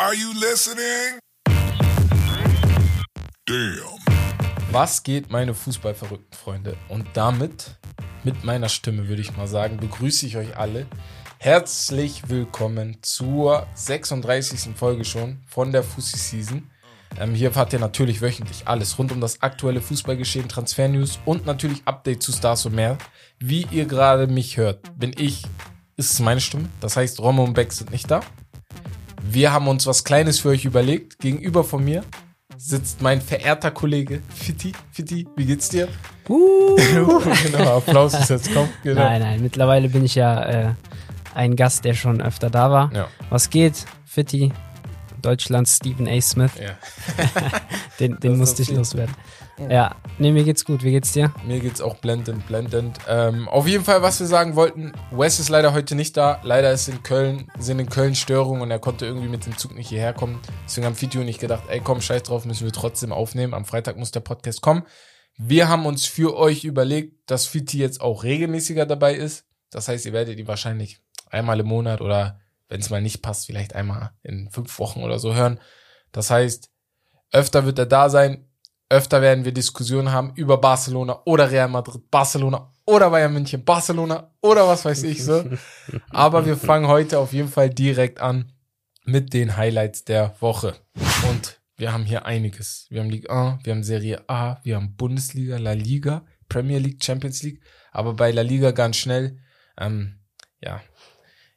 Are 0.00 0.14
you 0.14 0.32
listening? 0.32 1.18
Damn. 3.46 3.98
Was 4.70 5.02
geht, 5.02 5.28
meine 5.28 5.54
fußballverrückten 5.54 6.38
Freunde? 6.38 6.76
Und 6.88 7.08
damit, 7.14 7.74
mit 8.22 8.44
meiner 8.44 8.68
Stimme 8.68 9.08
würde 9.08 9.22
ich 9.22 9.36
mal 9.36 9.48
sagen, 9.48 9.78
begrüße 9.78 10.24
ich 10.24 10.36
euch 10.36 10.56
alle. 10.56 10.86
Herzlich 11.38 12.28
willkommen 12.28 12.98
zur 13.02 13.66
36. 13.74 14.76
Folge 14.76 15.04
schon 15.04 15.40
von 15.48 15.72
der 15.72 15.82
Fussi 15.82 16.16
Season. 16.16 16.70
Ähm, 17.18 17.34
hier 17.34 17.48
erfahrt 17.48 17.72
ihr 17.72 17.80
natürlich 17.80 18.22
wöchentlich 18.22 18.68
alles 18.68 19.00
rund 19.00 19.10
um 19.10 19.20
das 19.20 19.42
aktuelle 19.42 19.80
Fußballgeschehen, 19.80 20.48
Transfer-News 20.48 21.18
und 21.24 21.44
natürlich 21.44 21.82
Update 21.86 22.22
zu 22.22 22.30
Stars 22.30 22.64
und 22.66 22.76
mehr. 22.76 22.98
Wie 23.40 23.66
ihr 23.72 23.86
gerade 23.86 24.28
mich 24.28 24.58
hört, 24.58 24.96
bin 24.96 25.12
ich, 25.18 25.42
ist 25.96 26.12
es 26.12 26.20
meine 26.20 26.40
Stimme. 26.40 26.68
Das 26.80 26.96
heißt, 26.96 27.18
Romo 27.18 27.42
und 27.42 27.54
Beck 27.54 27.72
sind 27.72 27.90
nicht 27.90 28.08
da. 28.08 28.20
Wir 29.22 29.52
haben 29.52 29.68
uns 29.68 29.86
was 29.86 30.04
Kleines 30.04 30.38
für 30.40 30.50
euch 30.50 30.64
überlegt. 30.64 31.18
Gegenüber 31.18 31.64
von 31.64 31.84
mir 31.84 32.04
sitzt 32.56 33.02
mein 33.02 33.20
verehrter 33.20 33.70
Kollege 33.70 34.22
Fitti. 34.34 34.72
Fitti, 34.90 35.26
wie 35.36 35.44
geht's 35.44 35.68
dir? 35.68 35.88
Uh. 36.28 36.76
genau, 37.44 37.78
Applaus 37.78 38.14
ist 38.14 38.30
jetzt 38.30 38.52
kommt. 38.52 38.70
Genau. 38.82 39.00
Nein, 39.00 39.20
nein, 39.20 39.42
mittlerweile 39.42 39.88
bin 39.88 40.04
ich 40.04 40.14
ja 40.14 40.42
äh, 40.44 40.74
ein 41.34 41.56
Gast, 41.56 41.84
der 41.84 41.94
schon 41.94 42.20
öfter 42.20 42.50
da 42.50 42.70
war. 42.70 42.92
Ja. 42.94 43.08
Was 43.30 43.50
geht, 43.50 43.86
Fitti? 44.04 44.52
Deutschlands 45.22 45.76
Stephen 45.76 46.08
A. 46.08 46.20
Smith. 46.20 46.52
ja. 46.60 46.76
Den, 48.00 48.20
den 48.20 48.38
musste 48.38 48.62
ich 48.62 48.70
loswerden. 48.70 49.14
Ja, 49.68 49.96
nee, 50.18 50.30
mir 50.30 50.44
geht's 50.44 50.64
gut. 50.64 50.84
Wie 50.84 50.92
geht's 50.92 51.12
dir? 51.12 51.32
Mir 51.44 51.58
geht's 51.58 51.80
auch 51.80 51.96
blendend, 51.96 52.46
blendend. 52.46 52.98
Ähm, 53.08 53.48
auf 53.48 53.66
jeden 53.66 53.84
Fall, 53.84 54.02
was 54.02 54.20
wir 54.20 54.26
sagen 54.26 54.54
wollten, 54.54 54.92
Wes 55.10 55.40
ist 55.40 55.48
leider 55.48 55.72
heute 55.72 55.94
nicht 55.94 56.16
da. 56.16 56.40
Leider 56.44 56.70
ist 56.70 56.88
in 56.88 57.02
Köln, 57.02 57.50
sind 57.58 57.80
in 57.80 57.88
Köln 57.88 58.14
Störungen 58.14 58.62
und 58.62 58.70
er 58.70 58.78
konnte 58.78 59.04
irgendwie 59.04 59.28
mit 59.28 59.46
dem 59.46 59.56
Zug 59.56 59.74
nicht 59.74 59.88
hierher 59.88 60.12
kommen. 60.12 60.40
Deswegen 60.64 60.86
haben 60.86 60.94
Fiti 60.94 61.18
und 61.18 61.28
ich 61.28 61.38
gedacht, 61.38 61.64
ey 61.68 61.80
komm, 61.80 62.00
scheiß 62.00 62.22
drauf, 62.22 62.44
müssen 62.44 62.64
wir 62.64 62.72
trotzdem 62.72 63.12
aufnehmen. 63.12 63.54
Am 63.54 63.64
Freitag 63.64 63.96
muss 63.96 64.12
der 64.12 64.20
Podcast 64.20 64.60
kommen. 64.60 64.84
Wir 65.36 65.68
haben 65.68 65.86
uns 65.86 66.06
für 66.06 66.36
euch 66.36 66.64
überlegt, 66.64 67.30
dass 67.30 67.46
Fiti 67.46 67.78
jetzt 67.78 68.00
auch 68.00 68.24
regelmäßiger 68.24 68.86
dabei 68.86 69.14
ist. 69.14 69.44
Das 69.70 69.88
heißt, 69.88 70.06
ihr 70.06 70.12
werdet 70.12 70.38
ihn 70.38 70.48
wahrscheinlich 70.48 71.00
einmal 71.30 71.60
im 71.60 71.66
Monat 71.66 72.00
oder 72.00 72.40
wenn 72.68 72.80
es 72.80 72.90
mal 72.90 73.02
nicht 73.02 73.22
passt, 73.22 73.46
vielleicht 73.46 73.74
einmal 73.74 74.12
in 74.22 74.50
fünf 74.50 74.78
Wochen 74.78 75.02
oder 75.02 75.18
so 75.18 75.34
hören. 75.34 75.60
Das 76.12 76.30
heißt, 76.30 76.70
öfter 77.32 77.64
wird 77.64 77.78
er 77.78 77.86
da 77.86 78.10
sein. 78.10 78.47
Öfter 78.90 79.20
werden 79.20 79.44
wir 79.44 79.52
Diskussionen 79.52 80.12
haben 80.12 80.32
über 80.34 80.58
Barcelona 80.58 81.20
oder 81.26 81.50
Real 81.50 81.68
Madrid, 81.68 82.10
Barcelona 82.10 82.72
oder 82.86 83.10
Bayern 83.10 83.34
München, 83.34 83.62
Barcelona 83.62 84.30
oder 84.40 84.66
was 84.66 84.84
weiß 84.84 85.02
ich 85.02 85.22
so. 85.22 85.44
Aber 86.10 86.46
wir 86.46 86.56
fangen 86.56 86.88
heute 86.88 87.18
auf 87.18 87.34
jeden 87.34 87.48
Fall 87.48 87.68
direkt 87.68 88.20
an 88.20 88.50
mit 89.04 89.34
den 89.34 89.56
Highlights 89.56 90.04
der 90.04 90.34
Woche. 90.40 90.74
Und 91.28 91.60
wir 91.76 91.92
haben 91.92 92.04
hier 92.04 92.24
einiges. 92.24 92.86
Wir 92.88 93.00
haben 93.00 93.10
Ligue 93.10 93.30
1, 93.30 93.64
wir 93.64 93.74
haben 93.74 93.84
Serie 93.84 94.28
A, 94.28 94.60
wir 94.64 94.76
haben 94.76 94.96
Bundesliga, 94.96 95.58
La 95.58 95.72
Liga, 95.72 96.24
Premier 96.48 96.78
League, 96.78 97.04
Champions 97.04 97.42
League. 97.42 97.60
Aber 97.92 98.14
bei 98.14 98.30
La 98.30 98.42
Liga 98.42 98.70
ganz 98.70 98.96
schnell, 98.96 99.38
ähm, 99.78 100.18
ja, 100.60 100.80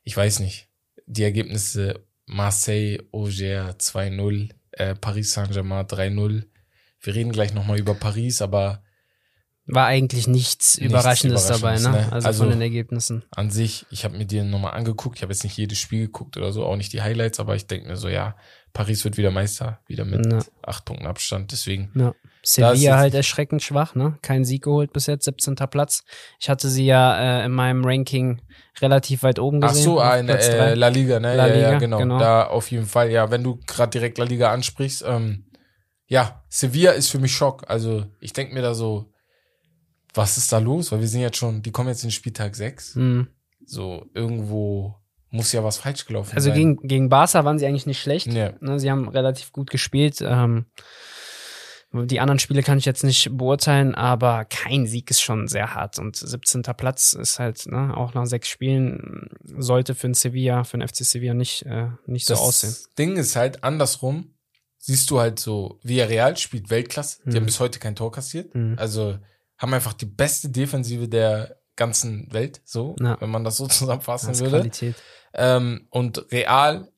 ich 0.03 0.15
weiß 0.15 0.39
nicht. 0.41 0.67
Die 1.05 1.23
Ergebnisse 1.23 2.05
Marseille, 2.25 2.99
Auger 3.11 3.75
2-0, 3.77 4.49
äh, 4.71 4.95
Paris 4.95 5.31
Saint-Germain 5.31 5.85
3-0. 5.85 6.43
Wir 7.01 7.15
reden 7.15 7.31
gleich 7.31 7.53
nochmal 7.53 7.79
über 7.79 7.93
Paris, 7.93 8.41
aber 8.41 8.83
War 9.67 9.85
eigentlich 9.85 10.27
nichts, 10.27 10.75
Überraschendes 10.77 11.45
dabei, 11.47 11.75
ne? 11.75 11.79
Überraschendes, 11.81 12.07
ne? 12.07 12.13
Also, 12.13 12.27
Also- 12.27 12.43
von 12.43 12.51
den 12.51 12.61
Ergebnissen. 12.61 13.23
an 13.31 13.51
sich, 13.51 13.85
ich 13.89 14.03
habe 14.03 14.17
mir 14.17 14.25
die 14.25 14.41
nochmal 14.41 14.73
angeguckt. 14.73 15.17
Ich 15.17 15.21
habe 15.21 15.31
jetzt 15.31 15.43
nicht 15.43 15.55
jedes 15.57 15.77
Spiel 15.77 16.07
geguckt 16.07 16.35
oder 16.37 16.51
so, 16.51 16.65
auch 16.65 16.75
nicht 16.75 16.91
die 16.93 17.01
Highlights, 17.01 17.39
aber 17.39 17.55
ich 17.55 17.67
denke 17.67 17.87
mir 17.87 17.95
so, 17.95 18.09
ja, 18.09 18.35
Paris 18.73 19.03
wird 19.03 19.17
wieder 19.17 19.31
Meister, 19.31 19.79
wieder 19.87 20.03
mit 20.05 20.25
Ja. 20.31 20.39
acht 20.65 20.85
Punkten 20.85 21.05
Abstand. 21.05 21.51
Deswegen, 21.51 21.91
Ja. 21.95 22.13
Sevilla 22.43 22.97
halt 22.97 23.13
erschreckend 23.13 23.61
schwach, 23.61 23.93
ne? 23.95 24.17
Kein 24.23 24.45
Sieg 24.45 24.63
geholt 24.63 24.93
bis 24.93 25.05
jetzt, 25.05 25.25
17. 25.25 25.67
Platz. 25.67 26.03
Ich 26.39 26.49
hatte 26.49 26.67
sie 26.69 26.85
ja 26.87 27.41
äh, 27.41 27.45
in 27.45 27.51
meinem 27.51 27.85
Ranking 27.85 28.41
relativ 28.81 29.21
weit 29.23 29.37
oben 29.39 29.63
ach 29.63 29.69
gesehen. 29.69 29.83
so, 29.83 30.01
auf 30.01 30.09
eine 30.09 30.33
Platz 30.33 30.47
äh. 30.47 30.73
La 30.73 30.87
Liga, 30.87 31.19
ne? 31.19 31.35
La 31.35 31.47
ja, 31.47 31.53
ja, 31.55 31.67
Liga, 31.67 31.79
genau. 31.79 31.97
genau. 31.99 32.19
Da 32.19 32.47
auf 32.47 32.71
jeden 32.71 32.87
Fall, 32.87 33.11
ja, 33.11 33.29
wenn 33.29 33.43
du 33.43 33.59
gerade 33.67 33.91
direkt 33.91 34.17
La 34.17 34.25
Liga 34.25 34.51
ansprichst, 34.51 35.03
ähm, 35.07 35.45
ja, 36.11 36.43
Sevilla 36.49 36.91
ist 36.91 37.07
für 37.07 37.19
mich 37.19 37.31
Schock. 37.31 37.63
Also 37.69 38.05
ich 38.19 38.33
denke 38.33 38.53
mir 38.53 38.61
da 38.61 38.73
so, 38.73 39.13
was 40.13 40.37
ist 40.37 40.51
da 40.51 40.57
los? 40.57 40.91
Weil 40.91 40.99
wir 40.99 41.07
sind 41.07 41.21
jetzt 41.21 41.37
schon, 41.37 41.61
die 41.61 41.71
kommen 41.71 41.87
jetzt 41.87 42.03
in 42.03 42.11
Spieltag 42.11 42.53
6. 42.53 42.95
Mhm. 42.95 43.27
So, 43.65 44.05
irgendwo 44.13 44.95
muss 45.29 45.53
ja 45.53 45.63
was 45.63 45.77
falsch 45.77 46.05
gelaufen 46.05 46.35
Also 46.35 46.49
sein. 46.49 46.57
gegen, 46.57 46.75
gegen 46.85 47.07
Barca 47.07 47.45
waren 47.45 47.57
sie 47.57 47.65
eigentlich 47.65 47.85
nicht 47.85 48.01
schlecht. 48.01 48.27
Ja. 48.27 48.51
Ne, 48.59 48.77
sie 48.77 48.91
haben 48.91 49.07
relativ 49.07 49.53
gut 49.53 49.69
gespielt. 49.69 50.17
Ähm, 50.19 50.65
die 51.93 52.19
anderen 52.19 52.39
Spiele 52.39 52.61
kann 52.61 52.77
ich 52.77 52.83
jetzt 52.83 53.05
nicht 53.05 53.37
beurteilen, 53.37 53.95
aber 53.95 54.43
kein 54.43 54.87
Sieg 54.87 55.09
ist 55.11 55.21
schon 55.21 55.47
sehr 55.47 55.75
hart. 55.75 55.97
Und 55.97 56.17
17. 56.17 56.63
Platz 56.75 57.13
ist 57.13 57.39
halt, 57.39 57.67
ne, 57.67 57.95
auch 57.95 58.13
nach 58.13 58.25
sechs 58.25 58.49
Spielen, 58.49 59.29
sollte 59.45 59.95
für 59.95 60.07
ein 60.09 60.13
Sevilla, 60.13 60.65
für 60.65 60.77
ein 60.77 60.85
FC 60.85 61.05
Sevilla 61.05 61.33
nicht, 61.33 61.65
äh, 61.65 61.87
nicht 62.05 62.25
so 62.27 62.33
das 62.33 62.41
aussehen. 62.41 62.75
Ding 62.99 63.15
ist 63.15 63.37
halt 63.37 63.63
andersrum. 63.63 64.33
Siehst 64.83 65.11
du 65.11 65.19
halt 65.19 65.37
so, 65.39 65.79
Villarreal 65.83 66.35
spielt 66.37 66.71
Weltklasse. 66.71 67.19
Die 67.25 67.29
Mhm. 67.29 67.35
haben 67.35 67.45
bis 67.45 67.59
heute 67.59 67.77
kein 67.79 67.95
Tor 67.95 68.11
kassiert. 68.11 68.53
Mhm. 68.55 68.75
Also 68.79 69.19
haben 69.59 69.73
einfach 69.75 69.93
die 69.93 70.07
beste 70.07 70.49
Defensive 70.49 71.07
der 71.07 71.57
ganzen 71.75 72.31
Welt, 72.33 72.61
so, 72.65 72.95
Ja. 72.99 73.15
wenn 73.21 73.29
man 73.29 73.43
das 73.43 73.57
so 73.57 73.67
zusammenfassen 73.67 74.29
Das 74.29 74.39
würde. 74.39 74.57
Qualität. 74.57 74.95
Ähm, 75.35 75.85
und 75.91 76.31
Real, 76.31 76.91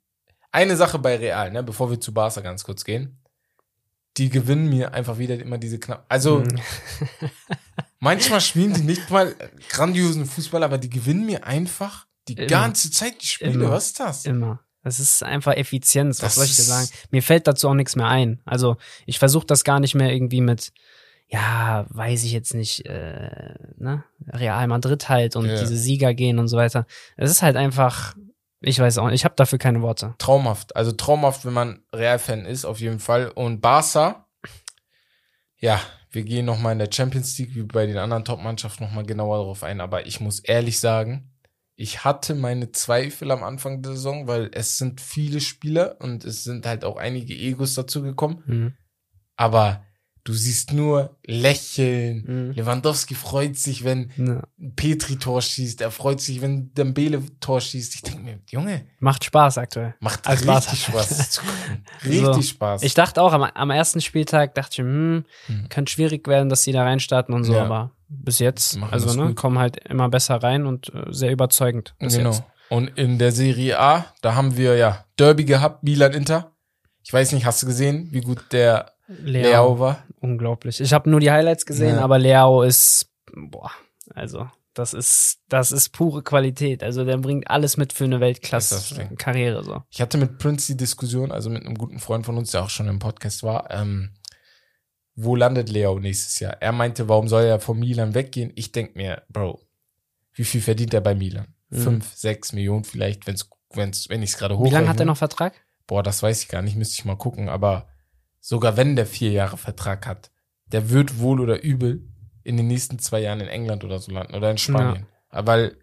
eine 0.51 0.75
Sache 0.77 0.97
bei 0.97 1.17
Real, 1.17 1.51
ne, 1.51 1.61
bevor 1.61 1.89
wir 1.91 1.99
zu 1.99 2.13
Barca 2.13 2.39
ganz 2.41 2.63
kurz 2.63 2.83
gehen. 2.85 3.19
Die 4.17 4.29
gewinnen 4.29 4.69
mir 4.69 4.93
einfach 4.93 5.17
wieder 5.17 5.37
immer 5.39 5.57
diese 5.57 5.77
knapp. 5.79 6.05
Also 6.07 6.39
Mhm. 6.39 6.59
manchmal 7.99 8.41
spielen 8.41 8.73
die 8.73 8.81
nicht 8.81 9.09
mal 9.09 9.35
grandiosen 9.69 10.25
Fußball, 10.25 10.63
aber 10.63 10.77
die 10.77 10.89
gewinnen 10.89 11.25
mir 11.25 11.45
einfach 11.45 12.07
die 12.27 12.33
Immer. 12.35 12.47
ganze 12.47 12.91
Zeit 12.91 13.21
die 13.21 13.27
Spiele. 13.27 13.51
Immer. 13.51 13.71
Was 13.71 13.87
ist 13.87 13.99
das? 13.99 14.25
Immer. 14.25 14.61
Das 14.83 14.99
ist 14.99 15.23
einfach 15.23 15.53
Effizienz, 15.55 16.17
Das 16.17 16.25
was 16.31 16.35
soll 16.35 16.45
ich 16.45 16.55
dir 16.55 16.63
sagen? 16.63 16.89
Mir 17.11 17.23
fällt 17.23 17.47
dazu 17.47 17.69
auch 17.69 17.73
nichts 17.73 17.95
mehr 17.95 18.07
ein. 18.07 18.41
Also 18.45 18.77
ich 19.05 19.17
versuche 19.19 19.45
das 19.45 19.63
gar 19.63 19.79
nicht 19.79 19.95
mehr 19.95 20.11
irgendwie 20.11 20.41
mit, 20.41 20.73
ja, 21.29 21.85
weiß 21.89 22.23
ich 22.25 22.33
jetzt 22.33 22.53
nicht, 22.53 22.85
äh, 22.85 23.55
ne, 23.77 24.03
Real 24.27 24.67
Madrid 24.67 25.07
halt 25.09 25.35
und 25.35 25.45
Ja. 25.45 25.59
diese 25.59 25.77
Sieger 25.77 26.13
gehen 26.13 26.37
und 26.37 26.47
so 26.49 26.57
weiter. 26.57 26.85
Es 27.15 27.31
ist 27.31 27.41
halt 27.41 27.55
einfach, 27.55 28.15
ich 28.59 28.77
weiß 28.79 28.97
auch 28.97 29.05
nicht, 29.05 29.15
ich 29.15 29.25
habe 29.25 29.35
dafür 29.37 29.57
keine 29.57 29.81
Worte. 29.81 30.15
traumhaft. 30.17 30.75
Also 30.75 30.91
traumhaft, 30.91 31.45
wenn 31.45 31.53
man 31.53 31.83
Real-Fan 31.95 32.45
ist, 32.45 32.65
auf 32.65 32.79
jeden 32.81 32.99
Fall. 32.99 33.29
Und 33.29 33.61
Barca, 33.61 34.27
ja, 35.59 35.79
wir 36.11 36.23
gehen 36.23 36.45
nochmal 36.45 36.73
in 36.73 36.79
der 36.79 36.89
Champions 36.91 37.37
League, 37.39 37.55
wie 37.55 37.63
bei 37.63 37.85
den 37.85 37.97
anderen 37.97 38.25
Top-Mannschaften, 38.25 38.83
nochmal 38.83 39.05
genauer 39.05 39.37
darauf 39.37 39.63
ein. 39.63 39.81
Aber 39.81 40.05
ich 40.05 40.19
muss 40.19 40.39
ehrlich 40.41 40.79
sagen, 40.79 41.32
ich 41.75 42.03
hatte 42.03 42.35
meine 42.35 42.71
Zweifel 42.71 43.31
am 43.31 43.43
Anfang 43.43 43.81
der 43.81 43.93
Saison, 43.93 44.27
weil 44.27 44.49
es 44.53 44.77
sind 44.77 45.01
viele 45.01 45.41
Spieler 45.41 45.97
und 45.99 46.23
es 46.25 46.43
sind 46.43 46.65
halt 46.65 46.85
auch 46.85 46.97
einige 46.97 47.33
Egos 47.33 47.73
dazu 47.73 48.01
gekommen. 48.03 48.43
Mhm. 48.45 48.73
Aber 49.35 49.83
du 50.23 50.33
siehst 50.33 50.71
nur 50.71 51.17
Lächeln. 51.25 52.23
Mhm. 52.25 52.51
Lewandowski 52.51 53.15
freut 53.15 53.57
sich, 53.57 53.83
wenn 53.83 54.11
Ja. 54.15 54.43
Petri 54.75 55.17
Tor 55.17 55.41
schießt. 55.41 55.81
Er 55.81 55.91
freut 55.91 56.21
sich, 56.21 56.41
wenn 56.41 56.73
Dembele 56.75 57.21
Tor 57.39 57.59
schießt. 57.59 57.95
Ich 57.95 58.01
denke 58.03 58.21
mir, 58.21 58.39
Junge, 58.49 58.85
Macht 58.99 59.25
Spaß 59.25 59.57
aktuell. 59.57 59.95
Macht 59.99 60.25
Als 60.27 60.47
richtig. 60.47 60.83
Spaß 60.85 61.37
gucken. 61.41 61.83
Richtig 62.05 62.23
So. 62.35 62.41
Spaß. 62.41 62.83
Ich 62.83 62.93
dachte 62.93 63.21
auch 63.21 63.33
am, 63.33 63.43
am 63.43 63.69
ersten 63.71 63.99
Spieltag, 63.99 64.53
dachte 64.55 64.73
ich, 64.73 64.77
hm, 64.87 65.25
Hm. 65.47 65.69
könnte 65.69 65.91
schwierig 65.91 66.27
werden, 66.27 66.49
dass 66.49 66.63
die 66.63 66.71
da 66.71 66.83
reinstarten 66.83 67.33
und 67.33 67.43
so, 67.43 67.53
Ja. 67.55 67.65
aber 67.65 67.91
bis 68.23 68.39
jetzt, 68.39 68.77
Machen 68.77 68.93
also 68.93 69.13
ne, 69.19 69.27
gut. 69.27 69.35
kommen 69.35 69.59
halt 69.59 69.77
immer 69.87 70.09
besser 70.09 70.35
rein 70.35 70.65
und 70.65 70.93
äh, 70.93 71.05
sehr 71.11 71.31
überzeugend. 71.31 71.95
Genau. 71.99 72.31
Jetzt. 72.31 72.43
Und 72.69 72.87
in 72.97 73.19
der 73.19 73.31
Serie 73.31 73.79
A, 73.79 74.05
da 74.21 74.35
haben 74.35 74.57
wir 74.57 74.75
ja 74.77 75.05
Derby 75.19 75.45
gehabt, 75.45 75.83
Milan 75.83 76.13
Inter. 76.13 76.51
Ich 77.03 77.11
weiß 77.13 77.33
nicht, 77.33 77.45
hast 77.45 77.61
du 77.61 77.67
gesehen, 77.67 78.07
wie 78.11 78.21
gut 78.21 78.39
der 78.51 78.93
Leao. 79.07 79.43
Leao 79.43 79.79
war? 79.79 80.03
Unglaublich. 80.21 80.79
Ich 80.79 80.93
habe 80.93 81.09
nur 81.09 81.19
die 81.19 81.29
Highlights 81.31 81.65
gesehen, 81.65 81.97
Ja. 81.97 82.01
aber 82.01 82.17
Leao 82.17 82.63
ist, 82.63 83.11
boah, 83.35 83.71
also 84.15 84.47
das 84.73 84.93
ist, 84.95 85.39
das 85.49 85.71
ist 85.71 85.89
pure 85.89 86.23
Qualität. 86.23 86.81
Also 86.81 87.05
der 87.05 87.17
bringt 87.17 87.47
alles 87.49 87.77
mit 87.77 87.93
für 87.93 88.05
eine 88.05 88.15
Ding. 88.15 88.21
Weltklasse-Karriere 88.21 89.63
so. 89.63 89.83
Ich 89.91 90.01
hatte 90.01 90.17
mit 90.17 90.39
Prince 90.39 90.67
die 90.71 90.77
Diskussion, 90.77 91.31
also 91.31 91.49
mit 91.49 91.63
einem 91.65 91.75
guten 91.77 91.99
Freund 91.99 92.25
von 92.25 92.37
uns, 92.37 92.51
der 92.51 92.63
auch 92.63 92.69
schon 92.69 92.87
im 92.87 92.99
Podcast 92.99 93.43
war, 93.43 93.69
ähm, 93.69 94.11
wo 95.15 95.35
landet 95.35 95.69
Leo 95.69 95.99
nächstes 95.99 96.39
Jahr? 96.39 96.57
Er 96.61 96.71
meinte, 96.71 97.07
warum 97.09 97.27
soll 97.27 97.43
er 97.43 97.59
von 97.59 97.79
Milan 97.79 98.13
weggehen? 98.15 98.51
Ich 98.55 98.71
denk 98.71 98.95
mir, 98.95 99.23
Bro, 99.29 99.61
wie 100.33 100.43
viel 100.43 100.61
verdient 100.61 100.93
er 100.93 101.01
bei 101.01 101.13
Milan? 101.15 101.47
Mhm. 101.69 101.77
Fünf, 101.77 102.13
sechs 102.15 102.53
Millionen 102.53 102.83
vielleicht, 102.83 103.27
wenn's, 103.27 103.49
wenn's, 103.73 104.09
wenn 104.09 104.23
ich 104.23 104.31
es 104.31 104.37
gerade 104.37 104.55
Wie 104.55 104.69
lange 104.69 104.87
hat 104.87 104.95
hochrechne. 104.95 105.01
er 105.01 105.05
noch 105.05 105.17
Vertrag? 105.17 105.53
Boah, 105.87 106.01
das 106.03 106.23
weiß 106.23 106.41
ich 106.43 106.47
gar 106.47 106.61
nicht, 106.61 106.75
müsste 106.75 106.93
ich 106.95 107.05
mal 107.05 107.15
gucken. 107.17 107.49
Aber 107.49 107.87
sogar 108.39 108.77
wenn 108.77 108.95
der 108.95 109.05
vier 109.05 109.31
Jahre 109.31 109.57
Vertrag 109.57 110.07
hat, 110.07 110.31
der 110.67 110.89
wird 110.89 111.19
wohl 111.19 111.39
oder 111.39 111.61
übel 111.63 112.07
in 112.43 112.57
den 112.57 112.67
nächsten 112.67 112.99
zwei 112.99 113.19
Jahren 113.21 113.39
in 113.41 113.47
England 113.47 113.83
oder 113.83 113.99
so 113.99 114.11
landen 114.11 114.33
oder 114.35 114.49
in 114.51 114.57
Spanien. 114.57 115.05
Aber 115.29 115.47
Weil 115.51 115.77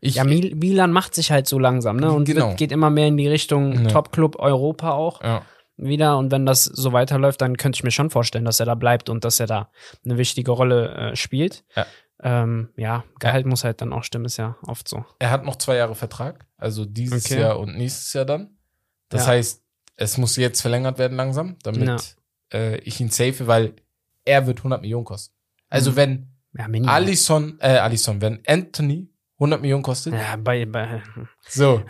Ich, 0.00 0.14
Ja, 0.16 0.24
Mil 0.24 0.54
Milan 0.54 0.92
macht 0.92 1.14
sich 1.14 1.30
halt 1.30 1.46
so 1.46 1.58
langsam, 1.58 1.96
ne? 1.96 2.12
Und 2.12 2.24
Genau. 2.26 2.48
wird, 2.48 2.58
geht 2.58 2.72
immer 2.72 2.90
mehr 2.90 3.06
in 3.08 3.16
die 3.16 3.28
Richtung 3.28 3.84
Ja. 3.84 3.88
Top-Club 3.90 4.36
Europa 4.38 4.92
auch 4.92 5.22
ja. 5.22 5.42
Wieder. 5.82 6.16
Und 6.18 6.30
wenn 6.30 6.46
das 6.46 6.64
so 6.64 6.92
weiterläuft, 6.92 7.40
dann 7.40 7.56
könnte 7.56 7.76
ich 7.76 7.84
mir 7.84 7.90
schon 7.90 8.10
vorstellen, 8.10 8.44
dass 8.44 8.60
er 8.60 8.66
da 8.66 8.74
bleibt 8.74 9.08
und 9.08 9.24
dass 9.24 9.40
er 9.40 9.46
da 9.46 9.70
eine 10.04 10.18
wichtige 10.18 10.50
Rolle 10.50 10.94
äh, 11.12 11.16
spielt. 11.16 11.64
Ja. 11.76 11.86
Ähm, 12.22 12.68
ja, 12.76 13.04
Gehalt 13.18 13.46
muss 13.46 13.64
halt 13.64 13.80
dann 13.80 13.92
auch 13.94 14.04
stimmen, 14.04 14.26
ist 14.26 14.36
ja 14.36 14.56
oft 14.66 14.86
so. 14.88 15.04
Er 15.18 15.30
hat 15.30 15.44
noch 15.44 15.56
zwei 15.56 15.76
Jahre 15.76 15.94
Vertrag, 15.94 16.44
also 16.58 16.84
dieses 16.84 17.24
Okay. 17.26 17.40
Jahr 17.40 17.58
und 17.58 17.76
nächstes 17.78 18.12
Jahr 18.12 18.26
dann. 18.26 18.58
Das 19.08 19.22
Ja. 19.22 19.28
heißt, 19.32 19.62
es 19.96 20.18
muss 20.18 20.36
jetzt 20.36 20.60
verlängert 20.60 20.98
werden 20.98 21.16
langsam, 21.16 21.56
damit 21.62 22.16
äh, 22.52 22.76
ich 22.80 23.00
ihn 23.00 23.08
safe, 23.10 23.46
weil 23.46 23.74
er 24.24 24.46
wird 24.46 24.58
100 24.58 24.82
Millionen 24.82 25.04
kosten. 25.06 25.34
Also 25.70 25.92
Mhm. 25.92 25.96
wenn 25.96 26.26
Ja. 26.58 26.66
Alisson, 26.92 27.58
äh, 27.60 27.78
Alisson, 27.78 28.20
wenn 28.20 28.40
Anthony 28.46 29.08
100 29.40 29.60
Millionen 29.62 29.82
kostet, 29.82 30.12
Ja, 30.12 30.36
bei, 30.36 30.66
bei 30.66 31.02
so. 31.48 31.82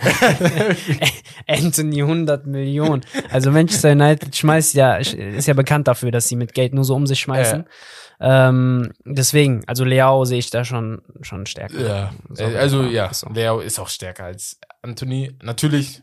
Anthony 1.48 2.02
100 2.02 2.46
Millionen. 2.46 3.02
Also 3.30 3.50
Manchester 3.50 3.90
United 3.92 4.34
schmeißt 4.36 4.74
ja, 4.74 4.96
ist 4.96 5.46
ja 5.48 5.54
bekannt 5.54 5.88
dafür, 5.88 6.10
dass 6.10 6.28
sie 6.28 6.36
mit 6.36 6.54
Geld 6.54 6.74
nur 6.74 6.84
so 6.84 6.94
um 6.94 7.06
sich 7.06 7.20
schmeißen. 7.20 7.64
Ähm, 8.20 8.92
deswegen, 9.04 9.62
also 9.66 9.84
Leao 9.84 10.24
sehe 10.24 10.38
ich 10.38 10.50
da 10.50 10.64
schon, 10.64 11.02
schon 11.22 11.46
stärker. 11.46 11.80
ja. 11.80 12.12
So, 12.28 12.44
Äh, 12.44 12.56
also 12.56 12.82
ja, 12.84 13.06
ist 13.06 13.20
so. 13.20 13.30
Leo 13.30 13.60
ist 13.60 13.78
auch 13.78 13.88
stärker 13.88 14.24
als 14.24 14.58
Anthony. 14.82 15.36
Natürlich, 15.42 16.02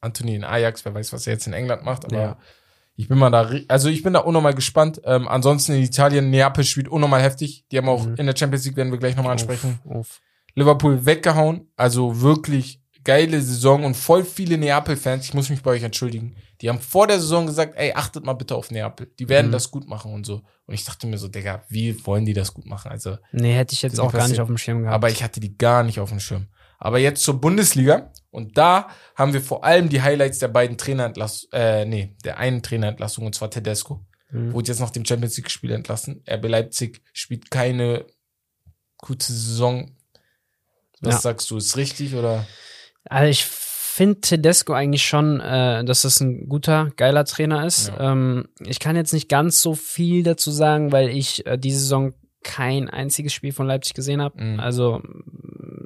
Anthony 0.00 0.34
in 0.36 0.44
Ajax, 0.44 0.84
wer 0.84 0.94
weiß, 0.94 1.12
was 1.12 1.26
er 1.26 1.34
jetzt 1.34 1.46
in 1.46 1.52
England 1.52 1.84
macht, 1.84 2.06
aber 2.06 2.16
Ja. 2.16 2.38
ich 2.96 3.06
bin 3.08 3.18
mal 3.18 3.30
da, 3.30 3.50
also 3.68 3.88
ich 3.90 4.02
bin 4.02 4.14
da 4.14 4.20
unnormal 4.20 4.54
gespannt. 4.54 5.00
Ähm, 5.04 5.28
ansonsten 5.28 5.72
in 5.74 5.82
Italien, 5.82 6.30
Neapel 6.30 6.64
spielt 6.64 6.88
unnormal 6.88 7.20
heftig. 7.22 7.64
Die 7.70 7.76
haben 7.76 7.88
auch 7.88 8.04
Mhm. 8.06 8.14
in 8.16 8.26
der 8.26 8.34
Champions 8.36 8.64
League, 8.64 8.76
werden 8.76 8.90
wir 8.90 8.98
gleich 8.98 9.14
nochmal 9.16 9.32
ansprechen. 9.32 9.78
Uff, 9.84 9.94
uff. 9.96 10.20
Liverpool 10.54 11.06
weggehauen. 11.06 11.70
Also 11.76 12.20
wirklich 12.20 12.80
geile 13.04 13.40
Saison 13.40 13.84
und 13.84 13.96
voll 13.96 14.24
viele 14.24 14.58
Neapel-Fans. 14.58 15.24
Ich 15.26 15.34
muss 15.34 15.48
mich 15.50 15.62
bei 15.62 15.70
euch 15.72 15.82
entschuldigen. 15.82 16.36
Die 16.60 16.68
haben 16.68 16.80
vor 16.80 17.06
der 17.06 17.20
Saison 17.20 17.46
gesagt, 17.46 17.74
ey, 17.76 17.92
achtet 17.94 18.24
mal 18.24 18.32
bitte 18.34 18.54
auf 18.56 18.70
Neapel. 18.70 19.10
Die 19.18 19.28
werden 19.28 19.48
Mhm. 19.48 19.52
das 19.52 19.70
gut 19.70 19.86
machen 19.88 20.12
und 20.12 20.26
so. 20.26 20.42
Und 20.66 20.74
ich 20.74 20.84
dachte 20.84 21.06
mir 21.06 21.16
so, 21.16 21.28
Digga, 21.28 21.62
wie 21.68 22.04
wollen 22.04 22.26
die 22.26 22.32
das 22.34 22.52
gut 22.52 22.66
machen? 22.66 22.90
Also, 22.90 23.16
Nee, 23.32 23.54
hätte 23.54 23.72
ich 23.74 23.82
jetzt 23.82 23.98
auch 24.00 24.12
gar 24.12 24.28
nicht 24.28 24.40
auf 24.40 24.48
dem 24.48 24.58
Schirm 24.58 24.80
gehabt. 24.82 24.94
aber 24.94 25.08
ich 25.10 25.22
hatte 25.22 25.40
die 25.40 25.56
gar 25.56 25.84
nicht 25.84 26.00
auf 26.00 26.10
dem 26.10 26.20
Schirm. 26.20 26.48
Aber 26.78 26.98
jetzt 26.98 27.22
zur 27.22 27.40
Bundesliga. 27.40 28.12
Und 28.30 28.58
da 28.58 28.88
haben 29.14 29.32
wir 29.32 29.40
vor 29.40 29.64
allem 29.64 29.88
die 29.88 30.02
Highlights 30.02 30.38
der 30.40 30.48
beiden 30.48 30.76
Trainerentlassungen, 30.76 31.52
äh, 31.54 31.84
nee, 31.86 32.16
der 32.24 32.38
einen 32.38 32.62
Trainerentlassung, 32.62 33.24
und 33.24 33.34
zwar 33.34 33.50
Tedesco. 33.50 34.04
Mhm. 34.30 34.52
Wurde 34.52 34.68
jetzt 34.68 34.80
nach 34.80 34.90
dem 34.90 35.04
Champions 35.06 35.36
League-Spiel 35.38 35.70
entlassen. 35.70 36.22
RB 36.28 36.46
Leipzig 36.48 37.00
spielt 37.14 37.50
keine 37.50 38.04
gute 38.98 39.32
Saison. 39.32 39.92
Was 41.00 41.14
Ja. 41.14 41.20
sagst 41.20 41.50
du, 41.50 41.56
ist 41.56 41.76
richtig 41.76 42.14
oder? 42.14 42.46
Also 43.04 43.30
ich 43.30 43.44
finde 43.44 44.20
Tedesco 44.20 44.72
eigentlich 44.74 45.04
schon, 45.06 45.40
äh, 45.40 45.84
dass 45.84 46.02
das 46.02 46.20
ein 46.20 46.48
guter, 46.48 46.90
geiler 46.96 47.24
Trainer 47.24 47.66
ist. 47.66 47.88
Ja. 47.88 48.12
Ähm, 48.12 48.48
ich 48.60 48.78
kann 48.80 48.96
jetzt 48.96 49.12
nicht 49.12 49.28
ganz 49.28 49.60
so 49.62 49.74
viel 49.74 50.22
dazu 50.22 50.50
sagen, 50.50 50.92
weil 50.92 51.08
ich 51.08 51.46
äh, 51.46 51.56
diese 51.58 51.80
Saison 51.80 52.14
kein 52.44 52.88
einziges 52.88 53.32
Spiel 53.32 53.52
von 53.52 53.66
Leipzig 53.66 53.94
gesehen 53.94 54.22
habe. 54.22 54.42
Mhm. 54.42 54.60
Also 54.60 55.02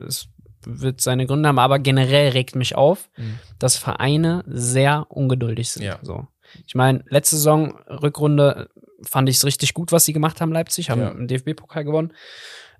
es 0.07 0.29
wird 0.65 1.01
seine 1.01 1.27
Gründe 1.27 1.49
haben, 1.49 1.59
aber 1.59 1.79
generell 1.79 2.31
regt 2.31 2.55
mich 2.55 2.77
auf, 2.77 3.09
Mhm. 3.17 3.39
dass 3.59 3.77
Vereine 3.77 4.45
sehr 4.47 5.07
ungeduldig 5.09 5.71
sind. 5.71 5.83
Ja. 5.83 5.99
So. 6.03 6.27
Ich 6.67 6.75
meine, 6.75 7.03
letzte 7.09 7.37
Saison, 7.37 7.79
Rückrunde, 7.89 8.69
fand 9.03 9.29
ich 9.29 9.37
es 9.37 9.45
richtig 9.45 9.75
gut, 9.75 9.91
was 9.91 10.05
sie 10.05 10.13
gemacht 10.13 10.41
haben, 10.41 10.53
Leipzig, 10.53 10.91
haben 10.91 11.01
Ja. 11.01 11.11
einen 11.11 11.27
DFB-Pokal 11.27 11.83
gewonnen. 11.85 12.13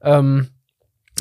Ähm, 0.03 0.51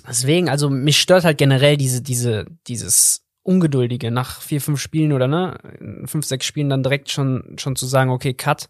deswegen, 0.07 0.49
also 0.49 0.69
mich 0.69 0.99
stört 1.01 1.23
halt 1.23 1.37
generell 1.37 1.77
diese, 1.77 2.01
diese, 2.01 2.45
dieses 2.67 3.25
Ungeduldige 3.43 4.11
nach 4.11 4.41
vier, 4.41 4.61
fünf 4.61 4.79
Spielen 4.79 5.13
oder 5.13 5.27
ne, 5.27 5.57
fünf, 6.05 6.25
sechs 6.25 6.45
Spielen 6.45 6.69
dann 6.69 6.83
direkt 6.83 7.09
schon, 7.09 7.55
schon 7.57 7.75
zu 7.75 7.87
sagen, 7.87 8.11
okay, 8.11 8.33
Cut, 8.33 8.69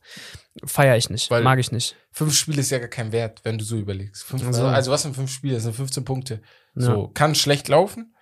feiere 0.64 0.96
ich 0.98 1.10
nicht, 1.10 1.30
Weil- 1.30 1.44
mag 1.44 1.60
ich 1.60 1.72
nicht. 1.72 1.96
Fünf 2.12 2.36
Spiele 2.38 2.62
ist 2.62 2.70
ja 2.72 2.80
gar 2.80 2.88
kein 2.88 3.12
Wert, 3.12 3.42
wenn 3.44 3.58
du 3.58 3.64
so 3.66 3.78
überlegst. 3.78 4.24
Fünf, 4.24 4.46
Also- 4.46 4.66
also 4.66 4.92
was 4.92 5.02
sind 5.04 5.16
fünf 5.16 5.32
Spiele? 5.32 5.56
Das 5.56 5.64
sind 5.64 5.76
15 5.76 6.06
Punkte. 6.06 6.42
Ja. 6.76 6.82
So, 6.84 7.08
kann 7.10 7.36
schlecht 7.36 7.68
laufen. 7.68 8.16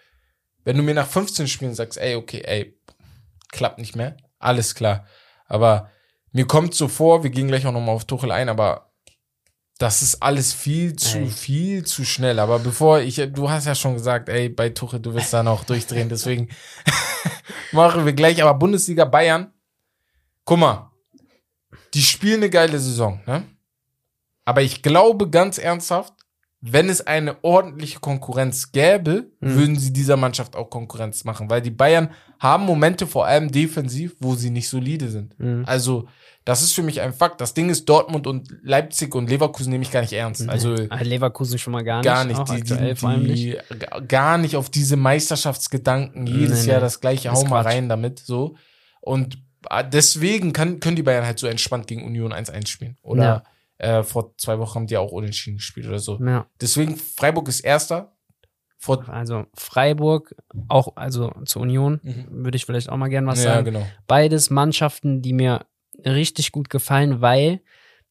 Wenn 0.64 0.76
du 0.78 0.84
mir 0.84 0.94
nach 0.96 1.08
15 1.08 1.48
Spielen 1.48 1.74
sagst, 1.76 1.98
ey, 1.98 2.16
okay, 2.16 2.42
ey, 2.44 2.78
klappt 3.52 3.80
nicht 3.80 3.96
mehr, 3.96 4.18
alles 4.40 4.76
klar. 4.76 5.06
Aber 5.48 5.90
mir 6.32 6.46
kommt 6.46 6.76
so 6.76 6.88
vor, 6.88 7.24
wir 7.24 7.30
gehen 7.32 7.48
gleich 7.48 7.66
auch 7.66 7.72
nochmal 7.72 7.96
auf 7.96 8.06
Tuchel 8.06 8.32
ein, 8.32 8.50
aber 8.50 8.89
das 9.80 10.02
ist 10.04 10.22
alles 10.22 10.54
viel 10.54 10.96
zu, 10.96 11.18
Ey. 11.18 11.28
viel 11.30 11.84
zu 11.86 12.04
schnell. 12.06 12.38
Aber 12.40 12.60
bevor 12.60 13.00
ich, 13.00 13.16
du 13.34 13.50
hast 13.50 13.66
ja 13.66 13.74
schon 13.74 13.94
gesagt, 13.96 14.30
ey, 14.30 14.48
bei 14.50 14.70
Tuchel, 14.70 15.00
du 15.00 15.14
wirst 15.16 15.34
da 15.34 15.42
noch 15.42 15.64
durchdrehen, 15.64 16.10
deswegen 16.10 16.50
machen 17.72 18.06
wir 18.06 18.14
gleich. 18.14 18.42
Aber 18.44 18.54
Bundesliga 18.54 19.06
Bayern, 19.06 19.52
guck 20.46 20.60
mal, 20.60 20.92
die 21.94 22.02
spielen 22.04 22.42
eine 22.42 22.50
geile 22.50 22.78
Saison, 22.80 23.22
ne? 23.26 23.44
Aber 24.46 24.62
ich 24.62 24.82
glaube 24.82 25.30
ganz 25.30 25.58
ernsthaft, 25.58 26.14
wenn 26.62 26.90
es 26.90 27.06
eine 27.08 27.38
ordentliche 27.44 28.00
Konkurrenz 28.00 28.72
gäbe, 28.72 29.32
Mhm. 29.40 29.56
würden 29.56 29.80
sie 29.80 29.94
dieser 29.94 30.18
Mannschaft 30.18 30.56
auch 30.56 30.70
Konkurrenz 30.70 31.24
machen, 31.24 31.50
weil 31.50 31.62
die 31.62 31.72
Bayern 31.72 32.10
haben 32.40 32.66
Momente 32.66 33.08
vor 33.08 33.26
allem 33.28 33.50
defensiv, 33.52 34.16
wo 34.20 34.36
sie 34.36 34.50
nicht 34.50 34.68
solide 34.68 35.10
sind. 35.10 35.40
Mhm. 35.40 35.64
Also, 35.66 36.08
das 36.50 36.64
ist 36.64 36.74
für 36.74 36.82
mich 36.82 37.00
ein 37.02 37.14
Fakt. 37.14 37.40
Das 37.42 37.54
Ding 37.54 37.70
ist, 37.70 37.88
Dortmund 37.88 38.26
und 38.26 38.50
Leipzig 38.64 39.14
und 39.14 39.30
Leverkusen 39.30 39.70
nehme 39.72 39.84
ich 39.84 39.92
gar 39.92 40.02
nicht 40.02 40.14
ernst. 40.14 40.50
Also, 40.50 40.76
Ah, 40.90 41.02
Leverkusen 41.04 41.60
schon 41.60 41.74
mal 41.74 41.84
gar 41.84 41.98
nicht. 41.98 42.06
gar 42.06 42.26
nicht. 42.26 42.40
Die, 42.50 42.62
die, 42.64 43.06
allem 43.06 43.24
nicht. 43.24 43.44
die, 43.72 44.08
gar 44.08 44.38
nicht 44.40 44.56
auf 44.56 44.70
diese 44.70 44.96
Meisterschaftsgedanken, 44.98 46.26
jedes 46.28 46.64
Nee, 46.64 46.70
Jahr 46.72 46.80
nee. 46.80 46.86
das 46.86 47.00
gleiche, 47.02 47.32
hau 47.32 47.46
mal 47.46 47.62
rein 47.62 47.88
damit, 47.90 48.20
so. 48.20 48.56
Und 49.02 49.38
ah, 49.70 49.84
deswegen 49.84 50.52
kann, 50.54 50.80
können 50.80 50.96
die 50.96 51.04
Bayern 51.04 51.26
halt 51.26 51.40
so 51.40 51.48
entspannt 51.48 51.88
gegen 51.88 52.04
Union 52.06 52.34
1-1 52.34 52.68
spielen. 52.68 52.98
Oder 53.02 53.44
äh, 53.78 54.04
vor 54.04 54.34
zwei 54.38 54.60
Wochen 54.60 54.76
haben 54.76 54.88
die 54.88 54.98
auch 54.98 55.12
unentschieden 55.12 55.58
gespielt 55.58 55.88
oder 55.88 56.00
so. 56.00 56.20
Ja. 56.24 56.48
Deswegen, 56.60 56.98
Freiburg 56.98 57.48
ist 57.48 57.62
Erster. 57.62 58.14
Vor, 58.82 59.08
Also 59.10 59.46
Freiburg, 59.56 60.36
auch, 60.70 60.96
also 60.96 61.32
zur 61.46 61.62
Union, 61.64 62.00
Mhm. 62.02 62.26
würde 62.30 62.56
ich 62.56 62.66
vielleicht 62.66 62.90
auch 62.90 62.98
mal 62.98 63.10
gern 63.10 63.28
was 63.28 63.44
ja, 63.44 63.56
sagen. 63.56 63.66
genau. 63.66 63.86
Beides 64.08 64.50
Mannschaften, 64.50 65.22
die 65.22 65.34
mir 65.34 65.66
richtig 66.06 66.52
gut 66.52 66.70
gefallen, 66.70 67.22
weil 67.22 67.62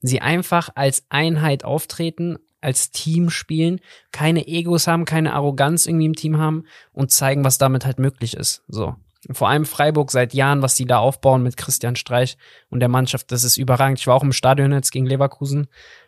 sie 0.00 0.20
einfach 0.20 0.70
als 0.74 1.04
Einheit 1.08 1.64
auftreten, 1.64 2.38
als 2.60 2.90
Team 2.90 3.30
spielen, 3.30 3.80
keine 4.12 4.46
Egos 4.46 4.86
haben, 4.86 5.04
keine 5.04 5.32
Arroganz 5.32 5.86
irgendwie 5.86 6.06
im 6.06 6.16
Team 6.16 6.38
haben 6.38 6.64
und 6.92 7.10
zeigen, 7.10 7.44
was 7.44 7.58
damit 7.58 7.84
halt 7.84 7.98
möglich 7.98 8.34
ist. 8.34 8.62
So. 8.68 8.96
Vor 9.32 9.48
allem 9.48 9.64
Freiburg 9.64 10.10
seit 10.10 10.32
Jahren, 10.32 10.62
was 10.62 10.76
die 10.76 10.86
da 10.86 10.98
aufbauen 10.98 11.42
mit 11.42 11.56
Christian 11.56 11.96
Streich 11.96 12.36
und 12.70 12.80
der 12.80 12.88
Mannschaft, 12.88 13.32
das 13.32 13.42
ist 13.42 13.56
überragend. 13.56 13.98
Ich 13.98 14.06
war 14.06 14.14
auch 14.14 14.22
im 14.22 14.32
Stadion 14.32 14.72
jetzt 14.72 14.92
gegen 14.92 15.06
Leverkusen. 15.06 15.66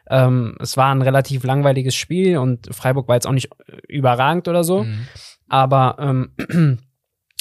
Ähm, 0.08 0.56
es 0.60 0.76
war 0.76 0.94
ein 0.94 1.02
relativ 1.02 1.42
langweiliges 1.42 1.94
Spiel 1.94 2.38
und 2.38 2.72
Freiburg 2.74 3.08
war 3.08 3.16
jetzt 3.16 3.26
auch 3.26 3.32
nicht 3.32 3.50
überragend 3.88 4.46
oder 4.46 4.62
so. 4.62 4.84
Mhm. 4.84 5.08
Aber 5.48 5.96
ähm, 5.98 6.78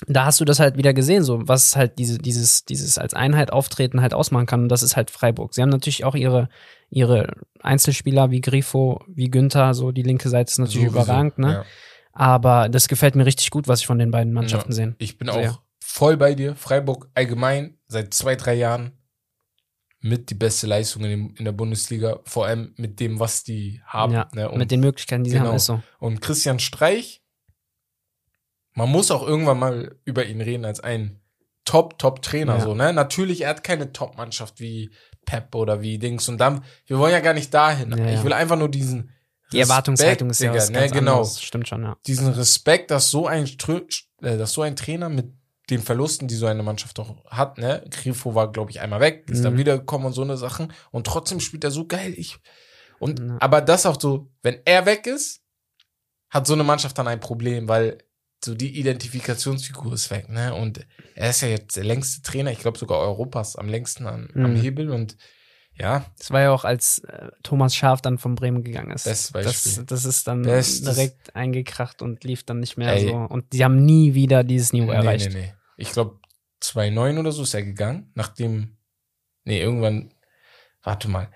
da 0.08 0.25
hast 0.25 0.39
du 0.39 0.46
das 0.46 0.60
halt 0.60 0.77
wieder 0.77 0.94
gesehen, 0.94 1.24
so 1.24 1.48
was 1.48 1.75
halt 1.75 2.00
diese, 2.00 2.18
dieses, 2.18 2.63
dieses 2.65 2.98
als 2.98 3.13
Einheit 3.13 3.51
auftreten 3.51 4.01
halt 4.01 4.13
ausmachen 4.13 4.46
kann. 4.46 4.63
Und 4.63 4.70
das 4.70 4.84
ist 4.84 4.96
halt 4.96 5.12
Freiburg. 5.12 5.53
Sie 5.53 5.62
haben 5.62 5.70
natürlich 5.70 6.06
auch 6.06 6.15
ihre, 6.15 6.50
ihre 6.89 7.34
Einzelspieler 7.62 8.32
wie 8.32 8.41
Grifo, 8.41 9.03
wie 9.08 9.29
Günther, 9.29 9.74
so 9.74 9.91
die 9.91 10.03
linke 10.03 10.29
Seite 10.29 10.51
ist 10.51 10.60
natürlich 10.60 10.88
Sowieso, 10.88 11.03
überragend, 11.03 11.38
ne? 11.39 11.51
ja. 11.53 11.65
Aber 12.13 12.70
das 12.70 12.88
gefällt 12.88 13.15
mir 13.15 13.25
richtig 13.25 13.50
gut, 13.50 13.68
was 13.68 13.82
ich 13.82 13.88
von 13.88 14.00
den 14.00 14.12
beiden 14.12 14.34
Mannschaften 14.34 14.72
Ja. 14.72 14.75
sehe. 14.75 14.96
Ich 14.98 15.18
bin 15.18 15.32
Sehr. 15.32 15.51
auch 15.51 15.62
voll 15.79 16.18
bei 16.18 16.34
dir. 16.34 16.56
Freiburg 16.56 17.10
allgemein 17.13 17.77
seit 17.88 18.13
zwei, 18.13 18.36
drei 18.36 18.56
Jahren 18.56 18.94
mit 20.01 20.29
die 20.29 20.36
beste 20.36 20.68
Leistung 20.68 21.03
in, 21.03 21.10
dem, 21.10 21.36
in 21.38 21.46
der 21.46 21.51
Bundesliga. 21.51 22.20
Vor 22.25 22.46
allem 22.46 22.74
mit 22.77 23.00
dem, 23.00 23.20
was 23.20 23.44
die 23.44 23.82
haben. 23.86 24.13
Ja, 24.13 24.29
ne? 24.34 24.50
Und, 24.50 24.58
mit 24.58 24.72
den 24.72 24.79
Möglichkeiten, 24.79 25.24
die 25.24 25.29
sie 25.29 25.38
genau. 25.38 25.50
haben, 25.50 25.56
ist 25.58 25.65
so. 25.65 25.82
und 26.00 26.22
Christian 26.22 26.60
Streich, 26.60 27.19
man 28.79 28.89
muss 28.89 29.12
auch 29.12 29.25
irgendwann 29.27 29.59
mal 29.59 29.95
über 30.05 30.25
ihn 30.25 30.41
reden 30.41 30.65
als 30.65 30.79
ein 30.79 31.19
Top-Top-Trainer. 31.65 32.57
Ja. 32.57 32.62
So, 32.62 32.74
ne? 32.74 32.93
Natürlich, 32.93 33.41
er 33.41 33.50
hat 33.50 33.63
keine 33.63 33.91
Top-Mannschaft 33.93 34.59
wie 34.59 34.91
Pep 35.25 35.53
oder 35.53 35.81
wie 35.81 36.00
Dings. 36.00 36.27
Und 36.29 36.39
dann, 36.39 36.63
wir 36.88 36.98
wollen 36.98 37.12
ja 37.12 37.19
gar 37.19 37.33
nicht 37.33 37.53
dahin. 37.53 37.91
Ja, 37.95 38.09
ich 38.09 38.24
will 38.24 38.33
einfach 38.33 38.57
nur 38.57 38.69
diesen 38.69 39.12
Die 39.51 39.59
Erwartungshaltung 39.59 40.29
ist 40.29 40.41
ja 40.41 40.53
was 40.53 40.69
ne? 40.71 40.89
Genau 40.89 41.17
anderes. 41.17 41.41
Stimmt 41.43 41.67
schon, 41.67 41.83
ja. 41.83 41.98
diesen 42.07 42.27
Respekt, 42.29 42.89
dass 42.91 43.12
so 43.12 43.27
ein 43.27 43.45
äh, 43.45 44.38
dass 44.38 44.53
so 44.53 44.62
ein 44.62 44.75
Trainer 44.75 45.09
mit 45.09 45.27
den 45.69 45.81
Verlusten, 45.81 46.27
die 46.27 46.36
so 46.36 46.48
eine 46.48 46.63
Mannschaft 46.63 46.98
auch 47.00 47.24
hat, 47.29 47.57
ne? 47.59 47.83
Grifo 47.91 48.33
war, 48.33 48.51
glaube 48.51 48.71
ich, 48.71 48.79
einmal 48.79 49.01
weg, 49.01 49.25
ist 49.29 49.43
dann 49.45 49.53
Mhm. 49.53 49.59
wiedergekommen 49.59 50.07
und 50.07 50.13
so 50.13 50.24
eine 50.24 50.38
Sachen. 50.38 50.74
Und 50.89 51.05
trotzdem 51.05 51.39
spielt 51.39 51.63
er 51.63 51.71
so 51.71 51.86
geil. 51.86 52.13
Ich. 52.17 52.39
Und 52.98 53.19
Ja. 53.19 53.38
aber 53.39 53.62
das 53.62 53.86
auch 53.86 54.00
so, 54.00 54.31
wenn 54.41 54.59
er 54.65 54.86
weg 54.88 55.05
ist, 55.05 55.41
hat 56.31 56.48
so 56.48 56.53
eine 56.53 56.63
Mannschaft 56.63 56.98
dann 56.98 57.07
ein 57.07 57.19
Problem, 57.19 57.67
weil 57.67 58.00
so 58.43 58.55
die 58.55 58.79
Identifikationsfigur 58.79 59.93
ist 59.93 60.10
weg, 60.12 60.29
ne? 60.29 60.53
Und 60.55 60.86
er 61.15 61.29
ist 61.31 61.41
ja 61.41 61.50
jetzt 61.50 61.75
der 61.75 61.84
längste 61.84 62.22
Trainer, 62.22 62.51
ich 62.51 62.60
glaube 62.60 62.77
sogar 62.77 63.00
Europas 63.00 63.55
am 63.55 63.67
längsten 63.67 64.05
an, 64.08 64.29
am 64.36 64.53
Mhm. 64.53 64.62
Hebel 64.62 64.89
und 64.91 65.17
Ja, 65.81 66.05
Das 66.17 66.29
war 66.31 66.41
ja 66.41 66.51
auch, 66.51 66.65
als 66.65 67.00
äh, 67.05 67.29
Thomas 67.41 67.74
Schaf 67.74 68.01
dann 68.01 68.17
von 68.17 68.36
Bremen 68.36 68.63
gegangen 68.65 68.91
ist. 68.91 69.05
Beispiel. 69.31 69.43
Das, 69.43 69.81
das 69.86 70.03
ist 70.03 70.27
dann 70.27 70.41
Bestes- 70.41 70.84
direkt 70.93 71.34
eingekracht 71.38 72.01
und 72.01 72.22
lief 72.25 72.43
dann 72.43 72.60
nicht 72.60 72.75
mehr 72.75 72.91
Ey. 72.91 73.08
so. 73.08 73.15
Und 73.15 73.53
die 73.53 73.63
haben 73.63 73.86
nie 73.86 74.13
wieder 74.13 74.43
dieses 74.43 74.74
Niveau 74.74 74.88
nee, 74.91 74.98
erreicht. 74.98 75.31
nee, 75.31 75.39
nee. 75.39 75.53
Ich 75.77 75.93
glaube, 75.93 76.19
2,9 76.62 77.17
oder 77.17 77.31
so 77.31 77.43
ist 77.43 77.53
er 77.53 77.63
gegangen, 77.63 78.12
nachdem, 78.13 78.75
nee, 79.46 79.62
irgendwann, 79.62 80.13
warte 80.84 81.08
mal, 81.08 81.31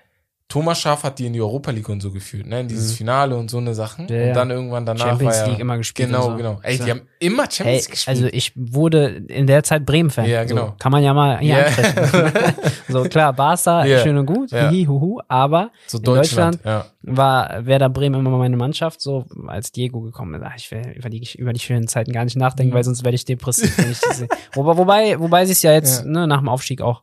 Thomas 0.46 0.78
Schaaf 0.78 1.02
hat 1.04 1.18
die 1.18 1.26
in 1.26 1.32
die 1.32 1.40
Europa 1.40 1.70
League 1.70 1.88
und 1.88 2.00
so 2.02 2.10
geführt, 2.12 2.46
ne, 2.46 2.60
in 2.60 2.68
dieses 2.68 2.92
Mhm. 2.92 2.96
Finale 2.96 3.36
und 3.36 3.50
so 3.50 3.56
eine 3.58 3.74
Sachen. 3.74 4.06
Ja, 4.08 4.16
ja. 4.16 4.28
Und 4.28 4.34
dann 4.34 4.50
irgendwann 4.50 4.84
danach 4.86 5.06
Champions 5.06 5.38
war 5.40 5.48
League 5.48 5.58
immer 5.58 5.76
gespielt. 5.78 6.08
Genau, 6.10 6.30
so. 6.30 6.36
genau. 6.36 6.60
Ey, 6.62 6.78
die 6.78 6.90
haben 6.90 7.02
immer 7.18 7.50
Champions 7.50 7.86
Hey, 7.86 7.90
gespielt. 7.90 8.08
also 8.08 8.26
ich 8.30 8.52
wurde 8.54 9.06
in 9.28 9.46
der 9.46 9.62
Zeit 9.62 9.86
Bremen-Fan. 9.86 10.26
Ja, 10.26 10.44
genau. 10.44 10.66
So, 10.66 10.74
kann 10.78 10.92
man 10.92 11.02
ja 11.02 11.14
mal 11.14 11.38
hier 11.38 11.58
Ja. 11.58 11.64
ansprechen. 11.64 12.54
so 12.88 13.02
klar, 13.04 13.32
Barca, 13.32 13.86
schön 14.02 14.18
und 14.18 14.26
gut, 14.26 14.50
Ja. 14.52 14.68
hihi, 14.68 14.84
huhu, 14.86 15.18
aber 15.28 15.70
so 15.86 15.96
in 15.98 16.04
Deutschland, 16.04 16.56
Deutschland- 16.56 16.86
ja. 17.02 17.14
war 17.14 17.64
Werder 17.66 17.88
Bremen 17.88 18.20
immer 18.20 18.36
meine 18.36 18.56
Mannschaft, 18.58 19.00
so 19.00 19.24
als 19.46 19.72
Diego 19.72 20.02
gekommen 20.02 20.34
ist. 20.34 20.42
Ach, 20.46 20.54
ich 20.56 20.70
will 20.70 20.82
über 20.94 21.08
die, 21.08 21.26
über 21.38 21.54
die 21.54 21.60
schönen 21.60 21.88
Zeiten 21.88 22.12
gar 22.12 22.24
nicht 22.24 22.36
nachdenken, 22.36 22.70
Mhm. 22.72 22.76
weil 22.76 22.84
sonst 22.84 23.02
werde 23.02 23.14
ich 23.16 23.24
depressiv, 23.24 23.76
wenn 23.78 23.90
ich 23.90 23.98
die 23.98 24.14
sehe. 24.14 24.28
Wobei, 24.52 24.76
wobei, 24.76 25.18
wobei 25.20 25.46
sie 25.46 25.52
es 25.52 25.62
ja 25.62 25.72
jetzt 25.72 26.04
Ja. 26.04 26.10
Ne, 26.10 26.26
nach 26.26 26.38
dem 26.40 26.50
Aufstieg 26.50 26.82
auch 26.82 27.02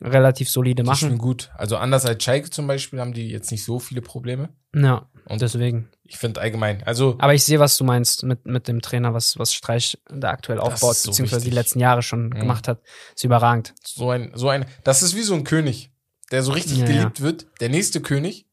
relativ 0.00 0.48
solide 0.50 0.82
Die 0.82 0.94
spielen 0.94 1.12
machen. 1.12 1.18
gut. 1.18 1.50
Also 1.56 1.76
anders 1.76 2.06
als 2.06 2.22
Schalke 2.22 2.50
zum 2.50 2.66
Beispiel 2.66 3.00
haben 3.00 3.12
die 3.12 3.28
jetzt 3.28 3.50
nicht 3.50 3.64
so 3.64 3.78
viele 3.78 4.02
Probleme. 4.02 4.50
Ja, 4.74 5.08
Und 5.26 5.40
deswegen. 5.42 5.90
ich 6.04 6.16
finde 6.18 6.40
allgemein, 6.40 6.82
also 6.84 7.16
Aber 7.18 7.34
ich 7.34 7.44
sehe, 7.44 7.58
was 7.58 7.76
du 7.76 7.84
meinst 7.84 8.22
mit, 8.22 8.46
mit 8.46 8.68
dem 8.68 8.80
Trainer, 8.82 9.14
was, 9.14 9.38
was 9.38 9.52
Streich 9.52 9.98
da 10.08 10.30
aktuell 10.30 10.60
aufbaut, 10.60 10.96
so 10.96 11.10
beziehungsweise 11.10 11.40
die 11.40 11.46
wichtig. 11.46 11.54
letzten 11.54 11.80
Jahre 11.80 12.02
schon 12.02 12.26
Mhm. 12.26 12.30
gemacht 12.40 12.68
hat, 12.68 12.80
ist 13.14 13.24
überragend. 13.24 13.74
so 13.84 14.10
ein, 14.10 14.30
so 14.34 14.48
ein, 14.48 14.64
das 14.84 15.02
ist 15.02 15.16
wie 15.16 15.22
so 15.22 15.34
ein 15.34 15.44
König, 15.44 15.90
der 16.30 16.42
so 16.42 16.52
richtig 16.52 16.78
Ja, 16.78 16.86
ja. 16.86 16.92
geliebt 16.92 17.20
wird. 17.20 17.46
Der 17.60 17.68
nächste 17.68 18.00
König, 18.00 18.46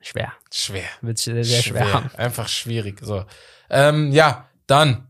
Schwer. 0.00 0.32
schwer. 0.52 0.84
Wird 1.00 1.16
sehr, 1.18 1.42
sehr 1.44 1.62
schwer, 1.62 1.92
haben. 1.94 2.10
Einfach 2.16 2.48
schwierig. 2.48 3.00
So. 3.02 3.24
Ähm, 3.70 4.12
ja, 4.12 4.50
dann 4.66 5.08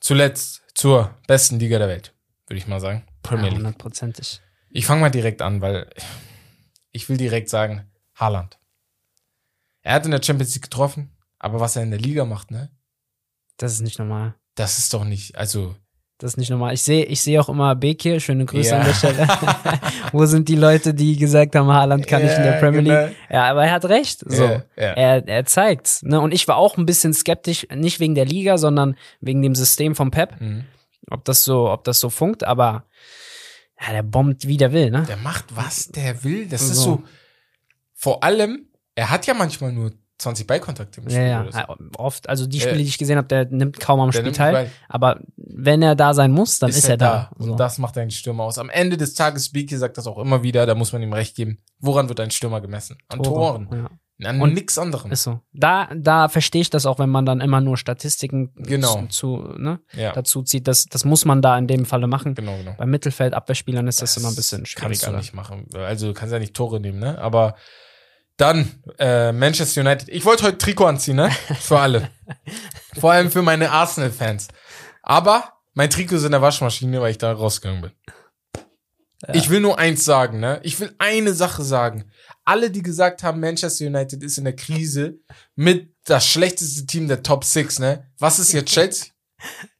zuletzt 0.00 0.62
zur 0.74 1.14
besten 1.28 1.60
Liga 1.60 1.78
der 1.78 1.86
Welt, 1.88 2.12
würde 2.48 2.58
ich 2.58 2.66
mal 2.66 2.80
sagen. 2.80 3.06
Premier 3.22 3.44
Ja, 3.44 3.50
League. 3.50 3.58
hundertprozentig. 3.58 4.40
Ich 4.72 4.86
fange 4.86 5.00
mal 5.02 5.10
direkt 5.10 5.42
an, 5.42 5.60
weil 5.60 5.88
ich 6.92 7.08
will 7.08 7.16
direkt 7.16 7.48
sagen, 7.48 7.90
Haaland. 8.14 8.58
Er 9.82 9.94
hat 9.94 10.04
in 10.04 10.10
der 10.12 10.22
Champions 10.22 10.54
League 10.54 10.64
getroffen, 10.64 11.10
aber 11.38 11.60
was 11.60 11.76
er 11.76 11.82
in 11.82 11.90
der 11.90 12.00
Liga 12.00 12.24
macht, 12.24 12.50
ne? 12.50 12.70
Das 13.56 13.72
ist 13.72 13.80
nicht 13.80 13.98
normal. 13.98 14.34
Das 14.54 14.78
ist 14.78 14.92
doch 14.94 15.04
nicht, 15.04 15.36
also 15.36 15.74
Das 16.18 16.32
ist 16.34 16.36
nicht 16.36 16.50
normal. 16.50 16.72
Ich 16.74 16.82
sehe, 16.82 17.04
ich 17.04 17.20
sehe 17.20 17.40
auch 17.40 17.48
immer 17.48 17.74
Bekir, 17.74 18.20
schöne 18.20 18.44
Grüße 18.46 18.70
Ja. 18.70 18.78
an 18.80 18.86
der 18.86 18.94
Stelle. 18.94 19.26
Wo 20.12 20.24
sind 20.26 20.48
die 20.48 20.54
Leute, 20.56 20.94
die 20.94 21.16
gesagt 21.16 21.54
haben, 21.56 21.68
Haaland 21.68 22.06
kann 22.06 22.22
nicht 22.22 22.36
in 22.36 22.42
der 22.44 22.54
Ja, 22.54 22.60
Premier 22.60 22.82
genau. 22.82 23.06
League? 23.06 23.16
Ja, 23.30 23.50
aber 23.50 23.64
er 23.66 23.72
hat 23.72 23.84
recht. 23.86 24.20
So. 24.26 24.44
Ja, 24.44 24.62
ja. 24.76 24.92
Er, 24.92 25.28
er 25.28 25.44
zeigt's. 25.46 26.02
Ne? 26.02 26.20
Und 26.20 26.32
ich 26.32 26.46
war 26.48 26.56
auch 26.56 26.76
ein 26.76 26.86
bisschen 26.86 27.12
skeptisch, 27.12 27.66
nicht 27.74 27.98
wegen 28.00 28.14
der 28.14 28.24
Liga, 28.26 28.56
sondern 28.56 28.96
wegen 29.20 29.42
dem 29.42 29.54
System 29.54 29.94
vom 29.94 30.10
Pep, 30.10 30.40
Mhm. 30.40 30.64
ob 31.10 31.24
das 31.24 31.44
so, 31.44 31.70
ob 31.70 31.84
das 31.84 31.98
so 32.00 32.08
funkt, 32.08 32.44
aber 32.44 32.84
ja, 33.86 33.92
der 33.92 34.02
bombt 34.02 34.46
wie 34.46 34.56
der 34.56 34.72
will, 34.72 34.90
ne? 34.90 35.04
Der 35.08 35.16
macht, 35.16 35.54
was 35.56 35.88
der 35.88 36.22
will. 36.24 36.46
Das 36.48 36.62
ist 36.62 36.74
So. 36.76 36.82
so. 36.82 37.02
Vor 37.94 38.24
allem, 38.24 38.66
er 38.94 39.10
hat 39.10 39.26
ja 39.26 39.34
manchmal 39.34 39.72
nur 39.72 39.92
20 40.18 40.46
Ballkontakte 40.46 41.00
im 41.00 41.08
Spiel. 41.10 41.22
ja, 41.22 41.42
oder 41.42 41.52
so. 41.52 41.58
ja, 41.58 41.76
oft. 41.96 42.28
Also 42.28 42.46
die 42.46 42.58
Ja. 42.58 42.62
Spiele, 42.64 42.78
die 42.78 42.84
ich 42.88 42.98
gesehen 42.98 43.16
habe, 43.16 43.26
der 43.28 43.46
nimmt 43.46 43.80
kaum 43.80 43.98
am 44.00 44.12
Spiel 44.12 44.30
teil. 44.32 44.70
Aber 44.88 45.20
wenn 45.36 45.82
er 45.82 45.96
da 45.96 46.14
sein 46.14 46.30
muss, 46.30 46.58
dann 46.60 46.70
ist, 46.70 46.88
er 46.88 46.96
da. 46.96 47.30
Und 47.36 47.46
So. 47.46 47.54
das 47.56 47.78
macht 47.78 47.98
einen 47.98 48.10
Stürmer 48.12 48.44
aus. 48.44 48.58
Am 48.58 48.70
Ende 48.70 48.96
des 48.96 49.14
Tages, 49.14 49.50
Biki 49.50 49.76
sagt 49.76 49.98
das 49.98 50.06
auch 50.06 50.18
immer 50.18 50.42
wieder, 50.44 50.64
da 50.66 50.74
muss 50.76 50.92
man 50.92 51.02
ihm 51.02 51.12
recht 51.12 51.34
geben. 51.34 51.58
Woran 51.80 52.08
wird 52.08 52.20
ein 52.20 52.30
Stürmer 52.30 52.60
gemessen? 52.60 52.98
An 53.08 53.22
Toren. 53.22 53.68
Ja. 53.72 53.90
An 54.24 54.40
Und- 54.40 54.54
nichts 54.54 54.78
anderem. 54.78 55.10
Ist 55.10 55.24
so. 55.24 55.40
Da, 55.52 55.88
da 55.96 56.28
verstehe 56.28 56.60
ich 56.62 56.70
das 56.70 56.86
auch, 56.86 56.98
wenn 57.00 57.08
man 57.10 57.26
dann 57.26 57.40
immer 57.40 57.60
nur 57.60 57.76
Statistiken 57.76 58.52
Genau. 58.56 59.06
zu, 59.08 59.08
zu, 59.08 59.54
ne, 59.58 59.80
Ja, 59.94 60.12
dazu 60.12 60.42
zieht. 60.42 60.68
Das, 60.68 60.86
das 60.86 61.04
muss 61.04 61.24
man 61.24 61.42
da 61.42 61.58
in 61.58 61.66
dem 61.66 61.84
Falle 61.86 62.06
machen. 62.06 62.34
genau, 62.34 62.56
genau. 62.56 62.74
Bei 62.78 62.86
Mittelfeld-Abwehrspielern 62.86 63.88
ist 63.88 64.00
das, 64.00 64.16
immer 64.16 64.28
ein 64.28 64.36
bisschen 64.36 64.64
schwieriger. 64.66 64.88
Kannst 64.88 65.06
du 65.06 65.12
nicht 65.12 65.34
machen. 65.34 65.66
Also 65.74 66.08
du 66.08 66.14
kannst 66.14 66.32
ja 66.32 66.38
nicht 66.38 66.54
Tore 66.54 66.78
nehmen, 66.78 67.00
ne? 67.00 67.18
Aber 67.18 67.56
dann 68.36 68.70
äh, 68.98 69.32
Manchester 69.32 69.80
United. 69.80 70.08
Ich 70.08 70.24
wollte 70.24 70.44
heute 70.44 70.58
Trikot 70.58 70.86
anziehen, 70.86 71.16
ne? 71.16 71.30
Für 71.60 71.80
alle. 71.80 72.08
Vor 72.98 73.10
allem 73.12 73.30
für 73.30 73.42
meine 73.42 73.70
Arsenal-Fans. 73.70 74.48
Aber 75.02 75.52
mein 75.74 75.90
Trikot 75.90 76.16
ist 76.16 76.24
in 76.24 76.30
der 76.32 76.42
Waschmaschine, 76.42 77.00
weil 77.00 77.10
ich 77.10 77.18
da 77.18 77.32
rausgegangen 77.32 77.82
bin. 77.82 77.92
Ich 79.32 79.50
will 79.50 79.60
nur 79.60 79.78
eins 79.78 80.04
sagen, 80.04 80.40
ne? 80.40 80.60
Ich 80.64 80.80
will 80.80 80.94
eine 80.98 81.32
Sache 81.32 81.62
sagen. 81.62 82.10
Alle, 82.44 82.70
die 82.70 82.82
gesagt 82.82 83.22
haben, 83.22 83.40
Manchester 83.40 83.86
United 83.86 84.22
ist 84.22 84.38
in 84.38 84.44
der 84.44 84.56
Krise 84.56 85.18
mit 85.54 85.94
das 86.04 86.26
schlechteste 86.26 86.86
Team 86.86 87.06
der 87.08 87.22
Top 87.22 87.44
6, 87.44 87.78
ne? 87.78 88.10
Was 88.18 88.38
ist 88.38 88.52
jetzt 88.52 88.70
Chelsea? 88.72 89.06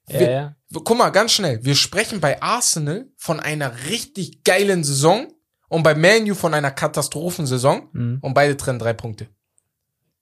Ja, 0.08 0.20
Wir- 0.20 0.30
ja. 0.30 0.56
Guck 0.72 0.96
mal, 0.96 1.10
ganz 1.10 1.32
schnell. 1.32 1.62
Wir 1.64 1.74
sprechen 1.74 2.20
bei 2.20 2.40
Arsenal 2.40 3.06
von 3.16 3.40
einer 3.40 3.72
richtig 3.88 4.42
geilen 4.44 4.84
Saison 4.84 5.30
und 5.68 5.82
bei 5.82 5.94
Man 5.94 6.30
U 6.30 6.34
von 6.34 6.54
einer 6.54 6.70
Katastrophensaison 6.70 7.88
Mhm. 7.92 8.18
und 8.22 8.32
beide 8.34 8.56
trennen 8.56 8.78
drei 8.78 8.92
Punkte. 8.94 9.28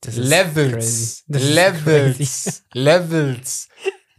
Levels. 0.06 1.25
Levels. 1.28 2.62
Levels. 2.73 3.68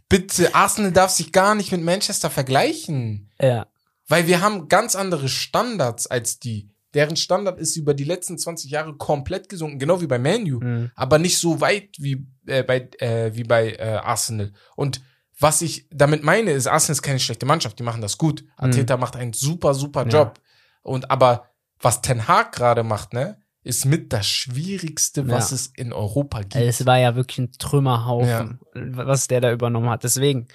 Bitte, 0.08 0.54
Arsenal 0.54 0.92
darf 0.92 1.10
sich 1.10 1.32
gar 1.32 1.54
nicht 1.54 1.72
mit 1.72 1.82
Manchester 1.82 2.30
vergleichen. 2.30 3.30
Ja. 3.40 3.66
Weil 4.06 4.26
wir 4.26 4.40
haben 4.40 4.68
ganz 4.68 4.94
andere 4.94 5.28
Standards 5.28 6.06
als 6.06 6.38
die. 6.38 6.68
Deren 6.94 7.16
Standard 7.16 7.58
ist 7.58 7.76
über 7.76 7.94
die 7.94 8.04
letzten 8.04 8.36
20 8.38 8.70
Jahre 8.70 8.94
komplett 8.96 9.48
gesunken, 9.48 9.78
genau 9.78 10.00
wie 10.00 10.06
bei 10.06 10.18
Man 10.18 10.42
U. 10.52 10.60
Mhm. 10.60 10.90
aber 10.94 11.18
nicht 11.18 11.38
so 11.38 11.60
weit 11.60 11.90
wie 11.98 12.26
äh, 12.46 12.62
bei, 12.62 12.88
äh, 12.98 13.34
wie 13.34 13.44
bei 13.44 13.72
äh, 13.72 14.00
Arsenal. 14.02 14.52
Und 14.76 15.00
was 15.38 15.62
ich 15.62 15.88
damit 15.90 16.22
meine, 16.22 16.50
ist, 16.52 16.66
Arsenal 16.66 16.92
ist 16.92 17.02
keine 17.02 17.18
schlechte 17.18 17.46
Mannschaft, 17.46 17.78
die 17.78 17.82
machen 17.82 18.02
das 18.02 18.18
gut. 18.18 18.44
Arteta 18.56 18.96
macht 18.96 19.16
einen 19.16 19.32
super, 19.32 19.74
super 19.74 20.02
Ja. 20.04 20.08
Job. 20.24 20.40
Und 20.82 21.10
aber 21.10 21.46
was 21.80 22.00
Ten 22.02 22.28
Hag 22.28 22.52
gerade 22.52 22.82
macht, 22.84 23.12
ne, 23.12 23.38
ist 23.64 23.84
mit 23.86 24.12
das 24.12 24.26
Schwierigste, 24.26 25.28
was 25.28 25.50
Ja. 25.50 25.54
es 25.56 25.66
in 25.76 25.92
Europa 25.92 26.40
gibt. 26.42 26.56
Es 26.56 26.84
war 26.86 26.98
ja 26.98 27.14
wirklich 27.16 27.38
ein 27.38 27.52
Trümmerhaufen, 27.52 28.60
was 28.74 29.28
der 29.28 29.40
da 29.40 29.52
übernommen 29.52 29.88
hat. 29.88 30.04
Deswegen, 30.04 30.46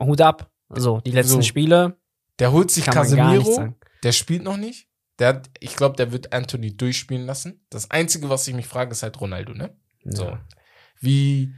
Hut 0.00 0.20
ab. 0.20 0.50
So, 0.74 1.00
die 1.00 1.10
letzten 1.10 1.34
So. 1.34 1.42
Spiele 1.42 1.96
Der 2.38 2.50
holt 2.50 2.70
sich 2.70 2.86
Casemiro, 2.86 3.74
der 4.02 4.12
spielt 4.12 4.42
noch 4.42 4.56
nicht. 4.56 4.88
Der 5.22 5.28
hat, 5.28 5.50
ich 5.60 5.76
glaube, 5.76 5.94
der 5.94 6.10
wird 6.10 6.32
Anthony 6.32 6.76
durchspielen 6.76 7.26
lassen. 7.26 7.64
Das 7.70 7.92
Einzige, 7.92 8.28
was 8.28 8.48
ich 8.48 8.54
mich 8.54 8.66
frage, 8.66 8.90
ist 8.90 9.04
halt 9.04 9.20
Ronaldo, 9.20 9.54
ne? 9.54 9.72
So. 10.02 10.24
Ja. 10.24 10.44
Wie 10.98 11.54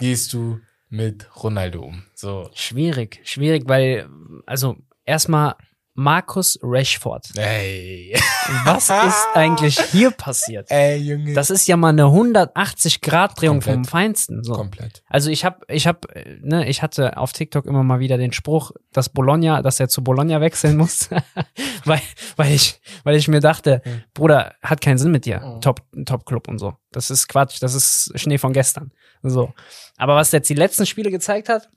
gehst 0.00 0.32
du 0.32 0.58
mit 0.88 1.28
Ronaldo 1.40 1.80
um? 1.80 2.02
So. 2.16 2.50
Schwierig, 2.54 3.20
schwierig, 3.22 3.68
weil, 3.68 4.08
also, 4.46 4.78
erstmal 5.04 5.54
Markus 5.96 6.58
Rashford. 6.62 7.36
Ey. 7.36 8.16
Was 8.64 8.90
ist 8.90 9.26
eigentlich 9.34 9.80
hier 9.92 10.10
passiert? 10.10 10.68
Ey, 10.70 10.96
Junge. 10.98 11.34
Das 11.34 11.50
ist 11.50 11.66
ja 11.68 11.76
mal 11.76 11.90
eine 11.90 12.02
180-Grad-Drehung 12.04 13.62
vom 13.62 13.72
Komplett. 13.74 13.90
Feinsten. 13.90 14.42
So. 14.42 14.54
komplett. 14.54 15.02
Also 15.08 15.30
ich 15.30 15.44
habe, 15.44 15.60
ich 15.68 15.86
habe, 15.86 16.00
ne, 16.40 16.68
ich 16.68 16.82
hatte 16.82 17.16
auf 17.16 17.32
TikTok 17.32 17.66
immer 17.66 17.84
mal 17.84 18.00
wieder 18.00 18.18
den 18.18 18.32
Spruch, 18.32 18.72
dass 18.92 19.08
Bologna, 19.08 19.62
dass 19.62 19.78
er 19.78 19.88
zu 19.88 20.02
Bologna 20.02 20.40
wechseln 20.40 20.76
muss, 20.76 21.08
weil, 21.84 22.00
weil 22.36 22.52
ich, 22.52 22.80
weil 23.04 23.16
ich 23.16 23.28
mir 23.28 23.40
dachte, 23.40 23.80
Mhm. 23.84 24.02
Bruder, 24.14 24.54
hat 24.62 24.80
keinen 24.80 24.98
Sinn 24.98 25.10
mit 25.12 25.24
dir, 25.26 25.40
Mhm. 25.40 25.60
Top, 25.60 25.82
Top 26.06 26.26
Club 26.26 26.48
und 26.48 26.58
so. 26.58 26.74
Das 26.92 27.10
ist 27.10 27.28
Quatsch, 27.28 27.58
das 27.62 27.74
ist 27.74 28.12
Schnee 28.16 28.38
von 28.38 28.52
gestern. 28.52 28.92
So. 29.22 29.52
Aber 29.96 30.16
was 30.16 30.32
jetzt 30.32 30.50
die 30.50 30.54
letzten 30.54 30.86
Spiele 30.86 31.10
gezeigt 31.10 31.48
hat, 31.48 31.70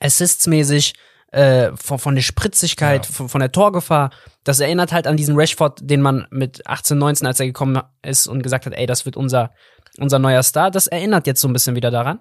Assists-mäßig, 0.00 0.94
äh, 1.32 1.70
von, 1.76 1.98
von 1.98 2.14
der 2.14 2.22
Spritzigkeit, 2.22 3.06
Ja. 3.06 3.12
von, 3.12 3.28
von 3.28 3.40
der 3.40 3.50
Torgefahr, 3.52 4.10
das 4.44 4.60
erinnert 4.60 4.92
halt 4.92 5.06
an 5.06 5.16
diesen 5.16 5.36
Rashford, 5.36 5.80
den 5.82 6.00
man 6.00 6.26
mit 6.30 6.66
18, 6.66 6.96
19, 6.98 7.26
als 7.26 7.40
er 7.40 7.46
gekommen 7.46 7.82
ist 8.02 8.26
und 8.26 8.42
gesagt 8.42 8.66
hat, 8.66 8.74
ey, 8.74 8.86
das 8.86 9.04
wird 9.06 9.16
unser, 9.16 9.50
unser 9.98 10.18
neuer 10.18 10.42
Star, 10.42 10.70
das 10.70 10.86
erinnert 10.86 11.26
jetzt 11.26 11.40
so 11.40 11.48
ein 11.48 11.52
bisschen 11.52 11.74
wieder 11.74 11.90
daran. 11.90 12.20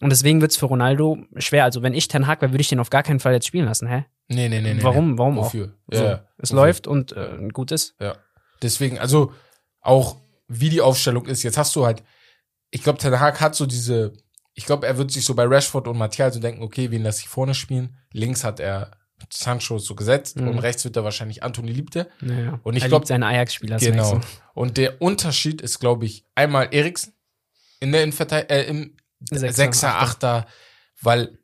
Und 0.00 0.10
deswegen 0.10 0.40
wird's 0.40 0.56
für 0.56 0.66
Ronaldo 0.66 1.18
schwer. 1.36 1.64
Also 1.64 1.82
wenn 1.82 1.94
ich 1.94 2.08
Ten 2.08 2.26
Hag 2.26 2.40
wäre, 2.42 2.52
würde 2.52 2.60
ich 2.62 2.68
den 2.68 2.80
auf 2.80 2.90
gar 2.90 3.02
keinen 3.02 3.20
Fall 3.20 3.32
jetzt 3.32 3.46
spielen 3.46 3.66
lassen, 3.66 3.88
hä? 3.88 4.04
Nee, 4.28 4.48
nee, 4.48 4.60
nee, 4.60 4.74
nee. 4.74 4.82
Warum? 4.82 5.12
Nee. 5.12 5.18
Warum 5.18 5.36
Wofür? 5.36 5.74
auch? 5.90 5.94
So, 5.96 6.04
Ja, 6.04 6.24
es 6.38 6.50
wofür? 6.50 6.56
läuft 6.62 6.86
und 6.86 7.12
äh, 7.12 7.48
gut 7.52 7.72
ist. 7.72 7.94
Ja. 8.00 8.14
Deswegen, 8.62 8.98
also 8.98 9.32
auch 9.80 10.16
wie 10.48 10.68
die 10.68 10.80
Aufstellung 10.82 11.26
ist. 11.26 11.42
Jetzt 11.42 11.56
hast 11.58 11.74
du 11.76 11.84
halt, 11.86 12.02
ich 12.70 12.82
glaube, 12.82 12.98
Ten 12.98 13.18
Hag 13.18 13.40
hat 13.40 13.54
so 13.54 13.64
diese, 13.66 14.12
ich 14.54 14.66
glaube, 14.66 14.86
er 14.86 14.98
wird 14.98 15.10
sich 15.10 15.24
so 15.24 15.34
bei 15.34 15.44
Rashford 15.44 15.88
und 15.88 15.96
Martial 15.98 16.32
so 16.32 16.40
denken, 16.40 16.62
okay, 16.62 16.90
wen 16.90 17.02
lasse 17.02 17.20
ich 17.20 17.28
vorne 17.28 17.54
spielen? 17.54 17.96
Links 18.12 18.44
hat 18.44 18.60
er 18.60 18.92
Sancho 19.32 19.78
so 19.78 19.94
gesetzt 19.94 20.38
Mhm. 20.40 20.48
und 20.48 20.58
rechts 20.60 20.84
wird 20.84 20.96
er 20.96 21.04
wahrscheinlich 21.04 21.42
Anthony 21.42 21.72
Liebte. 21.72 22.08
Naja. 22.20 22.58
Und 22.62 22.76
ich 22.76 22.84
glaub- 22.84 23.02
liebt 23.02 23.08
seine 23.08 23.26
Ajax-Spieler. 23.26 23.76
Genau. 23.78 24.14
merkst 24.14 24.28
Und 24.54 24.76
der 24.76 25.00
Unterschied 25.02 25.60
ist, 25.60 25.78
glaube 25.78 26.06
ich, 26.06 26.24
einmal 26.34 26.68
Eriksen 26.72 27.12
in 27.80 27.92
der 27.92 28.02
Innenvertei 28.02 28.40
äh, 28.42 28.62
im 28.68 28.96
Sechser, 29.30 30.00
Achter. 30.00 30.46
Weil 31.02 31.38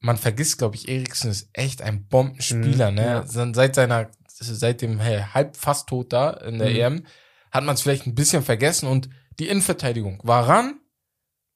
man 0.00 0.16
vergisst, 0.16 0.58
glaube 0.58 0.76
ich, 0.76 0.88
Eriksen 0.88 1.30
ist 1.30 1.48
echt 1.52 1.82
ein 1.82 2.06
Bombenspieler, 2.08 2.90
Mhm, 2.90 2.96
ne? 2.96 3.04
ja. 3.04 3.26
Seit 3.52 3.74
seiner, 3.74 4.10
seit 4.28 4.80
dem 4.80 4.98
hey, 5.00 5.22
halb 5.34 5.56
fast 5.56 5.88
tot 5.88 6.12
da 6.12 6.30
in 6.30 6.58
der 6.58 6.70
Mhm. 6.70 6.76
EM, 6.76 7.06
hat 7.50 7.64
man 7.64 7.74
es 7.74 7.82
vielleicht 7.82 8.06
ein 8.06 8.14
bisschen 8.14 8.42
vergessen 8.42 8.86
und 8.88 9.08
die 9.38 9.48
Innenverteidigung 9.48 10.20
war 10.22 10.48
ran, 10.48 10.80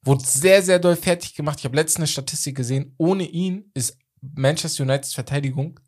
wurde 0.04 0.24
sehr, 0.24 0.62
sehr 0.62 0.78
doll 0.78 0.96
fertig 0.96 1.34
gemacht. 1.34 1.58
Ich 1.60 1.64
habe 1.64 1.76
letztens 1.76 1.96
eine 2.00 2.06
Statistik 2.08 2.56
gesehen, 2.56 2.94
ohne 2.98 3.24
ihn 3.24 3.70
ist 3.74 3.98
Manchester 4.20 4.82
Uniteds 4.84 5.14
Verteidigung 5.14 5.80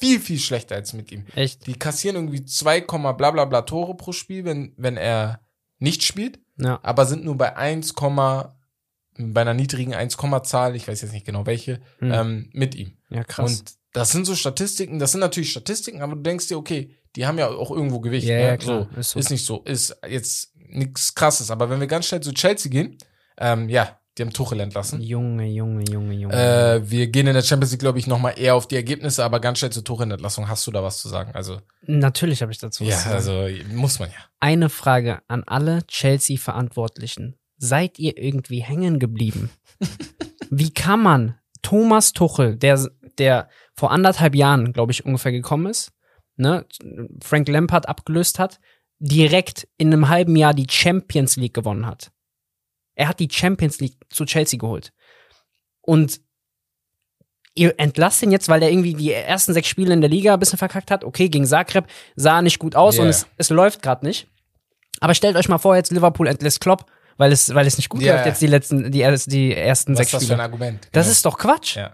viel, 0.00 0.20
viel 0.20 0.38
schlechter 0.38 0.76
als 0.76 0.92
mit 0.92 1.10
ihm. 1.10 1.26
Echt? 1.34 1.66
Die 1.66 1.74
kassieren 1.74 2.16
irgendwie 2.16 2.44
2, 2.44 2.82
bla 2.82 3.12
bla 3.12 3.44
bla 3.44 3.62
Tore 3.62 3.96
pro 3.96 4.12
Spiel, 4.12 4.44
wenn, 4.44 4.72
wenn 4.76 4.96
er 4.96 5.40
nicht 5.78 6.02
spielt, 6.04 6.38
Ja. 6.56 6.78
aber 6.82 7.06
sind 7.06 7.24
nur 7.24 7.36
bei 7.36 7.56
1, 7.56 7.94
bei 9.18 9.40
einer 9.40 9.54
niedrigen 9.54 9.94
1, 9.94 10.16
Zahl, 10.44 10.76
ich 10.76 10.86
weiß 10.86 11.02
jetzt 11.02 11.12
nicht 11.12 11.26
genau 11.26 11.46
welche, 11.46 11.80
Hm. 11.98 12.12
ähm, 12.12 12.50
mit 12.52 12.74
ihm. 12.76 12.96
Ja, 13.10 13.24
krass. 13.24 13.50
Und 13.60 13.72
das 13.92 14.12
sind 14.12 14.24
so 14.26 14.36
Statistiken, 14.36 14.98
das 15.00 15.12
sind 15.12 15.20
natürlich 15.20 15.50
Statistiken, 15.50 16.02
aber 16.02 16.14
du 16.14 16.22
denkst 16.22 16.46
dir, 16.48 16.58
okay, 16.58 16.94
die 17.16 17.26
haben 17.26 17.38
ja 17.38 17.48
auch 17.48 17.70
irgendwo 17.70 18.00
Gewicht. 18.00 18.26
Ja, 18.28 18.36
ne? 18.36 18.42
ja, 18.42 18.56
klar, 18.56 18.88
So, 18.92 19.00
ist 19.00 19.16
ist, 19.16 19.28
so. 19.28 19.32
nicht 19.34 19.44
so, 19.46 19.62
ist 19.64 19.96
jetzt 20.08 20.52
nichts 20.54 21.14
krasses. 21.14 21.50
Aber 21.50 21.70
wenn 21.70 21.80
wir 21.80 21.86
ganz 21.86 22.06
schnell 22.06 22.20
zu 22.20 22.32
Chelsea 22.32 22.70
gehen, 22.70 22.98
ähm, 23.38 23.68
ja, 23.68 23.98
die 24.18 24.22
haben 24.22 24.32
Tuchel 24.32 24.60
entlassen. 24.60 25.00
Junge, 25.00 25.46
Junge, 25.46 25.84
Junge, 25.88 26.14
Junge. 26.14 26.34
Äh, 26.34 26.90
wir 26.90 27.06
gehen 27.06 27.28
in 27.28 27.34
der 27.34 27.42
Champions 27.42 27.70
League, 27.70 27.80
glaube 27.80 27.98
ich, 27.98 28.06
nochmal 28.06 28.34
eher 28.36 28.56
auf 28.56 28.66
die 28.66 28.74
Ergebnisse, 28.74 29.24
aber 29.24 29.38
ganz 29.38 29.58
schnell 29.58 29.70
zur 29.70 29.84
Tuchel-Entlassung. 29.84 30.48
Hast 30.48 30.66
du 30.66 30.72
da 30.72 30.82
was 30.82 30.98
zu 30.98 31.08
sagen? 31.08 31.30
Also, 31.34 31.60
Natürlich 31.82 32.42
habe 32.42 32.50
ich 32.50 32.58
dazu 32.58 32.84
was 32.84 32.90
ja, 32.90 32.96
zu 32.96 33.02
sagen. 33.04 33.14
also 33.14 33.74
muss 33.74 34.00
man 34.00 34.10
ja. 34.10 34.16
Eine 34.40 34.70
Frage 34.70 35.20
an 35.28 35.44
alle 35.46 35.86
Chelsea-Verantwortlichen. 35.86 37.36
Seid 37.58 37.98
ihr 37.98 38.18
irgendwie 38.18 38.60
hängen 38.60 38.98
geblieben? 38.98 39.50
Wie 40.50 40.70
kann 40.70 41.02
man 41.02 41.34
Thomas 41.62 42.12
Tuchel, 42.12 42.56
der, 42.56 42.88
der 43.18 43.48
vor 43.74 43.92
anderthalb 43.92 44.34
Jahren, 44.34 44.72
glaube 44.72 44.92
ich, 44.92 45.04
ungefähr 45.04 45.32
gekommen 45.32 45.66
ist, 45.66 45.92
ne, 46.36 46.66
Frank 47.22 47.48
Lampard 47.48 47.88
abgelöst 47.88 48.38
hat, 48.38 48.58
direkt 48.98 49.68
in 49.76 49.92
einem 49.92 50.08
halben 50.08 50.34
Jahr 50.34 50.54
die 50.54 50.66
Champions 50.68 51.36
League 51.36 51.54
gewonnen 51.54 51.86
hat? 51.86 52.10
Er 52.98 53.08
hat 53.08 53.20
die 53.20 53.28
Champions 53.30 53.78
League 53.80 53.94
zu 54.10 54.24
Chelsea 54.24 54.58
geholt. 54.58 54.92
Und 55.82 56.20
ihr 57.54 57.74
entlasst 57.78 58.22
ihn 58.22 58.32
jetzt, 58.32 58.48
weil 58.48 58.62
er 58.62 58.70
irgendwie 58.70 58.94
die 58.94 59.12
ersten 59.12 59.52
sechs 59.52 59.68
Spiele 59.68 59.92
in 59.94 60.00
der 60.00 60.10
Liga 60.10 60.34
ein 60.34 60.40
bisschen 60.40 60.58
verkackt 60.58 60.90
hat. 60.90 61.04
Okay, 61.04 61.28
gegen 61.28 61.46
Zagreb 61.46 61.86
sah 62.16 62.42
nicht 62.42 62.58
gut 62.58 62.74
aus 62.76 62.96
Ja. 62.96 63.02
und 63.04 63.08
es, 63.08 63.26
es 63.36 63.50
läuft 63.50 63.82
gerade 63.82 64.04
nicht. 64.04 64.26
Aber 65.00 65.14
stellt 65.14 65.36
euch 65.36 65.48
mal 65.48 65.58
vor, 65.58 65.76
jetzt 65.76 65.92
Liverpool 65.92 66.26
entlässt 66.26 66.60
Klopp, 66.60 66.86
weil 67.18 67.30
es, 67.32 67.54
weil 67.54 67.66
es 67.66 67.76
nicht 67.76 67.88
gut 67.88 68.02
Ja. 68.02 68.14
läuft 68.14 68.26
jetzt 68.26 68.42
die 68.42 68.46
letzten, 68.48 68.90
die, 68.90 69.02
die 69.28 69.54
ersten 69.54 69.92
Was 69.92 69.98
sechs 69.98 70.08
ist 70.08 70.14
das 70.14 70.24
für 70.24 70.32
ein 70.34 70.36
Spiele. 70.36 70.42
Argument? 70.42 70.88
Das 70.92 71.06
Genau. 71.06 71.12
ist 71.12 71.24
doch 71.24 71.38
Quatsch. 71.38 71.76
Ja. 71.76 71.92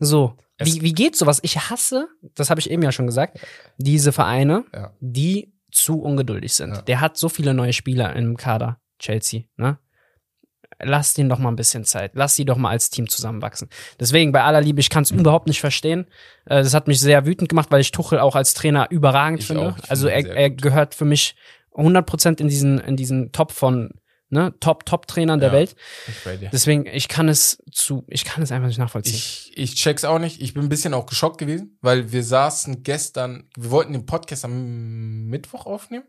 So. 0.00 0.36
Es- 0.58 0.66
Wie, 0.74 0.82
wie 0.82 0.92
geht 0.92 1.16
sowas? 1.16 1.38
Ich 1.42 1.56
hasse, 1.70 2.08
das 2.34 2.50
habe 2.50 2.60
ich 2.60 2.70
eben 2.70 2.82
ja 2.82 2.92
schon 2.92 3.06
gesagt, 3.06 3.38
diese 3.78 4.12
Vereine, 4.12 4.64
Ja. 4.74 4.92
die 5.00 5.52
zu 5.72 6.00
ungeduldig 6.02 6.52
sind. 6.54 6.74
Ja. 6.74 6.82
Der 6.82 7.00
hat 7.00 7.16
so 7.16 7.28
viele 7.28 7.54
neue 7.54 7.72
Spieler 7.72 8.14
im 8.16 8.36
Kader, 8.36 8.80
Chelsea, 8.98 9.42
ne? 9.56 9.78
Lass 10.82 11.14
denen 11.14 11.28
doch 11.28 11.38
mal 11.38 11.50
ein 11.50 11.56
bisschen 11.56 11.84
Zeit. 11.84 12.12
Lass 12.14 12.34
sie 12.34 12.44
doch 12.44 12.56
mal 12.56 12.70
als 12.70 12.90
Team 12.90 13.08
zusammenwachsen. 13.08 13.68
Deswegen, 13.98 14.32
bei 14.32 14.42
aller 14.42 14.60
Liebe, 14.60 14.80
ich 14.80 14.90
kann 14.90 15.02
es 15.02 15.10
überhaupt 15.10 15.46
nicht 15.46 15.60
verstehen. 15.60 16.06
Äh, 16.46 16.62
das 16.62 16.74
hat 16.74 16.88
mich 16.88 17.00
sehr 17.00 17.26
wütend 17.26 17.48
gemacht, 17.48 17.70
weil 17.70 17.80
ich 17.80 17.90
Tuchel 17.92 18.18
auch 18.18 18.36
als 18.36 18.54
Trainer 18.54 18.90
überragend 18.90 19.40
Ich 19.40 19.46
finde. 19.48 19.62
auch. 19.68 19.76
Also 19.88 20.08
er, 20.08 20.26
er 20.26 20.50
gehört 20.50 20.94
für 20.94 21.04
mich 21.04 21.34
100% 21.74 22.40
in 22.40 22.48
diesen, 22.48 22.78
in 22.80 22.96
diesen 22.96 23.32
Top 23.32 23.52
von, 23.52 23.90
ne, 24.28 24.54
Top, 24.60 24.84
Top-Trainern 24.86 25.40
der 25.40 25.50
Ja. 25.50 25.54
Welt. 25.54 25.76
Ich. 26.08 26.48
Deswegen, 26.50 26.86
ich 26.86 27.08
kann 27.08 27.28
es 27.28 27.62
zu, 27.72 28.04
ich 28.08 28.24
kann 28.24 28.42
es 28.42 28.50
einfach 28.52 28.68
nicht 28.68 28.78
nachvollziehen. 28.78 29.14
Ich, 29.16 29.52
ich 29.54 29.74
check's 29.76 30.04
auch 30.04 30.18
nicht. 30.18 30.40
Ich 30.42 30.54
bin 30.54 30.62
ein 30.64 30.68
bisschen 30.68 30.94
auch 30.94 31.06
geschockt 31.06 31.38
gewesen, 31.38 31.78
weil 31.80 32.10
wir 32.12 32.24
saßen 32.24 32.82
gestern, 32.82 33.48
wir 33.56 33.70
wollten 33.70 33.92
den 33.92 34.06
Podcast 34.06 34.44
am 34.44 35.26
Mittwoch 35.26 35.66
aufnehmen 35.66 36.04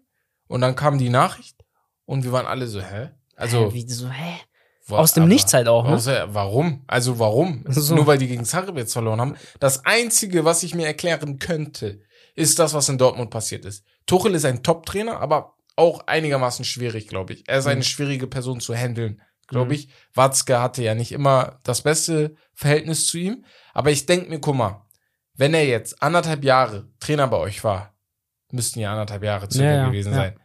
und 0.48 0.62
dann 0.62 0.76
kam 0.76 0.98
die 0.98 1.10
Nachricht 1.10 1.58
und 2.06 2.24
wir 2.24 2.32
waren 2.32 2.48
alle 2.48 2.68
so, 2.68 2.82
hä? 2.82 3.10
Also, 3.36 3.72
Hä, 3.72 3.74
wie 3.74 3.90
so, 3.90 4.10
hä? 4.10 4.34
Aus 5.00 5.14
dem 5.14 5.28
Nichts 5.28 5.54
halt 5.54 5.68
auch, 5.68 5.86
ne? 5.86 5.94
Außer, 5.96 6.34
warum? 6.34 6.84
Also 6.88 7.20
warum? 7.20 7.64
So. 7.68 7.96
Nur 7.96 8.08
weil 8.08 8.18
die 8.18 8.28
gegen 8.28 8.46
Zagreb 8.46 8.78
jetzt 8.78 8.94
verloren 8.94 9.20
haben. 9.22 9.36
Das 9.60 9.86
Einzige, 9.86 10.46
was 10.46 10.64
ich 10.64 10.76
mir 10.76 10.86
erklären 10.88 11.40
könnte, 11.40 12.00
ist 12.36 12.60
das, 12.60 12.74
was 12.74 12.90
in 12.90 12.98
Dortmund 12.98 13.30
passiert 13.30 13.66
ist. 13.66 13.84
Tuchel 14.06 14.34
ist 14.36 14.46
ein 14.46 14.64
Top-Trainer, 14.64 15.20
aber 15.20 15.56
auch 15.76 16.06
einigermaßen 16.08 16.66
schwierig, 16.66 17.08
glaube 17.08 17.34
ich. 17.34 17.44
Er 17.48 17.60
ist 17.60 17.68
eine 17.68 17.78
Mhm. 17.80 17.84
schwierige 17.84 18.28
Person 18.28 18.60
zu 18.60 18.76
handeln, 18.76 19.22
glaube 19.48 19.68
Mhm. 19.68 19.72
ich. 19.74 19.90
Watzke 20.14 20.60
hatte 20.62 20.84
ja 20.84 20.96
nicht 20.96 21.12
immer 21.12 21.60
das 21.64 21.82
beste 21.82 22.36
Verhältnis 22.54 23.08
zu 23.08 23.18
ihm. 23.18 23.46
Aber 23.74 23.92
ich 23.92 24.06
denke 24.06 24.30
mir, 24.30 24.40
guck 24.40 24.56
mal, 24.56 24.86
wenn 25.36 25.54
er 25.54 25.66
jetzt 25.66 26.02
anderthalb 26.04 26.44
Jahre 26.44 26.88
Trainer 27.00 27.28
bei 27.28 27.38
euch 27.38 27.64
war, 27.64 27.94
müssten 28.52 28.80
ja 28.80 28.92
anderthalb 28.92 29.24
Jahre 29.24 29.50
circa 29.50 29.66
Ja, 29.70 29.76
ja, 29.78 29.86
gewesen 29.88 30.12
ja. 30.14 30.18
sein. 30.20 30.40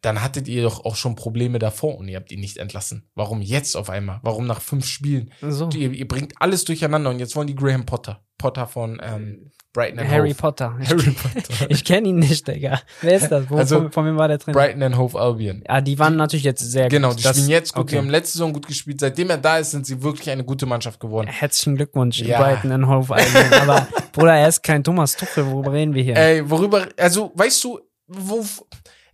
Dann 0.00 0.22
hattet 0.22 0.46
ihr 0.48 0.62
doch 0.62 0.84
auch 0.84 0.96
schon 0.96 1.16
Probleme 1.16 1.58
davor 1.58 1.98
und 1.98 2.08
ihr 2.08 2.16
habt 2.16 2.30
ihn 2.30 2.40
nicht 2.40 2.56
entlassen. 2.58 3.08
Warum 3.14 3.42
jetzt 3.42 3.76
auf 3.76 3.90
einmal? 3.90 4.20
Warum 4.22 4.46
nach 4.46 4.60
fünf 4.60 4.86
Spielen? 4.86 5.32
So. 5.40 5.68
Ihr, 5.74 5.90
ihr 5.92 6.06
bringt 6.06 6.34
alles 6.40 6.64
durcheinander 6.64 7.10
und 7.10 7.18
jetzt 7.18 7.34
wollen 7.34 7.46
die 7.48 7.56
Graham 7.56 7.84
Potter. 7.86 8.20
Potter 8.38 8.68
von 8.68 9.00
ähm, 9.02 9.50
Brighton 9.72 9.98
and 9.98 10.08
Harry 10.08 10.30
Hove. 10.30 10.36
Potter. 10.38 10.78
Ich, 10.80 10.88
Harry 10.88 11.10
Potter. 11.10 11.66
ich 11.70 11.84
kenne 11.84 12.08
ihn 12.08 12.20
nicht, 12.20 12.46
Digga. 12.46 12.80
Wer 13.02 13.16
ist 13.16 13.28
das? 13.30 13.50
Wo, 13.50 13.56
Also, 13.56 13.78
von, 13.80 13.92
von 13.92 14.06
wem 14.06 14.16
war 14.16 14.28
der 14.28 14.38
Trainer? 14.38 14.56
Brighton 14.56 14.82
and 14.84 14.96
Hove 14.96 15.18
Albion. 15.18 15.64
Ja, 15.66 15.80
die 15.80 15.98
waren 15.98 16.14
natürlich 16.14 16.44
jetzt 16.44 16.60
sehr 16.60 16.88
Genau, 16.88 17.08
gut. 17.08 17.18
die 17.18 17.22
Das- 17.24 17.36
spielen 17.36 17.50
jetzt 17.50 17.74
gut. 17.74 17.90
Die 17.90 17.94
okay. 17.96 18.04
haben 18.04 18.10
letzte 18.10 18.34
Saison 18.34 18.52
gut 18.52 18.68
gespielt. 18.68 19.00
Seitdem 19.00 19.30
er 19.30 19.38
da 19.38 19.58
ist, 19.58 19.72
sind 19.72 19.84
sie 19.86 20.00
wirklich 20.02 20.30
eine 20.30 20.44
gute 20.44 20.66
Mannschaft 20.66 21.00
geworden. 21.00 21.26
Herzlichen 21.26 21.74
Glückwunsch, 21.74 22.20
Ja. 22.20 22.40
Brighton 22.40 22.70
and 22.70 22.86
Hove 22.86 23.12
Albion. 23.12 23.52
Aber, 23.60 23.88
Bruder, 24.12 24.36
er 24.36 24.48
ist 24.48 24.62
kein 24.62 24.84
Thomas 24.84 25.16
Tuchel. 25.16 25.44
Worüber 25.50 25.72
reden 25.72 25.92
wir 25.94 26.04
hier? 26.04 26.16
Ey, 26.16 26.48
worüber, 26.48 26.86
also, 26.96 27.32
weißt 27.34 27.64
du, 27.64 27.80
wo, 28.06 28.44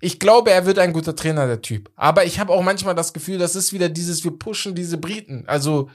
ich 0.05 0.19
glaube, 0.21 0.51
er 0.51 0.67
wird 0.67 0.79
ein 0.79 0.93
guter 0.93 1.17
Trainer, 1.17 1.47
der 1.47 1.63
Typ. 1.63 1.91
Aber 1.97 2.25
ich 2.25 2.39
habe 2.39 2.53
auch 2.53 2.63
manchmal 2.63 2.95
das 2.95 3.13
Gefühl, 3.13 3.39
das 3.39 3.57
ist 3.57 3.73
wieder 3.73 3.89
dieses, 3.89 4.23
wir 4.25 4.33
pushen 4.39 4.75
diese 4.75 4.99
Briten. 4.99 5.45
Also, 5.47 5.89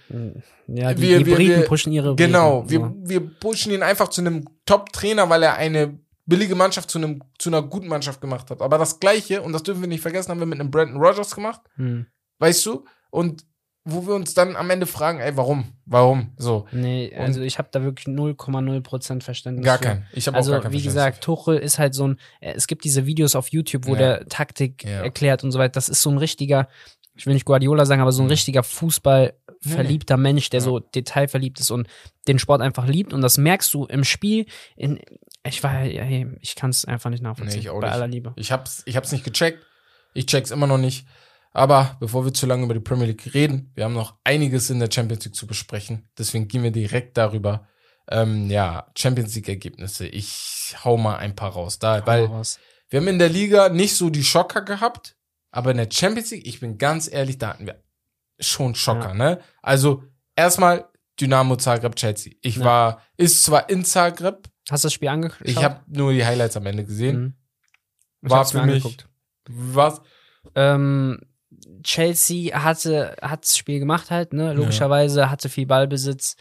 ja, 0.67 0.93
die, 0.93 1.01
wir- 1.01 1.17
die 1.19 1.25
wir- 1.27 1.35
Briten 1.35 1.59
wir- 1.61 1.65
pushen 1.67 1.91
ihre 1.93 2.15
genau, 2.15 2.63
Briten. 2.63 2.95
wir, 3.07 3.21
wir 3.21 3.29
pushen 3.39 3.71
ihn 3.71 3.83
einfach 3.83 4.07
zu 4.09 4.21
einem 4.21 4.45
Top-Trainer, 4.65 5.29
weil 5.29 5.43
er 5.43 5.55
eine 5.55 5.99
billige 6.25 6.55
Mannschaft 6.55 6.91
zu 6.91 6.97
einem, 6.99 7.23
zu 7.39 7.49
einer 7.49 7.61
guten 7.63 7.87
Mannschaft 7.87 8.21
gemacht 8.21 8.49
hat. 8.51 8.61
Aber 8.61 8.77
das 8.77 8.99
Gleiche, 8.99 9.41
und 9.41 9.53
das 9.53 9.63
dürfen 9.63 9.81
wir 9.81 9.87
nicht 9.87 10.01
vergessen, 10.01 10.29
haben 10.31 10.39
wir 10.39 10.45
mit 10.45 10.59
einem 10.59 10.69
Brandon 10.71 11.01
Rogers 11.01 11.33
gemacht. 11.33 11.61
Hm. 11.75 12.05
Weißt 12.39 12.65
du? 12.65 12.85
Und 13.11 13.45
wo 13.91 14.05
wir 14.07 14.15
uns 14.15 14.33
dann 14.33 14.55
am 14.55 14.69
Ende 14.69 14.85
fragen, 14.85 15.19
ey, 15.19 15.35
warum? 15.37 15.65
Warum? 15.85 16.31
So. 16.37 16.67
Nee, 16.71 17.13
also 17.17 17.41
ich 17.41 17.57
habe 17.57 17.69
da 17.71 17.83
wirklich 17.83 18.07
0,0% 18.07 19.21
Verständnis. 19.23 19.65
Gar 19.65 19.77
für. 19.77 19.83
kein. 19.83 20.05
Ich 20.13 20.27
habe 20.27 20.37
Also, 20.37 20.51
auch 20.51 20.55
gar 20.55 20.63
kein 20.63 20.71
wie 20.73 20.81
gesagt, 20.81 21.23
Tuchel 21.23 21.57
ist 21.57 21.79
halt 21.79 21.93
so 21.93 22.07
ein, 22.07 22.19
äh, 22.41 22.53
es 22.53 22.67
gibt 22.67 22.83
diese 22.83 23.05
Videos 23.05 23.35
auf 23.35 23.49
YouTube, 23.49 23.85
wo 23.87 23.93
Ja. 23.93 23.97
der 23.97 24.25
Taktik 24.27 24.83
Ja. 24.83 25.01
erklärt 25.03 25.43
und 25.43 25.51
so 25.51 25.59
weiter. 25.59 25.73
Das 25.73 25.89
ist 25.89 26.01
so 26.01 26.09
ein 26.09 26.17
richtiger, 26.17 26.67
ich 27.15 27.25
will 27.25 27.33
nicht 27.33 27.45
Guardiola 27.45 27.85
sagen, 27.85 28.01
aber 28.01 28.11
so 28.11 28.21
ein 28.21 28.25
Mhm. 28.25 28.31
richtiger 28.31 28.63
Fußball-verliebter 28.63 30.17
Mensch, 30.17 30.49
der 30.49 30.59
Ja. 30.59 30.63
so 30.65 30.79
detailverliebt 30.79 31.59
ist 31.59 31.71
und 31.71 31.87
den 32.27 32.39
Sport 32.39 32.61
einfach 32.61 32.87
liebt. 32.87 33.13
Und 33.13 33.21
das 33.21 33.37
merkst 33.37 33.73
du 33.73 33.85
im 33.85 34.03
Spiel. 34.03 34.45
In, 34.75 34.99
ich 35.45 35.63
war, 35.63 35.83
ja, 35.83 36.03
hey, 36.03 36.27
ich 36.41 36.55
kann 36.55 36.69
es 36.69 36.85
einfach 36.85 37.09
nicht 37.09 37.23
nachvollziehen. 37.23 37.55
Nee, 37.59 37.61
ich 37.61 37.69
auch 37.69 37.79
bei 37.81 37.87
nicht. 37.87 37.95
aller 37.95 38.07
Liebe. 38.07 38.33
Ich 38.35 38.51
hab's, 38.51 38.83
ich 38.85 38.95
hab's 38.95 39.11
nicht 39.11 39.23
gecheckt. 39.23 39.65
Ich 40.13 40.25
check's 40.25 40.51
immer 40.51 40.67
noch 40.67 40.77
nicht. 40.77 41.05
Aber 41.51 41.97
bevor 41.99 42.25
wir 42.25 42.33
zu 42.33 42.45
lange 42.45 42.63
über 42.65 42.73
die 42.75 42.79
Premier 42.79 43.07
League 43.07 43.33
reden, 43.33 43.71
wir 43.75 43.85
haben 43.85 43.93
noch 43.93 44.17
einiges 44.23 44.69
in 44.69 44.79
der 44.79 44.89
Champions 44.91 45.25
League 45.25 45.35
zu 45.35 45.47
besprechen. 45.47 46.07
Deswegen 46.17 46.47
gehen 46.47 46.63
wir 46.63 46.71
direkt 46.71 47.17
darüber. 47.17 47.67
Ähm, 48.07 48.49
ja, 48.49 48.91
Champions 48.97 49.35
League 49.35 49.49
Ergebnisse. 49.49 50.07
Ich 50.07 50.75
hau 50.83 50.97
mal 50.97 51.17
ein 51.17 51.35
paar 51.35 51.51
raus. 51.51 51.79
Da, 51.79 52.05
weil 52.05 52.25
Raus. 52.25 52.59
wir 52.89 52.99
haben 52.99 53.07
in 53.07 53.19
der 53.19 53.29
Liga 53.29 53.69
nicht 53.69 53.95
so 53.95 54.09
die 54.09 54.23
Schocker 54.23 54.61
gehabt, 54.61 55.15
aber 55.51 55.71
in 55.71 55.77
der 55.77 55.89
Champions 55.91 56.31
League, 56.31 56.45
ich 56.47 56.59
bin 56.59 56.77
ganz 56.77 57.11
ehrlich, 57.11 57.37
da 57.39 57.49
hatten 57.49 57.65
wir 57.65 57.83
schon 58.39 58.75
Schocker, 58.75 59.09
Ja. 59.09 59.13
ne? 59.15 59.39
Also 59.61 60.03
erstmal 60.35 60.87
Dynamo 61.19 61.55
Zagreb 61.57 61.95
Chelsea. 61.95 62.33
Ich 62.41 62.57
Ja. 62.57 62.65
war, 62.65 63.01
ist 63.17 63.43
zwar 63.43 63.69
in 63.69 63.83
Zagreb, 63.85 64.47
Hast 64.69 64.83
du 64.83 64.85
das 64.87 64.93
Spiel 64.93 65.09
angeguckt? 65.09 65.41
ich 65.49 65.63
habe 65.63 65.81
nur 65.87 66.13
die 66.13 66.23
Highlights 66.25 66.55
am 66.57 66.65
Ende 66.67 66.85
gesehen. 66.85 67.19
Mhm. 67.21 67.33
Ich 68.21 68.29
War 68.29 68.45
für 68.45 68.61
mir 68.65 68.73
mich-. 68.75 68.97
Was? 69.47 70.01
Ähm, 70.55 71.19
Chelsea 71.83 72.63
hatte 72.63 73.15
hat 73.21 73.43
das 73.43 73.57
Spiel 73.57 73.79
gemacht 73.79 74.11
halt, 74.11 74.33
ne? 74.33 74.53
Logischerweise 74.53 75.29
hatte 75.29 75.49
viel 75.49 75.65
Ballbesitz, 75.65 76.35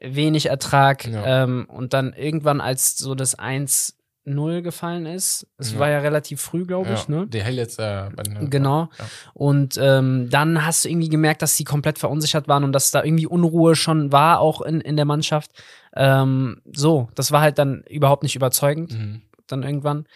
wenig 0.00 0.46
Ertrag 0.46 1.04
Ja. 1.06 1.44
ähm, 1.44 1.66
und 1.68 1.92
dann 1.92 2.12
irgendwann, 2.12 2.60
als 2.60 2.98
so 2.98 3.14
das 3.14 3.38
1-0 3.38 4.62
gefallen 4.62 5.06
ist, 5.06 5.46
es 5.58 5.72
Ja. 5.72 5.78
war 5.78 5.88
ja 5.90 5.98
relativ 6.00 6.40
früh, 6.40 6.64
glaube 6.66 6.92
ich, 6.94 7.08
ja, 7.08 7.14
ne? 7.14 7.26
Die 7.26 7.42
Highlights 7.42 7.78
äh, 7.78 8.10
bei 8.14 8.22
den 8.22 8.50
Genau. 8.50 8.88
Ja. 8.98 9.04
Und 9.34 9.78
ähm, 9.80 10.28
dann 10.30 10.64
hast 10.66 10.84
du 10.84 10.88
irgendwie 10.90 11.08
gemerkt, 11.08 11.42
dass 11.42 11.56
sie 11.56 11.64
komplett 11.64 11.98
verunsichert 11.98 12.48
waren 12.48 12.64
und 12.64 12.72
dass 12.72 12.90
da 12.90 13.02
irgendwie 13.04 13.26
Unruhe 13.26 13.76
schon 13.76 14.12
war, 14.12 14.40
auch 14.40 14.60
in, 14.60 14.80
in 14.80 14.96
der 14.96 15.04
Mannschaft. 15.06 15.52
Ähm, 15.96 16.60
so, 16.72 17.08
das 17.14 17.32
war 17.32 17.40
halt 17.40 17.58
dann 17.58 17.82
überhaupt 17.88 18.22
nicht 18.22 18.36
überzeugend 18.36 18.92
Mhm. 18.92 19.22
dann 19.46 19.62
irgendwann. 19.62 20.06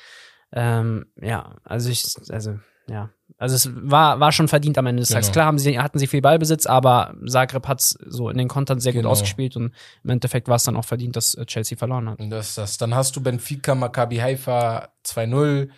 Ähm, 0.53 1.07
ja, 1.21 1.57
also 1.65 1.91
ich, 1.91 2.05
also 2.31 2.59
ja. 2.89 3.11
Also 3.37 3.55
es 3.55 3.71
war, 3.75 4.19
war 4.19 4.33
schon 4.33 4.49
verdient 4.49 4.79
am 4.79 4.87
Ende 4.87 5.01
des 5.01 5.11
Tages. 5.11 5.27
Genau. 5.27 5.33
Klar 5.35 5.47
haben 5.47 5.59
sie, 5.59 5.79
hatten 5.79 5.99
sie 5.99 6.07
viel 6.07 6.23
Ballbesitz, 6.23 6.67
aber 6.67 7.15
Zagreb 7.27 7.69
hat's 7.69 7.97
so 8.07 8.31
in 8.31 8.39
den 8.39 8.49
Kontern 8.49 8.81
sehr 8.81 8.93
Genau. 8.93 9.09
gut 9.09 9.13
ausgespielt 9.13 9.55
und 9.57 9.73
im 10.03 10.11
Endeffekt 10.11 10.49
war 10.49 10.57
es 10.57 10.65
dann 10.65 10.77
auch 10.77 10.85
verdient, 10.85 11.15
dass 11.15 11.35
äh, 11.35 11.45
Chelsea 11.47 11.77
verloren 11.79 12.09
hat. 12.09 12.19
Und 12.19 12.31
das, 12.31 12.55
das. 12.57 12.79
Dann 12.79 12.95
hast 12.95 13.15
du 13.15 13.21
Benfica, 13.23 13.75
Maccabi 13.75 14.17
Haifa 14.17 14.89
2-0. 15.07 15.69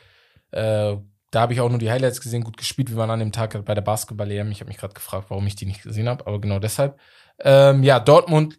Äh, 0.52 0.96
da 1.32 1.40
habe 1.40 1.52
ich 1.52 1.60
auch 1.60 1.68
nur 1.68 1.78
die 1.78 1.90
Highlights 1.90 2.20
gesehen, 2.20 2.42
gut 2.44 2.56
gespielt. 2.56 2.90
Wir 2.90 2.96
waren 2.96 3.10
an 3.10 3.20
dem 3.20 3.32
Tag 3.32 3.64
bei 3.64 3.74
der 3.74 3.82
Basketball-EM. 3.82 4.50
Ich 4.50 4.60
habe 4.60 4.68
mich 4.68 4.78
gerade 4.78 4.94
gefragt, 4.94 5.26
warum 5.28 5.46
ich 5.46 5.54
die 5.54 5.66
nicht 5.66 5.82
gesehen 5.82 6.08
habe, 6.08 6.26
aber 6.26 6.40
genau 6.40 6.58
deshalb. 6.58 6.98
Ähm, 7.38 7.82
ja, 7.82 8.00
Dortmund, 8.00 8.58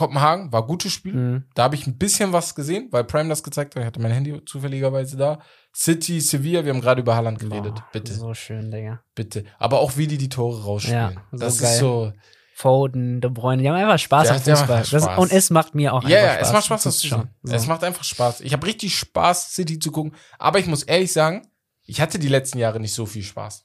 Kopenhagen, 0.00 0.50
war 0.52 0.66
gutes 0.66 0.92
Spiel. 0.92 1.12
Mhm. 1.14 1.44
Da 1.54 1.64
habe 1.64 1.74
ich 1.74 1.86
ein 1.86 1.96
bisschen 1.98 2.32
was 2.32 2.54
gesehen, 2.54 2.88
weil 2.90 3.04
Prime 3.04 3.28
das 3.28 3.42
gezeigt 3.42 3.74
hat. 3.76 3.82
Ich 3.82 3.86
hatte 3.86 4.00
mein 4.00 4.12
Handy 4.12 4.42
zufälligerweise 4.46 5.16
da. 5.16 5.38
City, 5.76 6.20
Sevilla, 6.20 6.64
wir 6.64 6.72
haben 6.72 6.80
gerade 6.80 7.02
über 7.02 7.14
Haaland 7.14 7.38
geredet. 7.38 7.74
Boah, 7.74 7.86
bitte, 7.92 8.14
So 8.14 8.32
schön, 8.34 8.70
Digga. 8.70 9.00
bitte. 9.14 9.44
Aber 9.58 9.78
auch 9.80 9.96
wie 9.96 10.06
die 10.06 10.18
die 10.18 10.28
Tore 10.28 10.64
rausspielen. 10.64 11.12
Ja, 11.14 11.22
so 11.32 11.38
das 11.38 11.58
geil. 11.60 11.70
ist 11.72 11.78
so. 11.78 12.12
Foden, 12.54 13.20
De 13.20 13.30
Bruyne, 13.30 13.62
die 13.62 13.68
haben 13.68 13.76
einfach 13.76 13.98
Spaß 13.98 14.28
Ja, 14.28 14.34
am 14.34 14.40
Fußball. 14.40 14.60
einfach 14.78 14.90
Das, 14.90 15.02
Spaß. 15.04 15.18
und 15.18 15.32
es 15.32 15.50
macht 15.50 15.74
mir 15.74 15.94
auch 15.94 16.02
Ja, 16.02 16.08
ja, 16.10 16.16
einfach 16.32 16.34
Spaß. 16.38 16.46
es 16.48 16.52
macht 16.52 16.64
Spaß, 16.66 16.82
das 16.82 16.98
zu 16.98 17.06
schauen. 17.06 17.30
So. 17.42 17.54
Es 17.54 17.66
macht 17.66 17.84
einfach 17.84 18.04
Spaß. 18.04 18.40
Ich 18.42 18.52
habe 18.52 18.66
richtig 18.66 18.96
Spaß, 18.98 19.52
City 19.54 19.78
zu 19.78 19.90
gucken. 19.92 20.14
Aber 20.38 20.58
ich 20.58 20.66
muss 20.66 20.82
ehrlich 20.82 21.12
sagen, 21.12 21.46
ich 21.84 22.00
hatte 22.00 22.18
die 22.18 22.28
letzten 22.28 22.58
Jahre 22.58 22.78
nicht 22.80 22.92
so 22.94 23.06
viel 23.06 23.22
Spaß. 23.22 23.64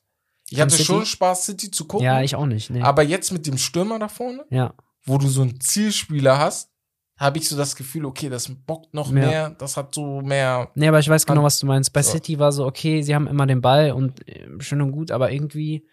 Ich 0.49 0.61
hatte 0.61 0.71
City? 0.71 0.85
schon 0.85 1.05
Spaß, 1.05 1.45
City 1.45 1.71
zu 1.71 1.85
gucken. 1.85 2.05
ja, 2.05 2.21
ich 2.21 2.35
auch 2.35 2.45
nicht. 2.45 2.69
Nee. 2.69 2.81
aber 2.83 3.01
jetzt 3.03 3.31
mit 3.31 3.47
dem 3.47 3.57
Stürmer 3.57 3.97
da 3.99 4.07
vorne, 4.07 4.45
ja. 4.49 4.73
Wo 5.05 5.17
du 5.17 5.27
so 5.27 5.41
einen 5.41 5.59
Zielspieler 5.59 6.37
hast, 6.39 6.69
habe 7.17 7.37
ich 7.37 7.47
so 7.47 7.55
das 7.55 7.75
Gefühl, 7.75 8.05
okay, 8.05 8.27
das 8.29 8.49
bockt 8.65 8.93
noch 8.93 9.07
Ja. 9.07 9.13
mehr, 9.13 9.49
das 9.51 9.77
hat 9.77 9.95
so 9.95 10.21
mehr. 10.21 10.69
Nee, 10.75 10.87
aber 10.89 10.99
ich 10.99 11.07
weiß 11.07 11.25
genau, 11.25 11.43
was 11.43 11.59
du 11.59 11.65
meinst. 11.65 11.93
Bei 11.93 12.01
So. 12.03 12.11
City 12.11 12.39
war 12.39 12.51
so, 12.51 12.65
okay, 12.65 13.01
sie 13.03 13.15
haben 13.15 13.27
immer 13.27 13.45
den 13.47 13.61
Ball 13.61 13.91
und 13.91 14.27
äh, 14.27 14.47
schön 14.59 14.81
und 14.81 14.91
gut, 14.91 15.11
aber 15.11 15.31
irgendwie, 15.31 15.87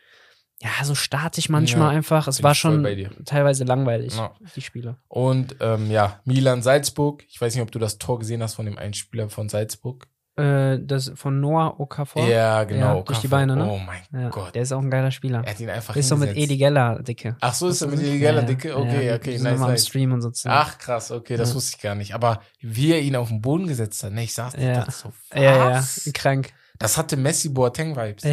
ja, 0.61 0.71
so 0.85 0.95
statisch 0.97 1.49
manchmal 1.49 1.93
Ja, 1.93 1.97
einfach. 1.99 2.27
Es 2.27 2.43
war 2.43 2.55
schon 2.55 2.85
teilweise 3.25 3.65
langweilig, 3.65 4.17
Ja. 4.17 4.35
die 4.57 4.61
Spiele. 4.63 4.97
Und 5.09 5.57
ähm, 5.61 5.91
ja, 5.91 6.21
Milan 6.25 6.63
Salzburg. 6.63 7.25
Ich 7.29 7.41
weiß 7.41 7.55
nicht, 7.55 7.63
ob 7.63 7.71
du 7.71 7.79
das 7.79 7.99
Tor 7.99 8.19
gesehen 8.19 8.43
hast 8.43 8.55
von 8.55 8.67
dem 8.67 8.79
einen 8.79 8.95
Spieler 8.95 9.29
von 9.29 9.49
Salzburg. 9.49 10.09
Äh, 10.37 10.79
das 10.81 11.13
von 11.15 11.41
Noah 11.41 11.79
Okafor. 11.79 12.27
Ja, 12.27 12.65
genau. 12.65 12.97
Ja, 12.99 13.03
durch 13.03 13.19
die 13.19 13.29
Beine, 13.29 13.55
ne? 13.55 13.69
Oh 13.69 13.79
mein 13.79 14.01
Ja, 14.19 14.31
Gott. 14.31 14.55
Der 14.55 14.63
ist 14.63 14.73
auch 14.73 14.81
ein 14.81 14.91
geiler 14.91 15.11
Spieler. 15.11 15.43
Er 15.45 15.51
hat 15.53 15.61
ihn 15.61 15.69
einfach 15.69 15.95
ist 15.95 16.09
so 16.09 16.17
mit. 16.17 16.35
Edi 16.35 16.57
Geller, 16.57 17.03
Dicke. 17.03 17.37
Ach 17.41 17.53
so, 17.53 17.69
ist 17.69 17.83
er 17.83 17.89
mit? 17.89 18.01
Edi 18.01 18.19
Geller, 18.19 18.43
Dicke? 18.43 18.75
Okay, 18.75 19.09
Ja, 19.09 19.17
okay, 19.17 19.39
nice, 19.39 19.61
am 19.61 19.71
nice. 19.71 19.87
Stream 19.87 20.13
und 20.13 20.23
so. 20.23 20.31
Ach 20.49 20.79
krass, 20.79 21.11
okay, 21.11 21.37
das 21.37 21.55
wusste 21.55 21.77
ich 21.77 21.83
gar 21.83 21.95
nicht. 21.95 22.15
Aber 22.15 22.41
wie 22.61 22.93
er 22.93 23.01
ihn 23.01 23.15
auf 23.17 23.29
den 23.29 23.43
Boden 23.43 23.67
gesetzt 23.67 24.03
hat, 24.05 24.13
ne, 24.13 24.25
ich 24.25 24.33
saß 24.33 24.55
da 24.55 24.61
Ja. 24.63 24.75
dachte 24.77 24.91
so, 24.93 25.13
was? 25.31 25.43
ja, 25.43 25.71
ja, 25.71 25.85
krank. 26.15 26.51
Das 26.79 26.97
hatte 26.97 27.17
Messi 27.19 27.51
Boateng 27.51 27.95
Vibes. 27.95 28.25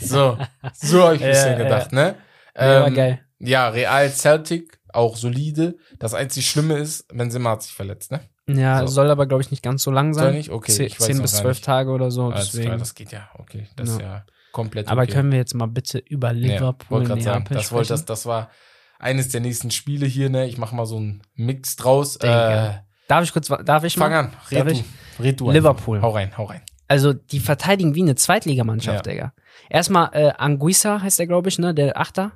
So, 0.00 0.38
so 0.72 1.02
habe 1.04 1.16
ich 1.16 1.22
ein 1.22 1.28
bisschen 1.28 1.58
gedacht, 1.58 1.92
ne? 1.92 2.16
Nee, 2.56 2.60
war 2.62 2.86
Ähm, 2.88 2.94
geil. 2.94 3.20
Ja, 3.38 3.68
Real 3.68 4.10
Celtic, 4.10 4.80
auch 4.92 5.16
solide. 5.16 5.76
Das 5.98 6.14
einzig 6.14 6.48
Schlimme 6.48 6.78
ist, 6.78 7.06
Benzema 7.14 7.50
hat 7.50 7.62
sich 7.62 7.72
verletzt, 7.74 8.10
ne? 8.10 8.20
Ja, 8.48 8.80
so. 8.80 8.86
soll 8.88 9.10
aber, 9.10 9.26
glaube 9.26 9.42
ich, 9.42 9.50
nicht 9.50 9.62
ganz 9.62 9.82
so 9.82 9.90
lang 9.90 10.14
sein. 10.14 10.24
Soll 10.24 10.32
nicht? 10.34 10.50
Okay, 10.50 10.72
Zehn, 10.72 10.90
zehn 10.90 11.22
bis 11.22 11.32
zwölf. 11.36 11.60
Tage 11.60 11.90
oder 11.90 12.10
so. 12.10 12.26
Alles 12.26 12.46
deswegen. 12.46 12.66
klar, 12.66 12.78
das 12.78 12.94
geht 12.94 13.12
ja, 13.12 13.28
okay. 13.38 13.68
Das 13.76 13.88
ist 13.90 14.00
ja 14.00 14.24
komplett 14.52 14.88
aber 14.88 15.02
okay. 15.02 15.12
können 15.12 15.30
wir 15.30 15.38
jetzt 15.38 15.54
mal 15.54 15.66
bitte 15.66 15.98
über 15.98 16.32
Liverpool 16.32 17.04
grad 17.04 17.22
sagen, 17.22 17.44
das, 17.48 17.72
wollte, 17.72 17.90
das, 17.90 18.04
das 18.04 18.26
war 18.26 18.50
eines 18.98 19.28
der 19.28 19.40
nächsten 19.40 19.70
Spiele 19.70 20.06
hier, 20.06 20.28
ne? 20.30 20.46
Ich 20.46 20.58
mache 20.58 20.74
mal 20.74 20.86
so 20.86 20.96
einen 20.96 21.22
Mix 21.34 21.76
draus. 21.76 22.16
Äh. 22.16 22.72
Darf 23.08 23.24
ich 23.24 23.32
kurz, 23.32 23.48
darf 23.48 23.84
ich 23.84 23.94
fang 23.94 24.12
mal? 24.12 24.18
an, 24.20 24.30
red 24.50 24.58
Darf 24.60 24.66
du. 24.68 24.72
ich? 24.72 24.84
Red 25.20 25.40
du 25.40 25.50
Liverpool. 25.50 25.96
Einfach. 25.96 26.08
Hau 26.08 26.14
rein, 26.14 26.36
hau 26.38 26.44
rein. 26.44 26.62
Also, 26.88 27.12
die 27.12 27.40
verteidigen 27.40 27.94
wie 27.94 28.02
eine 28.02 28.14
Zweitligamannschaft, 28.14 29.06
Ja. 29.06 29.12
Digga. 29.12 29.32
Erstmal, 29.70 30.10
äh, 30.12 30.32
Anguissa 30.36 31.00
heißt 31.00 31.18
der, 31.18 31.26
glaube 31.26 31.48
ich, 31.48 31.58
ne? 31.58 31.74
Der 31.74 31.98
Achter. 31.98 32.32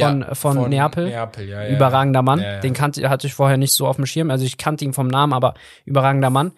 Von- 0.00 0.26
von 0.34 0.68
Neapel. 0.70 1.08
Neapel 1.08 1.48
ja, 1.48 1.62
ja, 1.64 1.68
überragender 1.74 2.22
Mann. 2.22 2.40
Ja, 2.40 2.52
ja. 2.54 2.60
Den 2.60 2.72
kannte, 2.74 3.08
hatte 3.08 3.26
ich 3.26 3.34
vorher 3.34 3.56
nicht 3.56 3.72
so 3.72 3.86
auf 3.86 3.96
dem 3.96 4.06
Schirm. 4.06 4.30
Also, 4.30 4.44
ich 4.44 4.56
kannte 4.58 4.84
ihn 4.84 4.92
vom 4.92 5.08
Namen, 5.08 5.32
aber 5.32 5.54
überragender 5.84 6.30
Mann. 6.30 6.52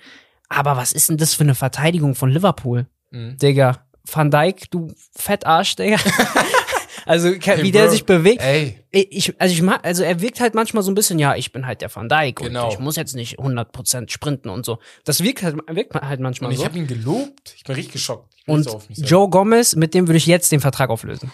Aber 0.49 0.77
was 0.77 0.93
ist 0.93 1.09
denn 1.09 1.17
das 1.17 1.35
für 1.35 1.45
eine 1.45 1.55
Verteidigung 1.55 2.15
von 2.15 2.31
Liverpool? 2.31 2.87
Mhm. 3.11 3.37
Digga, 3.39 3.79
Van 4.11 4.31
Dijk, 4.31 4.71
du 4.71 4.93
Fettarsch, 5.17 5.75
Digga. 5.77 5.97
also, 7.07 7.31
ke- 7.33 7.57
Hey, 7.57 7.63
wie 7.63 7.73
der 7.73 7.85
Bro. 7.85 7.91
sich 7.91 8.05
bewegt. 8.05 8.43
Ey, 8.43 8.85
Ich, 8.93 9.35
also, 9.41 9.53
ich 9.55 9.63
mag, 9.63 9.81
also 9.85 10.03
er 10.05 10.21
wirkt 10.21 10.41
halt 10.41 10.55
manchmal 10.55 10.83
so 10.83 10.91
ein 10.91 10.95
bisschen, 10.95 11.19
ja, 11.19 11.35
ich 11.35 11.53
bin 11.53 11.67
halt 11.67 11.81
der 11.83 11.95
Van 11.95 12.09
Dijk 12.09 12.37
Genau. 12.37 12.67
und 12.67 12.73
ich 12.73 12.79
muss 12.79 12.97
jetzt 12.97 13.15
nicht 13.17 13.39
100% 13.39 14.11
sprinten 14.11 14.49
und 14.49 14.65
so. 14.65 14.79
Das 15.05 15.23
wirkt 15.23 15.43
halt, 15.43 15.57
wirkt 15.69 15.95
halt 15.95 16.21
manchmal 16.21 16.49
und 16.49 16.53
ich 16.55 16.61
so. 16.61 16.65
habe 16.65 16.79
ihn 16.79 16.87
gelobt. 16.87 17.55
Ich 17.57 17.65
bin 17.65 17.75
richtig 17.75 17.93
geschockt. 17.95 18.33
Ich 18.39 18.45
bin 18.47 18.55
Und 18.55 18.63
so. 18.65 18.81
Joe 18.91 19.29
Gomez, 19.29 19.75
mit 19.77 19.93
dem 19.95 20.07
würde 20.07 20.17
ich 20.19 20.27
jetzt 20.27 20.51
den 20.53 20.61
Vertrag 20.61 20.91
auflösen. 20.91 21.31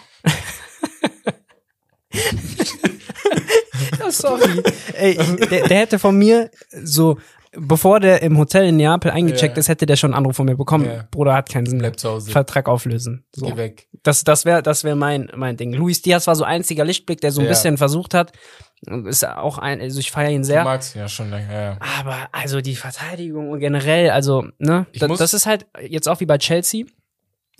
Ja, 3.99 4.11
sorry. 4.11 4.61
Ey, 4.93 5.15
der, 5.49 5.67
der 5.67 5.77
hätte 5.79 5.99
von 5.99 6.17
mir 6.17 6.49
so, 6.83 7.17
bevor 7.55 7.99
der 7.99 8.21
im 8.21 8.37
Hotel 8.37 8.65
in 8.67 8.77
Neapel 8.77 9.11
eingecheckt 9.11 9.55
Ja. 9.57 9.59
ist, 9.59 9.67
hätte 9.69 9.85
der 9.85 9.95
schon 9.95 10.11
einen 10.13 10.17
Anruf 10.19 10.35
von 10.35 10.45
mir 10.45 10.55
bekommen. 10.55 10.85
Ja. 10.85 11.07
Bruder 11.11 11.33
hat 11.33 11.49
keinen 11.49 11.65
Sinn. 11.65 11.79
Bleib 11.79 11.99
zu 11.99 12.09
Hause. 12.09 12.31
Vertrag 12.31 12.67
auflösen. 12.67 13.25
So. 13.35 13.45
Geh 13.45 13.57
weg. 13.57 13.87
Das, 14.03 14.23
das 14.23 14.45
wäre 14.45 14.61
das 14.63 14.83
wär 14.83 14.95
mein, 14.95 15.31
mein 15.35 15.57
Ding. 15.57 15.73
Luis 15.73 16.01
Diaz 16.01 16.27
war 16.27 16.35
so 16.35 16.43
einziger 16.43 16.83
Lichtblick, 16.85 17.21
der 17.21 17.31
so 17.31 17.41
ein 17.41 17.45
Ja. 17.45 17.49
bisschen 17.51 17.77
versucht 17.77 18.13
hat. 18.13 18.31
Ist 19.05 19.25
auch 19.25 19.59
ein, 19.59 19.79
also 19.79 19.99
ich 19.99 20.11
feiere 20.11 20.31
ihn 20.31 20.41
Du 20.41 20.47
sehr. 20.47 20.63
magst 20.65 20.95
ihn 20.95 20.99
ja 20.99 21.07
schon 21.07 21.29
länger. 21.29 21.51
Ja. 21.53 21.77
Aber 22.01 22.17
also 22.33 22.59
die 22.59 22.75
Verteidigung 22.75 23.49
und 23.49 23.59
generell, 23.59 24.09
also, 24.09 24.45
ne, 24.57 24.87
da, 24.99 25.07
muss- 25.07 25.19
das 25.19 25.33
ist 25.33 25.45
halt 25.45 25.65
jetzt 25.87 26.09
auch 26.09 26.19
wie 26.19 26.25
bei 26.25 26.37
Chelsea. 26.37 26.83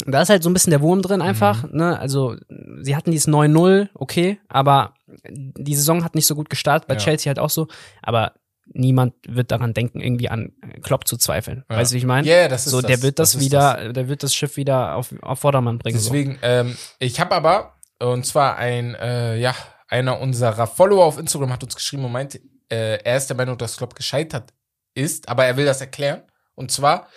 Da 0.06 0.22
ist 0.22 0.30
halt 0.30 0.44
so 0.44 0.50
ein 0.50 0.54
bisschen 0.54 0.72
der 0.72 0.82
Wurm 0.82 1.02
drin 1.02 1.22
einfach, 1.22 1.64
Mhm. 1.64 1.78
ne? 1.78 2.00
Also, 2.00 2.36
sie 2.82 2.96
hatten 2.96 3.12
dieses 3.12 3.28
9-0, 3.28 3.90
okay, 3.94 4.40
aber 4.50 4.96
die 5.30 5.76
Saison 5.76 6.04
hat 6.04 6.16
nicht 6.16 6.26
so 6.28 6.36
gut 6.36 6.50
gestartet, 6.50 6.88
bei 6.88 6.96
Ja. 6.96 7.00
Chelsea 7.00 7.30
halt 7.30 7.40
auch 7.40 7.50
so, 7.52 7.68
aber 8.02 8.34
niemand 8.74 9.14
wird 9.28 9.52
daran 9.52 9.74
denken, 9.74 10.00
irgendwie 10.02 10.30
an 10.30 10.54
Klopp 10.82 11.08
zu 11.08 11.18
zweifeln. 11.18 11.64
Ja. 11.70 11.78
Weißt 11.78 11.92
du, 11.92 11.94
wie 11.96 12.00
ich 12.00 12.06
meine? 12.06 12.28
Ja, 12.28 12.38
ja, 12.38 12.48
das 12.48 12.66
ist 12.66 12.72
so, 12.72 12.82
das. 12.82 12.88
der 12.90 13.02
wird 13.04 13.20
das, 13.20 13.34
Das 13.34 13.42
wieder, 13.42 13.94
der 13.94 14.08
wird 14.08 14.24
das 14.24 14.34
Schiff 14.34 14.58
wieder 14.58 14.96
auf, 14.96 15.14
auf 15.22 15.40
Vordermann 15.40 15.78
bringen. 15.80 16.00
so. 16.00 16.10
Deswegen, 16.12 16.40
ähm, 16.42 16.76
ich 17.00 17.20
habe 17.20 17.36
aber, 17.36 17.76
und 18.00 18.26
zwar 18.26 18.58
ein, 18.58 18.96
äh, 18.96 19.38
ja, 19.38 19.54
einer 19.90 20.20
unserer 20.20 20.66
Follower 20.66 21.06
auf 21.06 21.20
Instagram 21.20 21.52
hat 21.54 21.64
uns 21.64 21.76
geschrieben 21.76 22.04
und 22.06 22.12
meinte, 22.14 22.40
äh, 22.72 22.98
er 23.04 23.18
ist 23.18 23.28
der 23.28 23.38
Meinung, 23.38 23.58
dass 23.60 23.78
Klopp 23.78 23.96
gescheitert 23.96 24.54
ist, 24.96 25.30
aber 25.30 25.46
er 25.46 25.56
will 25.56 25.66
das 25.66 25.82
erklären. 25.82 26.24
Und 26.56 26.72
zwar, 26.72 27.08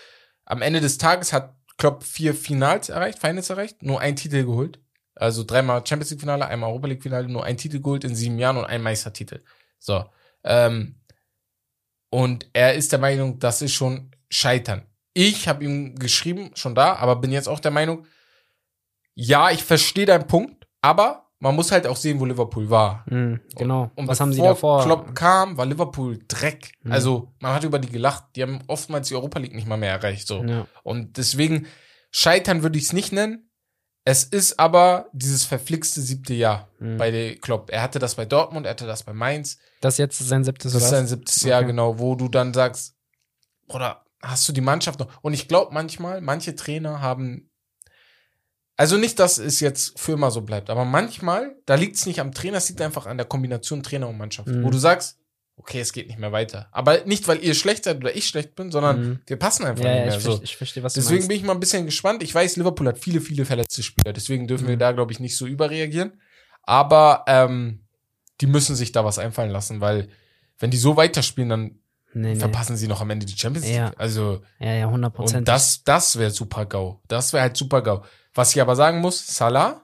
am 0.44 0.60
Ende 0.62 0.80
des 0.80 0.98
Tages 0.98 1.32
hat 1.32 1.54
Klopp 1.78 2.04
vier 2.04 2.34
Finals 2.34 2.88
erreicht, 2.88 3.18
Finals 3.18 3.50
erreicht, 3.50 3.82
nur 3.82 4.00
ein 4.00 4.16
Titel 4.16 4.44
geholt. 4.44 4.80
Also 5.14 5.44
dreimal 5.44 5.86
Champions 5.86 6.10
League 6.10 6.20
Finale, 6.20 6.46
einmal 6.46 6.70
Europa 6.70 6.88
League 6.88 7.02
Finale, 7.02 7.28
nur 7.28 7.44
ein 7.44 7.56
Titel 7.56 7.80
geholt 7.80 8.04
in 8.04 8.14
sieben 8.14 8.38
Jahren 8.38 8.58
und 8.58 8.66
ein 8.66 8.82
Meistertitel. 8.82 9.42
So. 9.78 10.04
Ähm, 10.44 11.00
und 12.10 12.48
er 12.52 12.74
ist 12.74 12.92
der 12.92 12.98
Meinung, 12.98 13.38
das 13.38 13.62
ist 13.62 13.74
schon 13.74 14.10
Scheitern. 14.30 14.86
Ich 15.14 15.48
habe 15.48 15.64
ihm 15.64 15.96
geschrieben, 15.96 16.50
schon 16.54 16.74
da, 16.74 16.94
aber 16.96 17.16
bin 17.16 17.32
jetzt 17.32 17.48
auch 17.48 17.60
der 17.60 17.70
Meinung, 17.70 18.06
ja, 19.14 19.50
ich 19.50 19.64
verstehe 19.64 20.06
deinen 20.06 20.26
Punkt, 20.26 20.66
aber 20.82 21.25
man 21.46 21.54
muss 21.56 21.72
halt 21.72 21.86
auch 21.86 21.96
sehen, 21.96 22.20
wo 22.20 22.24
Liverpool 22.24 22.68
war. 22.70 23.04
Mhm, 23.08 23.40
genau. 23.56 23.90
Und 23.94 24.08
Was 24.08 24.20
haben 24.20 24.32
sie 24.32 24.40
davor? 24.42 24.82
Klopp 24.84 25.14
kam, 25.14 25.56
war 25.56 25.64
Liverpool 25.66 26.18
Dreck. 26.28 26.72
Mhm. 26.82 26.92
Also, 26.92 27.32
man 27.40 27.54
hat 27.54 27.64
über 27.64 27.78
die 27.78 27.88
gelacht. 27.88 28.24
Die 28.36 28.42
haben 28.42 28.60
oftmals 28.66 29.08
die 29.08 29.14
Europa 29.14 29.38
League 29.38 29.54
nicht 29.54 29.66
mal 29.68 29.76
mehr 29.76 29.92
erreicht. 29.92 30.26
So. 30.26 30.42
Ja. 30.44 30.66
Und 30.82 31.16
deswegen, 31.16 31.66
scheitern 32.10 32.62
würde 32.62 32.78
ich 32.78 32.84
es 32.84 32.92
nicht 32.92 33.12
nennen. 33.12 33.50
Es 34.04 34.22
ist 34.22 34.60
aber 34.60 35.08
dieses 35.12 35.44
verflixte 35.44 36.00
siebte 36.00 36.32
Jahr 36.34 36.68
Mhm. 36.78 36.96
bei 36.96 37.10
der 37.10 37.36
Klopp. 37.36 37.70
Er 37.70 37.82
hatte 37.82 37.98
das 37.98 38.14
bei 38.14 38.24
Dortmund, 38.24 38.64
er 38.66 38.70
hatte 38.70 38.86
das 38.86 39.02
bei 39.02 39.12
Mainz. 39.12 39.58
Das 39.80 39.98
jetzt 39.98 40.20
ist 40.20 40.28
sein 40.28 40.44
siebtes 40.44 40.72
Das 40.72 40.82
ist 40.82 40.90
sein 40.90 41.06
siebtes 41.08 41.42
Jahr, 41.42 41.58
Okay. 41.60 41.68
genau, 41.68 41.98
wo 41.98 42.14
du 42.14 42.28
dann 42.28 42.54
sagst, 42.54 42.94
oder 43.68 44.04
hast 44.22 44.48
du 44.48 44.52
die 44.52 44.60
Mannschaft 44.60 45.00
noch? 45.00 45.08
Und 45.22 45.34
ich 45.34 45.48
glaube 45.48 45.74
manchmal, 45.74 46.20
manche 46.20 46.54
Trainer 46.54 47.00
haben, 47.00 47.50
also 48.76 48.96
nicht, 48.96 49.18
dass 49.18 49.38
es 49.38 49.60
jetzt 49.60 49.98
für 49.98 50.12
immer 50.12 50.30
so 50.30 50.42
bleibt, 50.42 50.70
aber 50.70 50.84
manchmal, 50.84 51.56
da 51.66 51.74
liegt 51.76 51.96
es 51.96 52.06
nicht 52.06 52.20
am 52.20 52.32
Trainer, 52.32 52.58
es 52.58 52.68
liegt 52.68 52.80
einfach 52.82 53.06
an 53.06 53.16
der 53.16 53.26
Kombination 53.26 53.82
Trainer 53.82 54.08
und 54.08 54.18
Mannschaft, 54.18 54.48
Mhm. 54.48 54.62
wo 54.64 54.70
du 54.70 54.78
sagst, 54.78 55.18
okay, 55.58 55.80
es 55.80 55.92
geht 55.94 56.08
nicht 56.08 56.18
mehr 56.18 56.32
weiter. 56.32 56.68
Aber 56.72 57.04
nicht, 57.06 57.26
weil 57.28 57.42
ihr 57.42 57.54
schlecht 57.54 57.84
seid 57.84 57.96
oder 57.96 58.14
ich 58.14 58.28
schlecht 58.28 58.54
bin, 58.54 58.70
sondern 58.70 59.00
Mhm. 59.00 59.18
wir 59.26 59.36
passen 59.38 59.64
einfach 59.64 59.84
Ja, 59.84 59.94
nicht 59.94 60.04
mehr 60.06 60.16
ich, 60.16 60.22
so. 60.22 60.30
verstehe, 60.32 60.44
ich 60.44 60.56
verstehe, 60.58 60.82
was 60.82 60.92
du 60.94 61.00
Deswegen 61.00 61.26
bin 61.28 61.36
ich 61.38 61.42
mal 61.44 61.54
ein 61.54 61.60
bisschen 61.60 61.86
gespannt. 61.86 62.22
Ich 62.22 62.34
weiß, 62.34 62.56
Liverpool 62.56 62.86
hat 62.88 62.98
viele, 62.98 63.22
viele 63.22 63.46
verletzte 63.46 63.82
Spieler. 63.82 64.12
Deswegen 64.12 64.46
dürfen 64.46 64.66
wir 64.68 64.74
Mhm. 64.76 64.80
da, 64.80 64.92
glaube 64.92 65.12
ich, 65.12 65.20
nicht 65.20 65.36
so 65.36 65.46
überreagieren. 65.46 66.20
Aber 66.62 67.24
ähm, 67.26 67.80
die 68.42 68.46
müssen 68.46 68.76
sich 68.76 68.92
da 68.92 69.04
was 69.04 69.18
einfallen 69.18 69.50
lassen, 69.50 69.80
weil 69.80 70.08
wenn 70.58 70.70
die 70.70 70.76
so 70.76 70.96
weiterspielen, 70.96 71.48
dann 71.48 71.78
Nee, 72.12 72.32
nee. 72.34 72.36
verpassen 72.40 72.76
sie 72.76 72.88
noch 72.88 73.00
am 73.00 73.10
Ende 73.10 73.26
die 73.26 73.36
Champions 73.38 73.66
League. 73.66 73.76
Ja. 73.76 73.92
Also, 73.96 74.42
Ja, 74.58 74.72
ja, 74.74 74.86
100 74.86 75.10
und 75.12 75.16
Prozent. 75.16 75.48
das, 75.48 75.84
das 75.84 76.18
wäre 76.18 76.30
super 76.30 76.64
GAU. 76.66 77.00
Das 77.08 77.32
wäre 77.32 77.42
halt 77.42 77.56
super 77.56 77.82
GAU. 77.82 78.02
Was 78.36 78.54
ich 78.54 78.60
aber 78.62 78.76
sagen 78.76 79.00
muss, 79.00 79.26
Salah, 79.26 79.82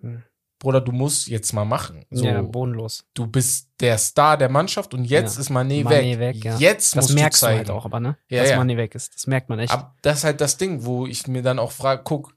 Hm. 0.00 0.22
Bruder, 0.58 0.80
du 0.80 0.92
musst 0.92 1.26
jetzt 1.26 1.52
mal 1.52 1.64
machen. 1.64 2.04
So, 2.10 2.24
ja, 2.24 2.40
bodenlos. 2.40 3.04
du 3.14 3.26
bist 3.26 3.68
der 3.80 3.98
Star 3.98 4.36
der 4.36 4.48
Mannschaft 4.48 4.94
und 4.94 5.04
jetzt 5.04 5.34
Ja. 5.34 5.40
ist 5.40 5.50
Mané, 5.50 5.82
Mané 5.84 6.18
weg. 6.20 6.36
weg, 6.36 6.44
ja. 6.44 6.56
Jetzt 6.56 6.96
Das 6.96 7.06
musst 7.06 7.14
merkst 7.16 7.42
du 7.42 7.46
du 7.46 7.48
zeigen. 7.50 7.58
halt 7.58 7.70
auch, 7.70 7.84
aber 7.84 7.98
ne? 7.98 8.16
Ja, 8.28 8.42
Dass 8.42 8.50
ja. 8.50 8.56
man 8.58 8.68
nie 8.68 8.76
weg 8.76 8.94
ist. 8.94 9.12
Das 9.14 9.26
merkt 9.26 9.48
man 9.48 9.58
echt. 9.58 9.72
Ab, 9.72 9.96
das 10.02 10.18
ist 10.18 10.24
halt 10.24 10.40
das 10.40 10.58
Ding, 10.58 10.84
wo 10.84 11.06
ich 11.06 11.26
mir 11.26 11.42
dann 11.42 11.58
auch 11.58 11.72
frage, 11.72 12.02
guck, 12.04 12.36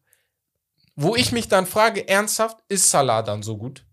wo 0.95 1.15
ich 1.15 1.31
mich 1.33 1.47
dann 1.49 1.67
frage, 1.67 2.07
ernsthaft, 2.07 2.57
ist 2.67 2.89
Salah 2.89 3.21
dann 3.21 3.43
so 3.43 3.57
gut? 3.57 3.85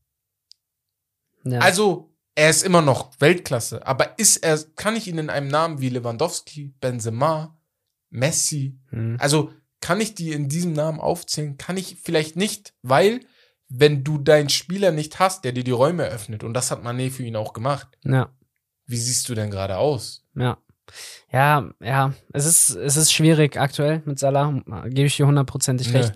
Ja. 1.45 1.59
Also, 1.61 2.11
er 2.35 2.49
ist 2.49 2.63
immer 2.65 2.81
noch 2.81 3.11
Weltklasse, 3.21 3.87
aber 3.87 4.19
ist 4.19 4.39
er, 4.39 4.59
kann 4.77 4.97
ich 4.97 5.09
ihn 5.09 5.19
in 5.19 5.29
einem 5.29 5.49
Namen 5.49 5.81
wie 5.83 5.91
Lewandowski, 5.91 6.73
Benzema, 6.81 7.55
Messi, 8.09 8.79
Hm. 8.91 9.17
also 9.21 9.53
kann 9.83 10.01
ich 10.01 10.15
die 10.15 10.33
in 10.33 10.49
diesem 10.49 10.73
Namen 10.73 10.99
aufzählen? 11.01 11.59
Kann 11.59 11.77
ich 11.77 11.99
vielleicht 12.03 12.37
nicht, 12.37 12.73
weil 12.83 13.21
wenn 13.69 14.05
du 14.05 14.17
deinen 14.19 14.49
Spieler 14.49 14.93
nicht 14.93 15.19
hast, 15.19 15.45
der 15.45 15.53
dir 15.53 15.65
die 15.65 15.71
Räume 15.71 16.05
öffnet, 16.05 16.45
und 16.45 16.55
das 16.55 16.71
hat 16.71 16.83
Mané 16.83 17.11
für 17.11 17.23
ihn 17.25 17.37
auch 17.37 17.53
gemacht, 17.53 17.89
ja. 18.05 18.31
wie 18.87 18.97
siehst 18.97 19.29
du 19.29 19.35
denn 19.35 19.51
gerade 19.51 19.77
aus? 19.77 20.25
Ja. 20.35 20.57
Ja, 21.33 21.71
ja, 21.81 22.13
es 22.33 22.45
ist, 22.45 22.71
es 22.71 22.97
ist 22.97 23.13
schwierig 23.13 23.57
aktuell 23.57 24.03
mit 24.05 24.19
Salah, 24.19 24.53
gebe 24.87 25.07
ich 25.07 25.17
dir 25.17 25.27
hundertprozentig 25.27 25.91
Nee. 25.91 25.99
recht. 25.99 26.15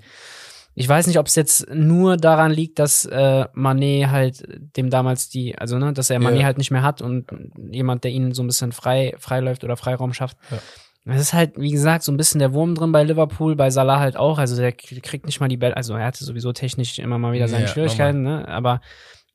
Ich 0.78 0.86
weiß 0.86 1.06
nicht, 1.06 1.18
ob 1.18 1.26
es 1.28 1.34
jetzt 1.36 1.70
nur 1.72 2.18
daran 2.18 2.50
liegt, 2.50 2.78
dass 2.78 3.06
äh, 3.06 3.46
Mané 3.54 4.08
halt 4.10 4.44
dem 4.76 4.90
damals 4.90 5.30
die, 5.30 5.56
also 5.56 5.78
ne, 5.78 5.94
dass 5.94 6.10
er 6.10 6.20
Mané 6.20 6.40
Ja. 6.40 6.44
halt 6.44 6.58
nicht 6.58 6.70
mehr 6.70 6.82
hat 6.82 7.00
und 7.00 7.26
jemand, 7.70 8.04
der 8.04 8.10
ihn 8.10 8.34
so 8.34 8.42
ein 8.42 8.46
bisschen 8.46 8.72
frei, 8.72 9.14
frei 9.18 9.40
läuft 9.40 9.64
oder 9.64 9.78
Freiraum 9.78 10.12
schafft. 10.12 10.36
Ja. 10.50 10.58
Es 11.08 11.20
ist 11.20 11.32
halt, 11.32 11.52
wie 11.56 11.70
gesagt, 11.70 12.02
so 12.02 12.10
ein 12.10 12.16
bisschen 12.16 12.40
der 12.40 12.52
Wurm 12.52 12.74
drin 12.74 12.90
bei 12.90 13.04
Liverpool, 13.04 13.54
bei 13.54 13.70
Salah 13.70 14.00
halt 14.00 14.16
auch. 14.16 14.38
Also 14.38 14.56
der 14.56 14.72
kriegt 14.72 15.24
nicht 15.24 15.38
mal 15.38 15.48
die 15.48 15.56
Bälle. 15.56 15.76
Also 15.76 15.94
er 15.94 16.04
hatte 16.04 16.24
sowieso 16.24 16.52
technisch 16.52 16.98
immer 16.98 17.16
mal 17.18 17.32
wieder 17.32 17.46
seine 17.46 17.66
Ja, 17.66 17.70
Schwierigkeiten, 17.70 18.22
ne? 18.22 18.46
Aber 18.48 18.80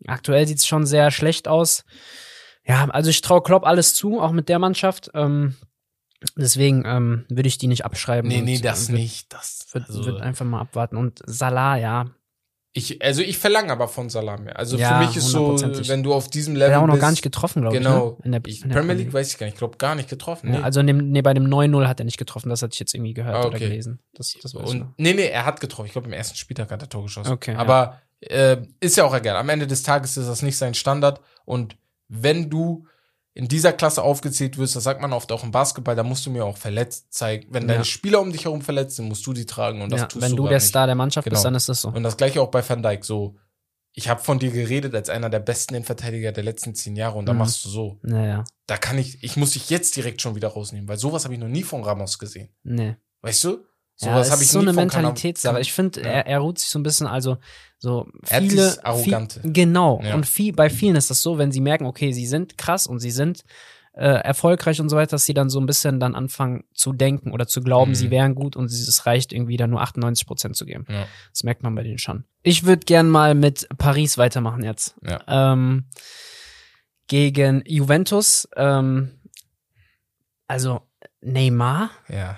aktuell 0.06 0.46
sieht's 0.48 0.68
schon 0.68 0.86
sehr 0.86 1.12
schlecht 1.12 1.48
aus. 1.48 1.86
Ja, 2.66 2.90
also 2.90 3.10
ich 3.10 3.22
traue 3.22 3.42
Klopp 3.42 3.66
alles 3.66 3.96
zu, 3.96 4.20
auch 4.20 4.34
mit 4.34 4.50
der 4.50 4.60
Mannschaft. 4.60 5.12
Ähm, 5.14 5.56
deswegen 6.36 6.84
ähm, 6.86 7.26
würde 7.30 7.48
ich 7.48 7.58
die 7.58 7.68
nicht 7.68 7.86
abschreiben. 7.86 8.28
Nee, 8.28 8.40
und, 8.40 8.46
nee, 8.46 8.60
das 8.60 8.90
würd- 8.90 8.94
nicht. 8.94 9.32
Das, 9.34 9.66
Würd, 9.72 9.88
also, 9.88 10.06
würd 10.06 10.22
einfach 10.22 10.46
mal 10.46 10.60
abwarten. 10.60 10.98
Und 10.98 11.22
Salah, 11.26 11.78
ja, 11.78 12.06
ich, 12.74 13.02
also 13.04 13.22
ich 13.22 13.38
verlange 13.38 13.72
aber 13.72 13.88
von 13.90 14.10
Salah 14.10 14.38
mehr. 14.38 14.58
Also 14.58 14.78
Ja, 14.78 14.98
für 15.00 15.06
mich 15.06 15.18
ist 15.18 15.28
so, 15.28 15.60
wenn 15.60 16.04
du 16.04 16.14
auf 16.14 16.30
diesem 16.30 16.56
Level 16.56 16.74
hat 16.76 16.82
auch 16.84 16.88
noch 16.88 16.94
bist, 16.94 17.02
gar 17.02 17.12
nicht 17.12 17.22
getroffen, 17.22 17.62
glaube 17.64 17.78
genau. 17.78 18.18
ich. 18.20 18.20
Ne? 18.20 18.26
In 18.26 18.32
der, 18.32 18.42
ich, 18.46 18.64
in 18.64 18.70
der 18.70 18.78
Premier 18.78 18.96
League 18.96 19.12
weiß 19.14 19.30
ich 19.34 19.38
gar 19.38 19.46
nicht. 19.46 19.56
Ich 19.56 19.60
glaube 19.60 19.78
gar 19.78 19.96
nicht 19.96 20.10
getroffen. 20.10 20.54
Ja, 20.54 20.60
Nee. 20.60 20.64
also 20.64 20.82
dem, 20.82 21.10
nee, 21.12 21.22
bei 21.22 21.34
dem 21.34 21.48
9-0 21.48 21.86
hat 21.88 22.00
er 22.00 22.06
nicht 22.06 22.18
getroffen, 22.18 22.50
das 22.50 22.62
hatte 22.62 22.74
ich 22.74 22.80
jetzt 22.80 22.94
irgendwie 22.94 23.14
gehört 23.14 23.36
Ah, 23.36 23.40
oder 23.42 23.56
okay. 23.56 23.68
gelesen. 23.68 24.00
Das, 24.14 24.36
das 24.42 24.56
weiß 24.56 24.62
ich 24.70 24.74
noch. 24.76 24.86
Und, 24.88 24.94
nee, 24.98 25.14
nee, 25.14 25.26
er 25.28 25.46
hat 25.46 25.60
getroffen. 25.60 25.88
Ich 25.88 25.92
glaube, 25.92 26.08
im 26.08 26.14
ersten 26.14 26.38
Spieltag 26.38 26.72
hat 26.72 26.82
er 26.82 26.88
Tor 26.88 27.04
geschossen. 27.04 27.32
Okay, 27.34 27.56
Aber 27.56 28.00
äh, 28.22 28.58
ist 28.80 28.96
ja 28.96 29.04
auch 29.04 29.14
egal. 29.16 29.36
Am 29.36 29.50
Ende 29.50 29.68
des 29.68 29.84
Tages 29.84 30.16
ist 30.16 30.28
das 30.30 30.42
nicht 30.42 30.56
sein 30.58 30.74
Standard. 30.74 31.20
Und 31.44 31.76
wenn 32.08 32.50
du 32.50 32.86
in 33.34 33.48
dieser 33.48 33.72
Klasse 33.72 34.04
aufgezählt 34.04 34.58
wirst, 34.58 34.76
das 34.76 34.84
sagt 34.84 35.02
man 35.02 35.14
oft 35.14 35.32
auch 35.32 35.44
im 35.44 35.52
Basketball, 35.52 35.96
da 35.96 36.04
musst 36.04 36.26
du 36.26 36.32
mir 36.32 36.44
auch 36.44 36.58
verletzt 36.58 37.14
zeigen. 37.14 37.48
Wenn 37.50 37.68
deine 37.68 37.80
Ja. 37.80 37.86
Spieler 37.86 38.20
um 38.20 38.32
dich 38.32 38.44
herum 38.46 38.62
verletzt 38.62 38.98
sind, 38.98 39.08
musst 39.08 39.26
du 39.26 39.32
die 39.34 39.46
tragen. 39.46 39.82
Und 39.82 39.92
das 39.92 40.02
ja, 40.02 40.08
tust 40.08 40.22
wenn 40.26 40.36
du 40.36 40.44
grad 40.44 40.52
der 40.52 40.58
nicht. 40.60 40.68
Star 40.68 40.86
der 40.86 40.96
Mannschaft 40.96 41.24
bist, 41.26 41.36
Genau. 41.36 41.44
dann 41.46 41.56
ist 41.56 41.70
das 41.70 41.82
so. 41.82 41.90
Und 41.90 42.04
das 42.04 42.18
gleiche 42.18 42.42
auch 42.42 42.52
bei 42.52 42.68
Van 42.68 42.84
Dijk. 42.84 43.06
So, 43.06 43.38
ich 43.94 44.10
habe 44.10 44.22
von 44.22 44.38
dir 44.40 44.52
geredet 44.52 44.94
als 44.96 45.10
einer 45.10 45.30
der 45.30 45.40
besten 45.40 45.76
Innenverteidiger 45.76 46.32
der 46.34 46.44
letzten 46.44 46.76
zehn 46.76 46.96
Jahre 46.98 47.18
und 47.18 47.26
da 47.26 47.32
Mhm. 47.34 47.40
machst 47.40 47.64
du 47.66 47.70
so. 47.70 48.00
Naja, 48.04 48.44
Da 48.68 48.78
kann 48.78 48.98
ich, 48.98 49.24
ich 49.24 49.36
muss 49.38 49.52
dich 49.52 49.70
jetzt 49.70 49.96
direkt 49.98 50.22
schon 50.22 50.36
wieder 50.36 50.48
rausnehmen, 50.50 50.88
weil 50.88 50.98
sowas 50.98 51.24
habe 51.26 51.34
ich 51.34 51.40
noch 51.40 51.48
nie 51.50 51.64
von 51.64 51.84
Ramos 51.84 52.20
gesehen. 52.20 52.50
nee. 52.64 52.96
Weißt 53.24 53.44
du? 53.44 53.60
Ja, 54.02 54.14
Sowas 54.14 54.28
es 54.28 54.32
habe 54.34 54.42
ist 54.42 54.48
ich 54.48 54.52
so 54.52 54.60
nie 54.60 54.66
eine 54.70 54.74
Mentalitätssache. 54.74 55.60
Ich 55.60 55.74
finde, 55.74 56.02
Ja. 56.02 56.08
er, 56.08 56.28
er 56.28 56.40
ruht 56.40 56.60
sich 56.60 56.70
so 56.70 56.80
ein 56.80 56.84
bisschen, 56.84 57.08
also 57.08 57.38
so 57.78 58.08
viele, 58.24 58.84
Arrogante. 58.86 59.42
Viel, 59.42 59.52
genau. 59.54 60.02
Ja. 60.04 60.14
Und 60.16 60.26
viel, 60.28 60.54
bei 60.54 60.70
vielen 60.70 60.96
ist 60.96 61.10
das 61.10 61.22
so, 61.22 61.38
wenn 61.38 61.52
sie 61.52 61.62
merken, 61.62 61.86
okay, 61.86 62.12
sie 62.12 62.28
sind 62.28 62.58
krass 62.58 62.88
und 62.88 63.00
sie 63.00 63.12
sind 63.12 63.44
äh, 63.94 64.06
erfolgreich 64.06 64.80
und 64.80 64.88
so 64.88 64.96
weiter, 64.96 65.12
dass 65.12 65.26
sie 65.26 65.34
dann 65.34 65.50
so 65.50 65.60
ein 65.60 65.66
bisschen 65.66 66.00
dann 66.00 66.16
anfangen 66.16 66.64
zu 66.74 66.94
denken 66.94 67.32
oder 67.32 67.46
zu 67.46 67.62
glauben, 67.62 67.92
Mhm. 67.92 67.96
sie 67.96 68.10
wären 68.10 68.36
gut 68.36 68.56
und 68.56 68.66
es 68.72 69.06
reicht 69.06 69.34
irgendwie 69.34 69.58
dann 69.58 69.70
nur 69.70 69.82
98 69.82 70.26
Prozent 70.26 70.56
zu 70.56 70.66
geben. 70.66 70.86
Ja. 70.90 71.06
Das 71.34 71.44
merkt 71.44 71.62
man 71.64 71.76
bei 71.76 71.84
denen 71.84 71.98
schon. 71.98 72.24
Ich 72.42 72.64
würde 72.66 72.86
gern 72.86 73.10
mal 73.10 73.36
mit 73.36 73.68
Paris 73.78 74.18
weitermachen 74.18 74.64
jetzt. 74.64 74.96
Ja. 75.06 75.22
Ähm, 75.28 75.88
gegen 77.08 77.64
Juventus. 77.66 78.48
Ähm, 78.56 79.12
also 80.48 80.82
Neymar 81.22 81.90
Ja. 82.08 82.38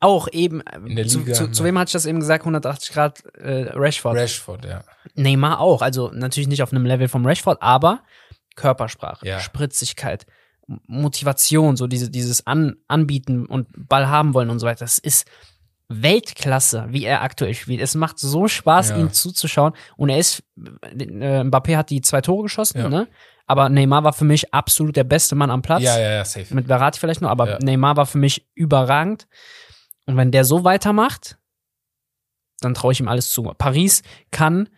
Auch 0.00 0.28
eben. 0.32 0.60
In 0.86 0.96
der 0.96 1.06
zu, 1.06 1.18
Liga, 1.20 1.32
zu, 1.34 1.44
ne? 1.44 1.50
zu 1.52 1.64
wem 1.64 1.78
hatte 1.78 1.88
ich 1.88 1.92
das 1.94 2.06
eben 2.06 2.20
gesagt? 2.20 2.42
180 2.42 2.92
Grad 2.92 3.24
äh, 3.36 3.70
Rashford. 3.74 4.16
Rashford, 4.16 4.64
ja. 4.64 4.84
Neymar 5.14 5.60
auch. 5.60 5.82
Also 5.82 6.10
natürlich 6.12 6.48
nicht 6.48 6.62
auf 6.62 6.72
einem 6.72 6.86
Level 6.86 7.08
vom 7.08 7.26
Rashford, 7.26 7.60
aber 7.62 8.00
Körpersprache, 8.56 9.26
Ja. 9.26 9.40
Spritzigkeit, 9.40 10.26
Motivation, 10.86 11.76
so 11.76 11.86
diese, 11.86 12.10
dieses 12.10 12.46
An 12.46 12.76
Anbieten 12.88 13.46
und 13.46 13.68
Ball 13.88 14.08
haben 14.08 14.34
wollen 14.34 14.50
und 14.50 14.58
so 14.58 14.66
weiter. 14.66 14.80
Das 14.84 14.98
ist 14.98 15.26
Weltklasse, 15.88 16.86
wie 16.90 17.04
er 17.04 17.22
aktuell 17.22 17.54
spielt. 17.54 17.80
Es 17.80 17.94
macht 17.94 18.18
so 18.18 18.46
Spaß, 18.46 18.90
Ja. 18.90 18.98
ihm 18.98 19.12
zuzuschauen. 19.12 19.72
Und 19.96 20.10
er 20.10 20.18
ist, 20.18 20.42
äh, 20.56 21.42
Mbappé 21.42 21.76
hat 21.76 21.90
die 21.90 22.02
zwei 22.02 22.20
Tore 22.20 22.42
geschossen, 22.44 22.78
Ja. 22.78 22.88
ne? 22.88 23.08
Aber 23.46 23.70
Neymar 23.70 24.04
war 24.04 24.12
für 24.12 24.26
mich 24.26 24.52
absolut 24.52 24.94
der 24.96 25.04
beste 25.04 25.34
Mann 25.34 25.50
am 25.50 25.62
Platz. 25.62 25.82
Ja, 25.82 25.98
ja, 25.98 26.10
ja, 26.12 26.24
safe. 26.26 26.54
Mit 26.54 26.66
Verratti 26.66 27.00
vielleicht 27.00 27.22
noch, 27.22 27.30
aber. 27.30 27.58
Neymar 27.62 27.96
war 27.96 28.04
für 28.04 28.18
mich 28.18 28.46
überragend. 28.54 29.26
Und 30.08 30.16
wenn 30.16 30.30
der 30.32 30.44
so 30.44 30.64
weitermacht, 30.64 31.38
dann 32.60 32.74
traue 32.74 32.92
ich 32.92 33.00
ihm 33.00 33.08
alles 33.08 33.30
zu. 33.30 33.42
Paris 33.56 34.02
kann 34.30 34.68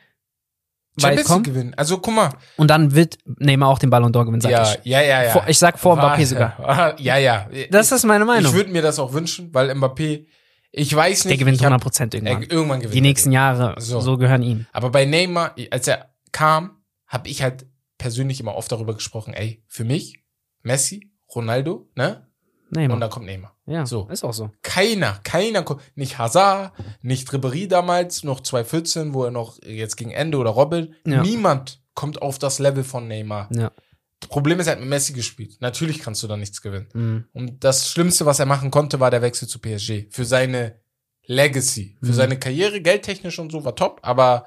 Champions 1.01 1.29
League 1.31 1.45
gewinnen. 1.45 1.75
Also 1.77 1.99
guck 1.99 2.15
mal. 2.15 2.31
und 2.57 2.69
dann 2.69 2.95
wird 2.95 3.17
Neymar 3.25 3.69
auch 3.71 3.79
den 3.79 3.91
Ballon 3.91 4.13
d'Or 4.13 4.25
gewinnen, 4.27 4.41
sag 4.43 4.51
Ja, 4.51 4.63
ich. 4.75 4.85
ja, 4.85 5.01
ja, 5.01 5.23
ja. 5.23 5.31
Vor, 5.31 5.45
ich 5.49 5.59
sag 5.59 5.79
vor 5.79 5.97
War- 5.97 6.17
Mbappé 6.19 6.27
sogar. 6.27 6.99
Ja, 7.01 7.17
ja. 7.17 7.49
Das 7.71 7.93
ist 7.93 8.05
meine 8.05 8.25
Meinung. 8.25 8.51
Ich 8.51 8.57
würde 8.57 8.71
mir 8.71 8.83
das 8.83 8.99
auch 8.99 9.13
wünschen, 9.13 9.55
weil 9.55 9.71
Mbappé, 9.71 10.27
ich 10.73 10.95
weiß 10.95 11.25
nicht. 11.25 11.31
der 11.31 11.39
gewinnt 11.39 11.59
ich 11.61 11.65
hab- 11.65 11.73
100% 11.73 12.15
Er, 12.15 12.23
irgendwann. 12.23 12.43
irgendwann 12.51 12.81
gewinnt 12.81 12.95
Die 12.95 13.01
nächsten. 13.01 13.33
Jahre, 13.33 13.77
So. 13.81 14.01
so, 14.01 14.19
gehören 14.19 14.43
ihm. 14.43 14.67
Aber 14.73 14.91
bei 14.91 15.05
Neymar, 15.07 15.55
als 15.71 15.87
er 15.89 16.13
kam, 16.33 16.83
habe 17.07 17.29
ich 17.29 17.43
halt 17.43 17.67
persönlich 17.97 18.41
immer 18.41 18.57
oft 18.57 18.71
darüber 18.71 18.95
gesprochen, 18.95 19.33
ey, 19.33 19.63
für 19.69 19.85
mich, 19.85 20.23
Messi, 20.63 21.13
Ronaldo, 21.35 21.89
ne? 21.95 22.27
Neymar. 22.73 22.95
Und 22.95 23.01
dann 23.01 23.11
kommt 23.11 23.27
Neymar. 23.27 23.57
ja, 23.67 23.85
so. 23.87 24.09
ist 24.09 24.25
auch 24.25 24.33
so. 24.33 24.51
Keiner, 24.63 25.21
keiner, 25.25 25.63
kommt- 25.63 25.83
nicht 25.95 26.19
Hazard, 26.19 26.73
nicht 27.03 27.29
Ribéry 27.31 27.67
damals, 27.69 28.23
noch 28.25 28.41
2014, 28.41 29.13
wo 29.15 29.25
er 29.25 29.31
noch 29.31 29.59
jetzt 29.63 29.97
gegen 29.97 30.11
Ende 30.13 30.39
oder 30.39 30.51
Robin, 30.51 30.95
Ja. 31.05 31.23
niemand 31.23 31.83
kommt 31.95 32.23
auf 32.23 32.39
das 32.39 32.59
Level 32.59 32.85
von 32.85 33.09
Neymar. 33.09 33.49
Ja. 33.53 33.73
Das 34.21 34.29
Problem 34.29 34.61
ist, 34.61 34.67
er 34.67 34.73
hat 34.75 34.81
mit 34.81 34.89
Messi 34.89 35.13
gespielt. 35.15 35.57
Natürlich 35.61 35.99
kannst 36.01 36.23
du 36.23 36.27
da 36.29 36.37
nichts 36.37 36.61
gewinnen. 36.61 36.89
Mhm. 36.93 37.25
Und 37.33 37.65
das 37.65 37.89
Schlimmste, 37.91 38.27
was 38.27 38.39
er 38.39 38.47
machen 38.47 38.71
konnte, 38.71 39.01
war 39.01 39.11
der 39.11 39.23
Wechsel 39.23 39.49
zu 39.49 39.59
PSG. 39.59 40.09
Für 40.11 40.25
seine 40.27 40.79
Legacy. 41.25 41.97
Für 42.01 42.09
Mhm. 42.09 42.13
seine 42.15 42.39
Karriere, 42.39 42.81
geldtechnisch 42.81 43.39
und 43.39 43.51
so, 43.53 43.65
war 43.65 43.75
top, 43.77 44.01
aber 44.03 44.47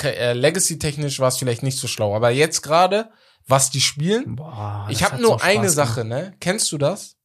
äh, 0.00 0.32
Legacy-technisch 0.32 1.18
war 1.20 1.28
es 1.28 1.36
vielleicht 1.38 1.62
nicht 1.62 1.76
so 1.78 1.86
schlau. 1.88 2.14
Aber 2.14 2.30
jetzt 2.30 2.62
gerade, 2.62 3.10
was 3.46 3.70
die 3.70 3.80
spielen, 3.80 4.36
Boah, 4.36 4.86
ich 4.90 5.02
habe 5.02 5.20
nur 5.20 5.38
Spaß 5.38 5.42
eine. 5.48 5.68
Sache, 5.70 6.04
ne? 6.04 6.34
Kennst 6.40 6.70
du 6.72 6.78
das? 6.78 7.16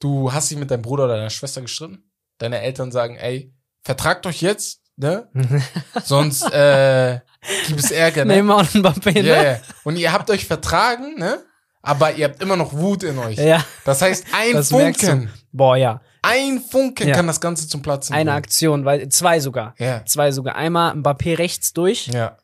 Du 0.00 0.32
hast 0.32 0.50
dich 0.50 0.58
mit 0.58 0.70
deinem 0.70 0.82
Bruder 0.82 1.04
oder 1.04 1.16
deiner 1.16 1.30
Schwester 1.30 1.60
gestritten. 1.60 2.10
Deine 2.38 2.60
Eltern 2.60 2.90
sagen, 2.90 3.16
ey, 3.16 3.52
vertragt 3.82 4.26
euch 4.26 4.40
jetzt, 4.40 4.80
ne? 4.96 5.28
Sonst 6.04 6.42
äh, 6.52 7.20
gibt 7.68 7.80
es 7.80 7.90
Ärger, 7.90 8.24
ne? 8.24 8.34
Neymar 8.36 8.58
und 8.60 8.70
Mbappé, 8.70 9.20
Ja, 9.20 9.36
ne? 9.42 9.44
ja. 9.52 9.58
Und 9.84 9.96
ihr 9.96 10.12
habt 10.12 10.30
euch 10.30 10.46
vertragen, 10.46 11.16
ne? 11.18 11.38
Aber 11.82 12.12
ihr 12.14 12.26
habt 12.26 12.42
immer 12.42 12.56
noch 12.56 12.72
Wut 12.72 13.02
in 13.04 13.18
euch. 13.18 13.38
Ja, 13.38 13.64
Das 13.84 14.02
heißt, 14.02 14.26
ein 14.32 14.52
das 14.54 14.68
Funken. 14.68 15.30
Boah, 15.52 15.76
ja. 15.76 16.00
ein 16.22 16.60
Funken 16.60 17.08
Ja. 17.08 17.14
kann 17.16 17.26
das 17.26 17.40
Ganze 17.40 17.66
zum 17.68 17.80
Platzen 17.82 18.14
Eine 18.14 18.30
bringen. 18.30 18.36
Aktion, 18.38 18.84
weil 18.84 19.08
zwei 19.08 19.40
sogar. 19.40 19.74
Ja. 19.78 20.04
Zwei 20.04 20.30
sogar. 20.32 20.56
Einmal 20.56 20.94
Mbappé 20.94 21.38
rechts 21.38 21.72
durch, 21.72 22.06
Ja. 22.08 22.36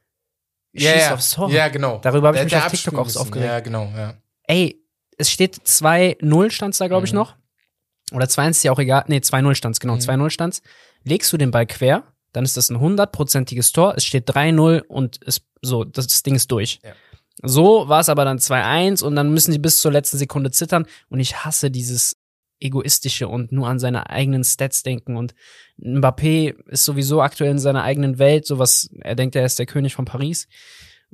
schießt 0.75 0.87
Ja, 0.95 1.01
ja. 1.01 1.15
aufs 1.15 1.31
Tor. 1.33 1.51
ja, 1.51 1.69
genau. 1.69 1.99
Darüber 1.99 2.29
habe 2.29 2.39
ich 2.39 2.47
Der 2.51 2.59
mich 2.59 2.67
auf 2.67 2.73
TikTok 2.73 2.99
auch 2.99 3.17
aufgeregt. 3.21 3.47
Ja, 3.47 3.61
genau, 3.61 3.91
ja. 3.97 4.15
Ey, 4.45 4.83
es 5.19 5.31
steht 5.31 5.57
2-0 5.67 6.51
stand's 6.51 6.79
da, 6.79 6.89
glaube 6.89 7.07
ich, 7.07 7.13
Mhm. 7.13 7.19
noch. 7.19 7.37
Oder 8.13 8.27
2-1 8.27 8.51
ist 8.51 8.63
ja 8.65 8.73
auch 8.73 8.79
egal. 8.79 9.05
Nee, 9.09 9.19
2-0 9.19 9.55
stand's, 9.55 9.81
genau, 9.81 9.95
Mhm. 9.95 10.01
2-0 10.01 10.31
stand's. 10.31 10.63
Legst 11.05 11.33
du 11.33 11.37
den 11.37 11.51
Ball 11.51 11.67
quer, 11.67 12.05
dann 12.33 12.45
ist 12.45 12.57
das 12.57 12.71
ein 12.71 12.79
hundertprozentiges 12.81 13.73
Tor. 13.73 13.95
Es 13.97 14.05
steht 14.05 14.29
3-0 14.29 14.83
und 14.87 15.17
ist 15.25 15.43
so, 15.63 15.85
das 15.85 16.23
Ding 16.23 16.35
ist 16.35 16.51
durch. 16.53 16.81
Ja. 16.85 16.93
So 17.43 17.89
war 17.89 18.01
es 18.01 18.09
aber 18.09 18.25
dann 18.25 18.39
2-1 18.39 19.03
und 19.03 19.17
dann 19.17 19.33
müssen 19.33 19.53
die 19.53 19.59
bis 19.59 19.81
zur 19.81 19.93
letzten 19.93 20.19
Sekunde 20.19 20.51
zittern. 20.51 20.87
Und 21.09 21.21
ich 21.21 21.45
hasse 21.45 21.71
dieses 21.71 22.17
egoistische 22.61 23.29
und 23.29 23.53
nur 23.53 23.69
an 23.69 23.79
seine 23.79 24.09
eigenen 24.09 24.45
Stats 24.45 24.83
denken. 24.83 25.17
Und 25.17 25.35
Mbappé 25.79 26.55
ist 26.69 26.85
sowieso 26.85 27.21
aktuell 27.21 27.51
in 27.51 27.59
seiner 27.59 27.83
eigenen 27.83 28.19
Welt, 28.19 28.47
sowas, 28.47 28.89
er 29.01 29.15
denkt, 29.15 29.37
er 29.37 29.45
ist 29.45 29.59
der 29.59 29.67
König 29.67 29.95
von 29.95 30.07
Paris. 30.07 30.49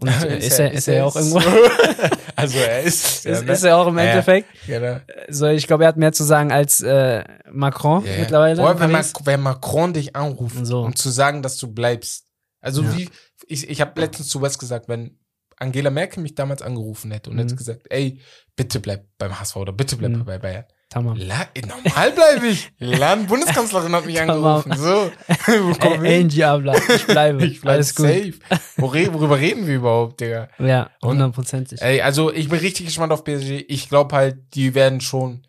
Und 0.03 0.09
ist, 0.39 0.59
er, 0.59 0.73
ist 0.73 0.89
er 0.89 0.95
ja 0.97 1.05
auch 1.05 1.17
irgendwo. 1.17 1.39
also 2.37 2.59
er 2.59 2.83
ist. 2.83 3.25
Ist, 3.27 3.43
ist 3.49 3.63
er 3.63 3.77
auch 3.77 3.87
im 3.87 3.97
Ja, 3.99 4.05
ja. 4.05 4.11
Endeffekt. 4.11 4.49
Genau. 4.67 4.99
So, 5.29 5.47
ich 5.47 5.67
glaube, 5.67 5.85
er 5.85 5.89
hat 5.89 5.97
mehr 5.97 6.13
zu 6.13 6.25
sagen 6.25 6.51
als 6.53 6.81
äh, 6.81 7.25
Macron 7.51 8.05
Ja, 8.05 8.13
ja. 8.13 8.19
mittlerweile. 8.21 8.57
Boah, 8.61 8.79
wenn. 8.81 8.91
Mac 8.91 9.07
wenn 9.25 9.41
Macron 9.41 9.93
dich 9.93 10.15
anruft, 10.17 10.57
So. 10.67 10.83
um 10.83 10.95
zu 10.97 11.09
sagen, 11.11 11.43
dass 11.43 11.57
du 11.57 11.73
bleibst. 11.73 12.25
Also 12.61 12.83
Ja. 12.83 12.97
wie, 12.97 13.09
ich, 13.47 13.69
ich 13.71 13.81
habe 13.81 14.01
letztens 14.01 14.29
zu 14.29 14.43
West 14.43 14.59
gesagt, 14.59 14.89
wenn 14.89 15.19
Angela 15.57 15.91
Merkel 15.91 16.23
mich 16.23 16.35
damals 16.35 16.63
angerufen 16.63 17.11
hätte 17.13 17.31
und 17.31 17.37
Mhm. 17.37 17.41
hätte 17.43 17.57
gesagt, 17.57 17.83
ey, 17.91 18.21
bitte 18.57 18.81
bleib 18.81 19.07
beim 19.19 19.39
HSV 19.39 19.57
oder 19.57 19.73
bitte 19.73 19.97
bleib 19.97 20.11
Mhm. 20.13 20.25
bei 20.25 20.39
Bayern. 20.39 20.65
Tamam. 20.93 21.17
La 21.17 21.49
normal 21.67 22.13
bleibe 22.13 22.49
ich. 22.49 22.71
Lan 22.79 23.27
Bundeskanzlerin 23.27 23.93
hat 23.93 24.05
mich 24.05 24.21
angerufen. 24.21 24.73
So. 24.77 25.11
Hin? 25.47 26.25
Angie 26.25 26.45
Abla, 26.45 26.75
ich 26.95 27.07
bleibe. 27.07 27.47
Ich 27.47 27.61
bleib 27.63 27.77
Alles 27.77 27.95
gut. 27.95 28.07
safe. 28.07 28.35
Worüber, 28.77 29.39
reden 29.39 29.67
wir 29.67 29.77
überhaupt, 29.77 30.21
Digga? 30.21 30.51
Ja, 30.59 30.91
Und- 31.01 31.13
hundertprozentig. 31.13 31.81
Ey, 31.81 32.03
also 32.03 32.31
ich 32.31 32.51
bin 32.51 32.59
richtig 32.59 32.85
gespannt 32.87 33.11
auf 33.11 33.25
PSG. 33.25 33.65
Ich 33.69 33.89
glaube 33.89 34.15
halt, 34.15 34.37
die 34.55 34.75
werden 34.75 35.01
schon. 35.01 35.47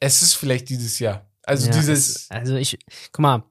Es 0.00 0.22
ist 0.22 0.34
vielleicht 0.34 0.70
dieses 0.70 0.98
Jahr. 0.98 1.26
Also 1.42 1.66
Ja, 1.66 1.72
dieses. 1.74 2.08
es- 2.08 2.30
also 2.30 2.56
ich, 2.56 2.78
guck 3.12 3.20
mal, 3.20 3.42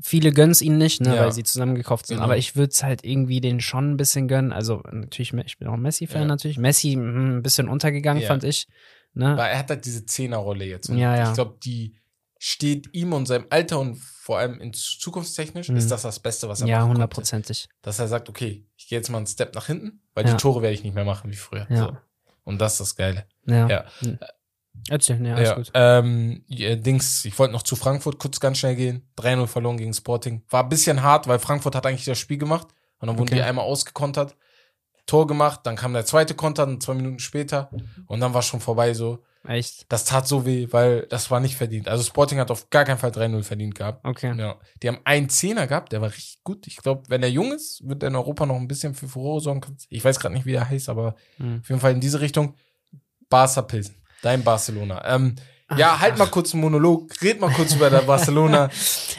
viele 0.00 0.32
gönnen 0.32 0.52
es 0.52 0.62
ihnen 0.62 0.78
nicht, 0.78 1.00
ne, 1.00 1.16
Ja. 1.16 1.22
weil 1.22 1.32
sie 1.32 1.42
zusammengekauft 1.42 2.06
sind. 2.06 2.16
Genau. 2.18 2.26
Aber 2.26 2.36
ich 2.36 2.54
würde 2.54 2.70
es 2.70 2.82
halt 2.84 3.04
irgendwie 3.04 3.40
denen 3.40 3.60
schon 3.60 3.92
ein 3.92 3.96
bisschen 3.96 4.28
gönnen. 4.28 4.52
Also 4.52 4.82
natürlich, 4.92 5.32
ich 5.46 5.58
bin 5.58 5.66
auch 5.66 5.72
ein 5.74 5.82
Messi-Fan 5.82 6.22
Ja. 6.22 6.26
natürlich. 6.28 6.58
Messi 6.58 6.94
mh, 6.96 7.38
ein 7.38 7.42
bisschen 7.42 7.68
untergegangen, 7.68 8.22
fand 8.22 8.44
ich. 8.44 8.68
Ne? 9.14 9.36
Weil 9.36 9.50
er 9.52 9.58
hat 9.58 9.70
halt 9.70 9.84
diese 9.84 10.04
Zehnerrolle 10.06 10.64
jetzt. 10.64 10.88
Und 10.90 10.98
Ja, 10.98 11.16
ja. 11.16 11.28
Ich 11.28 11.34
glaube, 11.34 11.56
die 11.62 11.96
steht 12.38 12.88
ihm 12.92 13.12
und 13.12 13.26
seinem 13.26 13.46
Alter 13.48 13.78
und 13.80 13.96
vor 13.96 14.38
allem 14.38 14.60
in 14.60 14.72
zukunftstechnisch 14.74 15.68
Mhm. 15.68 15.76
ist 15.76 15.90
das 15.90 16.02
das 16.02 16.18
Beste, 16.20 16.48
was 16.48 16.60
er 16.60 16.66
Ja, 16.66 16.76
machen 16.76 16.80
konnte. 16.88 16.94
hundertprozentig. 16.98 17.68
Dass 17.82 17.98
er 17.98 18.08
sagt, 18.08 18.28
okay, 18.28 18.66
ich 18.76 18.88
gehe 18.88 18.98
jetzt 18.98 19.08
mal 19.10 19.18
einen 19.18 19.26
Step 19.26 19.54
nach 19.54 19.66
hinten, 19.66 20.02
weil 20.14 20.26
Ja. 20.26 20.32
die 20.32 20.36
Tore 20.36 20.60
werde 20.62 20.74
ich 20.74 20.82
nicht 20.82 20.94
mehr 20.94 21.04
machen 21.04 21.30
wie 21.30 21.36
früher. 21.36 21.66
Ja. 21.70 21.76
So. 21.76 21.96
Und 22.44 22.58
das 22.60 22.72
ist 22.74 22.80
das 22.80 22.96
Geile. 22.96 23.26
Ja. 23.46 23.68
Ja. 23.68 23.84
Hm. 24.00 24.18
Erzähl, 24.88 25.24
ja, 25.24 25.34
alles 25.36 25.48
Ja, 25.48 25.54
gut. 25.54 25.70
ähm, 25.74 26.44
ja, 26.48 26.74
Dings, 26.74 27.24
ich 27.24 27.38
wollte 27.38 27.52
noch 27.52 27.62
zu 27.62 27.76
Frankfurt 27.76 28.18
kurz 28.18 28.40
ganz 28.40 28.58
schnell 28.58 28.74
gehen. 28.74 29.08
3-0 29.16 29.46
verloren 29.46 29.76
gegen 29.76 29.94
Sporting. 29.94 30.42
War 30.50 30.64
ein 30.64 30.68
bisschen 30.68 31.02
hart, 31.02 31.26
weil 31.28 31.38
Frankfurt 31.38 31.74
hat 31.76 31.86
eigentlich 31.86 32.04
das 32.04 32.18
Spiel 32.18 32.38
gemacht. 32.38 32.66
Und 32.98 33.06
dann 33.08 33.16
wurden 33.16 33.28
Okay. 33.28 33.36
die 33.36 33.42
einmal 33.42 33.64
ausgekontert. 33.64 34.36
Tor 35.06 35.26
gemacht, 35.26 35.60
dann 35.64 35.76
kam 35.76 35.92
der 35.92 36.06
zweite 36.06 36.34
Konter, 36.34 36.66
dann 36.66 36.80
zwei 36.80 36.94
Minuten 36.94 37.18
später. 37.18 37.70
Und 38.06 38.20
dann 38.20 38.32
war 38.34 38.42
schon 38.42 38.60
vorbei 38.60 38.94
so. 38.94 39.18
Echt? 39.46 39.84
Das 39.90 40.06
tat 40.06 40.26
so 40.26 40.46
weh, 40.46 40.68
weil 40.70 41.02
das 41.10 41.30
war 41.30 41.38
nicht 41.40 41.56
verdient. 41.56 41.86
Also 41.88 42.02
Sporting 42.02 42.38
hat 42.38 42.50
auf 42.50 42.70
gar 42.70 42.84
keinen 42.84 42.96
Fall 42.96 43.10
3-0 43.10 43.42
verdient 43.42 43.74
gehabt. 43.74 44.02
Okay. 44.02 44.34
Ja. 44.38 44.56
Die 44.82 44.88
haben 44.88 45.00
einen 45.04 45.28
Zehner 45.28 45.66
gehabt, 45.66 45.92
der 45.92 46.00
war 46.00 46.08
richtig 46.08 46.42
gut. 46.44 46.66
Ich 46.66 46.78
glaube, 46.78 47.02
wenn 47.08 47.22
er 47.22 47.28
jung 47.28 47.52
ist, 47.52 47.86
wird 47.86 48.02
er 48.02 48.08
in 48.08 48.16
Europa 48.16 48.46
noch 48.46 48.56
ein 48.56 48.68
bisschen 48.68 48.94
für 48.94 49.06
Furore 49.06 49.42
sorgen. 49.42 49.60
Ich 49.90 50.02
weiß 50.02 50.18
gerade 50.18 50.34
nicht, 50.34 50.46
wie 50.46 50.52
der 50.52 50.70
heißt, 50.70 50.88
aber 50.88 51.14
Hm. 51.36 51.60
auf 51.62 51.68
jeden 51.68 51.80
Fall 51.80 51.92
in 51.92 52.00
diese 52.00 52.20
Richtung. 52.20 52.54
Barca 53.28 53.62
Pilsen. 53.62 53.96
Dein 54.22 54.42
Barcelona. 54.42 55.02
Ähm, 55.14 55.34
ja, 55.76 55.98
halt 56.00 56.18
mal 56.18 56.26
kurz 56.28 56.52
einen 56.54 56.62
Monolog. 56.62 57.10
Red 57.20 57.40
mal 57.40 57.50
kurz 57.52 57.74
über 57.74 57.90
der 57.90 58.00
Barcelona. 58.06 58.70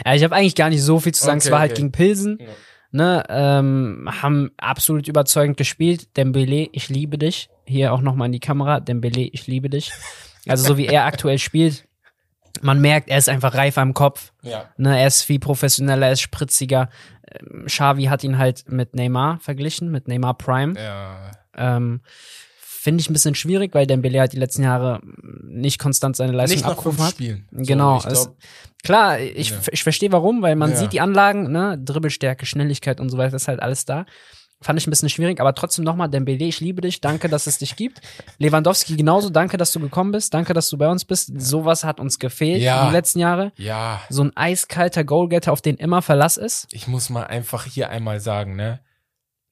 Ja, 0.06 0.14
ich 0.16 0.24
habe 0.24 0.36
eigentlich 0.36 0.56
gar 0.56 0.70
nicht 0.70 0.82
so 0.82 1.00
viel 1.00 1.14
zu 1.14 1.24
sagen. 1.24 1.38
Okay, 1.40 1.48
es 1.48 1.52
war 1.52 1.60
halt 1.60 1.72
okay. 1.72 1.82
gegen 1.82 1.92
Pilsen. 1.92 2.38
Ja. 2.40 2.48
Ne, 2.92 3.24
ähm, 3.28 4.10
haben 4.22 4.52
absolut 4.58 5.08
überzeugend 5.08 5.58
gespielt. 5.58 6.16
Dembele, 6.16 6.70
ich 6.72 6.88
liebe 6.90 7.18
dich. 7.18 7.50
Hier 7.66 7.94
auch 7.94 8.02
nochmal 8.02 8.28
in 8.28 8.32
die 8.32 8.40
Kamera. 8.40 8.80
Dembele, 8.80 9.22
ich 9.22 9.48
liebe 9.48 9.70
dich. 9.70 9.92
Also 10.48 10.66
so 10.66 10.78
wie 10.78 10.86
er 10.86 11.06
aktuell 11.06 11.40
spielt, 11.40 11.86
man 12.62 12.80
merkt, 12.80 13.10
er 13.10 13.18
ist 13.18 13.30
einfach 13.30 13.54
reifer 13.54 13.82
im 13.82 13.94
Kopf. 13.94 14.32
Ja. 14.42 14.70
Ne, 14.78 15.00
er 15.00 15.08
ist 15.08 15.24
viel 15.24 15.40
professioneller, 15.40 16.08
er 16.08 16.14
ist 16.14 16.22
spritziger. 16.22 16.90
Ähm, 17.30 17.66
Xavi 17.66 18.06
hat 18.06 18.24
ihn 18.24 18.38
halt 18.38 18.72
mit 18.72 18.96
Neymar 18.96 19.40
verglichen, 19.40 19.92
mit 19.92 20.08
Neymar 20.08 20.38
Prime. 20.38 20.80
Ja. 20.80 21.32
Ähm, 21.56 22.02
Finde 22.86 23.02
ich 23.02 23.10
ein 23.10 23.14
bisschen 23.14 23.34
schwierig, 23.34 23.74
weil 23.74 23.88
Dembele 23.88 24.20
halt 24.20 24.34
die 24.34 24.38
letzten 24.38 24.62
Jahre 24.62 25.00
nicht 25.44 25.80
konstant 25.80 26.16
seine 26.16 26.34
Leistung 26.34 26.58
Nicht 26.58 26.66
nach 26.68 26.76
fünf 26.82 27.00
abgerufen 27.00 27.04
hat. 27.04 27.12
Spielen. 27.14 27.48
Genau, 27.52 27.98
So, 28.00 28.08
ich 28.08 28.14
es- 28.14 28.24
glaub, 28.26 28.38
Klar, 28.84 29.20
ich, 29.20 29.50
Ja. 29.50 29.58
ich 29.72 29.82
verstehe 29.82 30.12
warum, 30.12 30.44
weil 30.44 30.56
man 30.56 30.70
Ja. 30.70 30.76
sieht 30.78 30.94
die 30.94 31.02
Anlagen, 31.02 31.52
ne, 31.52 31.80
Dribbelstärke, 31.84 32.46
Schnelligkeit 32.46 33.00
und 33.00 33.10
so 33.10 33.18
weiter, 33.18 33.36
ist 33.38 33.48
halt 33.48 33.60
alles 33.60 33.86
da. 33.86 34.06
Fand 34.62 34.80
ich 34.80 34.86
ein 34.86 34.92
bisschen 34.92 35.10
schwierig, 35.10 35.42
aber 35.42 35.56
trotzdem 35.56 35.84
nochmal, 35.84 36.08
Dembele, 36.10 36.46
ich 36.46 36.60
liebe 36.60 36.82
dich, 36.82 37.02
danke, 37.02 37.28
dass 37.28 37.48
es 37.48 37.58
dich 37.58 37.76
gibt. 37.76 38.02
Lewandowski 38.38 38.96
genauso, 38.96 39.32
danke, 39.32 39.58
dass 39.58 39.72
du 39.72 39.80
gekommen 39.80 40.12
bist, 40.12 40.36
danke, 40.36 40.54
dass 40.54 40.70
du 40.70 40.78
bei 40.78 40.88
uns 40.88 41.04
bist. 41.06 41.32
Sowas 41.42 41.84
hat 41.84 42.00
uns 42.00 42.20
gefehlt 42.20 42.62
Ja. 42.62 42.86
die 42.88 42.94
letzten 42.94 43.18
Jahre. 43.20 43.52
ja, 43.58 44.02
So 44.10 44.24
ein 44.24 44.38
eiskalter 44.38 45.04
Goalgetter, 45.04 45.52
auf 45.52 45.62
den 45.64 45.78
immer 45.78 46.04
Verlass 46.04 46.38
ist. 46.38 46.68
ich 46.72 46.88
muss 46.88 47.10
mal 47.10 47.24
einfach 47.26 47.66
hier 47.66 47.90
einmal 47.90 48.20
sagen, 48.20 48.56
ne? 48.56 48.82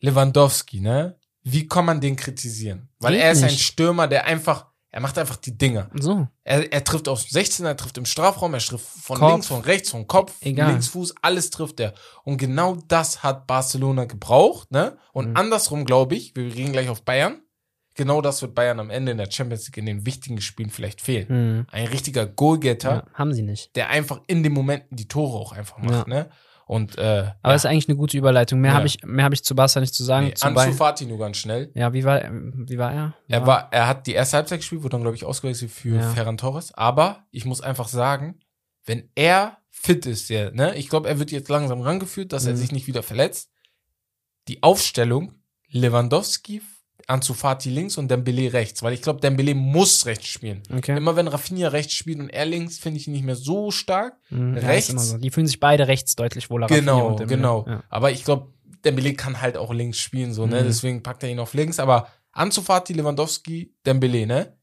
Lewandowski, 0.02 0.80
ne? 0.82 1.16
Wie 1.44 1.68
kann 1.68 1.86
man 1.86 2.00
den 2.02 2.16
kritisieren? 2.16 2.90
Weil 3.00 3.14
Geht 3.14 3.22
er 3.24 3.32
ist 3.32 3.44
ein 3.44 3.52
nicht. 3.52 3.62
Stürmer, 3.64 4.08
der 4.08 4.26
einfach, 4.26 4.68
er 4.90 5.02
macht 5.02 5.18
einfach 5.18 5.36
die 5.36 5.58
Dinger. 5.58 5.90
So, 6.00 6.28
Er, 6.44 6.72
er 6.72 6.84
trifft 6.84 7.08
aus 7.10 7.24
16, 7.30 7.66
er 7.66 7.76
trifft 7.76 7.98
im 7.98 8.06
Strafraum, 8.06 8.54
er 8.54 8.60
trifft 8.62 8.86
von 8.86 9.18
Kopf. 9.18 9.32
links, 9.32 9.48
von 9.48 9.62
rechts, 9.62 9.90
von 9.92 10.08
Kopf, 10.08 10.34
Egal. 10.42 10.72
Linksfuß, 10.72 11.16
alles 11.22 11.50
trifft 11.50 11.80
er. 11.80 11.94
Und 12.24 12.38
genau 12.38 12.78
das 12.88 13.24
hat 13.24 13.46
Barcelona 13.48 14.06
gebraucht, 14.06 14.72
ne? 14.72 14.98
Und 15.12 15.30
Mhm. 15.32 15.38
andersrum 15.38 15.86
glaube 15.86 16.16
ich, 16.16 16.36
wir 16.36 16.44
reden 16.54 16.72
gleich 16.72 16.88
auf 16.90 17.04
Bayern. 17.04 17.42
Genau 17.96 18.22
das 18.22 18.42
wird 18.42 18.56
Bayern 18.56 18.80
am 18.80 18.90
Ende 18.90 19.12
in 19.12 19.20
der 19.20 19.30
Champions 19.30 19.68
League 19.68 19.78
in 19.78 19.86
den 19.86 20.06
wichtigen 20.06 20.42
Spielen 20.42 20.70
vielleicht 20.72 21.00
fehlen. 21.02 21.28
hm. 21.28 21.66
Ein 21.72 21.88
richtiger 21.88 22.26
Goalgetter, 22.26 22.92
ja, 22.92 23.04
haben 23.14 23.34
sie 23.34 23.44
nicht. 23.44 23.76
der 23.76 23.90
einfach 23.90 24.22
in 24.28 24.42
den 24.44 24.52
Momenten 24.54 24.96
die 24.98 25.08
Tore 25.08 25.38
auch 25.38 25.52
einfach 25.52 25.78
macht, 25.78 26.08
ne? 26.08 26.30
Und 26.66 26.98
äh, 26.98 27.32
Aber 27.42 27.52
ja, 27.52 27.56
ist 27.56 27.66
eigentlich 27.66 27.90
eine 27.90 27.98
gute 27.98 28.18
Überleitung. 28.18 28.60
Mehr 28.62 28.72
Ja. 28.72 28.78
habe 28.78 28.88
ich, 28.88 29.04
mehr 29.04 29.26
habe 29.26 29.36
ich 29.36 29.44
zu 29.44 29.54
Barca 29.56 29.80
nicht 29.80 29.94
zu 29.94 30.04
sagen. 30.04 30.28
nee, 30.28 30.34
zu 30.34 30.46
Ansu 30.48 30.72
Fati 30.72 31.06
nur 31.06 31.20
ganz 31.20 31.38
schnell. 31.38 31.72
ja, 31.76 31.92
wie 31.94 32.04
war, 32.04 32.22
wie 32.32 32.78
war 32.78 32.94
er? 32.94 33.14
Er 33.28 33.46
war, 33.46 33.68
er 33.72 33.88
hat 33.88 34.08
die 34.08 34.14
erste 34.14 34.38
Halbzeit 34.38 34.60
gespielt, 34.60 34.82
wurde 34.84 34.92
dann 34.92 35.02
glaube 35.02 35.16
ich 35.18 35.26
ausgewechselt 35.26 35.72
für 35.72 35.96
Ja. 35.98 36.10
Ferran 36.12 36.38
Torres. 36.38 36.74
Aber 36.74 37.26
ich 37.32 37.46
muss 37.46 37.62
einfach 37.62 37.88
sagen, 37.90 38.40
wenn 38.86 39.10
er 39.16 39.58
fit 39.70 40.06
ist, 40.06 40.30
der, 40.30 40.52
ne, 40.52 40.76
ich 40.76 40.88
glaube, 40.90 41.10
er 41.10 41.20
wird 41.20 41.32
jetzt 41.32 41.50
langsam 41.50 41.82
rangeführt, 41.82 42.32
dass 42.32 42.46
er 42.46 42.54
Mhm. 42.54 42.58
sich 42.58 42.72
nicht 42.72 42.88
wieder 42.88 43.04
verletzt. 43.04 43.50
Die 44.48 44.64
Aufstellung 44.64 45.34
Lewandowski, 45.70 46.62
Ansu 47.08 47.34
Fati 47.34 47.70
links 47.70 47.98
und 47.98 48.10
Dembele 48.10 48.54
rechts, 48.54 48.82
weil 48.84 48.94
ich 48.94 49.02
glaube, 49.02 49.20
Dembele 49.20 49.56
muss 49.56 50.06
rechts 50.06 50.28
spielen. 50.28 50.64
Okay. 50.76 50.96
Immer 50.98 51.16
wenn 51.16 51.28
Rafinha 51.28 51.68
rechts 51.70 51.94
spielt 51.94 52.20
und 52.20 52.30
er 52.30 52.46
links, 52.46 52.80
finde 52.80 53.00
ich 53.00 53.08
ihn 53.08 53.14
nicht 53.14 53.26
mehr 53.26 53.36
so 53.36 53.72
stark. 53.72 54.16
Mhm, 54.30 54.56
ja, 54.56 54.64
rechts. 54.64 54.90
immer 54.90 55.02
so. 55.02 55.18
Die 55.18 55.30
fühlen 55.30 55.48
sich 55.48 55.60
beide 55.60 55.88
rechts 55.88 56.16
deutlich 56.16 56.50
wohler. 56.50 56.68
Genau, 56.68 57.16
genau. 57.16 57.66
Ja. 57.68 57.84
Aber 57.90 58.12
ich 58.12 58.24
glaube, 58.24 58.54
Dembele 58.86 59.14
kann 59.14 59.42
halt 59.42 59.58
auch 59.58 59.74
links 59.74 60.00
spielen, 60.00 60.34
so, 60.34 60.46
ne? 60.46 60.62
Mhm. 60.62 60.66
Deswegen 60.66 61.04
packt 61.04 61.24
er 61.24 61.30
ihn 61.30 61.40
auf 61.40 61.54
links. 61.54 61.80
Aber 61.80 62.08
Ansu 62.32 62.62
Fati, 62.62 62.94
Lewandowski, 62.94 63.74
Dembele, 63.86 64.26
ne? 64.26 64.58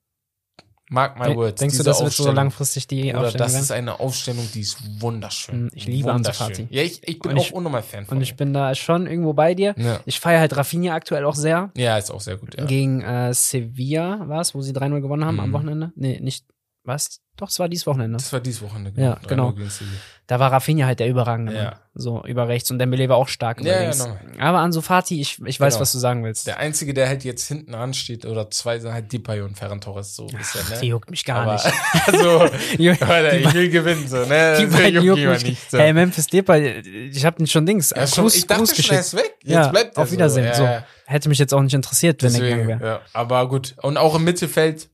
Mark 0.93 1.19
my 1.19 1.35
words. 1.37 1.61
Denkst 1.61 1.79
du, 1.79 1.83
das 1.85 2.03
wird 2.03 2.13
so 2.13 2.31
langfristig 2.33 2.87
die 2.89 3.11
Oder 3.11 3.21
Aufstellung 3.23 3.39
das 3.47 3.53
werden? 3.55 3.63
ist 3.63 3.71
eine 3.71 4.01
Aufstellung, 4.01 4.49
die 4.53 4.61
ist 4.61 5.01
wunderschön. 5.01 5.63
Mhm, 5.65 5.71
ich 5.75 5.87
liebe 5.87 6.13
Ansu. 6.13 6.31
Ja, 6.69 6.83
ich, 6.83 7.01
ich 7.09 7.21
bin 7.21 7.33
Und 7.33 7.39
auch 7.39 7.43
ich- 7.47 7.55
unnormal 7.55 7.83
Fan 7.83 8.05
von 8.07 8.17
Und 8.19 8.23
ich 8.23 8.37
bin 8.37 8.53
da 8.53 8.75
schon 8.75 9.07
irgendwo 9.07 9.33
bei 9.33 9.55
dir. 9.55 9.75
ja. 9.79 10.01
Ich 10.05 10.19
feiere 10.21 10.41
halt 10.41 10.57
Rafinha 10.57 10.93
aktuell 10.95 11.25
auch 11.25 11.37
sehr. 11.37 11.71
ja, 11.77 11.97
ist 11.97 12.11
auch 12.11 12.21
sehr 12.21 12.37
gut, 12.37 12.57
ja. 12.59 12.65
Gegen 12.67 13.01
äh, 13.03 13.33
Sevilla 13.33 14.29
war 14.29 14.41
es, 14.41 14.55
wo 14.55 14.61
sie 14.61 14.73
3-0 14.73 15.01
gewonnen 15.01 15.25
haben 15.25 15.39
am 15.41 15.49
Mhm. 15.51 15.53
Wochenende. 15.55 15.93
Nee, 15.97 16.19
nicht. 16.21 16.45
Was? 16.85 17.21
Doch, 17.37 17.49
es 17.49 17.59
war 17.59 17.69
dieses 17.69 17.87
Wochenende. 17.87 18.17
Das 18.17 18.33
war 18.33 18.41
dieses 18.41 18.63
Wochenende. 18.63 19.01
Ja, 19.01 19.15
3-0 19.15 19.27
genau. 19.29 19.53
gegen 19.53 19.69
Sevilla. 19.71 19.97
Da 20.27 20.39
war 20.41 20.53
Rafinha 20.53 20.87
halt 20.87 21.01
der 21.01 21.09
Überragende. 21.09 21.55
Ja. 21.55 21.81
So 21.95 22.25
über 22.25 22.49
rechts. 22.49 22.71
Und 22.71 22.79
Dembele 22.79 23.09
war 23.09 23.17
auch 23.17 23.29
stark 23.29 23.61
über 23.61 23.69
Ja, 23.69 23.77
ja, 23.77 23.81
links. 23.91 24.05
genau. 24.05 24.17
Aber 24.39 24.59
Ansu 24.59 24.81
Fati, 24.81 25.21
ich, 25.21 25.39
ich 25.45 25.59
weiß, 25.61 25.75
Genau. 25.75 25.81
was 25.83 25.93
du 25.93 25.99
sagen 25.99 26.25
willst. 26.25 26.47
Der 26.47 26.59
Einzige, 26.59 26.95
der 26.95 27.09
halt 27.09 27.25
jetzt 27.25 27.47
hinten 27.49 27.75
ansteht, 27.75 28.25
oder 28.27 28.51
zwei 28.51 28.79
sind 28.79 28.93
halt 28.93 29.13
Depay 29.13 29.41
und 29.43 29.57
Ferran 29.59 29.81
Torres, 29.81 30.15
so 30.15 30.27
er, 30.29 30.79
Die 30.81 30.87
ne? 30.87 30.91
juckt 30.91 31.11
mich 31.11 31.25
gar 31.25 31.43
Aber, 31.43 31.53
nicht. 31.55 31.67
also, 32.07 32.49
Die 32.79 32.91
Alter, 32.91 33.39
ich 33.39 33.55
will 33.55 33.71
gewinnen, 33.71 34.07
so, 34.09 34.25
ne? 34.25 34.57
die 34.61 34.67
beiden 34.67 35.03
juckt 35.05 35.21
mich. 35.25 35.45
nicht, 35.45 35.71
so. 35.71 35.79
Hey, 35.79 35.93
Memphis 35.93 36.27
Depay, 36.29 36.81
ich 37.11 37.25
hab 37.25 37.37
den 37.37 37.47
schon 37.47 37.67
Dings. 37.67 37.91
Ja, 37.95 38.07
schon, 38.07 38.25
Gruß, 38.25 38.37
ich 38.37 38.47
dachte 38.47 38.65
Gruß 38.65 38.77
schon, 38.85 38.95
er 38.95 39.01
ist 39.01 39.15
weg. 39.17 39.35
Jetzt 39.43 39.51
ja, 39.53 39.69
bleibt 39.69 39.97
er 39.97 40.03
auf 40.03 40.13
Wiedersehen. 40.13 40.55
So. 40.55 40.63
Ja, 40.65 40.73
ja. 40.73 40.85
Hätte 41.07 41.29
mich 41.29 41.39
jetzt 41.39 41.53
auch 41.53 41.63
nicht 41.63 41.75
interessiert, 41.75 42.23
wenn 42.23 42.33
er 42.35 42.41
Deswegen, 42.41 42.59
gegangen 42.63 42.81
wäre. 42.81 42.91
ja. 42.91 43.01
Aber 43.13 43.49
gut. 43.49 43.75
Und 43.83 43.97
auch 43.97 44.15
im 44.15 44.25
Mittelfeld. 44.25 44.89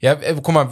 Ja, 0.00 0.12
äh, 0.14 0.34
guck 0.42 0.54
mal, 0.54 0.68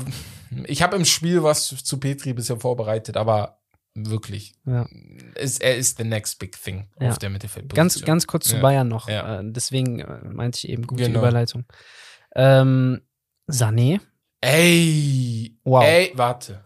ich 0.67 0.83
habe 0.83 0.97
im 0.97 1.05
Spiel 1.05 1.43
was 1.43 1.69
zu 1.69 1.99
Petri 1.99 2.33
bisschen 2.35 2.61
vorbereitet, 2.61 3.17
aber 3.17 3.59
wirklich, 3.95 4.55
Ja. 4.67 4.87
ist, 5.37 5.63
er 5.63 5.77
ist 5.77 5.99
the 5.99 6.05
next 6.05 6.39
big 6.39 6.61
thing 6.61 6.89
Ja. 7.01 7.11
auf 7.11 7.19
der 7.19 7.31
Mittelfeldposition. 7.31 7.77
Ganz, 7.77 8.03
ganz 8.05 8.27
kurz 8.27 8.49
zu 8.49 8.57
Ja. 8.57 8.63
Bayern 8.63 8.89
noch. 8.89 9.09
Ja. 9.09 9.41
Äh, 9.41 9.43
deswegen 9.45 10.01
äh, 10.01 10.19
meinte 10.25 10.59
ich 10.59 10.69
eben 10.69 10.87
gute 10.87 11.05
Genau. 11.05 11.21
Überleitung. 11.21 11.65
Ähm, 12.35 13.01
Sané. 13.51 14.01
Ey, 14.41 15.57
Wow. 15.65 15.85
ey, 15.85 16.13
warte. 16.17 16.61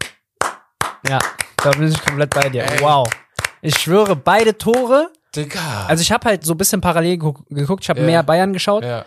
Ja, 1.07 1.19
da 1.57 1.71
bin 1.71 1.87
ich 1.89 2.01
komplett 2.03 2.29
bei 2.33 2.49
dir. 2.49 2.63
Ey. 2.63 2.79
Wow. 2.81 3.07
Ich 3.61 3.77
schwöre, 3.77 4.15
beide 4.15 4.57
Tore. 4.57 5.11
Digga. 5.35 5.85
Also 5.87 6.01
ich 6.01 6.11
habe 6.11 6.27
halt 6.29 6.43
so 6.43 6.53
ein 6.53 6.57
bisschen 6.57 6.81
parallel 6.81 7.17
geguck- 7.17 7.45
geguckt. 7.49 7.83
Ich 7.83 7.89
habe 7.89 8.01
mehr 8.01 8.23
Bayern 8.23 8.51
geschaut. 8.53 8.83
ja. 8.83 9.05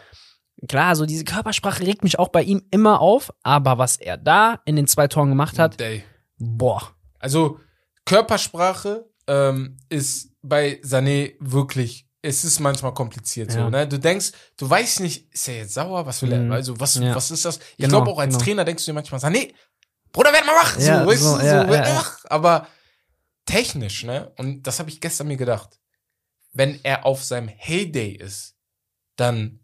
Klar, 0.69 0.95
so 0.97 1.07
diese 1.07 1.25
Körpersprache 1.25 1.85
regt 1.87 2.03
mich 2.05 2.19
auch 2.19 2.29
bei 2.29 2.43
ihm 2.43 2.63
immer 2.71 3.01
auf. 3.01 3.33
Aber 3.43 3.79
was 3.79 3.97
er 3.97 4.17
da 4.17 4.61
in 4.65 4.77
den 4.77 4.87
zwei 4.87 5.09
Toren 5.09 5.29
gemacht 5.31 5.59
hat, 5.59 5.81
Ey. 5.81 6.05
boah. 6.39 6.95
Also 7.19 7.59
Körpersprache 8.05 9.09
ähm, 9.27 9.79
ist 9.89 10.31
bei 10.43 10.81
Sané 10.85 11.35
wirklich, 11.41 12.07
es 12.23 12.45
ist 12.45 12.61
manchmal 12.61 12.95
kompliziert 12.95 13.53
Ja. 13.55 13.65
so, 13.65 13.71
ne? 13.71 13.87
Du 13.89 13.99
denkst, 13.99 14.33
du 14.57 14.69
weißt 14.69 15.01
nicht, 15.01 15.33
ist 15.33 15.49
er 15.49 15.57
jetzt 15.59 15.75
sauer, 15.75 16.05
was 16.07 16.21
will 16.23 16.33
er, 16.33 16.41
Mhm. 16.41 16.53
also 16.53 16.79
was, 16.79 16.97
Ja. 16.97 17.15
was 17.15 17.31
ist 17.31 17.45
das? 17.45 17.59
Ich 17.59 17.77
Genau, 17.79 17.99
glaube 18.03 18.11
auch 18.11 18.19
als 18.19 18.35
genau. 18.35 18.45
Trainer 18.45 18.65
denkst 18.65 18.85
du 18.85 18.91
dir 18.91 18.95
manchmal, 18.95 19.21
Sané, 19.21 19.53
Bruder, 20.13 20.33
werd 20.33 20.45
mal 20.47 20.53
wach, 20.57 20.79
Ja, 20.79 21.01
so, 21.03 21.07
weißt 21.11 21.23
so, 21.23 21.35
du, 21.37 21.41
so, 21.41 21.47
ja, 21.47 21.69
werd 21.69 21.87
ja, 21.87 21.93
ja. 21.95 21.97
wach. 21.97 22.19
aber 22.29 22.67
technisch, 23.47 24.05
ne? 24.05 24.31
Und 24.37 24.63
das 24.67 24.79
habe 24.79 24.91
ich 24.91 25.01
gestern 25.01 25.29
mir 25.29 25.37
gedacht. 25.37 25.79
Wenn 26.53 26.79
er 26.83 27.07
auf 27.07 27.25
seinem 27.25 27.49
Heyday 27.49 28.11
ist, 28.13 28.55
dann 29.17 29.61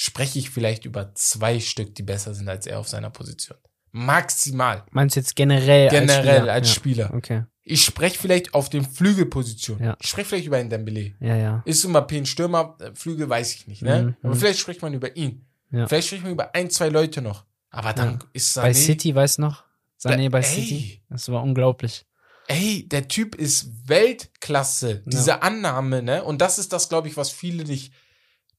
spreche 0.00 0.38
ich 0.38 0.50
vielleicht 0.50 0.84
über 0.84 1.12
zwei 1.16 1.58
Stück, 1.58 1.96
die 1.96 2.04
besser 2.04 2.32
sind 2.32 2.48
als 2.48 2.66
er 2.68 2.78
auf 2.78 2.86
seiner 2.88 3.10
Position. 3.10 3.58
Maximal. 3.90 4.84
Meinst 4.92 5.16
du 5.16 5.20
jetzt 5.20 5.34
generell? 5.34 5.88
Generell 5.88 6.48
als 6.48 6.48
Spieler? 6.48 6.52
als 6.52 6.68
ja. 6.68 6.74
Spieler. 6.74 7.14
Okay. 7.14 7.44
Ich 7.64 7.84
spreche 7.84 8.16
vielleicht 8.16 8.54
auf 8.54 8.70
den 8.70 8.84
Flügelpositionen. 8.84 9.84
Ja. 9.84 9.96
Ich 10.00 10.08
spreche 10.08 10.28
vielleicht 10.28 10.46
über 10.46 10.56
einen 10.56 10.70
Dembele. 10.70 11.14
Ja, 11.18 11.36
ja. 11.36 11.62
Ist 11.64 11.84
Mbappé 11.84 12.18
ein 12.18 12.26
Stürmer, 12.26 12.76
äh, 12.80 12.94
Flügel, 12.94 13.28
weiß 13.28 13.54
ich 13.56 13.66
nicht, 13.66 13.82
ne? 13.82 14.02
Mhm, 14.02 14.16
Aber 14.22 14.34
mhm. 14.36 14.38
vielleicht 14.38 14.60
spricht 14.60 14.82
man 14.82 14.94
über 14.94 15.16
ihn. 15.16 15.44
Ja. 15.72 15.88
Vielleicht 15.88 16.06
spricht 16.06 16.22
man 16.22 16.32
über 16.32 16.54
ein, 16.54 16.70
zwei 16.70 16.90
Leute 16.90 17.20
noch. 17.20 17.44
Aber 17.70 17.92
dann 17.92 18.12
Ja. 18.12 18.18
ist 18.34 18.56
Sané, 18.56 18.62
Bei 18.62 18.74
City, 18.74 19.14
weißt 19.14 19.38
du 19.38 19.42
noch? 19.42 19.64
Sané 20.00 20.30
bei 20.30 20.38
ey. 20.38 20.44
City. 20.44 21.02
Das 21.10 21.28
war 21.28 21.42
unglaublich. 21.42 22.06
ey, 22.46 22.88
der 22.88 23.08
Typ 23.08 23.34
ist 23.34 23.88
Weltklasse. 23.88 25.02
Diese 25.06 25.42
Annahme, 25.42 26.02
ne? 26.02 26.22
Und 26.22 26.40
das 26.40 26.58
ist 26.60 26.72
das, 26.72 26.88
glaube 26.88 27.08
ich, 27.08 27.16
was 27.16 27.30
viele 27.30 27.64
nicht 27.64 27.92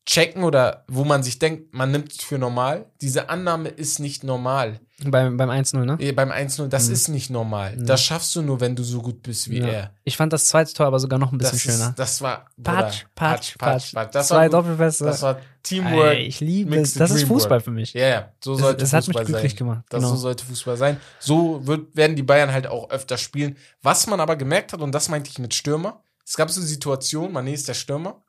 checken 0.06 0.44
oder 0.44 0.86
wo 0.88 1.04
man 1.04 1.22
sich 1.24 1.38
denkt, 1.40 1.74
man 1.74 1.92
nimmt 1.92 2.12
es 2.12 2.24
für 2.24 2.40
normal. 2.40 2.86
Diese 3.02 3.30
Annahme 3.30 3.70
ist 3.70 4.00
nicht 4.00 4.24
normal. 4.24 4.80
Beim, 5.06 5.38
beim 5.38 5.50
1-0, 5.50 5.86
ne? 5.86 5.96
Eh, 6.00 6.12
Beim 6.12 6.30
1-0, 6.30 6.68
das 6.68 6.88
Mhm. 6.88 6.94
ist 6.94 7.08
nicht 7.08 7.30
normal. 7.30 7.78
Mhm. 7.78 7.86
Das 7.86 8.04
schaffst 8.04 8.36
du 8.36 8.42
nur, 8.42 8.60
wenn 8.60 8.76
du 8.76 8.84
so 8.84 9.02
gut 9.02 9.24
bist 9.24 9.50
wie 9.50 9.60
Ja. 9.60 9.68
er. 9.68 9.92
Ich 10.04 10.18
fand 10.18 10.34
das 10.34 10.48
zweite 10.48 10.74
Tor 10.74 10.88
aber 10.88 11.00
sogar 11.00 11.20
noch 11.20 11.32
ein 11.32 11.38
bisschen 11.38 11.54
Das, 11.54 11.62
schöner. 11.62 11.90
ist, 11.92 12.00
das 12.00 12.22
war 12.22 12.48
Patsch, 12.62 13.06
patsch, 13.16 13.58
patsch. 13.58 13.94
Das 14.12 14.28
Zwei. 14.28 14.50
Doppelpässe. 14.50 15.06
das 15.06 15.22
war 15.22 15.40
Teamwork. 15.64 16.16
Ey, 16.16 16.24
ich 16.24 16.42
liebe 16.42 16.76
es. 16.76 16.96
Das 16.96 17.12
ist 17.12 17.24
Fußball 17.26 17.62
für 17.62 17.72
mich. 17.72 17.94
Ja, 17.94 18.08
ja, 18.08 18.32
so 18.44 18.54
Das, 18.54 18.62
sollte 18.62 18.80
das 18.82 18.92
hat 18.94 19.00
mich 19.08 19.16
Fußball 19.16 19.26
glücklich 19.26 19.52
sein. 19.54 19.58
gemacht. 19.58 19.84
Das, 19.90 20.00
Genau. 20.02 20.10
So 20.16 20.18
sollte 20.18 20.44
Fußball 20.46 20.76
sein. 20.76 20.98
So 21.20 21.66
wird, 21.66 21.96
werden 21.96 22.16
die 22.18 22.24
Bayern 22.24 22.52
halt 22.52 22.68
auch 22.68 22.90
öfter 22.90 23.18
spielen. 23.18 23.56
Was 23.82 24.06
man 24.08 24.20
aber 24.20 24.36
gemerkt 24.36 24.74
hat, 24.74 24.82
und 24.82 24.92
das 24.94 25.08
meinte 25.08 25.30
ich 25.30 25.40
mit 25.40 25.54
Stürmer, 25.54 26.04
es 26.26 26.36
gab 26.36 26.50
so 26.52 26.60
Situationen, 26.62 27.32
Mané 27.36 27.54
ist 27.54 27.68
der 27.70 27.74
Stürmer, 27.74 28.22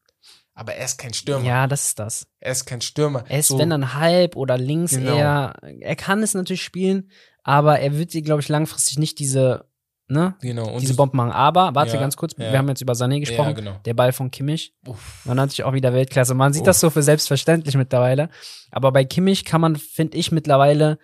aber 0.54 0.74
er 0.74 0.84
ist 0.84 0.98
kein 0.98 1.14
Stürmer. 1.14 1.44
Ja, 1.44 1.66
das 1.66 1.86
ist 1.88 1.98
das. 1.98 2.26
Er 2.40 2.52
ist 2.52 2.64
kein 2.66 2.80
Stürmer. 2.80 3.24
Er 3.28 3.38
ist, 3.40 3.48
so, 3.48 3.58
wenn 3.58 3.70
dann 3.70 3.94
halb 3.94 4.36
oder 4.36 4.58
links 4.58 4.92
Genau. 4.92 5.14
eher. 5.16 5.54
Er 5.80 5.96
kann 5.96 6.22
es 6.22 6.34
natürlich 6.34 6.62
spielen, 6.62 7.10
aber 7.42 7.78
er 7.80 7.96
wird 7.96 8.12
dir, 8.12 8.22
glaube 8.22 8.40
ich, 8.42 8.48
langfristig 8.48 8.98
nicht 8.98 9.18
diese, 9.18 9.64
ne, 10.08 10.34
genau. 10.42 10.68
Und 10.70 10.82
diese 10.82 10.94
Bomben 10.96 11.16
machen. 11.16 11.32
Aber, 11.32 11.74
warte 11.74 11.94
Ja, 11.94 12.00
ganz 12.00 12.16
kurz, 12.16 12.34
ja. 12.36 12.50
wir 12.52 12.58
haben 12.58 12.68
jetzt 12.68 12.82
über 12.82 12.92
Sané 12.92 13.20
gesprochen. 13.20 13.48
Ja, 13.50 13.54
genau. 13.54 13.80
Der 13.84 13.94
Ball 13.94 14.12
von 14.12 14.30
Kimmich. 14.30 14.74
Uff. 14.86 15.20
war 15.24 15.34
natürlich 15.34 15.64
auch 15.64 15.72
wieder 15.72 15.92
Weltklasse. 15.94 16.34
Man 16.34 16.52
sieht 16.52 16.62
Uff. 16.62 16.66
das 16.66 16.80
so 16.80 16.90
für 16.90 17.02
selbstverständlich 17.02 17.76
mittlerweile. 17.76 18.28
Aber 18.70 18.92
bei 18.92 19.04
Kimmich 19.04 19.44
kann 19.44 19.60
man, 19.60 19.76
finde 19.76 20.18
ich, 20.18 20.30
mittlerweile 20.32 20.98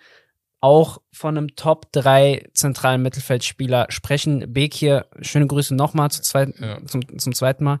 auch 0.59 0.97
von 1.11 1.37
einem 1.37 1.55
Top 1.55 1.91
3 1.91 2.49
zentralen 2.53 3.01
Mittelfeldspieler 3.03 3.85
sprechen. 3.89 4.51
Beek 4.53 4.73
hier, 4.73 5.05
schöne 5.21 5.45
Grüße 5.47 5.75
nochmal 5.75 6.09
zu 6.11 6.21
zweit, 6.23 6.49
Ja. 6.59 6.83
zum, 6.85 7.01
zum 7.19 7.33
zweiten 7.33 7.63
Mal. 7.63 7.79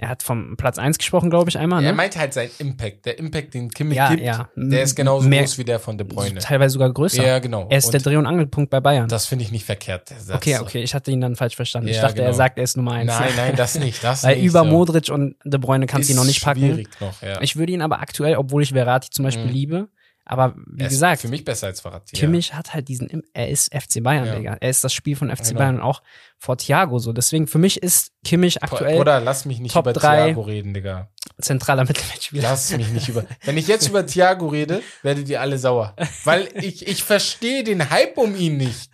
Er 0.00 0.08
hat 0.10 0.22
vom 0.22 0.56
Platz 0.56 0.78
1 0.78 0.96
gesprochen, 0.98 1.28
glaube 1.28 1.50
ich, 1.50 1.58
einmal. 1.58 1.82
Er 1.82 1.90
Ne? 1.90 1.96
meinte 1.96 2.20
halt 2.20 2.32
seinen 2.32 2.52
Impact. 2.58 3.04
Der 3.04 3.18
Impact, 3.18 3.52
den 3.54 3.68
Kimmich 3.68 3.96
Ja, 3.96 4.10
gibt, 4.10 4.22
ja. 4.22 4.48
der 4.54 4.82
ist 4.84 4.94
genauso 4.94 5.28
Mehr- 5.28 5.40
groß 5.42 5.58
wie 5.58 5.64
der 5.64 5.80
von 5.80 5.98
De 5.98 6.06
Bruyne. 6.06 6.38
Teilweise 6.38 6.74
sogar 6.74 6.92
größer. 6.92 7.26
Ja, 7.26 7.40
genau. 7.40 7.66
Er 7.68 7.78
ist 7.78 7.86
Und 7.86 7.94
der 7.94 8.00
Dreh- 8.02 8.14
und 8.16 8.24
Angelpunkt 8.26 8.70
bei 8.70 8.78
Bayern. 8.78 9.08
das 9.08 9.26
finde 9.26 9.44
ich 9.44 9.50
nicht 9.50 9.64
verkehrt. 9.64 10.12
okay, 10.32 10.58
okay, 10.60 10.84
ich 10.84 10.94
hatte 10.94 11.10
ihn 11.10 11.20
dann 11.20 11.34
falsch 11.34 11.56
verstanden. 11.56 11.88
ich 11.88 11.96
Ja, 11.96 12.02
dachte, 12.02 12.18
er 12.22 12.26
genau. 12.26 12.36
sagt, 12.36 12.58
er 12.58 12.64
ist 12.64 12.76
Nummer 12.76 12.92
1. 12.92 13.08
Nein, 13.12 13.30
nein, 13.36 13.56
das 13.56 13.76
nicht. 13.76 14.04
Das 14.04 14.22
Weil 14.22 14.36
nicht, 14.36 14.44
über 14.44 14.60
so. 14.60 14.66
Modric 14.66 15.08
und 15.10 15.34
De 15.44 15.58
Bruyne 15.58 15.86
kannst 15.86 16.08
du 16.08 16.12
ihn 16.12 16.16
noch 16.16 16.24
nicht 16.24 16.44
packen. 16.44 16.60
Schwierig 16.60 16.88
noch, 17.00 17.20
ja. 17.20 17.40
Ich 17.42 17.56
würde 17.56 17.72
ihn 17.72 17.82
aber 17.82 17.98
aktuell, 18.00 18.36
obwohl 18.36 18.62
ich 18.62 18.70
Verratti 18.72 19.10
zum 19.10 19.24
Beispiel 19.24 19.46
Mhm. 19.46 19.52
liebe, 19.52 19.88
aber 20.28 20.54
wie 20.66 20.82
Er 20.82 20.88
gesagt, 20.88 21.22
für 21.22 21.28
mich 21.28 21.44
besser 21.44 21.66
als 21.68 21.80
Verratti. 21.80 22.14
ja. 22.16 22.20
Kimmich 22.20 22.54
hat 22.54 22.74
halt 22.74 22.88
diesen, 22.88 23.22
er 23.32 23.48
ist 23.48 23.72
FC 23.74 24.02
Bayern, 24.02 24.26
Ja. 24.26 24.34
Digga. 24.36 24.56
Er 24.60 24.70
ist 24.70 24.84
das 24.84 24.92
Spiel 24.92 25.16
von 25.16 25.30
FC 25.34 25.48
Genau. 25.48 25.58
Bayern 25.58 25.76
und 25.76 25.82
auch 25.82 26.02
vor 26.38 26.56
Thiago 26.56 26.98
so. 26.98 27.12
Deswegen 27.12 27.46
für 27.46 27.58
mich 27.58 27.82
ist 27.82 28.12
Kimmich 28.24 28.62
aktuell 28.62 28.98
Oder 29.00 29.20
lass 29.20 29.44
mich 29.44 29.58
nicht 29.58 29.72
Top 29.72 29.86
über. 29.86 29.98
Thiago 29.98 30.42
reden, 30.42 30.74
Digga. 30.74 31.08
zentraler 31.40 31.84
Mittelfeldspieler. 31.84 32.42
Lass 32.42 32.70
mich 32.76 32.88
nicht 32.90 33.08
über. 33.08 33.24
Wenn 33.44 33.56
ich 33.58 33.66
jetzt 33.68 33.88
über 33.88 34.06
Thiago 34.06 34.48
rede, 34.48 34.82
werdet 35.02 35.28
ihr 35.28 35.40
alle 35.40 35.58
sauer. 35.58 35.96
Weil 36.24 36.48
ich, 36.54 36.86
ich 36.86 37.02
verstehe 37.02 37.64
den 37.64 37.90
Hype 37.90 38.18
um 38.18 38.36
ihn 38.36 38.56
nicht. 38.58 38.90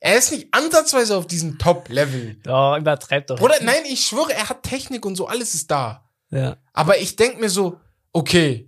Er 0.00 0.18
ist 0.18 0.32
nicht 0.32 0.48
ansatzweise 0.52 1.16
auf 1.16 1.26
diesem 1.26 1.58
Top-Level. 1.58 2.36
Oh, 2.46 2.76
übertreibt 2.78 3.30
doch. 3.30 3.40
Oder 3.40 3.54
nein, 3.62 3.82
ich 3.88 4.04
schwöre, 4.04 4.32
er 4.34 4.48
hat 4.50 4.62
Technik 4.62 5.06
und 5.06 5.16
so, 5.16 5.26
alles 5.26 5.54
ist 5.54 5.70
da. 5.70 6.08
Ja. 6.30 6.56
Aber 6.72 6.98
ich 6.98 7.16
denke 7.16 7.38
mir 7.40 7.48
so, 7.48 7.80
okay, 8.12 8.66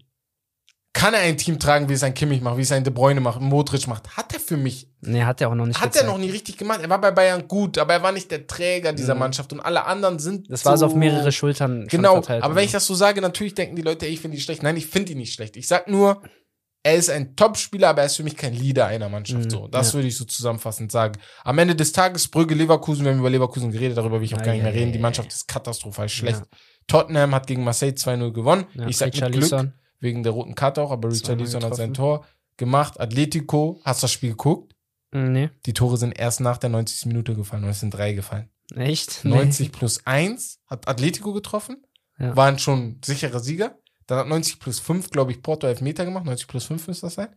kann 0.97 1.13
er 1.15 1.21
ein 1.21 1.37
Team 1.37 1.59
tragen, 1.59 1.89
wie 1.89 1.93
es 1.93 2.03
ein 2.03 2.15
Kimmich 2.15 2.41
macht, 2.41 2.57
wie 2.57 2.63
es 2.63 2.73
ein 2.73 2.83
De 2.83 2.93
Bruyne 2.93 3.21
macht, 3.21 3.41
Modric 3.41 3.87
macht? 3.87 4.17
Hat 4.17 4.33
er 4.33 4.41
für 4.41 4.57
mich. 4.57 4.89
Nee, 5.03 5.23
hat 5.25 5.41
er 5.43 5.51
auch 5.51 5.55
noch 5.55 5.67
nicht 5.67 5.79
Hat 5.81 5.93
gezeigt. 5.93 6.07
er 6.07 6.11
noch 6.11 6.19
nie 6.19 6.31
richtig 6.31 6.57
gemacht. 6.57 6.81
Er 6.83 6.89
war 6.89 7.01
bei 7.01 7.11
Bayern 7.11 7.47
gut, 7.47 7.77
aber 7.79 7.93
er 7.93 8.03
war 8.03 8.13
nicht 8.13 8.31
der 8.31 8.47
Träger 8.47 8.93
dieser 8.95 9.15
Mhm. 9.15 9.21
Mannschaft 9.21 9.53
und 9.53 9.61
alle 9.61 9.85
anderen 9.85 10.19
sind. 10.19 10.51
Das 10.51 10.65
war 10.65 10.77
so 10.79 10.87
auf 10.87 10.95
mehrere 10.95 11.31
Schultern 11.33 11.87
Genau, 11.89 12.15
verteilt. 12.15 12.43
aber 12.43 12.55
wenn 12.57 12.65
ich 12.65 12.73
das 12.73 12.87
so 12.87 12.95
sage, 12.95 13.21
natürlich 13.21 13.55
denken 13.55 13.77
die 13.77 13.83
Leute, 13.83 14.07
ey, 14.07 14.13
ich 14.15 14.21
finde 14.21 14.37
ihn 14.39 14.41
schlecht. 14.41 14.63
Nein, 14.63 14.77
ich 14.77 14.87
finde 14.87 15.13
ihn 15.13 15.19
nicht 15.19 15.35
schlecht. 15.35 15.57
Ich 15.57 15.69
sag 15.69 15.87
nur, 15.87 16.23
er 16.83 16.95
ist 16.95 17.11
ein 17.11 17.37
Top-Spieler, 17.37 17.89
aber 17.91 18.01
er 18.03 18.07
ist 18.07 18.17
für 18.17 18.23
mich 18.23 18.37
kein 18.37 18.55
Leader 18.55 18.87
einer 18.87 19.09
Mannschaft. 19.09 19.45
Mhm, 19.45 19.51
so, 19.51 19.69
das 19.69 19.89
ja. 19.89 19.95
würde 19.95 20.09
ich 20.09 20.17
so 20.17 20.25
zusammenfassend 20.25 20.91
sagen. 20.91 21.19
Am 21.45 21.59
Ende 21.59 21.75
des 21.77 21.93
Tages 21.93 22.29
Brügge 22.29 22.55
Leverkusen, 22.55 23.05
wir 23.05 23.13
haben 23.13 23.19
über 23.19 23.29
Leverkusen 23.31 23.71
geredet, 23.71 23.99
darüber 23.99 24.19
will 24.21 24.25
ich 24.25 24.35
auch 24.35 24.43
gar 24.43 24.53
nicht 24.53 24.63
mehr 24.63 24.73
reden. 24.73 24.93
Die 24.93 24.99
Mannschaft 24.99 25.33
ist 25.33 25.47
katastrophal 25.47 26.09
schlecht. 26.09 26.41
Ja. 26.41 26.59
Tottenham 26.87 27.35
hat 27.35 27.47
gegen 27.47 27.65
Marseille 27.65 27.93
2-0 27.93 28.33
gewonnen. 28.33 28.67
ja, 28.75 28.87
ich 28.87 28.97
sag 28.97 29.13
mit 29.15 29.33
Glück. 29.33 29.71
Wegen 30.01 30.23
der 30.23 30.33
roten 30.33 30.55
Karte 30.55 30.83
auch, 30.83 30.91
aber 30.91 31.11
Richarlison 31.11 31.63
hat 31.65 31.77
sein. 31.77 31.95
Tor 31.95 32.25
gemacht. 32.57 32.99
Atletico, 33.01 33.81
hast 33.85 34.03
du 34.03 34.05
das 34.05 34.13
Spiel 34.13 34.31
geguckt? 34.31 34.75
Mm, 35.13 35.33
Nee, 35.33 35.51
Die 35.67 35.73
Tore 35.73 35.97
sind 35.97 36.19
erst 36.19 36.41
nach 36.41 36.59
der 36.59 36.71
90. 36.71 37.07
Minute 37.07 37.35
gefallen, 37.35 37.65
und 37.65 37.71
es 37.71 37.81
sind 37.81 37.91
drei 37.95 38.13
gefallen. 38.13 38.51
echt? 38.75 39.25
90 39.25 39.73
plus 39.73 40.05
1 40.07 40.61
hat 40.67 40.89
Atletico 40.89 41.33
getroffen, 41.33 41.85
Ja. 42.19 42.35
waren 42.37 42.59
schon 42.59 43.01
sichere 43.05 43.41
Sieger. 43.41 43.79
Dann 44.07 44.19
hat 44.19 44.29
90 44.29 44.61
plus 44.61 44.79
5, 44.81 45.11
glaube 45.11 45.33
ich, 45.33 45.43
Porto 45.43 45.67
Elfmeter 45.67 46.05
gemacht. 46.05 46.25
90 46.25 46.47
plus 46.49 46.65
5 46.67 46.87
müsste 46.89 47.07
das 47.07 47.15
sein. 47.15 47.29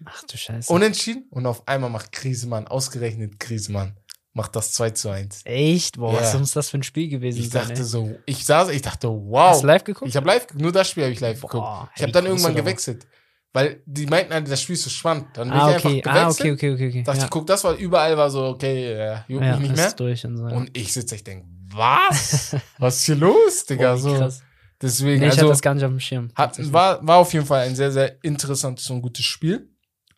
Nee. 0.00 0.06
Ach 0.10 0.22
du 0.24 0.36
Scheiße. 0.36 0.72
Unentschieden. 0.72 1.26
Und 1.30 1.46
auf 1.46 1.68
einmal 1.68 1.88
macht 1.90 2.12
Griezmann, 2.12 2.66
ausgerechnet 2.66 3.38
Griezmann, 3.38 3.96
macht 4.34 4.54
das 4.56 4.72
2 4.72 4.90
zu 4.90 5.08
1. 5.10 5.42
echt? 5.44 5.96
Boah, 5.98 6.12
Ja. 6.12 6.20
was 6.20 6.38
muss 6.38 6.52
das 6.52 6.68
für 6.68 6.78
ein 6.78 6.82
Spiel 6.82 7.08
gewesen 7.08 7.38
Ich 7.40 7.50
sein? 7.50 7.68
dachte 7.68 7.80
ey? 7.80 7.84
so, 7.84 8.18
ich 8.26 8.44
saß, 8.44 8.68
ich 8.70 8.82
dachte, 8.82 9.08
Hast 9.08 9.16
wow. 9.26 9.60
du 9.60 9.66
live 9.66 9.84
geguckt? 9.84 10.08
Ich 10.08 10.16
habe 10.16 10.26
live, 10.26 10.46
nur 10.54 10.72
das 10.72 10.88
Spiel 10.90 11.04
habe 11.04 11.12
ich 11.12 11.20
live 11.20 11.40
Boah, 11.40 11.48
geguckt. 11.48 11.90
Ich 11.96 12.02
habe 12.02 12.12
dann 12.12 12.26
irgendwann 12.26 12.54
gewechselt. 12.54 13.06
Weil 13.52 13.80
die 13.86 14.06
meinten, 14.06 14.34
halt, 14.34 14.50
das 14.50 14.60
Spiel 14.62 14.74
ist 14.74 14.82
so 14.82 14.90
spannend. 14.90 15.26
Dann 15.34 15.48
bin 15.48 15.56
ah, 15.56 15.68
ich 15.70 15.74
einfach 15.76 15.90
okay. 15.90 16.00
gewechselt. 16.00 16.24
Ah, 16.24 16.28
okay, 16.28 16.50
okay, 16.52 16.72
okay, 16.74 16.88
okay. 16.88 17.02
Dachte 17.04 17.18
ja. 17.20 17.24
ich, 17.24 17.30
guck, 17.30 17.46
das 17.46 17.62
war 17.62 17.74
überall 17.74 18.16
war 18.16 18.28
so, 18.28 18.46
okay, 18.46 18.92
äh, 18.92 19.16
juckt 19.28 19.44
ja, 19.44 19.52
mich 19.56 19.68
nicht 19.68 19.76
mehr. 19.76 19.86
ist 19.86 20.00
durch 20.00 20.26
und 20.26 20.36
so. 20.38 20.48
ja. 20.48 20.56
Und 20.56 20.76
ich 20.76 20.92
sitze, 20.92 21.14
ich 21.14 21.22
denke, 21.22 21.46
was? 21.70 22.56
Was 22.78 22.98
ist 22.98 23.04
hier 23.04 23.14
los, 23.16 23.64
Digga? 23.64 23.94
Wie 23.96 24.00
so. 24.00 24.14
krass. 24.16 24.42
Deswegen, 24.82 25.20
Nee, 25.20 25.26
ich 25.26 25.32
hatte 25.32 25.42
also, 25.42 25.52
das 25.52 25.62
gar 25.62 25.74
nicht 25.74 25.84
auf 25.84 25.90
dem 25.90 26.00
Schirm. 26.00 26.30
hat, 26.34 26.72
war, 26.72 27.06
war 27.06 27.18
auf 27.18 27.32
jeden 27.32 27.46
Fall 27.46 27.60
ein 27.60 27.76
sehr, 27.76 27.92
sehr 27.92 28.16
interessantes 28.24 28.90
und 28.90 29.00
gutes 29.02 29.24
Spiel. 29.24 29.68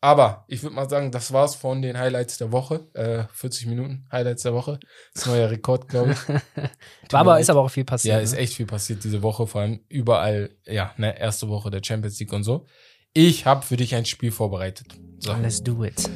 Aber 0.07 0.45
ich 0.47 0.63
würde 0.63 0.77
mal 0.77 0.89
sagen, 0.89 1.11
das 1.11 1.33
war's 1.33 1.57
von 1.57 1.83
den 1.83 1.99
Highlights 1.99 2.39
der 2.39 2.53
Woche. 2.53 2.87
Äh, 2.93 3.25
40 3.33 3.67
Minuten 3.67 4.07
Highlights 4.13 4.45
der 4.45 4.55
Woche. 4.55 4.79
Das 5.13 5.23
ist 5.23 5.29
ein 5.29 5.35
neuer 5.37 5.51
Rekord, 5.51 5.89
glaube 5.89 6.13
ich. 6.13 6.29
War 7.11 7.21
aber, 7.23 7.41
ist 7.41 7.51
aber 7.51 7.63
auch 7.63 7.69
viel 7.69 7.85
passiert. 7.85 8.15
Ja, 8.15 8.21
ist 8.21 8.31
ne? 8.31 8.39
echt 8.39 8.55
viel 8.55 8.67
passiert 8.67 9.03
diese 9.03 9.21
Woche, 9.25 9.49
vor 9.49 9.63
allem 9.63 9.81
überall, 9.89 10.51
ja, 10.65 10.95
ne, 10.97 11.19
erste 11.19 11.49
Woche 11.49 11.73
der 11.73 11.81
Champions 11.83 12.21
League 12.21 12.33
und 12.33 12.45
so. 12.45 12.67
Ich 13.15 13.47
habe 13.47 13.67
für 13.67 13.77
dich 13.77 13.97
ein 13.97 14.05
Spiel 14.05 14.31
vorbereitet. 14.31 14.87
So. 15.19 15.33
Let's 15.33 15.61
do 15.61 15.83
it. 15.83 16.09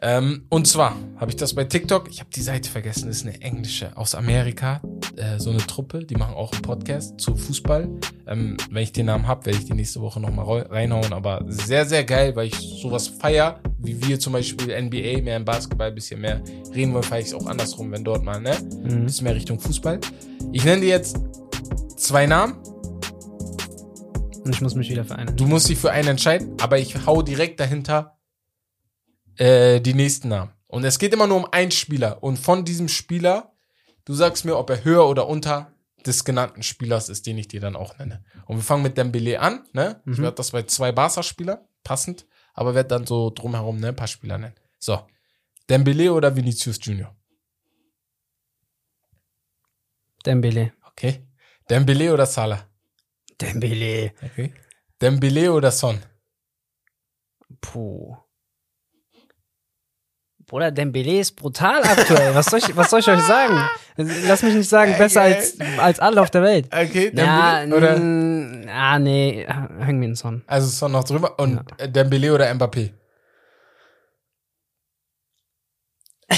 Ähm, 0.00 0.46
und 0.48 0.66
zwar 0.66 0.96
habe 1.16 1.30
ich 1.30 1.36
das 1.36 1.54
bei 1.54 1.64
TikTok, 1.64 2.08
ich 2.08 2.20
habe 2.20 2.30
die 2.34 2.42
Seite 2.42 2.70
vergessen, 2.70 3.08
das 3.08 3.18
ist 3.18 3.26
eine 3.26 3.40
englische 3.40 3.96
aus 3.96 4.14
Amerika, 4.14 4.80
äh, 5.16 5.38
so 5.38 5.50
eine 5.50 5.58
Truppe, 5.58 6.04
die 6.04 6.14
machen 6.14 6.34
auch 6.34 6.52
einen 6.52 6.62
Podcast 6.62 7.18
zu 7.20 7.34
Fußball. 7.34 7.88
Ähm, 8.26 8.56
wenn 8.70 8.82
ich 8.82 8.92
den 8.92 9.06
Namen 9.06 9.26
hab, 9.26 9.46
werde 9.46 9.58
ich 9.58 9.64
die 9.64 9.74
nächste 9.74 10.00
Woche 10.00 10.20
nochmal 10.20 10.66
reinhauen, 10.70 11.12
aber 11.12 11.44
sehr, 11.48 11.84
sehr 11.84 12.04
geil, 12.04 12.36
weil 12.36 12.46
ich 12.46 12.80
sowas 12.80 13.08
feier, 13.08 13.60
wie 13.78 14.06
wir 14.06 14.20
zum 14.20 14.34
Beispiel 14.34 14.68
NBA, 14.68 15.22
mehr 15.22 15.36
im 15.36 15.44
Basketball, 15.44 15.90
bisschen 15.90 16.20
mehr 16.20 16.42
reden 16.74 16.92
wollen, 16.92 17.02
feiere 17.02 17.20
ich 17.20 17.28
es 17.28 17.34
auch 17.34 17.46
andersrum, 17.46 17.90
wenn 17.90 18.04
dort 18.04 18.22
mal, 18.22 18.40
ne? 18.40 18.54
Mhm. 18.84 19.06
bisschen 19.06 19.24
mehr 19.24 19.34
Richtung 19.34 19.58
Fußball. 19.58 20.00
Ich 20.52 20.64
nenne 20.64 20.82
dir 20.82 20.88
jetzt 20.88 21.18
zwei 21.96 22.26
Namen. 22.26 22.54
Und 24.44 24.54
ich 24.54 24.60
muss 24.60 24.74
mich 24.74 24.88
wieder 24.88 25.04
vereinen. 25.04 25.36
Du 25.36 25.46
musst 25.46 25.68
dich 25.68 25.78
für 25.78 25.90
einen 25.90 26.08
entscheiden, 26.08 26.54
aber 26.60 26.78
ich 26.78 27.06
hau 27.06 27.20
direkt 27.20 27.60
dahinter 27.60 28.17
äh, 29.38 29.80
die 29.80 29.94
nächsten 29.94 30.28
Namen. 30.28 30.52
Und 30.66 30.84
es 30.84 30.98
geht 30.98 31.12
immer 31.14 31.26
nur 31.26 31.38
um 31.38 31.46
einen 31.50 31.70
Spieler. 31.70 32.22
Und 32.22 32.38
von 32.38 32.64
diesem 32.64 32.88
Spieler, 32.88 33.52
du 34.04 34.12
sagst 34.14 34.44
mir, 34.44 34.56
ob 34.56 34.68
er 34.70 34.84
höher 34.84 35.08
oder 35.08 35.26
unter 35.28 35.72
des 36.06 36.24
genannten 36.24 36.62
Spielers 36.62 37.08
ist, 37.08 37.26
den 37.26 37.38
ich 37.38 37.48
dir 37.48 37.60
dann 37.60 37.74
auch 37.76 37.98
nenne. 37.98 38.24
Und 38.46 38.56
wir 38.56 38.62
fangen 38.62 38.82
mit 38.82 38.96
Dembele 38.96 39.40
an, 39.40 39.66
ne? 39.72 40.00
Ich 40.06 40.18
Mhm. 40.18 40.22
werde 40.22 40.36
das 40.36 40.50
bei 40.52 40.62
zwei 40.64 40.92
Barca-Spielern, 40.92 41.58
passend, 41.82 42.26
aber 42.54 42.74
werde 42.74 42.88
dann 42.90 43.06
so 43.06 43.30
drumherum, 43.30 43.78
ne, 43.78 43.88
ein 43.88 43.96
paar 43.96 44.06
Spieler 44.06 44.38
nennen. 44.38 44.54
So. 44.78 45.00
Dembele 45.68 46.12
oder 46.12 46.34
Vinicius 46.34 46.78
Junior? 46.82 47.14
Dembele. 50.24 50.72
Okay. 50.86 51.26
Dembele 51.68 52.12
oder 52.12 52.26
Salah? 52.26 52.68
Dembele. 53.40 54.12
Okay. 54.22 54.54
Dembele 55.00 55.52
oder 55.52 55.70
Son? 55.70 56.00
Puh. 57.60 58.16
Bruder, 60.48 60.70
Dembele 60.70 61.20
ist 61.20 61.32
brutal 61.36 61.82
aktuell. 61.82 62.34
Was 62.34 62.46
soll 62.46 62.60
ich, 62.60 62.74
was 62.74 62.88
soll 62.88 63.00
ich 63.00 63.08
euch 63.08 63.20
sagen? 63.20 63.60
Lass 63.96 64.42
mich 64.42 64.54
nicht 64.54 64.68
sagen, 64.68 64.94
besser 64.96 65.20
als, 65.20 65.60
als 65.76 66.00
alle 66.00 66.22
auf 66.22 66.30
der 66.30 66.42
Welt. 66.42 66.68
Okay, 66.68 67.10
Dembele 67.10 67.18
ja, 67.18 67.66
oder? 67.76 68.00
Ah, 68.72 68.98
nee, 68.98 69.46
hängen 69.46 70.00
wir 70.00 70.08
in 70.08 70.14
Son. 70.14 70.42
Also 70.46 70.68
Son 70.68 70.92
noch 70.92 71.04
drüber 71.04 71.38
und 71.38 71.60
ja. 71.78 71.86
Dembele 71.86 72.32
oder 72.32 72.50
Mbappé? 72.50 72.92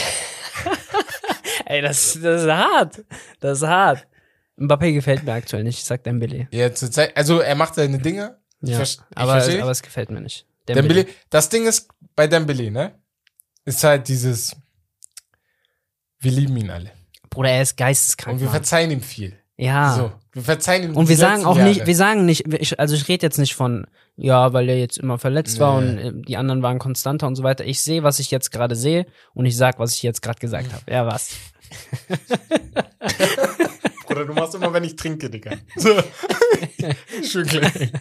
Ey, 1.66 1.80
das, 1.80 2.18
das 2.20 2.42
ist 2.42 2.50
hart. 2.50 3.04
Das 3.38 3.58
ist 3.62 3.68
hart. 3.68 4.08
Mbappé 4.58 4.92
gefällt 4.92 5.22
mir 5.22 5.34
aktuell 5.34 5.62
nicht, 5.62 5.78
ich 5.78 5.84
sag 5.84 6.02
Dembele. 6.02 6.48
Ja, 6.50 6.74
zur 6.74 6.90
Zeit, 6.90 7.16
also 7.16 7.38
er 7.38 7.54
macht 7.54 7.76
seine 7.76 7.98
Dinge. 7.98 8.38
Ja, 8.60 8.70
ich 8.70 8.74
verstehe, 8.74 9.04
ich 9.10 9.16
aber, 9.16 9.34
aber 9.62 9.70
es 9.70 9.82
gefällt 9.82 10.10
mir 10.10 10.20
nicht. 10.20 10.46
Dembele. 10.66 11.04
Dembele. 11.04 11.16
Das 11.30 11.48
Ding 11.48 11.68
ist 11.68 11.88
bei 12.16 12.26
Dembele, 12.26 12.72
ne? 12.72 12.99
Ist 13.70 13.84
halt 13.84 14.08
dieses, 14.08 14.56
wir 16.18 16.32
lieben 16.32 16.56
ihn 16.56 16.70
alle. 16.70 16.90
Bruder, 17.30 17.50
er 17.50 17.62
ist 17.62 17.76
geisteskrank. 17.76 18.34
Und 18.34 18.40
wir 18.40 18.46
Mann. 18.46 18.54
verzeihen 18.56 18.90
ihm 18.90 19.00
viel. 19.00 19.38
ja. 19.56 19.94
So, 19.94 20.12
wir 20.32 20.42
verzeihen 20.42 20.82
ihm 20.84 20.96
Und 20.96 21.08
wir 21.08 21.16
sagen 21.16 21.44
auch 21.44 21.56
Jahre. 21.56 21.68
nicht, 21.68 21.86
wir 21.86 21.94
sagen 21.96 22.24
nicht, 22.24 22.52
ich, 22.52 22.80
also 22.80 22.96
ich 22.96 23.06
rede 23.08 23.24
jetzt 23.24 23.38
nicht 23.38 23.54
von, 23.54 23.86
ja, 24.16 24.52
weil 24.52 24.68
er 24.68 24.78
jetzt 24.78 24.98
immer 24.98 25.18
verletzt 25.18 25.60
war 25.60 25.80
Nee. 25.80 25.88
und 25.88 25.98
äh, 25.98 26.12
die 26.26 26.36
anderen 26.36 26.62
waren 26.62 26.78
konstanter 26.80 27.28
und 27.28 27.36
so 27.36 27.42
weiter. 27.44 27.64
Ich 27.64 27.80
sehe, 27.80 28.02
was 28.02 28.18
ich 28.18 28.30
jetzt 28.32 28.50
gerade 28.50 28.74
sehe 28.74 29.06
und 29.34 29.46
ich 29.46 29.56
sag, 29.56 29.78
was 29.78 29.94
ich 29.94 30.02
jetzt 30.02 30.20
gerade 30.22 30.40
gesagt 30.40 30.72
habe. 30.72 30.82
Ja, 30.90 31.06
was? 31.06 31.30
Bruder, 34.06 34.24
du 34.24 34.32
machst 34.34 34.54
immer, 34.56 34.72
wenn 34.72 34.82
ich 34.84 34.96
trinke, 34.96 35.30
Digga. 35.30 35.52
So. 35.76 35.90
Schön 37.22 37.46
klein. 37.46 37.92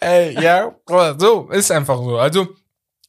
Ey, 0.00 0.42
ja, 0.42 0.74
Bruder, 0.84 1.16
so, 1.18 1.48
ist 1.50 1.70
einfach 1.70 1.96
so. 1.98 2.18
Also, 2.18 2.48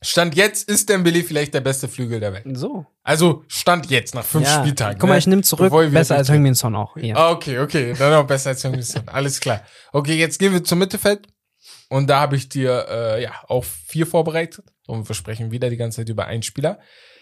Stand 0.04 0.36
jetzt 0.36 0.68
ist 0.68 0.90
Dembele 0.90 1.24
vielleicht 1.24 1.54
der 1.54 1.62
beste 1.62 1.88
Flügel 1.88 2.20
der 2.20 2.34
Welt. 2.34 2.46
So. 2.58 2.88
Also, 3.04 3.44
Stand 3.48 3.90
jetzt, 3.92 4.16
nach 4.16 4.24
fünf 4.26 4.48
ja. 4.48 4.60
Spieltagen. 4.62 4.98
Guck 4.98 5.08
mal, 5.08 5.14
ne? 5.16 5.20
ich 5.20 5.28
nehme 5.28 5.44
zurück, 5.44 5.72
besser 5.92 6.16
als. 6.16 6.30
Heung-Min 6.30 6.56
Son 6.56 6.76
auch. 6.76 6.98
Hier. 6.98 7.16
Ah, 7.16 7.30
okay, 7.32 7.60
okay. 7.60 7.94
Dann 7.98 8.14
auch 8.14 8.26
besser 8.26 8.50
als 8.50 8.64
Heung-Min 8.64 8.82
Son. 8.82 9.08
Alles 9.08 9.40
klar. 9.40 9.62
Okay, 9.92 10.16
jetzt 10.18 10.40
gehen 10.40 10.54
wir 10.54 10.64
zum 10.64 10.80
Mittelfeld. 10.80 11.28
Und 11.90 12.10
da 12.10 12.20
habe 12.20 12.36
ich 12.36 12.50
dir 12.50 12.86
äh, 12.90 13.24
ja 13.24 13.32
auch 13.48 13.64
vier 13.64 14.08
vorbereitet. 14.08 14.66
Und 14.88 15.08
wir 15.08 15.14
sprechen 15.14 15.52
wieder 15.52 15.70
die 15.70 15.78
ganze 15.78 15.98
Zeit 15.98 16.10
über 16.10 16.26
einen 16.26 16.42
Spieler. 16.42 16.80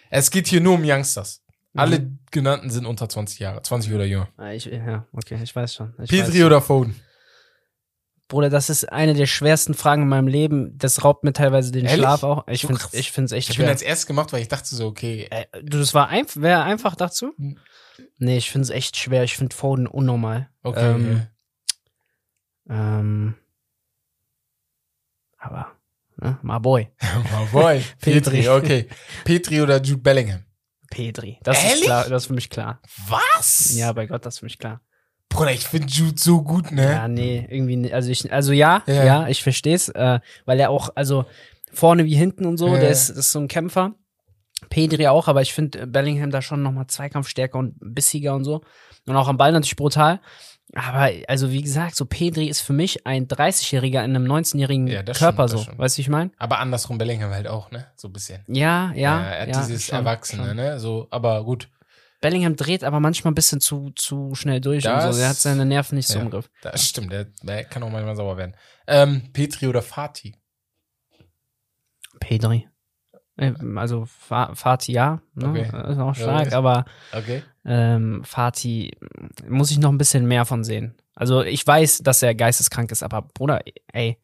Es 0.09 0.31
geht 0.31 0.47
hier 0.47 0.61
nur 0.61 0.75
um 0.75 0.83
Youngsters. 0.85 1.43
Mhm. 1.73 1.79
Alle 1.79 2.11
genannten 2.31 2.69
sind 2.69 2.85
unter 2.85 3.09
20 3.09 3.39
Jahre, 3.39 3.61
20 3.61 3.93
oder 3.93 4.05
jünger. 4.05 4.29
Ah, 4.37 4.51
Ich, 4.51 4.65
ja, 4.65 5.05
okay, 5.11 5.37
ich 5.43 5.55
weiß 5.55 5.73
schon. 5.75 5.93
Ich 5.95 5.99
weiß 5.99 6.07
Petri 6.09 6.37
schon. 6.37 6.45
oder 6.47 6.61
Foden? 6.61 6.95
Bruder, 8.29 8.49
das 8.49 8.69
ist 8.69 8.89
eine 8.91 9.13
der 9.13 9.25
schwersten 9.25 9.73
Fragen 9.73 10.03
in 10.03 10.07
meinem 10.07 10.27
Leben. 10.27 10.77
Das 10.77 11.03
raubt 11.03 11.23
mir 11.25 11.33
teilweise 11.33 11.71
den 11.71 11.83
Ehrlich? 11.85 11.99
Schlaf 11.99 12.23
auch. 12.23 12.47
Ich 12.47 12.61
So 12.61 12.67
finde 12.69 12.83
ich 12.93 13.11
find's 13.11 13.31
echt 13.33 13.49
Ich 13.49 13.57
bin 13.57 13.63
schwer. 13.65 13.71
als 13.73 13.81
erstes 13.81 14.05
gemacht, 14.07 14.31
weil 14.31 14.41
ich 14.41 14.47
dachte 14.47 14.73
so, 14.73 14.85
okay, 14.87 15.27
Äh, 15.31 15.45
du, 15.63 15.77
das 15.79 15.93
war 15.93 16.07
einfach, 16.07 16.39
wäre 16.41 16.63
einfach 16.63 16.95
dazu? 16.95 17.33
Hm. 17.37 17.57
Nee, 18.19 18.37
ich 18.37 18.49
finde 18.51 18.63
es 18.63 18.69
echt 18.69 18.95
schwer. 18.95 19.23
Ich 19.25 19.35
finde 19.35 19.53
Foden 19.55 19.85
unnormal. 19.87 20.49
okay. 20.63 20.91
Ähm, 20.95 21.27
ähm, 22.69 23.35
aber, 25.37 25.71
ne, 26.17 26.37
my 26.43 26.59
boy. 26.59 26.87
Oh 27.41 27.45
boy. 27.51 27.83
Petri, 27.99 28.41
Petri. 28.43 28.49
okay. 28.49 28.89
Petri 29.25 29.61
oder 29.61 29.81
Jude 29.81 30.01
Bellingham? 30.01 30.45
Pedri. 30.91 31.39
Das 31.43 31.57
Ehrlich? 31.63 31.79
ist 31.81 31.85
klar, 31.85 32.09
das 32.09 32.23
ist 32.23 32.27
für 32.27 32.33
mich 32.33 32.49
klar. 32.49 32.81
Was? 33.07 33.73
Ja, 33.75 33.91
bei 33.93 34.05
Gott, 34.05 34.25
das 34.25 34.35
ist 34.35 34.39
für 34.39 34.45
mich 34.45 34.57
klar. 34.59 34.81
Bruder, 35.29 35.51
ich 35.51 35.65
finde 35.67 35.87
Jude 35.87 36.19
so 36.19 36.41
gut, 36.41 36.71
ne? 36.71 36.83
Ja, 36.91 37.07
nee, 37.07 37.47
irgendwie, 37.49 37.93
also 37.93 38.09
ich, 38.09 38.31
also 38.33 38.51
ja, 38.51 38.81
Ja. 38.87 39.03
ja, 39.05 39.27
ich 39.27 39.43
versteh's, 39.43 39.87
äh, 39.89 40.19
weil 40.45 40.59
er 40.59 40.69
auch, 40.71 40.89
also 40.95 41.25
vorne 41.71 42.05
wie 42.05 42.15
hinten 42.15 42.45
und 42.45 42.57
so, 42.57 42.67
Ja. 42.73 42.79
der 42.79 42.89
ist, 42.89 43.09
ist 43.09 43.31
so 43.31 43.39
ein 43.39 43.47
Kämpfer. 43.47 43.93
Pedri 44.69 45.07
auch, 45.07 45.27
aber 45.27 45.41
ich 45.41 45.53
finde 45.53 45.87
Bellingham 45.87 46.31
da 46.31 46.41
schon 46.41 46.61
nochmal 46.61 46.87
Zweikampfstärker 46.87 47.57
und 47.57 47.75
bissiger 47.79 48.35
und 48.35 48.43
so. 48.43 48.61
Und 49.07 49.15
auch 49.15 49.27
am 49.29 49.37
Ball 49.37 49.51
natürlich 49.53 49.75
brutal. 49.77 50.19
Aber, 50.75 51.09
also 51.27 51.51
wie 51.51 51.61
gesagt, 51.61 51.95
so 51.95 52.05
Pedri 52.05 52.47
ist 52.47 52.61
für 52.61 52.73
mich 52.73 53.07
ein 53.07 53.27
30-Jähriger 53.27 54.03
in 54.03 54.15
einem 54.15 54.25
19-jährigen 54.29 54.87
Ja, 54.87 55.01
Körper 55.03 55.47
stimmt, 55.47 55.49
so. 55.49 55.57
stimmt. 55.63 55.79
Weißt 55.79 55.95
du, 55.95 55.97
wie 55.99 56.01
ich 56.01 56.09
meine? 56.09 56.31
Aber 56.37 56.59
andersrum 56.59 56.97
Bellingham 56.97 57.31
halt 57.31 57.47
auch, 57.47 57.71
ne? 57.71 57.87
So 57.95 58.09
ein 58.09 58.13
bisschen. 58.13 58.43
Ja, 58.47 58.91
ja. 58.93 59.21
er 59.21 59.41
hat 59.43 59.47
ja, 59.55 59.61
dieses 59.61 59.85
schon, 59.85 59.99
Erwachsene, 59.99 60.47
schon. 60.47 60.55
ne? 60.57 60.79
So, 60.79 61.07
aber 61.09 61.43
gut. 61.43 61.69
Bellingham 62.21 62.55
dreht 62.55 62.83
aber 62.83 62.99
manchmal 62.99 63.31
ein 63.31 63.35
bisschen 63.35 63.61
zu, 63.61 63.91
zu 63.95 64.35
schnell 64.35 64.59
durch 64.61 64.85
und 64.85 64.91
Das- 64.93 65.15
so. 65.15 65.21
Er 65.21 65.29
hat 65.29 65.37
seine 65.37 65.65
Nerven 65.65 65.95
nicht 65.95 66.07
so 66.07 66.17
Ja. 66.19 66.25
im 66.25 66.29
Griff. 66.31 66.49
Das 66.61 66.85
stimmt, 66.87 67.11
der, 67.11 67.25
der 67.43 67.63
kann 67.65 67.81
auch 67.83 67.89
manchmal 67.91 68.15
sauer 68.15 68.35
werden. 68.37 68.55
Ähm, 68.87 69.31
Petri 69.33 69.67
oder 69.67 69.81
Fatih? 69.81 70.35
Pedri. 72.19 72.67
Äh, 73.37 73.53
Also 73.77 74.05
Fa- 74.05 74.53
Fatih 74.55 74.91
ja, 74.93 75.21
ne? 75.33 75.49
Okay. 75.49 75.91
ist 75.91 75.97
auch 75.99 76.13
stark, 76.15 76.47
okay. 76.47 76.55
aber 76.55 76.85
Okay. 77.13 77.43
ähm, 77.65 78.21
Fatih 78.25 78.91
mm, 78.99 79.53
muss 79.55 79.71
ich 79.71 79.77
noch 79.79 79.91
ein 79.91 79.97
bisschen 79.97 80.25
mehr 80.27 80.45
von 80.45 80.63
sehen. 80.63 80.95
Also 81.15 81.43
ich 81.43 81.65
weiß, 81.65 81.99
dass 81.99 82.21
er 82.21 82.35
geisteskrank 82.35 82.91
ist, 82.91 83.03
aber 83.03 83.21
Bruder, 83.21 83.61
ey, 83.93 84.17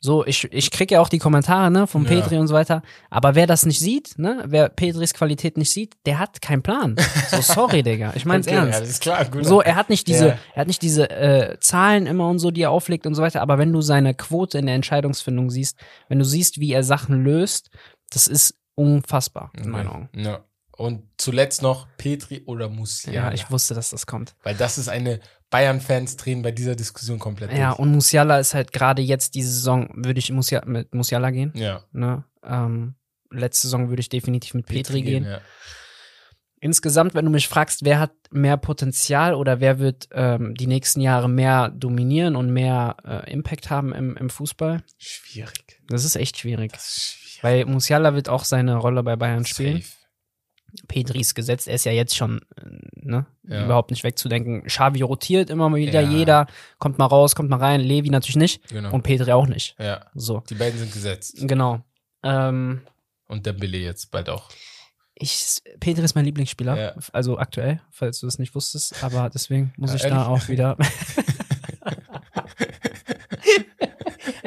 so, 0.00 0.24
ich, 0.24 0.44
ich 0.52 0.70
krieg 0.70 0.90
ja 0.92 1.00
auch 1.00 1.08
die 1.08 1.18
Kommentare, 1.18 1.70
ne, 1.70 1.86
vom 1.88 2.04
Ja. 2.04 2.10
Petri 2.10 2.38
und 2.38 2.46
so 2.46 2.54
weiter, 2.54 2.82
aber 3.10 3.34
wer 3.34 3.46
das 3.48 3.66
nicht 3.66 3.80
sieht, 3.80 4.18
ne, 4.18 4.44
wer 4.46 4.68
Petris 4.68 5.12
Qualität 5.12 5.56
nicht 5.56 5.70
sieht, 5.70 5.96
der 6.06 6.18
hat 6.20 6.40
keinen 6.40 6.62
Plan. 6.62 6.94
So, 7.30 7.40
sorry, 7.42 7.82
Digga, 7.82 8.12
ich 8.14 8.24
mein's 8.24 8.46
okay, 8.46 8.56
ernst. 8.56 8.78
Alles 8.80 9.00
klar, 9.00 9.24
gut. 9.24 9.44
So, 9.44 9.60
er 9.60 9.74
hat 9.74 9.90
nicht 9.90 10.06
diese, 10.06 10.28
Ja. 10.28 10.38
er 10.54 10.60
hat 10.60 10.68
nicht 10.68 10.82
diese 10.82 11.10
äh, 11.10 11.58
Zahlen 11.60 12.06
immer 12.06 12.28
und 12.28 12.38
so, 12.38 12.50
die 12.52 12.62
er 12.62 12.70
auflegt 12.70 13.06
und 13.06 13.14
so 13.14 13.22
weiter, 13.22 13.42
aber 13.42 13.58
wenn 13.58 13.72
du 13.72 13.80
seine 13.80 14.14
Quote 14.14 14.58
in 14.58 14.66
der 14.66 14.76
Entscheidungsfindung 14.76 15.50
siehst, 15.50 15.76
wenn 16.08 16.18
du 16.20 16.24
siehst, 16.24 16.60
wie 16.60 16.72
er 16.72 16.84
Sachen 16.84 17.24
löst, 17.24 17.70
das 18.10 18.26
ist 18.28 18.54
unfassbar, 18.76 19.50
in 19.56 19.70
meinen 19.70 19.88
Augen. 19.88 20.08
Ja. 20.14 20.44
Und 20.78 21.02
zuletzt 21.16 21.60
noch 21.60 21.88
Petri 21.96 22.42
oder 22.46 22.68
Musiala. 22.68 23.28
Ja, 23.30 23.32
ich 23.34 23.50
wusste, 23.50 23.74
dass 23.74 23.90
das 23.90 24.06
kommt. 24.06 24.36
Weil 24.44 24.54
das 24.54 24.78
ist 24.78 24.88
eine 24.88 25.18
Bayern-Fans 25.50 26.16
drehen 26.16 26.42
bei 26.42 26.52
dieser 26.52 26.76
Diskussion 26.76 27.18
komplett 27.18 27.52
Ja, 27.52 27.70
durch. 27.70 27.80
und 27.80 27.90
Musiala 27.90 28.38
ist 28.38 28.54
halt 28.54 28.72
gerade 28.72 29.02
jetzt 29.02 29.34
diese 29.34 29.50
Saison, 29.50 29.90
würde 29.92 30.20
ich 30.20 30.30
Musia 30.30 30.62
mit 30.66 30.94
Musiala 30.94 31.30
gehen. 31.32 31.50
Ja. 31.56 31.82
Ne? 31.90 32.22
Ähm, 32.44 32.94
letzte 33.32 33.66
Saison 33.66 33.88
würde 33.88 33.98
ich 33.98 34.08
definitiv 34.08 34.54
mit 34.54 34.66
Petri, 34.66 35.02
gehen. 35.02 35.24
Ja. 35.24 35.40
Insgesamt, 36.60 37.14
wenn 37.14 37.24
du 37.24 37.30
mich 37.32 37.48
fragst, 37.48 37.84
wer 37.84 37.98
hat 37.98 38.12
mehr 38.30 38.56
Potenzial 38.56 39.34
oder 39.34 39.58
wer 39.60 39.80
wird 39.80 40.08
ähm, 40.12 40.54
die 40.54 40.68
nächsten 40.68 41.00
Jahre 41.00 41.28
mehr 41.28 41.70
dominieren 41.70 42.36
und 42.36 42.52
mehr 42.52 42.96
äh, 43.04 43.32
Impact 43.32 43.68
haben 43.68 43.92
im, 43.92 44.16
im 44.16 44.30
Fußball, 44.30 44.84
Schwierig. 44.96 45.80
das 45.88 46.04
ist 46.04 46.14
echt 46.14 46.38
schwierig. 46.38 46.72
Das 46.72 46.86
ist 46.96 47.02
schwierig. 47.16 47.42
Weil 47.42 47.64
Musiala 47.66 48.14
wird 48.14 48.28
auch 48.28 48.44
seine 48.44 48.76
Rolle 48.76 49.02
bei 49.02 49.16
Bayern 49.16 49.44
spielen. 49.44 49.82
Safe. 49.82 49.88
Pedri 49.88 49.97
ist 51.14 51.34
gesetzt, 51.34 51.68
er 51.68 51.74
ist 51.74 51.84
ja 51.84 51.92
jetzt 51.92 52.16
schon 52.16 52.40
äh, 52.56 52.64
ne, 52.94 53.26
Ja. 53.48 53.64
überhaupt 53.64 53.90
nicht 53.90 54.04
wegzudenken. 54.04 54.64
Xavi 54.64 55.02
rotiert 55.02 55.50
immer 55.50 55.68
mal 55.68 55.76
wieder, 55.78 56.00
Ja. 56.02 56.10
jeder 56.10 56.46
kommt 56.78 56.98
mal 56.98 57.06
raus, 57.06 57.34
kommt 57.34 57.48
mal 57.50 57.58
rein, 57.58 57.80
Levi 57.80 58.10
natürlich 58.10 58.36
nicht 58.36 58.68
Genau. 58.68 58.92
und 58.92 59.02
Pedri 59.02 59.32
auch 59.32 59.46
nicht. 59.46 59.76
ja. 59.78 60.04
So, 60.14 60.42
Die 60.48 60.54
beiden 60.54 60.78
sind 60.78 60.92
gesetzt. 60.92 61.36
genau. 61.40 61.80
Ähm, 62.22 62.82
Und 63.28 63.46
der 63.46 63.52
Billy 63.52 63.82
jetzt 63.82 64.10
bald 64.10 64.28
auch. 64.28 64.48
ich, 65.14 65.58
Pedri 65.80 66.04
ist 66.04 66.14
mein 66.14 66.24
Lieblingsspieler, 66.24 66.76
Ja. 66.78 66.94
also 67.12 67.38
aktuell, 67.38 67.80
falls 67.90 68.20
du 68.20 68.26
das 68.26 68.38
nicht 68.38 68.54
wusstest, 68.54 69.02
aber 69.02 69.30
deswegen 69.30 69.72
muss 69.76 69.94
ich 69.94 70.02
da 70.02 70.26
auch 70.26 70.48
wieder. 70.48 70.76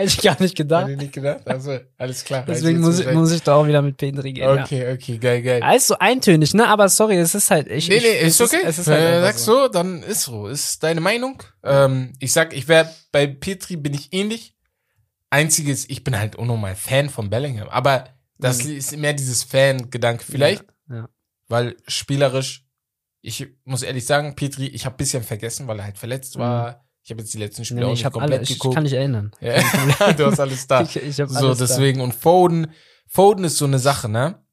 Hätte 0.02 0.14
ich 0.14 0.22
gar 0.22 0.42
nicht 0.42 0.56
gedacht. 0.56 0.84
Hätte 0.84 0.94
ich 0.94 1.00
nicht 1.00 1.14
gedacht. 1.14 1.48
Also, 1.48 1.80
alles 1.98 2.24
klar. 2.24 2.44
Deswegen 2.48 2.78
Also, 2.78 2.88
muss 2.90 3.00
jetzt 3.00 3.08
ich, 3.10 3.14
muss 3.16 3.32
ich 3.32 3.42
da 3.44 3.56
auch 3.56 3.68
wieder 3.68 3.82
mit 3.82 3.98
Pedri 3.98 4.34
gehen. 4.34 4.44
Ja. 4.56 4.64
Okay, 4.64 4.92
okay, 4.94 5.18
geil, 5.18 5.42
geil. 5.42 5.64
Also 5.64 5.98
eintönig, 6.00 6.54
ne? 6.54 6.68
Aber 6.68 6.90
sorry, 6.90 7.16
es 7.18 7.34
ist 7.36 7.50
halt. 7.52 7.68
Ich, 7.70 7.88
nee, 7.90 7.96
ich, 7.96 8.04
nee, 8.04 8.18
es 8.20 8.40
ist 8.40 8.42
okay. 8.42 8.62
Es 8.66 8.80
ist 8.80 8.88
halt 8.88 9.02
einfach 9.02 9.28
sagst 9.28 9.46
so, 9.46 9.68
dann 9.68 10.04
ist 10.04 10.24
so. 10.24 10.48
Ist 10.48 10.84
deine 10.84 11.02
Meinung. 11.02 11.42
Ähm, 11.64 12.14
ich 12.20 12.32
sag, 12.34 12.54
ich 12.54 12.68
wäre 12.68 12.90
bei 13.12 13.28
Petri 13.28 13.76
bin 13.78 13.94
ich 13.94 14.12
ähnlich. 14.14 14.56
Einziges, 15.30 15.90
ich 15.90 16.04
bin 16.04 16.18
halt 16.20 16.36
unnormal 16.36 16.76
Fan 16.76 17.10
von 17.10 17.30
Bellingham. 17.30 17.70
Aber 17.70 18.10
das 18.38 18.64
Mhm. 18.66 18.76
ist 18.78 18.98
mehr 18.98 19.14
dieses 19.14 19.44
Fan-Gedanke 19.44 20.26
vielleicht, 20.30 20.66
Ja, 20.90 20.96
ja. 20.96 21.10
weil 21.48 21.78
spielerisch, 21.88 22.66
ich 23.22 23.48
muss 23.64 23.84
ehrlich 23.84 24.06
sagen, 24.06 24.36
Petri, 24.36 24.68
ich 24.68 24.86
habe 24.86 24.98
bisschen 24.98 25.24
vergessen, 25.24 25.68
weil 25.68 25.80
er 25.80 25.86
halt 25.86 25.98
verletzt 25.98 26.38
war. 26.38 26.84
Ich 27.04 27.10
habe 27.12 27.22
jetzt 27.22 27.34
die 27.34 27.40
letzten 27.40 27.66
Spiele 27.66 27.82
nee, 27.82 27.86
auch 27.88 27.94
ich 27.94 28.04
nicht 28.04 28.14
komplett 28.14 28.32
alle, 28.40 28.44
ich 28.44 28.50
geguckt. 28.50 28.76
kann 28.76 28.84
nicht 28.84 28.94
erinnern. 28.94 29.32
ja, 29.42 30.14
du 30.14 30.26
hast 30.28 30.40
alles 30.40 30.68
da. 30.68 30.82
Ich, 30.84 30.96
ich 30.96 31.20
hab 31.20 31.30
So, 31.30 31.48
alles 31.48 31.58
deswegen. 31.58 32.00
Und 32.02 32.14
Foden, 32.14 32.72
Foden 33.08 33.44
ist 33.44 33.58
so 33.58 33.66
eine 33.66 33.80
Sache, 33.80 34.08
ne? 34.08 34.44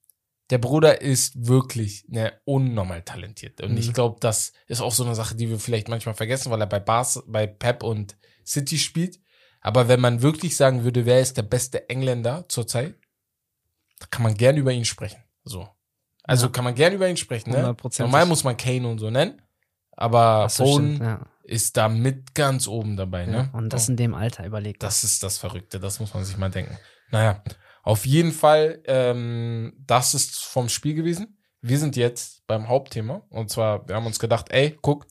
Der 0.51 0.57
Bruder 0.59 1.03
ist 1.03 1.47
wirklich 1.47 2.07
ne, 2.09 2.33
unnormal 2.47 3.03
talentiert. 3.03 3.61
Und 3.61 3.73
Mhm. 3.73 3.77
ich 3.79 3.93
glaube, 3.93 4.17
das 4.21 4.55
ist 4.67 4.81
auch 4.81 4.93
so 4.93 5.05
eine 5.05 5.15
Sache, 5.15 5.35
die 5.37 5.51
wir 5.51 5.59
vielleicht 5.59 5.89
manchmal 5.89 6.15
vergessen, 6.15 6.51
weil 6.51 6.61
er 6.63 6.67
bei 6.67 6.81
Bars, 6.81 7.23
bei 7.27 7.47
Pep 7.47 7.83
und 7.83 8.17
City 8.47 8.79
spielt. 8.79 9.21
Aber 9.61 9.89
wenn 9.89 10.01
man 10.01 10.23
wirklich 10.23 10.57
sagen 10.57 10.85
würde, 10.85 11.05
wer 11.05 11.21
ist 11.21 11.37
der 11.37 11.43
beste 11.43 11.91
Engländer 11.91 12.47
zurzeit, 12.49 12.95
da 13.99 14.07
kann 14.11 14.23
man 14.23 14.35
gern 14.35 14.57
über 14.57 14.73
ihn 14.73 14.87
sprechen. 14.87 15.23
So. 15.45 15.69
Also 16.23 16.47
Ja. 16.47 16.53
kann 16.53 16.65
man 16.65 16.75
gern 16.75 16.95
über 16.95 17.09
ihn 17.11 17.17
sprechen, 17.19 17.51
ne? 17.51 17.59
100%. 17.75 18.01
Normal 18.05 18.25
muss 18.25 18.43
man 18.45 18.57
Kane 18.57 18.89
und 18.89 18.99
so 19.01 19.11
nennen. 19.11 19.43
Aber 19.99 20.49
so, 20.49 20.75
stimmt, 20.75 21.01
ja. 21.01 21.27
ist 21.43 21.77
da 21.77 21.89
mit 21.89 22.35
ganz 22.35 22.69
oben 22.69 22.97
dabei, 22.97 23.25
Ja, 23.25 23.31
ne? 23.31 23.51
und 23.53 23.73
das 23.73 23.89
in 23.89 23.97
dem 23.97 24.15
Alter 24.15 24.47
überlegt. 24.47 24.83
Das 24.85 25.03
ist 25.03 25.25
das 25.25 25.39
Verrückte, 25.39 25.81
das 25.81 25.99
muss 25.99 26.15
man 26.15 26.25
sich 26.25 26.39
mal 26.39 26.51
denken. 26.51 26.79
Naja, 27.11 27.43
auf 27.83 28.07
jeden 28.07 28.31
Fall, 28.31 28.81
ähm, 28.85 29.73
das 29.87 30.15
ist 30.15 30.45
vom 30.45 30.69
Spiel 30.69 30.95
gewesen. 30.95 31.39
Wir 31.61 31.79
sind 31.81 31.97
jetzt 31.97 32.47
beim 32.47 32.69
Hauptthema. 32.69 33.23
Und 33.29 33.51
zwar, 33.51 33.89
wir 33.89 33.97
haben 33.97 34.07
uns 34.07 34.21
gedacht, 34.21 34.47
ey, 34.51 34.79
guck, 34.81 35.07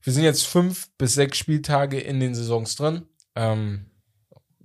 wir 0.00 0.12
sind 0.12 0.24
jetzt 0.24 0.46
fünf 0.46 0.88
bis 0.96 1.14
sechs 1.14 1.36
Spieltage 1.36 2.00
in 2.00 2.18
den 2.18 2.34
Saisons 2.34 2.76
drin. 2.76 3.06
Ähm, 3.34 3.90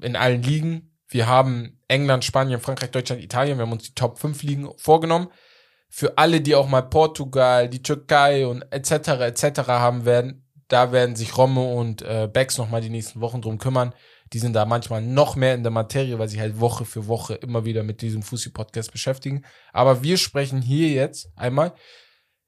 in 0.01 0.15
allen 0.15 0.41
Ligen. 0.41 0.95
Wir 1.09 1.27
haben 1.27 1.81
England, 1.89 2.23
Spanien, 2.23 2.61
Frankreich, 2.61 2.91
Deutschland, 2.91 3.21
Italien. 3.21 3.57
Wir 3.57 3.65
haben 3.65 3.71
uns 3.73 3.83
die 3.83 3.95
Top 3.95 4.19
5 4.19 4.41
Ligen 4.43 4.69
vorgenommen. 4.77 5.27
Für 5.89 6.17
alle, 6.17 6.41
die 6.41 6.55
auch 6.55 6.67
mal 6.67 6.83
Portugal, 6.83 7.67
die 7.67 7.83
Türkei 7.83 8.45
und 8.45 8.61
etc. 8.71 9.09
etc. 9.21 9.67
haben 9.67 10.05
werden, 10.05 10.45
da 10.67 10.91
werden 10.91 11.15
sich 11.15 11.35
Romme 11.35 11.73
und 11.73 12.03
äh, 12.03 12.29
Bex 12.31 12.57
nochmal 12.57 12.81
die 12.81 12.91
nächsten 12.91 13.21
Wochen 13.21 13.41
drum 13.41 13.57
kümmern. 13.57 13.93
Die 14.31 14.39
sind 14.39 14.53
da 14.53 14.65
manchmal 14.65 15.01
noch 15.01 15.35
mehr 15.35 15.55
in 15.55 15.63
der 15.63 15.71
Materie, 15.71 16.19
weil 16.19 16.29
sie 16.29 16.39
halt 16.39 16.59
Woche 16.59 16.85
für 16.85 17.07
Woche 17.07 17.33
immer 17.33 17.65
wieder 17.65 17.81
mit 17.81 18.03
diesem 18.03 18.21
Fussi-Podcast 18.21 18.91
beschäftigen. 18.91 19.43
Aber 19.73 20.03
wir 20.03 20.17
sprechen 20.17 20.61
hier 20.61 20.89
jetzt 20.89 21.31
einmal 21.35 21.73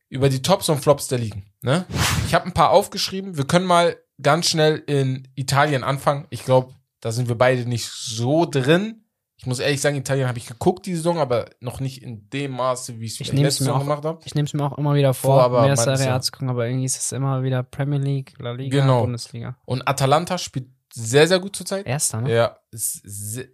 über 0.07 0.29
die 0.29 0.43
Tops 0.43 0.69
und 0.69 0.79
Flops 0.79 1.07
der 1.07 1.17
Ligen. 1.17 1.51
Ne? 1.61 1.85
Ich 2.27 2.35
habe 2.35 2.45
ein 2.45 2.53
paar 2.53 2.69
aufgeschrieben. 2.69 3.37
Wir 3.37 3.47
können 3.47 3.65
mal 3.65 3.97
ganz 4.21 4.49
schnell 4.49 4.83
in 4.85 5.27
Italien 5.33 5.83
anfangen. 5.83 6.27
Ich 6.29 6.45
glaube, 6.45 6.75
da 6.99 7.11
sind 7.11 7.27
wir 7.27 7.37
beide 7.37 7.67
nicht 7.67 7.87
so 7.87 8.45
drin. 8.45 9.05
Ich 9.41 9.47
muss 9.47 9.57
ehrlich 9.57 9.81
sagen, 9.81 9.95
Italien 9.97 10.27
habe 10.27 10.37
ich 10.37 10.45
geguckt 10.45 10.85
die 10.85 10.93
Saison, 10.95 11.17
aber 11.17 11.47
noch 11.61 11.79
nicht 11.79 12.03
in 12.03 12.29
dem 12.29 12.51
Maße, 12.51 12.99
wie 12.99 13.05
ich 13.05 13.19
es 13.19 13.33
mir 13.33 13.49
Saison 13.49 13.75
auch, 13.75 13.79
gemacht 13.79 14.05
habe. 14.05 14.19
ich 14.23 14.35
nehme 14.35 14.45
es 14.45 14.53
mir 14.53 14.63
auch 14.63 14.77
immer 14.77 14.93
wieder 14.93 15.15
vor, 15.15 15.37
Vor, 15.37 15.43
aber 15.43 15.63
mehr 15.63 15.75
Serie 15.75 16.13
A 16.13 16.21
zu 16.21 16.31
gucken, 16.31 16.49
aber 16.51 16.67
irgendwie 16.67 16.85
ist 16.85 16.97
es 16.97 17.11
immer 17.11 17.41
wieder 17.41 17.63
Premier 17.63 17.97
League, 17.97 18.35
La 18.37 18.51
Liga, 18.51 18.81
Genau. 18.81 19.01
Bundesliga. 19.01 19.57
Und 19.65 19.87
Atalanta 19.87 20.37
spielt 20.37 20.67
sehr, 20.93 21.27
sehr 21.27 21.39
gut 21.39 21.55
zurzeit. 21.55 21.87
Erster, 21.87 22.21
ne? 22.21 22.31
Ja, 22.31 22.57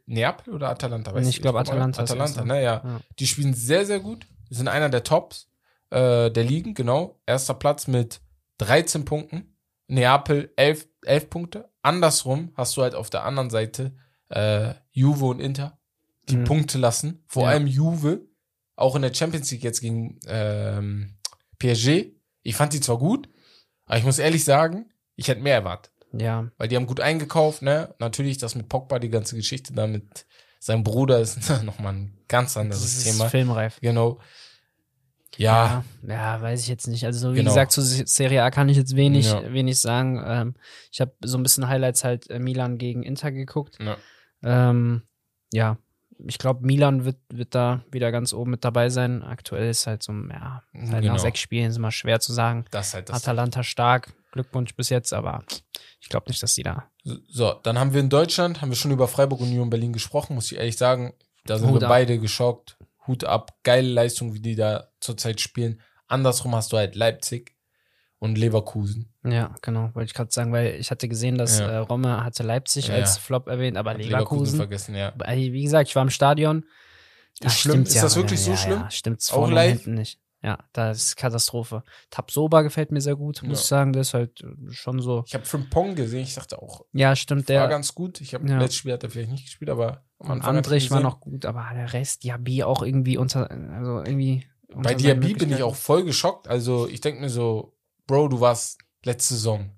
Neapel 0.08 0.54
oder 0.54 0.70
Atalanta? 0.70 1.14
Nee, 1.14 1.30
ich 1.30 1.42
glaube, 1.42 1.60
Atalanta 1.60 2.02
Atalanta, 2.02 2.44
ne, 2.44 2.62
ja. 2.62 2.82
Ja. 2.84 3.00
Die 3.18 3.28
spielen 3.28 3.54
sehr, 3.54 3.86
sehr 3.86 4.02
gut. 4.02 4.28
Sind 4.50 4.68
einer 4.68 4.90
der 4.90 5.06
Tops 5.06 5.50
äh, 5.90 6.30
der 6.30 6.44
Ligen, 6.44 6.74
genau. 6.74 7.22
Erster 7.26 7.54
Platz 7.54 7.88
mit 7.88 8.20
13 8.58 9.06
Punkten. 9.06 9.56
Neapel 9.88 10.52
11, 10.58 10.86
11 11.06 11.30
Punkte. 11.30 11.70
Andersrum 11.82 12.52
hast 12.56 12.76
du 12.76 12.82
halt 12.82 12.94
auf 12.94 13.10
der 13.10 13.24
anderen 13.24 13.50
Seite 13.50 13.96
äh, 14.30 14.74
Juve 14.92 15.26
und 15.26 15.40
Inter, 15.40 15.78
die 16.30 16.38
Mhm. 16.38 16.44
Punkte 16.46 16.78
lassen. 16.78 17.24
Vor 17.28 17.44
Ja. 17.44 17.50
allem 17.50 17.68
Juve, 17.68 18.22
auch 18.76 18.96
in 18.96 19.02
der 19.02 19.14
Champions 19.14 19.50
League 19.52 19.64
jetzt 19.64 19.82
gegen 19.82 20.20
ähm, 20.28 21.16
PSG. 21.60 22.12
Ich 22.44 22.56
fand 22.56 22.74
die 22.74 22.80
zwar 22.82 22.98
gut, 22.98 23.30
aber 23.86 23.98
ich 23.98 24.04
muss 24.04 24.20
ehrlich 24.20 24.44
sagen, 24.44 24.90
ich 25.16 25.28
hätte 25.28 25.42
mehr 25.42 25.56
erwartet. 25.56 25.92
Ja, 26.14 26.50
Weil 26.58 26.68
die 26.70 26.76
haben 26.78 26.86
gut 26.88 27.02
eingekauft, 27.02 27.62
ne? 27.62 27.94
Natürlich, 28.00 28.38
das 28.38 28.56
mit 28.56 28.70
Pogba, 28.70 28.98
die 29.00 29.10
ganze 29.10 29.36
Geschichte 29.36 29.74
da 29.74 29.88
mit 29.88 30.26
seinem 30.60 30.84
Bruder 30.84 31.20
ist 31.20 31.38
nochmal 31.64 31.94
ein 31.94 32.18
ganz 32.28 32.54
das 32.54 32.62
anderes 32.62 32.84
ist 32.84 33.04
Thema. 33.04 33.30
filmreif. 33.30 33.80
Genau. 33.82 34.20
Ja, 35.36 35.84
ja, 36.08 36.14
ja, 36.14 36.42
weiß 36.42 36.62
ich 36.62 36.68
jetzt 36.68 36.88
nicht. 36.88 37.06
Also 37.06 37.20
so 37.20 37.34
wie 37.34 37.38
Genau. 37.38 37.52
gesagt, 37.52 37.72
zu 37.72 37.82
Serie 37.82 38.42
A 38.44 38.50
kann 38.50 38.70
ich 38.70 38.78
jetzt 38.78 38.96
wenig, 38.96 39.28
Ja. 39.28 39.54
wenig 39.54 39.80
sagen. 39.80 40.20
Ähm, 40.26 40.56
ich 40.92 41.00
habe 41.00 41.14
so 41.24 41.38
ein 41.38 41.44
bisschen 41.44 41.68
Highlights 41.68 42.04
halt 42.04 42.30
äh, 42.30 42.40
Milan 42.40 42.78
gegen 42.78 43.04
Inter 43.04 43.32
geguckt. 43.32 43.78
ja. 43.80 43.98
Ähm, 44.44 45.04
ja, 45.52 45.78
ich 46.26 46.38
glaube, 46.40 46.66
Milan 46.66 47.06
wird, 47.06 47.18
wird 47.30 47.54
da 47.54 47.84
wieder 47.92 48.12
ganz 48.12 48.34
oben 48.34 48.52
mit 48.52 48.66
dabei 48.66 48.90
sein. 48.90 49.24
Aktuell 49.24 49.70
ist 49.70 49.86
halt 49.88 50.02
so, 50.04 50.12
ja, 50.14 50.64
halt 50.74 51.02
Genau. 51.02 51.14
nach 51.14 51.20
sechs 51.20 51.40
Spielen 51.40 51.70
ist 51.70 51.78
immer 51.78 51.92
schwer 51.92 52.20
zu 52.20 52.34
sagen. 52.34 52.66
das 52.72 52.94
halt 52.94 53.10
das. 53.10 53.18
Atalanta 53.24 53.64
stark, 53.64 54.14
Glückwunsch 54.32 54.76
bis 54.76 54.90
jetzt, 54.90 55.14
aber 55.14 55.44
ich 56.02 56.10
glaube 56.10 56.26
nicht, 56.30 56.42
dass 56.42 56.56
die 56.56 56.64
da. 56.64 56.90
So, 57.04 57.54
dann 57.64 57.78
haben 57.80 57.94
wir 57.94 58.00
in 58.02 58.10
Deutschland, 58.10 58.62
haben 58.62 58.70
wir 58.70 58.76
schon 58.76 58.92
über 58.92 59.08
Freiburg 59.08 59.40
und 59.42 59.48
Union 59.48 59.70
Berlin 59.70 59.94
gesprochen, 59.94 60.34
muss 60.36 60.52
ich 60.52 60.58
ehrlich 60.58 60.78
sagen. 60.78 61.14
Da 61.46 61.58
sind 61.60 61.70
Hut 61.70 61.82
wir 61.82 61.88
ab. 61.88 61.90
beide 61.94 62.20
geschockt. 62.20 62.78
Hut 63.06 63.24
ab, 63.24 63.52
geile 63.64 63.88
Leistung, 63.88 64.34
wie 64.34 64.42
die 64.42 64.56
da 64.56 64.90
zurzeit 65.00 65.40
spielen. 65.40 65.82
Andersrum 66.08 66.54
hast 66.56 66.74
du 66.74 66.78
halt 66.78 66.96
Leipzig 66.96 67.56
und 68.20 68.38
Leverkusen. 68.38 69.14
Ja, 69.24 69.54
genau, 69.62 69.92
wollte 69.94 70.08
ich 70.08 70.14
gerade 70.14 70.32
sagen, 70.32 70.52
weil 70.52 70.76
ich 70.80 70.90
hatte 70.92 71.08
gesehen, 71.08 71.38
dass 71.38 71.60
Ja. 71.60 71.68
äh, 71.70 71.78
Romme 71.78 72.24
hatte 72.24 72.44
Leipzig 72.44 72.88
Ja, 72.88 72.96
als. 72.96 73.18
Flop 73.18 73.48
erwähnt, 73.48 73.78
aber 73.78 73.92
Hat 73.92 73.98
Leverkusen, 74.04 74.58
vergessen, 74.58 74.96
ja. 74.96 75.14
Wie 75.36 75.64
gesagt, 75.64 75.90
ich 75.90 75.96
war 75.96 76.04
im 76.04 76.10
Stadion. 76.10 76.66
Da 77.40 77.48
Ist 77.48 77.60
schlimm? 77.60 77.84
Ist 77.84 77.94
ja, 77.94 78.02
das 78.02 78.16
wirklich 78.16 78.40
so 78.42 78.52
ja, 78.52 78.58
schlimm? 78.58 78.80
Ja, 78.80 78.90
stimmt's 78.92 79.32
Auch 79.32 79.36
vorne 79.36 79.62
hinten 79.62 79.94
nicht. 79.94 80.20
Ja, 80.44 80.60
das 80.72 80.98
ist 81.00 81.16
Katastrophe. 81.18 81.84
Tabsoba 82.10 82.62
gefällt 82.62 82.92
mir 82.92 83.02
sehr 83.02 83.16
gut, 83.16 83.42
muss 83.44 83.58
Ja. 83.60 83.62
ich 83.64 83.68
sagen. 83.68 83.94
Der 83.94 84.02
ist 84.04 84.14
halt 84.14 84.44
schon 84.70 85.00
so. 85.02 85.24
Ich 85.28 85.34
habe 85.34 85.46
Frimpong 85.46 85.96
gesehen, 85.96 86.22
ich 86.22 86.36
dachte 86.36 86.62
auch, 86.62 86.86
Ja, 86.94 87.16
stimmt, 87.16 87.50
war 87.50 87.56
der. 87.56 87.68
ganz 87.68 87.94
gut. 87.94 88.22
Ich 88.22 88.34
habe 88.34 88.48
Ja. 88.48 88.60
letztes 88.60 88.76
Spiel 88.78 88.94
hat 88.94 89.04
er 89.04 89.10
vielleicht 89.10 89.32
nicht 89.32 89.46
gespielt, 89.46 89.70
aber 89.70 90.04
am 90.20 90.28
Und 90.28 90.32
Anfang 90.38 90.58
Andrich 90.58 90.90
war 90.92 91.00
noch 91.02 91.20
gut, 91.20 91.46
aber 91.46 91.68
der 91.74 91.92
Rest, 91.94 92.24
Diaby 92.24 92.64
auch 92.64 92.82
irgendwie 92.82 93.18
unter, 93.18 93.50
also 93.50 93.98
irgendwie. 94.04 94.48
unter 94.70 94.82
Bei 94.90 94.96
Diaby 94.96 95.34
bin 95.34 95.52
ich 95.52 95.64
auch 95.64 95.76
voll 95.76 96.04
geschockt. 96.04 96.48
Also 96.48 96.88
ich 96.88 97.02
denke 97.02 97.22
mir 97.22 97.30
so, 97.30 97.76
Bro, 98.08 98.30
du 98.30 98.40
warst 98.40 98.80
letzte 99.04 99.36
Saison 99.36 99.70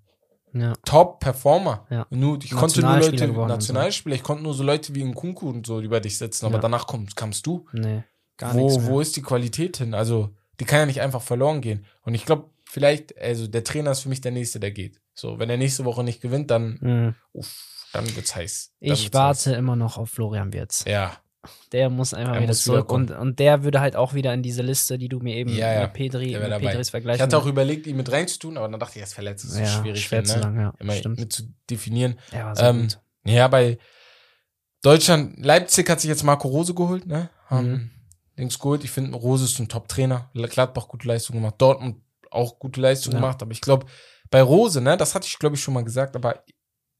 Ja, 0.54 0.74
Top-Performer. 0.86 1.86
Ja. 1.90 2.08
Nur, 2.10 2.40
ich 2.44 2.52
konnte 2.52 2.82
nur 2.82 2.90
Nationalspieler 2.92 3.28
Leute, 3.28 3.40
und 3.42 3.48
so. 3.50 3.54
Nationalspieler, 3.56 4.16
ich 4.16 4.24
konnte 4.24 4.44
nur 4.44 4.54
so 4.54 4.64
Leute 4.64 4.96
wie 4.96 5.04
Nkunku 5.04 5.50
und 5.50 5.68
so 5.68 5.80
über 5.82 6.00
dich 6.00 6.18
setzen, 6.18 6.46
aber 6.46 6.56
Ja. 6.56 6.62
danach 6.62 6.88
komm, 6.88 7.08
kamst 7.16 7.46
du. 7.46 7.68
nee, 7.74 8.04
gar 8.38 8.54
nichts. 8.54 8.76
Wo, 8.76 8.80
mehr. 8.80 8.88
wo 8.90 9.00
ist 9.02 9.16
die 9.16 9.22
Qualität 9.22 9.78
hin? 9.78 9.94
Also, 9.94 10.34
die 10.60 10.66
kann 10.66 10.80
ja 10.80 10.86
nicht 10.88 11.02
einfach 11.02 11.22
verloren 11.22 11.62
gehen. 11.62 11.86
Und 12.02 12.16
ich 12.16 12.26
glaube, 12.26 12.50
vielleicht, 12.66 13.18
also 13.18 13.48
der 13.48 13.64
Trainer 13.64 13.92
ist 13.92 14.02
für 14.02 14.10
mich 14.10 14.22
der 14.22 14.32
Nächste, 14.32 14.60
der 14.60 14.72
geht. 14.72 15.00
So, 15.14 15.38
wenn 15.40 15.50
er 15.50 15.58
nächste 15.58 15.86
Woche 15.86 16.04
nicht 16.04 16.22
gewinnt, 16.22 16.50
dann, 16.52 16.78
Mhm. 16.82 17.16
uff, 17.34 17.88
dann 17.94 18.16
wird's 18.16 18.36
heiß. 18.36 18.72
Dann 18.80 18.94
Ich 18.94 19.04
wird's 19.06 19.14
warte 19.16 19.54
immer 19.54 19.76
noch 19.76 19.98
auf 19.98 20.10
Florian 20.10 20.52
Wirtz. 20.54 20.86
Heiß. 20.86 20.92
Ja, 20.92 21.18
Der 21.72 21.90
muss 21.90 22.14
einfach 22.14 22.34
Er 22.36 22.42
wieder 22.42 22.48
muss 22.50 22.64
zurück. 22.64 22.92
und, 22.92 23.12
und 23.12 23.40
der 23.40 23.64
würde 23.64 23.80
halt 23.80 23.96
auch 23.96 24.14
wieder 24.14 24.34
in 24.34 24.44
diese 24.44 24.62
Liste, 24.62 24.98
die 24.98 25.08
du 25.08 25.20
mir 25.20 25.36
eben 25.36 25.52
Ja, 25.56 25.72
ja. 25.74 25.82
mit 25.84 25.94
Pedri, 25.94 26.32
der 26.32 26.48
mit. 26.50 26.60
Pedris 26.60 26.88
Ich 26.88 26.92
vergleichen 26.92 27.22
hatte 27.24 27.38
auch 27.38 27.46
überlegt, 27.46 27.88
ihn 27.88 27.96
mit 27.96 28.12
reinzutun, 28.12 28.58
aber 28.58 28.68
dann 28.68 28.80
dachte 28.80 28.94
ich, 28.96 29.02
er 29.02 29.08
ist 29.08 29.14
verletzt, 29.14 29.46
das 29.46 29.52
ist 29.54 29.60
ja, 29.60 29.66
so 29.68 29.80
schwierig. 29.82 30.04
schwer 30.04 30.20
ihn, 30.20 30.26
zu 30.26 30.36
ne? 30.36 30.42
sagen, 30.44 30.60
ja. 30.60 30.74
Immer 30.80 30.94
stimmt. 30.94 31.20
mit 31.20 31.32
zu 31.32 31.44
definieren. 31.70 32.20
Er 32.32 32.46
war 32.46 32.56
sehr 32.56 32.68
Ähm, 32.70 32.82
gut. 32.82 33.00
Ja, 33.26 33.48
bei 33.48 33.78
Deutschland, 34.82 35.44
Leipzig 35.44 35.90
hat 35.90 36.00
sich 36.02 36.10
jetzt 36.10 36.24
Marco 36.24 36.48
Rose 36.48 36.74
geholt, 36.74 37.06
ne? 37.06 37.30
Haben 37.48 37.72
Mhm. 37.72 37.90
Dings 38.38 38.58
geholt. 38.60 38.84
Ich 38.84 38.92
finde, 38.92 39.18
Rose 39.18 39.44
ist 39.46 39.60
ein 39.60 39.68
Top-Trainer. 39.68 40.30
Gladbach 40.34 40.88
gute 40.88 41.08
Leistung 41.08 41.36
gemacht. 41.36 41.56
Dortmund 41.58 41.98
auch 42.32 42.60
gute 42.60 42.80
Leistung 42.80 43.14
Ja. 43.14 43.20
gemacht. 43.20 43.42
Aber 43.42 43.52
ich 43.52 43.60
glaube, 43.62 43.86
bei 44.32 44.42
Rose, 44.42 44.80
ne, 44.82 44.96
das 44.96 45.16
hatte 45.16 45.28
ich, 45.28 45.38
glaube 45.40 45.56
ich, 45.56 45.62
schon 45.62 45.74
mal 45.74 45.84
gesagt, 45.84 46.16
aber 46.16 46.44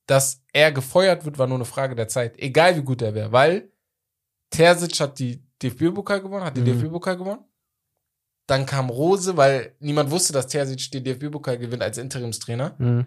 dass 0.08 0.42
er 0.52 0.72
gefeuert 0.72 1.24
wird, 1.24 1.38
war 1.38 1.48
nur 1.48 1.58
eine 1.58 1.66
Frage 1.66 1.96
der 1.96 2.08
Zeit. 2.10 2.38
Egal 2.40 2.76
wie 2.76 2.82
gut 2.82 3.02
er 3.02 3.14
wäre, 3.14 3.32
weil 3.32 3.72
Terzic 4.50 5.00
hat 5.00 5.20
die 5.20 5.44
DFB-Pokal 5.62 6.22
gewonnen, 6.22 6.44
hat 6.46 6.58
den 6.58 6.64
Mhm. 6.64 6.80
DFB-Pokal 6.82 7.18
gewonnen. 7.18 7.42
Dann 8.48 8.66
kam 8.66 8.90
Rose, 8.90 9.38
weil 9.38 9.76
niemand 9.80 10.10
wusste, 10.10 10.34
dass 10.34 10.48
Terzic 10.48 10.92
den 10.92 11.04
DFB-Pokal 11.04 11.58
gewinnt 11.58 11.84
als 11.84 11.98
Interimstrainer. 11.98 12.76
Mhm. 12.80 13.06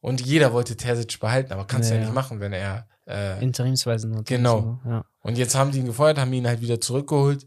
Und 0.00 0.20
jeder 0.24 0.52
wollte 0.52 0.76
Terzic 0.76 1.20
behalten, 1.20 1.52
aber 1.52 1.66
kannst 1.66 1.90
du 1.90 1.94
ja, 1.94 2.00
Ja, 2.00 2.06
nicht 2.06 2.14
machen, 2.14 2.40
wenn 2.40 2.52
er 2.52 2.88
äh, 3.06 3.42
Interimsweise 3.42 4.08
nur. 4.08 4.24
Genau. 4.24 4.80
Ja. 4.84 5.04
und 5.20 5.36
jetzt 5.36 5.54
haben 5.54 5.72
die 5.72 5.78
ihn 5.78 5.86
gefeuert, 5.86 6.18
haben 6.18 6.32
ihn 6.32 6.46
halt 6.46 6.60
wieder 6.60 6.80
zurückgeholt. 6.80 7.46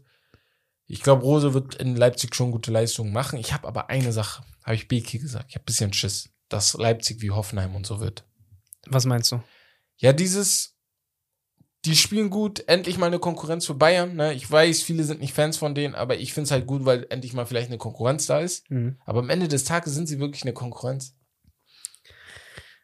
Ich 0.86 1.02
glaube, 1.02 1.22
Rose 1.22 1.54
wird 1.54 1.74
in 1.76 1.96
Leipzig 1.96 2.34
schon 2.34 2.50
gute 2.52 2.70
Leistungen 2.70 3.12
machen. 3.12 3.38
Ich 3.38 3.52
habe 3.54 3.66
aber 3.66 3.88
eine 3.88 4.12
Sache, 4.12 4.44
habe 4.62 4.74
ich 4.76 4.86
Beki 4.88 5.18
gesagt. 5.18 5.46
Ich 5.48 5.54
habe 5.54 5.62
ein 5.62 5.66
bisschen 5.66 5.92
Schiss, 5.94 6.28
dass 6.48 6.74
Leipzig 6.74 7.22
wie 7.22 7.30
Hoffenheim 7.30 7.74
und 7.74 7.86
so 7.86 8.00
wird. 8.00 8.24
Was 8.86 9.06
meinst 9.06 9.32
du? 9.32 9.42
Ja, 9.96 10.12
dieses, 10.12 10.73
die 11.84 11.96
spielen 11.96 12.30
gut, 12.30 12.66
endlich 12.66 12.96
mal 12.96 13.06
eine 13.06 13.18
Konkurrenz 13.18 13.66
für 13.66 13.74
Bayern. 13.74 14.16
Ne? 14.16 14.32
Ich 14.32 14.50
weiß, 14.50 14.82
viele 14.82 15.04
sind 15.04 15.20
nicht 15.20 15.34
Fans 15.34 15.56
von 15.56 15.74
denen, 15.74 15.94
aber 15.94 16.16
ich 16.16 16.32
finde 16.32 16.46
es 16.46 16.50
halt 16.50 16.66
gut, 16.66 16.84
weil 16.84 17.06
endlich 17.10 17.34
mal 17.34 17.46
vielleicht 17.46 17.68
eine 17.68 17.78
Konkurrenz 17.78 18.26
da 18.26 18.40
ist. 18.40 18.70
Mhm. 18.70 18.98
Aber 19.04 19.20
am 19.20 19.30
Ende 19.30 19.48
des 19.48 19.64
Tages 19.64 19.94
sind 19.94 20.06
sie 20.08 20.18
wirklich 20.18 20.42
eine 20.42 20.54
Konkurrenz. 20.54 21.16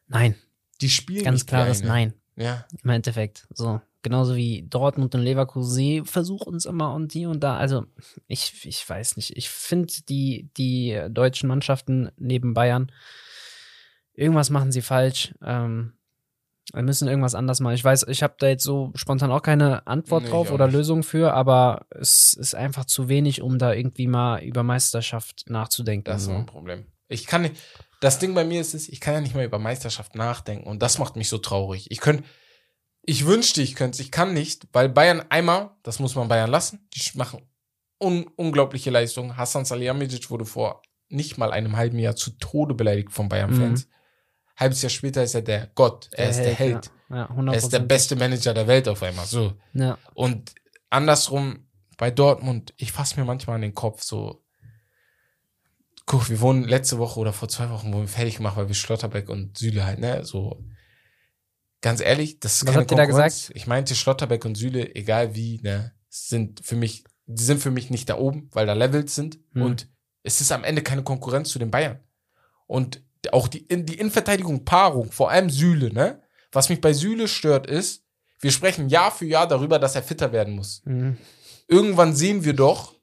Nein, 0.07 0.35
Die 0.81 0.91
spielen 0.91 1.25
ganz 1.25 1.47
klares. 1.47 1.83
Nein. 1.83 2.15
Ja, 2.37 2.67
Im 2.83 2.91
Endeffekt. 2.91 3.47
So. 3.53 3.81
Genauso 4.03 4.35
wie 4.35 4.67
Dortmund 4.69 5.15
und 5.15 5.21
Leverkusen, 5.21 5.75
sie 5.75 6.03
versuchen 6.05 6.55
es 6.55 6.65
immer 6.65 6.95
und 6.95 7.13
die 7.13 7.27
und 7.27 7.41
da. 7.41 7.59
Also, 7.59 7.85
ich, 8.29 8.65
ich 8.65 8.89
weiß 8.89 9.17
nicht. 9.17 9.37
Ich 9.37 9.51
finde 9.51 9.93
die, 10.09 10.51
die 10.57 10.99
deutschen 11.11 11.49
Mannschaften 11.49 12.11
neben 12.17 12.55
Bayern, 12.55 12.91
irgendwas 14.15 14.49
machen 14.49 14.73
sie 14.73 14.81
falsch. 14.81 15.35
Ähm, 15.43 15.93
wir 16.73 16.83
müssen 16.83 17.09
irgendwas 17.09 17.35
anders 17.35 17.61
machen. 17.61 17.75
Ich 17.75 17.85
weiß, 17.85 18.07
ich 18.09 18.23
habe 18.23 18.35
da 18.39 18.49
jetzt 18.49 18.65
so 18.65 18.93
spontan 18.95 19.31
auch 19.31 19.43
keine 19.43 19.87
Antwort 19.87 20.25
Nee, 20.25 20.31
drauf 20.31 20.51
oder 20.51 20.67
nicht. 20.67 20.77
Lösung 20.77 21.03
für, 21.03 21.35
aber 21.35 21.87
es 21.91 22.35
ist 22.35 22.55
einfach 22.55 22.85
zu 22.85 23.09
wenig, 23.09 23.43
um 23.43 23.59
da 23.59 23.73
irgendwie 23.73 24.07
mal 24.07 24.43
über 24.43 24.63
Meisterschaft 24.63 25.45
nachzudenken. 25.49 26.05
Das 26.05 26.23
ist 26.23 26.27
so. 26.27 26.33
mein 26.33 26.47
Problem. 26.47 26.87
Ich 27.09 27.27
kann 27.27 27.43
nicht, 27.43 27.57
das 28.01 28.19
Ding 28.19 28.35
bei 28.35 28.45
mir 28.45 28.61
ist 28.61 28.75
es, 28.75 28.89
ich 28.89 29.01
kann 29.01 29.15
ja 29.15 29.21
nicht 29.21 29.35
mehr 29.35 29.45
über 29.45 29.59
Meisterschaft 29.59 30.15
nachdenken 30.15 30.69
und 30.69 30.81
das 30.81 30.99
macht 30.99 31.17
mich 31.17 31.29
so 31.29 31.39
traurig. 31.39 31.91
Ich 31.91 32.01
könnte, 32.01 32.25
ich 33.03 33.27
wünschte, 33.27 33.63
ich 33.63 33.75
könnte 33.75 34.01
ich 34.01 34.11
kann 34.11 34.33
nicht, 34.33 34.69
weil 34.73 34.89
Bayern 34.89 35.23
einmal, 35.29 35.71
das 35.83 35.99
muss 35.99 36.15
man 36.15 36.29
Bayern 36.29 36.51
lassen, 36.51 36.87
die 36.95 37.19
machen 37.19 37.43
un 38.01 38.27
unglaubliche 38.37 38.91
Leistungen. 38.91 39.37
Hassan 39.37 39.65
Salihamidzic 39.65 40.31
wurde 40.31 40.47
vor 40.47 40.83
nicht 41.09 41.39
mal 41.39 41.53
einem 41.53 41.77
halben 41.77 41.99
Jahr 41.99 42.17
zu 42.17 42.31
Tode 42.39 42.75
beleidigt 42.75 43.11
von 43.13 43.29
Bayern-Fans. 43.29 43.89
Halbes 44.61 44.83
Jahr 44.83 44.91
später 44.91 45.23
ist 45.23 45.35
er 45.35 45.43
der 45.43 45.71
Gott, 45.75 46.09
er 46.13 46.31
ist 46.31 46.39
der 46.39 46.55
Held. 46.55 46.91
Ja, 47.09 47.17
ja 47.17 47.31
100%. 47.31 47.51
Er 47.51 47.59
ist 47.59 47.73
der 47.73 47.81
beste 47.81 48.17
Manager 48.17 48.55
der 48.55 48.67
Welt 48.67 48.87
auf 48.89 49.03
einmal, 49.03 49.27
so. 49.27 49.55
Ja. 49.73 49.99
Und 50.15 50.55
andersrum 50.91 51.67
bei 51.97 52.11
Dortmund, 52.11 52.75
ich 52.77 52.93
fasse 52.93 53.19
mir 53.19 53.27
manchmal 53.27 53.57
an 53.57 53.63
den 53.63 53.75
Kopf 53.75 54.03
so. 54.03 54.43
Guck, 56.07 56.29
wir 56.29 56.41
wurden 56.41 56.65
letzte 56.65 56.99
Woche 56.99 57.19
oder 57.19 57.33
vor 57.33 57.49
zwei 57.49 57.71
Wochen 57.71 57.93
wurden 57.93 58.03
wir 58.05 58.09
fertig 58.09 58.37
gemacht, 58.37 58.57
weil 58.57 58.69
wir 58.69 58.75
Schlotterbeck 58.75 59.29
und 59.29 59.59
Süle 59.59 59.85
halt, 59.85 59.99
ne, 59.99 60.25
so. 60.25 60.63
Ganz 61.81 62.01
ehrlich, 62.01 62.41
das 62.41 62.55
ist 62.55 62.63
Was 62.63 62.73
keine 62.73 62.81
habt 62.83 62.91
ihr 62.91 62.97
da 62.97 63.05
Konkurrenz. 63.07 63.35
gesagt? 63.35 63.57
Ich 63.57 63.67
meinte 63.67 63.95
Schlotterbeck 63.95 64.45
und 64.45 64.57
Süle, 64.57 64.95
egal 64.95 65.35
wie, 65.35 65.61
ne, 65.63 65.93
sind 66.09 66.61
für 66.65 66.77
mich 66.77 67.05
die 67.33 67.45
sind 67.45 67.63
für 67.63 67.71
mich 67.71 67.91
nicht 67.91 68.09
da 68.09 68.19
oben, 68.19 68.49
weil 68.53 68.67
da 68.67 68.73
Levels 68.73 69.15
sind. 69.15 69.39
Hm. 69.53 69.63
Und 69.63 69.89
es 70.23 70.41
ist 70.41 70.53
am 70.53 70.65
Ende 70.65 70.83
keine 70.83 71.03
Konkurrenz 71.03 71.51
zu 71.51 71.59
den 71.59 71.71
Bayern. 71.71 72.01
Und 72.67 73.03
auch 73.33 73.49
die, 73.49 73.61
in, 73.67 73.87
die 73.87 73.99
Innenverteidigung, 73.99 74.65
Paarung, 74.65 75.13
vor 75.13 75.31
allem 75.31 75.51
Süle, 75.51 75.93
ne? 75.93 76.23
Was 76.53 76.69
mich 76.69 76.81
bei 76.81 76.93
Süle 76.93 77.29
stört, 77.29 77.67
ist, 77.67 78.05
wir 78.41 78.51
sprechen 78.51 78.89
Jahr 78.89 79.11
für 79.13 79.27
Jahr 79.27 79.47
darüber, 79.47 79.79
dass 79.79 79.95
er 79.95 80.03
fitter 80.03 80.33
werden 80.33 80.55
muss. 80.55 80.83
Mhm. 80.85 81.17
Irgendwann 81.69 82.15
sehen 82.15 82.45
wir 82.45 82.55
doch, 82.55 82.95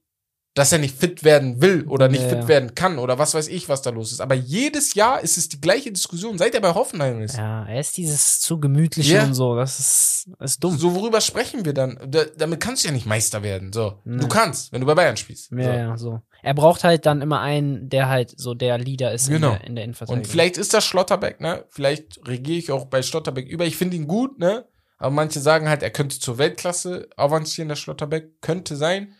dass 0.58 0.72
er 0.72 0.80
nicht 0.80 0.98
fit 0.98 1.24
werden 1.24 1.62
will 1.62 1.86
oder 1.88 2.08
nicht 2.08 2.24
Ja, 2.24 2.30
fit 2.30 2.40
ja. 2.40 2.48
werden 2.48 2.74
kann 2.74 2.98
oder 2.98 3.20
was 3.20 3.34
weiß 3.36 3.48
ich, 3.48 3.70
was 3.70 3.82
da 3.84 3.92
los 3.92 4.12
ist. 4.12 4.22
Aber 4.22 4.34
jedes 4.36 4.96
Jahr 4.96 5.22
ist 5.22 5.38
es 5.38 5.50
die 5.50 5.62
gleiche 5.62 5.92
Diskussion, 5.92 6.38
seit 6.38 6.56
er 6.56 6.62
bei 6.62 6.74
Hoffenheim 6.74 7.22
ist. 7.22 7.38
Ja, 7.38 7.64
er 7.66 7.80
ist 7.80 7.96
dieses 7.98 8.40
zu 8.40 8.60
gemütliche 8.60 9.16
Ja. 9.16 9.24
und 9.26 9.36
so. 9.36 9.56
Das 9.56 9.80
ist, 9.80 10.30
ist 10.40 10.64
dumm. 10.64 10.78
So, 10.78 10.96
worüber 10.96 11.22
sprechen 11.22 11.64
wir 11.66 11.74
dann? 11.74 12.00
Da, 12.08 12.24
damit 12.38 12.60
kannst 12.60 12.84
du 12.84 12.88
ja 12.88 12.94
nicht 12.94 13.06
Meister 13.06 13.44
werden. 13.44 13.72
So. 13.72 14.00
Nee. 14.04 14.18
Du 14.18 14.28
kannst, 14.28 14.72
wenn 14.72 14.82
du 14.82 14.88
bei 14.88 14.96
Bayern 14.96 15.16
spielst. 15.18 15.52
Ja, 15.52 15.58
so. 15.64 15.70
ja, 15.70 15.98
so. 15.98 16.22
Er 16.42 16.54
braucht 16.54 16.84
halt 16.84 17.06
dann 17.06 17.22
immer 17.22 17.42
einen, 17.42 17.90
der 17.90 18.10
halt 18.10 18.34
so 18.40 18.54
der 18.54 18.78
Leader 18.78 19.12
ist 19.12 19.28
Genau. 19.28 19.52
in, 19.54 19.58
der, 19.60 19.68
in 19.68 19.76
der 19.76 19.84
Innenverteidigung. 19.84 20.24
Und 20.26 20.28
vielleicht 20.32 20.58
ist 20.58 20.74
das 20.74 20.86
Schlotterbeck, 20.86 21.40
ne? 21.42 21.66
Vielleicht 21.70 22.20
regiere 22.28 22.58
ich 22.58 22.72
auch 22.72 22.86
bei 22.86 23.02
Schlotterbeck 23.04 23.48
über. 23.48 23.66
Ich 23.66 23.78
finde 23.78 23.96
ihn 23.98 24.08
gut, 24.08 24.40
ne? 24.40 24.66
Aber 24.98 25.12
manche 25.12 25.40
sagen 25.40 25.70
halt, 25.70 25.84
er 25.84 25.92
könnte 25.92 26.20
zur 26.20 26.40
Weltklasse 26.40 27.08
avancieren, 27.16 27.70
der 27.70 27.76
Schlotterbeck. 27.76 28.42
Könnte 28.42 28.76
sein. 28.76 29.14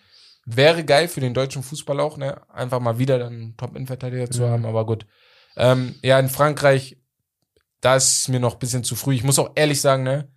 Wäre 0.50 0.86
geil 0.86 1.10
für 1.10 1.20
den 1.20 1.34
deutschen 1.34 1.62
Fußball 1.62 2.00
auch, 2.00 2.16
ne? 2.18 2.42
Einfach 2.50 2.80
mal 2.80 2.98
wieder 3.00 3.20
dann 3.20 3.34
einen 3.34 3.58
Top-Innenverteidiger 3.58 4.32
zu 4.32 4.48
haben, 4.48 4.66
aber 4.66 4.86
gut. 4.86 5.06
Ähm, 5.58 5.96
ja, 6.02 6.18
in 6.20 6.30
Frankreich, 6.30 6.98
da 7.82 7.98
ist 7.98 8.22
es 8.22 8.28
mir 8.30 8.40
noch 8.40 8.54
ein 8.54 8.60
bisschen 8.60 8.84
zu 8.86 8.96
früh. 8.96 9.14
Ich 9.14 9.24
muss 9.24 9.40
auch 9.40 9.52
ehrlich 9.56 9.82
sagen, 9.82 10.04
ne? 10.04 10.30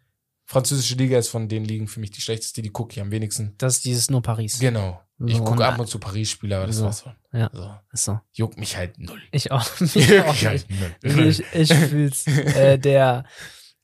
Französische 0.47 0.97
Liga 0.97 1.17
ist 1.17 1.29
von 1.29 1.49
den 1.49 1.65
Ligen 1.65 1.87
für 1.87 2.01
mich 2.01 2.11
die 2.11 2.21
schlechteste, 2.21 2.61
die 2.61 2.71
gucke 2.71 2.93
ich 2.93 3.01
am 3.01 3.13
wenigsten. 3.13 3.55
das 3.59 3.77
ist 3.77 3.85
dieses 3.85 4.11
nur 4.11 4.21
Paris. 4.21 4.59
Genau. 4.59 5.01
Ich 5.25 5.37
So, 5.37 5.45
gucke 5.45 5.65
ab 5.65 5.79
und 5.79 5.87
zu 5.87 6.01
Paris-Spiele, 6.01 6.57
aber 6.57 6.67
das 6.67 6.77
So. 6.79 6.85
war's 6.87 7.03
schon. 7.03 7.15
Ja. 7.33 7.51
So. 7.53 7.71
Ist 7.93 8.05
so. 8.05 8.19
Juckt 8.33 8.59
mich 8.59 8.77
halt 8.77 8.99
null. 8.99 9.21
Ich 9.31 9.53
auch. 9.53 9.65
Mich 9.81 10.21
auch 10.23 10.35
halt 10.43 10.67
nicht. 11.05 11.41
Ich, 11.41 11.55
ich 11.55 11.75
fühl's. 11.89 12.27
äh, 12.27 12.79
der 12.79 13.25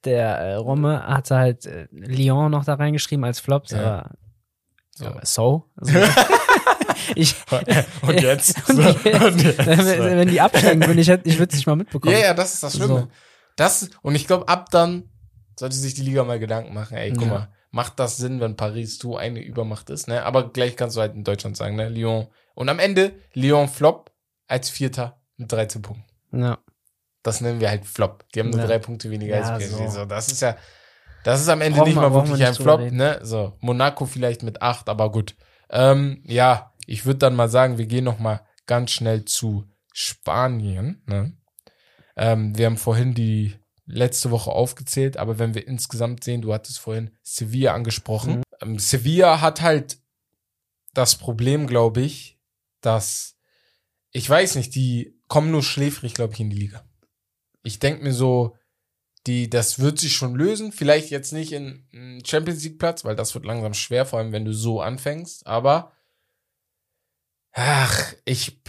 der 0.04 0.38
äh, 0.38 0.54
Romme 0.54 1.06
hatte 1.06 1.36
halt 1.36 1.66
äh, 1.66 1.86
Lyon 1.92 2.50
noch 2.50 2.64
da 2.64 2.74
reingeschrieben 2.74 3.24
als 3.24 3.38
Flops, 3.38 3.70
Ja. 3.72 3.78
aber 3.78 4.10
So. 4.98 5.14
so. 5.22 5.64
so. 5.80 5.98
ich, 7.14 7.34
Und 8.02 8.20
jetzt? 8.22 8.68
Und 8.68 8.78
jetzt? 9.04 9.06
Und 9.06 9.42
jetzt? 9.42 9.58
wenn, 9.66 10.28
die 10.28 10.40
absteigen 10.40 10.80
würden, 10.86 10.98
ich, 10.98 11.08
ich 11.08 11.38
würde 11.38 11.50
es 11.50 11.56
nicht 11.56 11.66
mal 11.66 11.76
mitbekommen. 11.76 12.14
Ja, 12.14 12.20
ja, 12.20 12.34
das 12.34 12.54
ist 12.54 12.62
das 12.62 12.74
Schlimme. 12.76 13.00
So. 13.00 13.08
Das, 13.56 13.90
und 14.02 14.14
ich 14.14 14.26
glaube, 14.26 14.48
ab 14.48 14.70
dann 14.70 15.10
sollte 15.58 15.76
sich 15.76 15.94
die 15.94 16.02
Liga 16.02 16.24
mal 16.24 16.38
Gedanken 16.38 16.74
machen, 16.74 16.96
ey, 16.96 17.12
guck 17.12 17.22
Ja. 17.22 17.28
mal, 17.28 17.48
macht 17.70 17.98
das 18.00 18.16
Sinn, 18.16 18.40
wenn 18.40 18.56
Paris 18.56 18.98
so 18.98 19.16
eine 19.16 19.40
Übermacht 19.42 19.90
ist, 19.90 20.08
ne? 20.08 20.24
Aber 20.24 20.50
gleich 20.50 20.76
kannst 20.76 20.96
du 20.96 21.00
halt 21.00 21.14
in 21.14 21.24
Deutschland 21.24 21.56
sagen, 21.56 21.76
ne? 21.76 21.88
Lyon. 21.88 22.26
Und 22.54 22.68
am 22.70 22.78
Ende, 22.78 23.12
Lyon 23.34 23.68
Flop 23.68 24.10
als 24.48 24.70
Vierter 24.70 25.20
mit 25.36 25.52
13 25.52 25.82
Punkten. 25.82 26.04
Ja. 26.32 26.58
Das 27.22 27.40
nennen 27.40 27.60
wir 27.60 27.68
halt 27.68 27.84
Flop. 27.84 28.24
Die 28.34 28.40
haben 28.40 28.50
nur 28.50 28.60
Ja. 28.60 28.66
drei 28.66 28.78
Punkte 28.78 29.10
weniger 29.10 29.36
Ja, 29.38 29.54
als 29.54 29.64
PSG. 29.64 29.70
so. 29.76 29.88
So. 29.90 30.04
das 30.06 30.28
ist 30.28 30.40
ja, 30.40 30.56
das 31.26 31.40
ist 31.40 31.48
am 31.48 31.60
Ende 31.60 31.78
Brauchen 31.78 31.88
nicht 31.88 31.96
mal 31.96 32.12
wir 32.12 32.14
wirklich 32.14 32.40
ein 32.40 32.50
nicht 32.50 32.60
drüber 32.60 32.76
Flop, 32.76 32.80
reden. 32.82 32.98
ne? 32.98 33.18
So, 33.22 33.56
Monaco 33.58 34.06
vielleicht 34.06 34.44
mit 34.44 34.62
acht, 34.62 34.88
aber 34.88 35.10
gut. 35.10 35.34
Ähm, 35.68 36.22
ja, 36.24 36.72
ich 36.86 37.04
würde 37.04 37.18
dann 37.18 37.34
mal 37.34 37.48
sagen, 37.48 37.78
wir 37.78 37.86
gehen 37.86 38.04
noch 38.04 38.20
mal 38.20 38.46
ganz 38.66 38.92
schnell 38.92 39.24
zu 39.24 39.64
Spanien, 39.92 41.02
ne? 41.06 41.36
Ähm, 42.16 42.56
wir 42.56 42.66
haben 42.66 42.76
vorhin 42.76 43.12
die 43.12 43.56
letzte 43.86 44.30
Woche 44.30 44.52
aufgezählt, 44.52 45.16
aber 45.16 45.40
wenn 45.40 45.56
wir 45.56 45.66
insgesamt 45.66 46.22
sehen, 46.22 46.42
du 46.42 46.54
hattest 46.54 46.78
vorhin 46.78 47.10
Sevilla 47.24 47.74
angesprochen. 47.74 48.36
Mhm. 48.36 48.42
Ähm, 48.60 48.78
Sevilla 48.78 49.40
hat 49.40 49.62
halt 49.62 49.98
das 50.94 51.16
Problem, 51.16 51.66
glaube 51.66 52.02
ich, 52.02 52.38
dass 52.82 53.36
ich 54.12 54.30
weiß 54.30 54.54
nicht, 54.54 54.76
die 54.76 55.18
kommen 55.26 55.50
nur 55.50 55.64
schläfrig, 55.64 56.14
glaube 56.14 56.34
ich, 56.34 56.40
in 56.40 56.50
die 56.50 56.56
Liga. 56.56 56.84
Ich 57.64 57.80
denke 57.80 58.04
mir 58.04 58.12
so, 58.12 58.54
die, 59.26 59.50
das 59.50 59.78
wird 59.80 59.98
sich 59.98 60.14
schon 60.14 60.34
lösen. 60.34 60.72
Vielleicht 60.72 61.10
jetzt 61.10 61.32
nicht 61.32 61.52
in 61.52 61.86
Champions 62.24 62.62
League 62.64 62.78
Platz, 62.78 63.04
weil 63.04 63.16
das 63.16 63.34
wird 63.34 63.44
langsam 63.44 63.74
schwer, 63.74 64.06
vor 64.06 64.18
allem 64.18 64.32
wenn 64.32 64.44
du 64.44 64.52
so 64.52 64.80
anfängst. 64.80 65.46
Aber 65.46 65.92
ach, 67.52 68.12
ich 68.24 68.60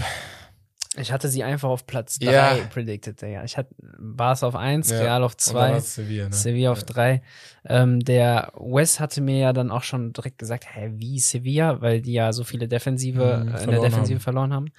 Ich 1.00 1.12
hatte 1.12 1.30
sie 1.30 1.44
einfach 1.44 1.70
auf 1.70 1.86
Platz 1.86 2.18
3 2.18 2.32
Ja. 2.32 2.64
predicted, 2.70 3.22
Digga. 3.22 3.44
Ich 3.44 3.56
hatte 3.56 3.70
Barca 4.00 4.48
auf 4.48 4.56
1, 4.56 4.90
Ja. 4.90 5.00
Real 5.00 5.24
auf 5.24 5.34
und 5.34 5.46
dann 5.48 5.54
2, 5.54 5.74
hast 5.74 5.98
du 5.98 6.02
Sevilla, 6.02 6.30
ne? 6.30 6.34
Sevilla 6.36 6.72
auf 6.72 6.80
Ja. 6.80 6.86
3. 6.86 7.22
Ähm, 7.66 8.00
der 8.00 8.52
Wes 8.56 9.00
hatte 9.00 9.22
mir 9.22 9.38
ja 9.38 9.54
dann 9.54 9.70
auch 9.70 9.84
schon 9.84 10.12
direkt 10.14 10.40
gesagt, 10.40 10.66
hä, 10.74 10.90
wie 10.96 11.20
Sevilla? 11.20 11.82
Weil 11.82 12.02
die 12.02 12.14
ja 12.14 12.34
so 12.34 12.44
viele 12.44 12.68
Defensive, 12.68 13.44
Mhm, 13.46 13.54
äh, 13.56 13.64
in 13.64 13.70
der 13.70 13.82
Defensive 13.82 14.16
haben. 14.16 14.24
verloren 14.24 14.54
haben. 14.54 14.72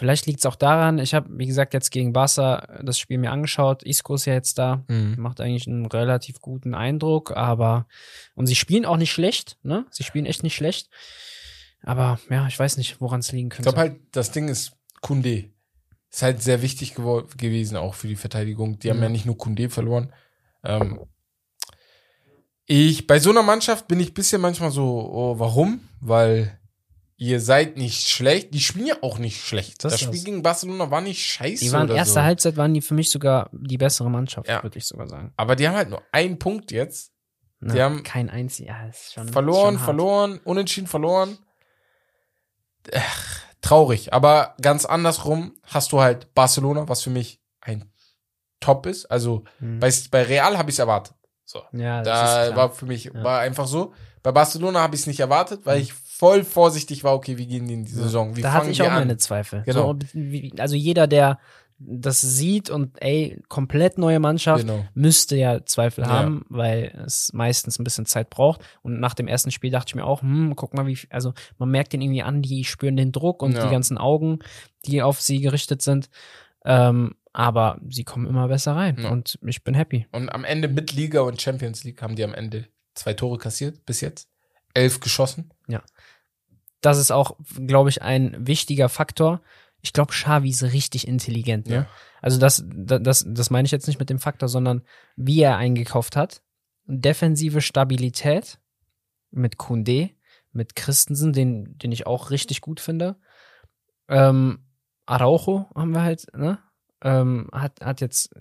Vielleicht 0.00 0.24
liegt 0.24 0.38
es 0.38 0.46
auch 0.46 0.56
daran, 0.56 0.98
ich 0.98 1.12
habe, 1.12 1.28
wie 1.38 1.46
gesagt, 1.46 1.74
jetzt 1.74 1.90
gegen 1.90 2.14
Barca 2.14 2.80
das 2.82 2.98
Spiel 2.98 3.18
mir 3.18 3.32
angeschaut. 3.32 3.82
Isco 3.82 4.14
ist 4.14 4.24
ja 4.24 4.32
jetzt 4.32 4.56
da. 4.56 4.82
Mhm. 4.88 5.16
Macht 5.18 5.42
eigentlich 5.42 5.66
einen 5.66 5.84
relativ 5.84 6.40
guten 6.40 6.74
Eindruck, 6.74 7.36
aber 7.36 7.86
und 8.34 8.46
sie 8.46 8.54
spielen 8.56 8.86
auch 8.86 8.96
nicht 8.96 9.12
schlecht, 9.12 9.58
ne? 9.62 9.84
Sie 9.90 10.02
spielen 10.02 10.24
echt 10.24 10.42
nicht 10.42 10.54
schlecht. 10.56 10.88
Aber 11.82 12.18
ja, 12.30 12.46
ich 12.46 12.58
weiß 12.58 12.78
nicht, 12.78 12.98
woran 13.02 13.20
es 13.20 13.30
liegen 13.32 13.48
Ich 13.48 13.56
könnte. 13.56 13.64
glaube 13.72 13.78
halt, 13.80 14.00
das 14.12 14.32
Ding 14.32 14.48
ist, 14.48 14.72
Kunde 15.02 15.50
ist 16.10 16.22
halt 16.22 16.42
sehr 16.42 16.62
wichtig 16.62 16.94
gewesen, 16.94 17.76
auch 17.76 17.92
für 17.94 18.08
die 18.08 18.16
Verteidigung. 18.16 18.78
Die 18.78 18.88
haben 18.88 18.96
Mhm. 18.96 19.02
ja 19.02 19.08
nicht 19.10 19.26
nur 19.26 19.36
Kunde 19.36 19.68
verloren. 19.68 20.14
Ähm, 20.64 21.00
ich, 22.64 23.06
bei 23.06 23.18
so 23.18 23.30
einer 23.30 23.42
Mannschaft 23.42 23.86
bin 23.88 24.00
ich 24.00 24.12
ein 24.12 24.14
bisschen 24.14 24.40
manchmal 24.40 24.70
so, 24.70 25.10
oh, 25.12 25.38
warum? 25.38 25.80
Weil 26.00 26.59
ihr 27.22 27.38
seid 27.40 27.76
nicht 27.76 28.08
schlecht. 28.08 28.54
Die 28.54 28.60
spielen 28.60 28.86
ja 28.86 28.94
auch 29.02 29.18
nicht 29.18 29.44
schlecht. 29.44 29.84
Das 29.84 29.92
Das, 29.92 30.00
Spiel 30.00 30.14
das. 30.14 30.24
gegen 30.24 30.42
Barcelona 30.42 30.90
war 30.90 31.02
nicht 31.02 31.22
scheiße. 31.24 31.62
die 31.62 31.70
waren 31.70 31.88
erste 31.90 32.14
so. 32.14 32.22
Halbzeit 32.22 32.56
waren 32.56 32.72
die 32.72 32.80
für 32.80 32.94
mich 32.94 33.10
sogar 33.10 33.50
die 33.52 33.76
bessere 33.76 34.08
Mannschaft, 34.10 34.48
Ja. 34.48 34.62
würde 34.62 34.78
ich 34.78 34.86
sogar 34.86 35.06
sagen. 35.06 35.32
Aber 35.36 35.54
die 35.54 35.68
haben 35.68 35.76
halt 35.76 35.90
nur 35.90 36.02
einen 36.12 36.38
Punkt 36.38 36.72
jetzt. 36.72 37.12
Na, 37.60 37.74
Die 37.74 37.82
haben 37.82 38.02
kein 38.04 38.30
einziger, 38.30 38.70
ja, 38.70 38.86
ist 38.88 39.12
schon 39.12 39.28
verloren, 39.28 39.74
schon 39.76 39.84
verloren, 39.84 40.40
unentschieden 40.44 40.86
verloren. 40.86 41.36
Ach, 42.94 43.40
traurig. 43.60 44.12
Aber 44.14 44.54
ganz 44.62 44.84
andersrum 44.86 45.54
hast 45.64 45.92
du 45.92 46.00
halt 46.00 46.34
Barcelona, 46.34 46.88
was 46.88 47.02
für 47.02 47.10
mich 47.10 47.40
ein 47.60 47.92
Top 48.60 48.86
ist. 48.86 49.06
Also 49.10 49.44
Hm. 49.58 49.78
bei, 49.78 49.92
bei 50.10 50.22
Real 50.22 50.56
habe 50.58 50.70
ich 50.70 50.74
es 50.76 50.78
erwartet. 50.80 51.14
So. 51.44 51.62
ja, 51.72 52.02
das 52.02 52.46
ist 52.46 52.50
Da 52.52 52.56
war 52.56 52.70
für 52.72 52.86
mich, 52.86 53.04
Ja. 53.04 53.24
war 53.24 53.40
einfach 53.40 53.66
so. 53.66 53.92
Bei 54.22 54.32
Barcelona 54.32 54.80
habe 54.80 54.94
ich 54.94 55.02
es 55.02 55.06
nicht 55.06 55.20
erwartet, 55.20 55.62
weil 55.66 55.76
Mhm. 55.78 55.82
ich 55.82 55.92
voll 56.20 56.44
vorsichtig 56.44 57.02
war, 57.02 57.14
okay, 57.14 57.38
wie 57.38 57.46
gehen 57.46 57.66
die 57.66 57.72
in 57.74 57.84
die 57.86 57.90
Saison? 57.92 58.36
Wie 58.36 58.42
da 58.42 58.52
hatte 58.52 58.70
ich 58.70 58.82
auch 58.82 58.88
an? 58.88 58.94
meine 58.94 59.16
Zweifel. 59.16 59.62
Genau. 59.64 59.94
So, 60.12 60.58
also 60.58 60.76
jeder, 60.76 61.06
der 61.06 61.38
das 61.82 62.20
sieht 62.20 62.68
und 62.68 63.00
ey, 63.02 63.40
komplett 63.48 63.96
neue 63.96 64.20
Mannschaft, 64.20 64.66
Genau. 64.66 64.84
müsste 64.92 65.34
ja 65.36 65.64
Zweifel 65.64 66.04
Ja. 66.04 66.10
haben, 66.10 66.44
weil 66.50 66.92
es 67.06 67.32
meistens 67.32 67.78
ein 67.78 67.84
bisschen 67.84 68.04
Zeit 68.04 68.28
braucht. 68.28 68.60
Und 68.82 69.00
nach 69.00 69.14
dem 69.14 69.28
ersten 69.28 69.50
Spiel 69.50 69.70
dachte 69.70 69.88
ich 69.88 69.94
mir 69.94 70.04
auch, 70.04 70.20
hm, 70.20 70.52
guck 70.56 70.74
mal, 70.74 70.86
wie, 70.86 70.98
also 71.08 71.32
man 71.56 71.70
merkt 71.70 71.94
den 71.94 72.02
irgendwie 72.02 72.22
an, 72.22 72.42
die 72.42 72.64
spüren 72.64 72.98
den 72.98 73.12
Druck 73.12 73.42
und 73.42 73.52
Ja. 73.56 73.64
die 73.64 73.70
ganzen 73.72 73.96
Augen, 73.96 74.40
die 74.84 75.00
auf 75.00 75.22
sie 75.22 75.40
gerichtet 75.40 75.80
sind. 75.80 76.10
Ähm, 76.66 77.14
aber 77.32 77.78
sie 77.88 78.04
kommen 78.04 78.26
immer 78.26 78.46
besser 78.48 78.76
rein 78.76 78.98
Ja. 79.00 79.08
und 79.08 79.38
ich 79.46 79.64
bin 79.64 79.72
happy. 79.72 80.06
Und 80.12 80.28
am 80.28 80.44
Ende 80.44 80.68
mit 80.68 80.92
Liga 80.92 81.20
und 81.22 81.40
Champions 81.40 81.82
League 81.84 82.02
haben 82.02 82.14
die 82.14 82.24
am 82.24 82.34
Ende 82.34 82.66
zwei 82.94 83.14
Tore 83.14 83.38
kassiert 83.38 83.86
bis 83.86 84.02
jetzt. 84.02 84.28
Elf 84.74 85.00
geschossen. 85.00 85.50
Das 86.80 86.98
ist 86.98 87.10
auch, 87.10 87.36
glaube 87.66 87.90
ich, 87.90 88.02
ein 88.02 88.46
wichtiger 88.46 88.88
Faktor. 88.88 89.42
Ich 89.82 89.92
glaube, 89.92 90.12
Xavi 90.12 90.50
ist 90.50 90.62
richtig 90.62 91.06
intelligent, 91.06 91.66
ne? 91.66 91.74
Ja. 91.74 91.86
Also 92.22 92.38
das, 92.38 92.64
das, 92.66 93.24
das, 93.26 93.50
meine 93.50 93.66
ich 93.66 93.72
jetzt 93.72 93.86
nicht 93.86 93.98
mit 93.98 94.10
dem 94.10 94.18
Faktor, 94.18 94.48
sondern 94.48 94.82
wie 95.16 95.40
er 95.40 95.56
eingekauft 95.56 96.16
hat. 96.16 96.42
Defensive 96.86 97.60
Stabilität 97.60 98.58
mit 99.30 99.56
Kunde, 99.56 100.10
mit 100.52 100.76
Christensen, 100.76 101.32
den, 101.32 101.78
den 101.78 101.92
ich 101.92 102.06
auch 102.06 102.30
richtig 102.30 102.60
gut 102.60 102.80
finde. 102.80 103.16
Ähm, 104.08 104.66
Araujo 105.06 105.66
haben 105.74 105.92
wir 105.92 106.02
halt, 106.02 106.26
ne? 106.34 106.58
Ähm, 107.02 107.48
hat, 107.52 107.80
hat 107.82 108.02
jetzt, 108.02 108.34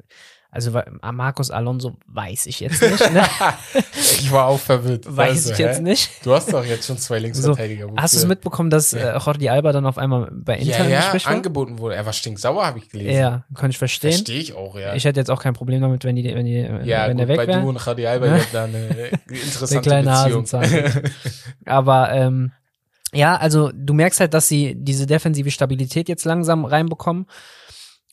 also 0.52 0.74
weil- 0.74 0.92
Marcos 1.14 1.52
Alonso 1.52 1.98
weiß 2.08 2.48
ich 2.48 2.60
jetzt 2.60 2.82
nicht, 2.82 3.14
ne? 3.14 3.24
ich 3.96 4.32
war 4.32 4.46
auch 4.48 4.60
verwirrt. 4.60 5.06
weiß 5.08 5.30
Also, 5.30 5.52
ich 5.54 5.60
hä? 5.60 5.64
jetzt 5.64 5.82
nicht. 5.82 6.10
Du 6.26 6.34
hast 6.34 6.52
doch 6.52 6.66
jetzt 6.66 6.88
schon 6.88 6.98
zwei 6.98 7.20
Linksverteidiger. 7.20 7.88
Hast 7.98 8.16
du 8.16 8.18
es 8.18 8.26
mitbekommen, 8.26 8.70
dass 8.72 8.92
Ja. 8.92 9.16
äh, 9.16 9.20
Jordi 9.20 9.48
Alba 9.50 9.72
dann 9.72 9.86
auf 9.86 9.98
einmal 10.00 10.30
bei 10.34 10.58
Inter 10.58 10.88
Ja, 10.90 11.14
ja, 11.14 11.20
angeboten 11.26 11.78
wurde. 11.78 11.96
Er 11.96 12.06
war 12.06 12.14
stinksauer, 12.14 12.66
habe 12.66 12.80
ich 12.80 12.90
gelesen. 12.90 13.14
Ja, 13.20 13.44
kann 13.54 13.70
ich 13.70 13.78
verstehen. 13.78 14.12
Verstehe 14.14 14.40
ich 14.40 14.54
auch, 14.56 14.76
ja. 14.76 14.96
Ich 14.96 15.06
hätte 15.06 15.20
jetzt 15.20 15.30
auch 15.30 15.42
kein 15.42 15.54
Problem 15.54 15.82
damit, 15.82 16.04
wenn 16.04 16.16
die, 16.16 16.24
wenn 16.34 16.46
die, 16.46 16.62
ja, 16.88 17.08
wenn 17.08 17.18
gut, 17.18 17.20
der 17.20 17.28
weg 17.28 17.38
bei 17.38 17.48
wäre. 17.48 17.62
du 17.62 17.70
und 17.70 17.78
Khadi 17.78 18.08
Alba, 18.08 18.26
Ja. 18.26 18.40
da 18.52 18.64
eine 18.66 18.78
interessante 19.28 19.82
kleine 19.82 20.10
Beziehung. 20.42 20.46
Aber 21.66 22.12
ähm, 22.12 22.52
ja, 23.14 23.36
also 23.38 23.72
du 23.74 23.94
merkst 23.94 24.20
halt, 24.20 24.34
dass 24.34 24.48
sie 24.48 24.76
diese 24.76 25.06
defensive 25.06 25.50
Stabilität 25.52 26.10
jetzt 26.10 26.26
langsam 26.26 26.66
reinbekommen. 26.66 27.26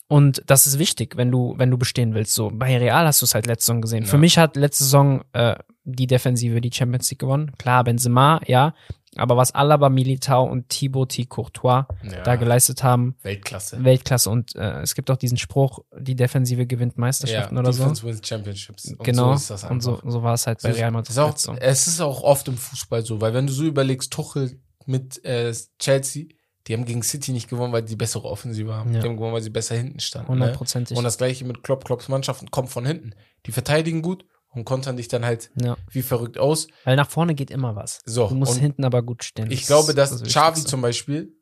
Und 0.09 0.41
das 0.47 0.67
ist 0.67 0.79
wichtig, 0.79 1.17
wenn 1.17 1.31
du, 1.31 1.55
wenn 1.57 1.69
du 1.69 1.77
bestehen 1.77 2.13
willst. 2.13 2.33
So, 2.33 2.49
bei 2.53 2.77
Real 2.77 3.05
hast 3.05 3.21
du 3.21 3.25
es 3.25 3.35
halt 3.35 3.45
letzte 3.45 3.65
Saison 3.65 3.81
gesehen. 3.81 4.03
Ja. 4.03 4.09
Für 4.09 4.17
mich 4.17 4.37
hat 4.37 4.55
letzte 4.55 4.85
Saison 4.85 5.23
äh, 5.33 5.55
die 5.83 6.07
Defensive 6.07 6.61
die 6.61 6.71
Champions 6.71 7.09
League 7.11 7.19
gewonnen. 7.19 7.51
Klar, 7.57 7.83
Benzema, 7.83 8.39
ja. 8.47 8.73
Aber 9.15 9.35
was 9.35 9.53
Alaba, 9.55 9.89
Militao 9.89 10.43
und 10.43 10.69
Thibaut 10.69 11.09
T. 11.09 11.25
Courtois 11.25 11.85
Ja. 12.03 12.21
da 12.23 12.35
geleistet 12.35 12.83
haben, 12.83 13.15
Weltklasse. 13.23 13.83
Weltklasse. 13.83 14.29
Und 14.29 14.55
äh, 14.55 14.81
es 14.81 14.95
gibt 14.95 15.09
auch 15.09 15.17
diesen 15.17 15.37
Spruch, 15.37 15.79
die 15.97 16.15
Defensive 16.15 16.67
gewinnt 16.67 16.97
Meisterschaften 16.97 17.57
oder 17.57 17.73
so. 17.73 17.83
Defense 17.83 18.05
wins 18.05 18.27
Championships. 18.27 18.91
Und 18.91 19.03
genau. 19.03 19.29
So 19.29 19.33
ist 19.33 19.49
das 19.49 19.63
und 19.63 19.81
so, 19.81 19.99
so 20.05 20.23
war 20.23 20.35
es 20.35 20.45
halt 20.45 20.61
bei 20.61 20.71
Real 20.71 20.89
ist 20.89 20.93
Madrid. 20.93 21.17
auch, 21.19 21.29
jetzt 21.29 21.43
so. 21.43 21.53
Es 21.53 21.87
ist 21.87 21.99
auch 21.99 22.21
oft 22.21 22.47
im 22.47 22.57
Fußball 22.57 23.03
so, 23.03 23.19
weil 23.19 23.33
wenn 23.33 23.47
du 23.47 23.53
so 23.53 23.63
überlegst, 23.63 24.11
Tuchel 24.13 24.59
mit 24.85 25.23
äh, 25.25 25.53
Chelsea, 25.79 26.25
die 26.67 26.73
haben 26.73 26.85
gegen 26.85 27.01
City 27.03 27.31
nicht 27.31 27.49
gewonnen, 27.49 27.71
weil 27.73 27.83
die 27.83 27.95
bessere 27.95 28.25
Offensive 28.25 28.73
haben. 28.73 28.93
Ja. 28.93 28.99
Die 29.01 29.07
haben 29.07 29.15
gewonnen, 29.17 29.33
weil 29.33 29.41
sie 29.41 29.49
besser 29.49 29.75
hinten 29.75 29.99
standen. 29.99 30.27
Ne? 30.33 30.39
Hundertprozentig. 30.39 30.97
Und 30.97 31.03
das 31.03 31.17
gleiche 31.17 31.45
mit 31.45 31.63
Klopp. 31.63 31.85
Klopps 31.85 32.09
Mannschaften 32.09 32.51
kommt 32.51 32.69
von 32.69 32.85
hinten. 32.85 33.13
Die 33.45 33.51
verteidigen 33.51 34.01
gut 34.01 34.25
und 34.49 34.65
kontern 34.65 34.97
dich 34.97 35.07
dann 35.07 35.23
halt 35.25 35.51
Ja, 35.61 35.77
wie 35.91 36.01
verrückt 36.01 36.37
aus. 36.37 36.67
weil 36.83 36.95
nach 36.95 37.09
vorne 37.09 37.35
geht 37.35 37.51
immer 37.51 37.75
was. 37.75 38.01
So, 38.05 38.27
Du 38.27 38.35
musst 38.35 38.57
hinten 38.57 38.83
aber 38.83 39.01
gut 39.03 39.23
stehen. 39.23 39.49
ich 39.51 39.59
Das 39.61 39.67
glaube, 39.67 39.93
dass 39.93 40.09
das 40.09 40.23
Xavi 40.23 40.63
zum 40.63 40.81
Beispiel, 40.81 41.33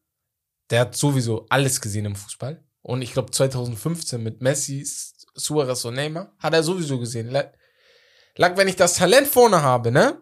der 0.70 0.82
hat 0.82 0.96
sowieso 0.96 1.46
alles 1.50 1.82
gesehen 1.82 2.06
im 2.06 2.16
Fußball. 2.16 2.64
Und 2.82 3.02
ich 3.02 3.14
glaube 3.14 3.32
2015 3.32 4.22
mit 4.22 4.42
Messi, 4.42 4.86
Suarez 5.34 5.86
und 5.86 5.96
Neymar 5.96 6.34
hat 6.40 6.54
er 6.54 6.62
sowieso 6.64 7.00
gesehen. 7.00 7.30
Lag, 7.32 8.58
wenn 8.58 8.68
ich 8.68 8.76
das 8.76 8.94
Talent 8.96 9.28
vorne 9.28 9.62
habe, 9.62 9.92
ne? 9.92 10.22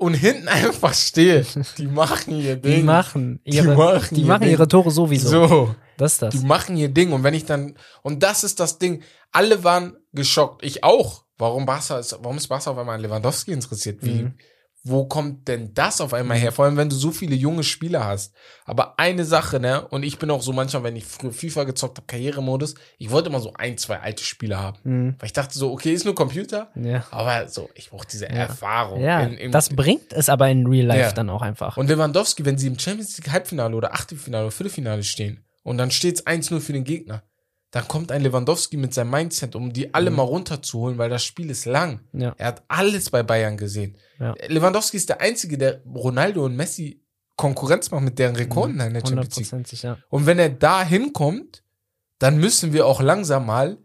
Und 0.00 0.14
hinten 0.14 0.46
einfach 0.48 0.94
stehe, 0.94 1.44
die 1.76 1.86
machen 1.88 2.38
ihr 2.40 2.54
Ding. 2.56 2.76
Die 2.76 2.82
machen 2.84 3.40
ihre, 3.42 3.64
die 3.72 3.74
machen 3.76 4.16
ihr 4.16 4.26
machen 4.26 4.40
Ding. 4.42 4.50
ihre 4.52 4.68
Tore 4.68 4.90
sowieso. 4.92 5.46
So, 5.48 5.74
Das 5.96 6.12
ist 6.12 6.22
das. 6.22 6.34
die 6.34 6.46
machen 6.46 6.76
ihr 6.76 6.88
Ding. 6.88 7.12
Und 7.12 7.24
wenn 7.24 7.34
ich 7.34 7.44
dann, 7.44 7.76
und 8.02 8.22
das 8.22 8.44
ist 8.44 8.60
das 8.60 8.78
Ding, 8.78 9.02
alle 9.32 9.64
waren 9.64 9.96
geschockt. 10.12 10.64
Ich 10.64 10.84
auch. 10.84 11.24
Warum 11.36 11.66
Barca 11.66 11.98
ist, 11.98 12.16
warum 12.22 12.36
ist 12.36 12.46
Barca 12.48 12.70
auf 12.70 12.78
einmal 12.78 12.94
an 12.94 13.00
Lewandowski 13.00 13.50
interessiert? 13.52 13.98
Wie, 14.02 14.22
Mhm. 14.22 14.34
Wo 14.88 15.04
kommt 15.06 15.48
denn 15.48 15.72
das 15.74 16.00
auf 16.00 16.12
einmal 16.14 16.36
her? 16.38 16.52
Vor 16.52 16.64
allem, 16.64 16.76
wenn 16.76 16.88
du 16.88 16.96
so 16.96 17.10
viele 17.10 17.34
junge 17.36 17.62
Spieler 17.62 18.04
hast. 18.04 18.34
Aber 18.64 18.98
eine 18.98 19.24
Sache, 19.24 19.60
ne, 19.60 19.86
und 19.88 20.02
ich 20.02 20.18
bin 20.18 20.30
auch 20.30 20.42
so 20.42 20.52
manchmal, 20.52 20.82
wenn 20.84 20.96
ich 20.96 21.04
früher 21.04 21.32
FIFA 21.32 21.64
gezockt 21.64 21.98
habe, 21.98 22.06
Karrieremodus, 22.06 22.74
ich 22.98 23.10
wollte 23.10 23.28
immer 23.28 23.40
so 23.40 23.52
ein, 23.54 23.78
zwei 23.78 24.00
alte 24.00 24.22
Spieler 24.24 24.58
haben. 24.60 24.78
Mhm. 24.84 25.14
Weil 25.18 25.26
ich 25.26 25.32
dachte 25.32 25.58
so, 25.58 25.72
okay, 25.72 25.92
ist 25.92 26.04
nur 26.04 26.14
Computer, 26.14 26.70
Ja. 26.74 27.04
aber 27.10 27.48
so, 27.48 27.68
ich 27.74 27.90
brauche 27.90 28.06
diese 28.10 28.28
Erfahrung. 28.28 29.00
Ja, 29.02 29.20
in- 29.20 29.34
im- 29.38 29.52
das 29.52 29.68
bringt 29.70 30.12
es 30.12 30.28
aber 30.28 30.48
in 30.48 30.66
Real 30.66 30.86
Life 30.86 31.00
Ja. 31.00 31.12
dann 31.12 31.30
auch 31.30 31.42
einfach. 31.42 31.76
und 31.76 31.88
Lewandowski, 31.88 32.44
wenn 32.44 32.58
sie 32.58 32.66
im 32.68 32.78
Champions 32.78 33.16
League 33.18 33.30
Halbfinale 33.32 33.74
oder 33.76 33.94
Achtelfinale 33.94 34.44
oder 34.46 34.50
Viertelfinale 34.52 35.02
stehen 35.02 35.44
und 35.62 35.78
dann 35.78 35.90
steht 35.90 36.16
es 36.16 36.26
1-0 36.26 36.60
für 36.60 36.72
den 36.72 36.84
Gegner, 36.84 37.22
dann 37.70 37.86
kommt 37.86 38.10
ein 38.12 38.22
Lewandowski 38.22 38.76
mit 38.76 38.94
seinem 38.94 39.10
Mindset, 39.10 39.54
um 39.54 39.72
die 39.72 39.92
alle 39.92 40.10
mal 40.10 40.22
runterzuholen, 40.22 40.96
weil 40.96 41.10
das 41.10 41.24
Spiel 41.24 41.50
ist 41.50 41.66
lang. 41.66 42.00
Mhm. 42.12 42.20
Ja. 42.20 42.34
Er 42.38 42.46
hat 42.46 42.62
alles 42.68 43.10
bei 43.10 43.22
Bayern 43.22 43.56
gesehen. 43.56 43.96
Ja. 44.18 44.34
Lewandowski 44.46 44.96
ist 44.96 45.08
der 45.08 45.20
Einzige, 45.20 45.58
der 45.58 45.82
Ronaldo 45.84 46.44
und 46.44 46.56
Messi 46.56 47.02
Konkurrenz 47.36 47.90
macht 47.90 48.02
mit 48.02 48.18
deren 48.18 48.36
Rekorden 48.36 48.80
in 48.80 48.94
der 48.94 49.06
Champions 49.06 49.36
League. 49.36 49.82
Ja. 49.82 49.98
Und 50.08 50.26
wenn 50.26 50.38
er 50.38 50.48
da 50.48 50.82
hinkommt, 50.82 51.62
dann 52.18 52.38
müssen 52.38 52.72
wir 52.72 52.86
auch 52.86 53.00
langsam 53.00 53.46
mal 53.46 53.78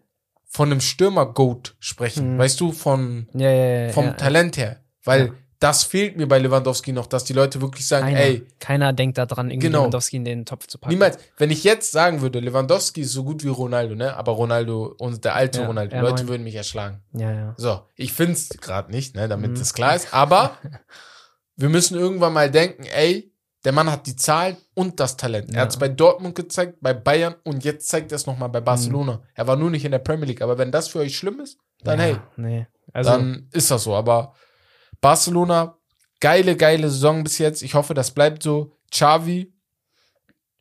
von 0.45 0.71
einem 0.71 0.81
Stürmer-Goat 0.81 1.75
sprechen. 1.79 2.33
Mhm. 2.33 2.39
Weißt 2.39 2.59
du, 2.59 2.71
von, 2.71 3.27
Ja, 3.33 3.89
vom 3.89 4.17
Talent 4.17 4.57
her. 4.57 4.81
Weil. 5.03 5.33
Das 5.63 5.83
fehlt 5.83 6.17
mir 6.17 6.27
bei 6.27 6.39
Lewandowski 6.39 6.91
noch, 6.91 7.07
dass 7.07 7.23
die 7.23 7.33
Leute 7.33 7.61
wirklich 7.61 7.87
sagen, 7.87 8.05
Keiner, 8.07 8.19
ey, 8.19 8.45
keiner 8.59 8.93
denkt 8.93 9.17
daran, 9.17 9.49
irgendwie 9.49 9.67
Genau. 9.67 9.79
Lewandowski 9.79 10.17
in 10.17 10.25
den 10.25 10.45
Topf 10.45 10.67
zu 10.67 10.77
packen. 10.77 10.93
Niemals. 10.93 11.17
Wenn 11.37 11.51
ich 11.51 11.63
jetzt 11.63 11.91
sagen 11.91 12.21
würde, 12.21 12.39
Lewandowski 12.39 13.01
ist 13.01 13.13
so 13.13 13.23
gut 13.23 13.43
wie 13.43 13.47
Ronaldo, 13.49 13.95
ne? 13.95 14.15
Aber 14.17 14.33
Ronaldo 14.33 14.93
und 14.99 15.23
der 15.23 15.35
alte 15.35 15.61
Ja, 15.61 15.67
Ronaldo, 15.67 15.95
R9. 15.95 16.01
Leute 16.01 16.27
würden 16.27 16.43
mich 16.43 16.55
erschlagen. 16.55 17.01
Ja, 17.13 17.31
ja. 17.31 17.53
So, 17.57 17.81
ich 17.95 18.11
find's 18.13 18.49
gerade 18.49 18.91
nicht, 18.91 19.15
ne, 19.15 19.27
damit 19.27 19.51
Mhm. 19.51 19.55
das 19.59 19.73
klar 19.73 19.95
ist. 19.95 20.13
Aber 20.13 20.57
wir 21.55 21.69
müssen 21.69 21.97
irgendwann 21.97 22.33
mal 22.33 22.49
denken, 22.51 22.83
ey, 22.83 23.31
der 23.65 23.71
Mann 23.71 23.89
hat 23.89 24.07
die 24.07 24.15
Zahlen 24.17 24.57
und 24.73 24.99
das 24.99 25.15
Talent. 25.15 25.49
Er 25.51 25.55
Ja. 25.55 25.61
hat's 25.61 25.77
bei 25.77 25.87
Dortmund 25.87 26.35
gezeigt, 26.35 26.79
bei 26.81 26.93
Bayern 26.93 27.35
und 27.43 27.63
jetzt 27.63 27.87
zeigt 27.87 28.11
er 28.11 28.17
es 28.17 28.25
nochmal 28.25 28.49
bei 28.49 28.59
Barcelona. 28.59 29.13
Mhm. 29.13 29.19
Er 29.35 29.47
war 29.47 29.55
nur 29.55 29.69
nicht 29.69 29.85
in 29.85 29.91
der 29.91 29.99
Premier 29.99 30.25
League. 30.25 30.41
Aber 30.41 30.57
wenn 30.57 30.71
das 30.71 30.89
für 30.89 30.99
euch 30.99 31.17
schlimm 31.17 31.39
ist, 31.39 31.57
dann 31.83 31.99
ja, 31.99 32.05
hey, 32.05 32.17
Nee. 32.35 32.67
Also, 32.91 33.11
dann 33.11 33.47
ist 33.53 33.71
das 33.71 33.83
so. 33.85 33.95
Aber 33.95 34.33
Barcelona, 35.03 35.77
geile, 36.21 36.55
geile 36.55 36.89
Saison 36.89 37.23
bis 37.25 37.37
jetzt. 37.37 37.61
Ich 37.61 37.73
hoffe, 37.73 37.93
das 37.93 38.11
bleibt 38.11 38.41
so. 38.41 38.71
Xavi, 38.89 39.53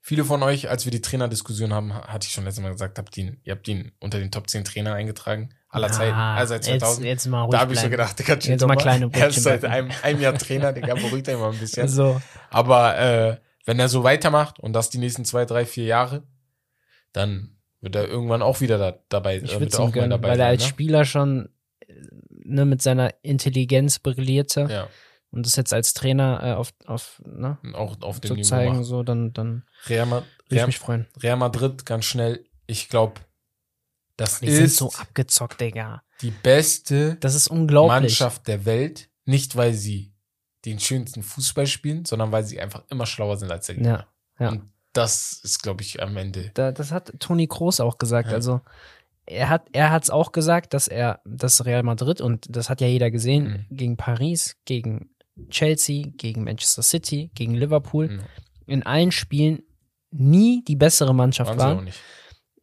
viele 0.01 0.25
von 0.25 0.43
euch, 0.43 0.69
als 0.69 0.85
wir 0.85 0.91
die 0.91 1.01
Trainerdiskussion 1.01 1.73
haben, 1.73 1.95
ha- 1.95 2.09
hatte 2.09 2.27
ich 2.27 2.33
schon 2.33 2.43
letztes 2.43 2.61
Mal 2.61 2.73
gesagt, 2.73 2.99
habt 2.99 3.17
ihn, 3.17 3.41
ihr 3.45 3.53
habt 3.53 3.69
ihn 3.69 3.93
unter 4.01 4.19
den 4.19 4.33
Top 4.33 4.51
10 4.51 4.65
Trainer 4.65 4.95
eingetragen. 4.95 5.51
Aller 5.69 5.87
ja, 5.87 5.93
Zeiten. 5.93 6.17
Also 6.19 6.55
seit 6.55 6.65
2000. 6.65 7.05
Jetzt, 7.05 7.25
jetzt 7.25 7.27
mal 7.31 7.43
ruhig 7.43 7.53
da 7.53 7.61
habe 7.61 7.73
ich 7.73 7.79
so 7.79 7.89
gedacht, 7.89 8.19
Digga, 8.19 8.37
chill 8.37 8.51
Jetzt 8.51 8.63
doch 8.63 8.67
mal 8.69 8.75
kleine 8.77 9.09
Er 9.13 9.29
ist 9.29 9.45
seit 9.45 9.65
einem, 9.65 9.93
einem 10.03 10.21
Jahr 10.21 10.35
Trainer, 10.37 10.73
Digga, 10.73 10.95
beruhigt 10.95 11.29
er 11.29 11.39
mal 11.39 11.53
ein 11.53 11.59
bisschen. 11.59 11.87
So. 11.89 12.21
Aber 12.51 12.99
äh, 12.99 13.37
wenn 13.65 13.79
er 13.79 13.89
so 13.89 14.03
weitermacht 14.03 14.59
und 14.59 14.73
das 14.73 14.91
die 14.91 14.99
nächsten 14.99 15.25
zwei, 15.25 15.45
drei, 15.45 15.65
vier 15.67 15.85
Jahre, 15.85 16.25
dann 17.13 17.59
wird 17.81 17.95
er 17.95 18.09
irgendwann 18.09 18.43
auch 18.43 18.61
wieder 18.61 18.77
da, 18.77 18.99
dabei, 19.09 19.37
Ich 19.39 19.55
äh, 19.55 19.61
wird 19.61 19.73
er 19.73 19.81
auch 19.81 19.93
gönnen, 19.93 20.11
dabei 20.11 20.31
weil 20.31 20.41
er 20.41 20.47
sein, 20.47 20.49
als 20.49 20.67
Spieler 20.67 21.05
schon 21.05 21.49
ne, 22.45 22.65
mit 22.65 22.83
seiner 22.83 23.15
Intelligenz 23.23 23.99
brillierte? 23.99 24.67
Ja, 24.71 24.89
und 25.31 25.47
das 25.47 25.57
jetzt 25.57 25.73
als 25.73 25.95
Trainer 25.95 26.41
äh, 26.43 26.53
auf, 26.53 26.75
auf 26.87 27.23
ne, 27.25 27.57
auch 27.75 28.01
auf 28.03 28.21
dem 28.21 28.37
zu 28.37 28.41
zeigen, 28.43 28.77
macht. 28.77 28.85
so, 28.85 29.03
dann, 29.03 29.33
dann 29.33 29.65
Real, 29.87 30.05
Ma- 30.07 30.17
würde 30.17 30.27
ich 30.51 30.57
Real, 30.57 30.67
mich 30.67 30.79
freuen. 30.79 31.07
Real 31.23 31.37
Madrid, 31.37 31.87
ganz 31.87 32.05
schnell, 32.05 32.45
ich 32.67 32.89
glaube, 32.91 33.21
das 34.17 34.41
Die 34.41 34.51
sind 34.51 34.65
ist 34.67 34.77
so 34.77 34.91
abgezockt, 34.93 35.61
Digga. 35.61 36.03
die 36.21 36.31
beste 36.31 37.17
Das 37.17 37.35
ist 37.35 37.49
unglaublich. 37.49 37.91
Mannschaft 38.03 38.47
der 38.47 38.65
Welt. 38.67 39.09
Nicht, 39.25 39.57
weil 39.57 39.73
sie 39.73 40.13
den 40.65 40.79
schönsten 40.79 41.23
Fußball 41.23 41.67
spielen, 41.67 42.05
sondern 42.05 42.31
weil 42.31 42.45
sie 42.45 42.61
einfach 42.61 42.85
immer 42.91 43.07
schlauer 43.07 43.37
sind 43.39 43.51
als 43.51 43.67
der 43.67 43.77
Gegner. 43.77 44.09
Ja, 44.39 44.45
ja. 44.47 44.53
Und 44.53 44.71
das 44.93 45.41
ist, 45.43 45.63
glaube 45.63 45.83
ich, 45.83 46.03
am 46.03 46.17
Ende. 46.19 46.51
Da, 46.55 46.73
das 46.73 46.93
hat 46.93 47.13
Toni 47.21 47.47
Kroos 47.47 47.81
auch 47.81 47.97
gesagt. 47.99 48.29
Ja. 48.29 48.35
Also 48.35 48.61
er 49.27 49.49
hat 49.49 49.69
er 49.73 49.91
hat's 49.91 50.11
auch 50.11 50.33
gesagt, 50.33 50.75
dass 50.75 50.89
er 50.89 51.21
das 51.25 51.65
Real 51.65 51.83
Madrid 51.83 52.21
und 52.21 52.47
das 52.55 52.69
hat 52.71 52.81
ja 52.81 52.87
jeder 52.87 53.11
gesehen 53.11 53.67
Mhm. 53.71 53.77
gegen 53.77 53.97
Paris, 53.97 54.57
gegen 54.65 55.11
Chelsea, 55.49 56.07
gegen 56.17 56.45
Manchester 56.45 56.83
City, 56.83 57.31
gegen 57.35 57.55
Liverpool 57.55 58.09
Mhm. 58.09 58.21
in 58.67 58.83
allen 58.85 59.13
Spielen 59.13 59.63
nie 60.11 60.63
die 60.65 60.77
bessere 60.77 61.15
Mannschaft 61.15 61.57
Waren 61.57 61.79
waren. 61.87 61.89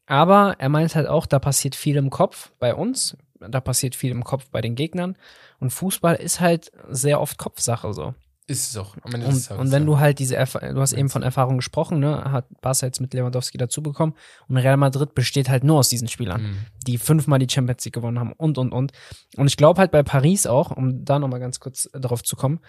Aber 0.06 0.56
er 0.60 0.70
meint 0.70 0.96
halt 0.96 1.08
auch, 1.08 1.26
da 1.26 1.40
passiert 1.40 1.76
viel 1.76 1.96
im 1.98 2.10
Kopf 2.10 2.52
bei 2.60 2.74
uns, 2.76 3.16
da 3.40 3.62
passiert 3.62 3.96
viel 3.96 4.12
im 4.12 4.24
Kopf 4.24 4.50
bei 4.50 4.62
den 4.62 4.76
Gegnern 4.76 5.16
und 5.60 5.72
Fußball 5.72 6.16
ist 6.16 6.40
halt 6.40 6.72
sehr 6.90 7.22
oft 7.22 7.38
Kopfsache 7.38 7.94
so. 7.94 8.14
Ist 8.50 8.72
es 8.72 8.78
auch. 8.78 8.96
Und, 9.04 9.14
und 9.52 9.72
wenn 9.72 9.86
du 9.86 10.00
halt 10.00 10.18
diese, 10.20 10.36
Erfa 10.36 10.60
du 10.74 10.82
hast 10.82 10.94
eben 10.94 11.10
von 11.10 11.22
Erfahrung 11.24 11.58
gesprochen, 11.58 12.00
ne, 12.00 12.32
hat 12.32 12.46
Barca 12.62 12.86
jetzt 12.88 13.00
mit 13.00 13.14
Lewandowski 13.14 13.58
dazu 13.58 13.82
bekommen 13.84 14.16
und 14.48 14.58
Real 14.58 14.76
Madrid 14.78 15.14
besteht 15.14 15.50
halt 15.50 15.64
nur 15.64 15.78
aus 15.80 15.90
diesen 15.90 16.08
Spielern, 16.08 16.42
Mhm. 16.42 16.58
die 16.88 16.98
fünfmal 16.98 17.40
die 17.40 17.48
Champions 17.50 17.86
League 17.86 17.94
gewonnen 17.94 18.20
haben 18.20 18.34
und, 18.34 18.58
und, 18.58 18.72
und. 18.74 18.92
Und 19.38 19.48
ich 19.48 19.56
glaube 19.56 19.80
halt 19.80 19.92
bei 19.92 20.04
Paris 20.04 20.48
auch, 20.48 20.72
um 20.72 21.06
da 21.06 21.20
nochmal 21.20 21.40
ganz 21.40 21.60
kurz 21.60 21.90
drauf 21.94 22.24
zu 22.24 22.36
kommen, 22.36 22.60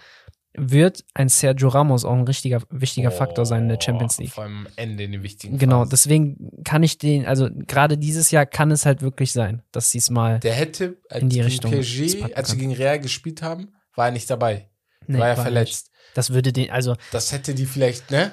wird 0.53 1.05
ein 1.13 1.29
Sergio 1.29 1.69
Ramos 1.69 2.03
auch 2.03 2.11
ein 2.13 2.25
richtiger, 2.27 2.61
wichtiger 2.69 3.09
Faktor 3.09 3.45
sein 3.45 3.63
in 3.63 3.69
der 3.69 3.79
Champions 3.81 4.17
League. 4.19 4.31
Vor 4.33 4.43
allem 4.43 4.67
am 4.67 4.73
Ende 4.75 5.05
in 5.05 5.13
den 5.13 5.23
wichtigen 5.23 5.57
Genau, 5.57 5.79
Phasen. 5.79 5.89
deswegen 5.91 6.63
kann 6.65 6.83
ich 6.83 6.97
den, 6.97 7.25
also 7.25 7.47
gerade 7.67 7.97
dieses 7.97 8.31
Jahr 8.31 8.45
kann 8.45 8.69
es 8.69 8.85
halt 8.85 9.01
wirklich 9.01 9.31
sein, 9.31 9.61
dass 9.71 9.91
sie 9.91 9.99
es 9.99 10.09
mal. 10.09 10.39
Der 10.41 10.53
hätte, 10.53 10.97
in 11.09 11.29
die 11.29 11.39
Richtung 11.39 11.71
PSG, 11.71 12.33
als 12.35 12.49
sie 12.51 12.57
gegen 12.57 12.73
Real 12.73 12.99
gespielt 12.99 13.41
haben, 13.41 13.69
war 13.95 14.07
er 14.07 14.11
nicht 14.11 14.29
dabei. 14.29 14.67
Nee, 15.07 15.19
war 15.19 15.35
war 15.37 15.43
verletzt. 15.43 15.87
Nicht. 15.87 16.15
Das 16.15 16.33
würde 16.33 16.51
den, 16.53 16.71
also, 16.71 16.95
Das 17.11 17.31
hätte 17.31 17.53
die 17.55 17.65
vielleicht, 17.65 18.11
ne? 18.11 18.31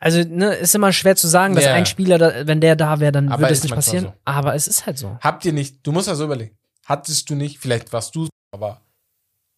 also, 0.00 0.20
ne, 0.26 0.54
ist 0.54 0.74
immer 0.74 0.92
schwer 0.92 1.14
zu 1.14 1.28
sagen, 1.28 1.54
dass 1.54 1.64
Ja. 1.64 1.74
ein 1.74 1.86
Spieler, 1.86 2.18
da, 2.18 2.46
wenn 2.46 2.60
der 2.60 2.74
da 2.74 2.98
wäre, 2.98 3.12
dann 3.12 3.28
Aber 3.28 3.42
würde 3.42 3.54
es 3.54 3.62
nicht 3.62 3.74
passieren. 3.74 4.12
Aber 4.24 4.54
es 4.54 4.66
ist 4.66 4.86
halt 4.86 4.98
so. 4.98 5.16
Habt 5.20 5.44
ihr 5.44 5.52
nicht, 5.52 5.86
du 5.86 5.92
musst 5.92 6.08
ja 6.08 6.14
so 6.16 6.24
überlegen, 6.24 6.58
hattest 6.86 7.30
du 7.30 7.34
nicht, 7.36 7.58
vielleicht 7.58 7.92
warst 7.92 8.14
du, 8.16 8.28
aber 8.52 8.82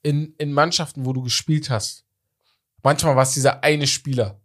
in, 0.03 0.35
in 0.37 0.53
Mannschaften, 0.53 1.07
wo 1.07 1.13
du 1.15 1.23
gespielt 1.23 1.71
hast, 1.71 2.05
manchmal 2.83 3.17
war 3.17 3.23
es 3.23 3.33
dieser 3.33 3.65
eine 3.65 3.87
Spieler. 3.87 4.41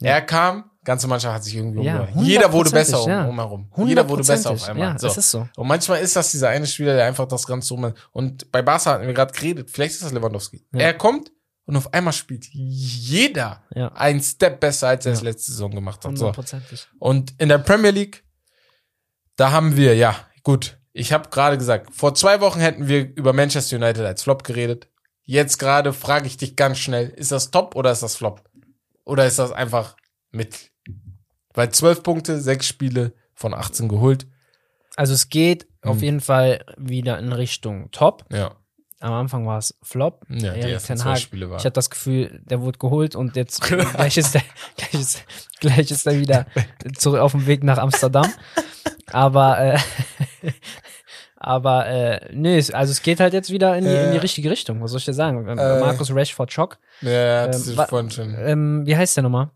Ja. 0.00 0.10
Er 0.14 0.22
kam, 0.22 0.70
ganze 0.84 1.06
Mannschaft 1.06 1.34
hat 1.36 1.44
sich 1.44 1.54
irgendwie 1.54 1.82
Ja. 1.84 2.08
Jeder 2.16 2.52
wurde 2.52 2.70
besser 2.70 3.02
um, 3.02 3.08
ja. 3.10 3.24
umherum. 3.26 3.70
Jeder 3.84 4.08
wurde 4.08 4.24
besser 4.24 4.50
auf 4.50 4.68
einmal. 4.68 4.92
Ja, 4.92 4.98
so. 4.98 5.06
es 5.06 5.16
ist 5.18 5.30
so. 5.30 5.48
Und 5.56 5.68
manchmal 5.68 6.00
ist 6.00 6.16
das 6.16 6.30
dieser 6.32 6.48
eine 6.48 6.66
Spieler, 6.66 6.94
der 6.96 7.04
einfach 7.06 7.28
das 7.28 7.46
Ganze 7.46 7.74
um. 7.74 7.92
Und 8.12 8.50
bei 8.50 8.62
Barca 8.62 8.92
hatten 8.92 9.06
wir 9.06 9.14
gerade 9.14 9.32
geredet, 9.32 9.70
vielleicht 9.70 9.94
ist 9.94 10.02
das 10.02 10.12
Lewandowski. 10.12 10.64
Ja. 10.72 10.80
Er 10.80 10.94
kommt 10.94 11.30
und 11.68 11.76
auf 11.76 11.92
einmal 11.92 12.14
spielt 12.14 12.46
jeder 12.50 13.62
Ja. 13.74 13.88
einen 13.92 14.20
Step 14.22 14.58
besser, 14.60 14.88
als 14.88 15.04
er 15.06 15.12
es 15.12 15.20
Ja. 15.20 15.24
letzte 15.24 15.52
Saison 15.52 15.70
gemacht 15.70 16.02
hat. 16.04 16.16
So. 16.16 16.32
Und 16.98 17.34
in 17.38 17.48
der 17.50 17.58
Premier 17.58 17.90
League, 17.90 18.24
da 19.36 19.52
haben 19.52 19.76
wir, 19.76 19.94
ja, 19.94 20.16
gut, 20.42 20.78
ich 20.94 21.12
habe 21.12 21.28
gerade 21.28 21.58
gesagt, 21.58 21.94
vor 21.94 22.14
zwei 22.14 22.40
Wochen 22.40 22.58
hätten 22.60 22.88
wir 22.88 23.14
über 23.14 23.32
Manchester 23.34 23.76
United 23.76 24.04
als 24.04 24.22
Flop 24.22 24.44
geredet. 24.44 24.88
Jetzt 25.24 25.58
gerade 25.58 25.92
frage 25.92 26.26
ich 26.26 26.38
dich 26.38 26.56
ganz 26.56 26.78
schnell, 26.78 27.10
ist 27.10 27.32
das 27.32 27.50
Top 27.50 27.76
oder 27.76 27.92
ist 27.92 28.02
das 28.02 28.16
Flop? 28.16 28.42
Oder 29.04 29.26
ist 29.26 29.38
das 29.38 29.52
einfach 29.52 29.94
mit? 30.30 30.70
Weil 31.52 31.70
zwölf 31.70 32.02
Punkte, 32.02 32.40
sechs 32.40 32.66
Spiele 32.66 33.12
von 33.34 33.52
18 33.52 33.88
geholt. 33.88 34.26
Also 34.96 35.12
es 35.12 35.28
geht 35.28 35.68
auf 35.82 35.96
Hm. 35.98 36.02
jeden 36.02 36.20
Fall 36.22 36.64
wieder 36.78 37.18
in 37.18 37.32
Richtung 37.32 37.90
Top. 37.90 38.24
Ja. 38.32 38.56
Am 39.00 39.12
Anfang 39.12 39.46
war 39.46 39.58
es 39.58 39.78
Flop. 39.82 40.24
Ja, 40.28 40.52
die 40.54 40.60
Erik 40.60 40.72
ersten 40.72 40.86
Ten 40.88 40.96
zwei 40.98 41.16
Spiele 41.16 41.48
waren. 41.50 41.58
Ich 41.58 41.64
hatte 41.64 41.74
das 41.74 41.90
Gefühl, 41.90 42.40
der 42.44 42.60
wurde 42.60 42.78
geholt 42.78 43.14
und 43.14 43.36
jetzt 43.36 43.60
gleich 43.62 44.16
ist 44.16 44.34
er, 44.34 44.42
gleich 44.76 44.94
ist, 44.94 45.24
gleich 45.60 45.90
ist 45.90 46.06
er 46.06 46.18
wieder 46.18 46.46
zurück 46.96 47.20
auf 47.20 47.32
dem 47.32 47.46
Weg 47.46 47.62
nach 47.64 47.78
Amsterdam. 47.78 48.32
Aber, 49.10 49.58
äh, 49.58 49.78
aber, 51.36 51.86
äh, 51.86 52.20
nee, 52.32 52.58
es- 52.58 52.70
also 52.72 52.90
es 52.90 53.02
geht 53.02 53.20
halt 53.20 53.32
jetzt 53.32 53.50
wieder 53.50 53.76
in 53.76 53.84
die, 53.84 53.90
in 53.90 54.10
die 54.10 54.16
Äh, 54.16 54.20
richtige 54.20 54.50
Richtung. 54.50 54.82
Was 54.82 54.90
soll 54.90 54.98
ich 54.98 55.04
dir 55.04 55.14
sagen? 55.14 55.46
Ähm, 55.48 55.58
äh, 55.58 55.80
Markus 55.80 56.14
Rashford 56.14 56.52
Schock. 56.52 56.78
Ja, 57.00 57.46
das 57.46 57.66
Ähm, 57.68 57.78
ist 57.78 57.88
vorhin 57.88 58.10
schon. 58.10 58.34
Ähm, 58.38 58.82
wie 58.86 58.96
heißt 58.96 59.16
der 59.16 59.22
nochmal? 59.22 59.50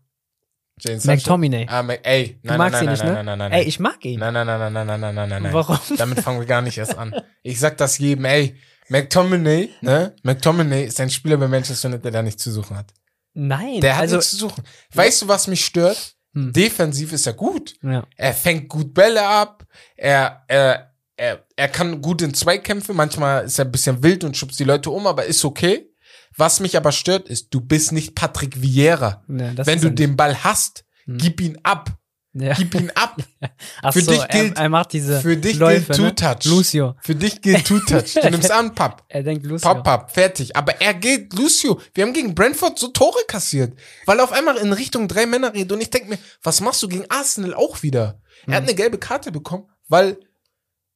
Sancho. 0.81 1.07
McTominay. 1.11 1.67
Ah, 1.69 1.83
Mac, 1.83 1.99
ey, 2.03 2.39
Du 2.41 2.47
nein, 2.49 2.57
nein, 2.57 2.57
magst 2.57 2.73
nein, 2.73 2.81
ihn 2.81 2.85
nein, 2.85 2.91
nicht, 2.93 3.03
nein, 3.03 3.13
ne? 3.13 3.13
nein, 3.13 3.25
nein, 3.25 3.51
nein, 3.51 3.51
Ey, 3.51 3.63
ich 3.67 3.79
mag 3.79 4.03
ihn. 4.05 4.19
Nein, 4.19 4.33
nein, 4.33 4.47
nein, 4.47 4.59
nein, 4.59 4.73
nein, 4.73 4.87
nein, 4.87 4.99
nein, 5.01 5.15
nein, 5.15 5.29
nein, 5.29 5.43
nein. 5.43 5.53
Warum? 5.53 5.77
Damit 5.97 6.19
fangen 6.21 6.39
wir 6.39 6.47
gar 6.47 6.61
nicht 6.63 6.77
erst 6.77 6.97
an. 6.97 7.13
Ich 7.43 7.59
sag 7.59 7.77
das 7.77 7.97
jedem, 7.99 8.25
ey, 8.25 8.55
McTominay, 8.89 9.69
ne? 9.81 10.15
McTominay 10.23 10.85
ist 10.85 10.99
ein 10.99 11.09
Spieler 11.09 11.37
bei 11.37 11.47
Manchester 11.47 11.87
United, 11.87 12.05
der 12.05 12.11
da 12.11 12.21
nichts 12.21 12.43
zu 12.43 12.51
suchen 12.51 12.77
hat. 12.77 12.93
Nein, 13.33 13.81
Der 13.81 13.95
hat 13.95 14.01
also, 14.03 14.17
nichts 14.17 14.31
zu 14.31 14.37
suchen. 14.37 14.63
Weißt 14.93 15.21
du, 15.23 15.27
was 15.27 15.47
mich 15.47 15.65
stört? 15.65 16.15
Hm. 16.33 16.51
Defensiv 16.53 17.13
ist 17.13 17.25
er 17.27 17.33
gut. 17.33 17.75
ja. 17.81 18.05
Er 18.15 18.33
fängt 18.33 18.67
gut 18.69 18.93
Bälle 18.93 19.25
ab. 19.27 19.65
Er, 19.95 20.43
er, 20.47 20.93
er, 21.15 21.45
er 21.55 21.67
kann 21.69 22.01
gut 22.01 22.21
in 22.21 22.33
Zweikämpfe. 22.33 22.93
Manchmal 22.93 23.45
ist 23.45 23.57
er 23.59 23.65
ein 23.65 23.71
bisschen 23.71 24.01
wild 24.03 24.23
und 24.23 24.35
schubst 24.37 24.59
die 24.59 24.63
Leute 24.63 24.89
um, 24.89 25.05
aber 25.07 25.25
ist 25.25 25.43
okay. 25.45 25.89
Was 26.35 26.59
mich 26.59 26.75
aber 26.77 26.91
stört, 26.91 27.29
ist, 27.29 27.53
du 27.53 27.61
bist 27.61 27.91
nicht 27.91 28.15
Patrick 28.15 28.61
Vieira. 28.61 29.23
Das 29.27 29.67
Wenn 29.67 29.79
du 29.81 29.91
den 29.91 30.15
Ball 30.17 30.43
hast, 30.43 30.85
Hm. 31.05 31.17
gib 31.17 31.41
ihn 31.41 31.57
ab. 31.63 31.91
Ja. 32.33 32.53
Gib 32.53 32.73
ihn 32.75 32.91
ab. 32.95 33.17
Ach 33.81 33.93
für 33.93 34.01
so, 34.01 34.11
dich 34.11 34.27
gilt- 34.27 34.57
er, 34.57 34.63
er 34.63 34.69
macht 34.69 34.93
diese 34.93 35.21
Für 35.21 35.37
dich 35.37 35.57
Läufe, 35.57 35.93
gilt 35.93 35.99
ne? 35.99 36.15
Two-Touch. 36.15 36.45
Lucio. 36.45 36.95
Für 37.01 37.15
dich 37.15 37.41
gilt 37.41 37.65
Two-Touch. 37.65 38.13
Du 38.21 38.29
nimmst 38.31 38.51
an, 38.51 38.73
Papp. 38.75 39.03
Er 39.07 39.23
denkt 39.23 39.45
Lucio. 39.45 39.67
Papp, 39.67 39.83
Papp, 39.83 40.11
fertig. 40.11 40.55
Aber 40.55 40.81
er 40.81 40.93
geht, 40.93 41.33
Lucio, 41.33 41.79
wir 41.93 42.03
haben 42.05 42.13
gegen 42.13 42.33
Brentford 42.35 42.77
so 42.79 42.87
Tore 42.89 43.19
kassiert. 43.27 43.77
Weil 44.05 44.17
er 44.19 44.23
auf 44.23 44.31
einmal 44.31 44.57
in 44.57 44.73
Richtung 44.73 45.07
drei 45.07 45.25
Männer 45.25 45.53
redet 45.53 45.71
und 45.71 45.81
ich 45.81 45.89
denke 45.89 46.09
mir, 46.09 46.17
was 46.41 46.59
machst 46.61 46.81
du 46.83 46.87
gegen 46.87 47.05
Arsenal 47.09 47.53
auch 47.53 47.83
wieder? 47.83 48.19
Er 48.47 48.55
hat 48.55 48.63
eine 48.63 48.75
gelbe 48.75 48.97
Karte 48.97 49.31
bekommen, 49.31 49.69
weil, 49.87 50.17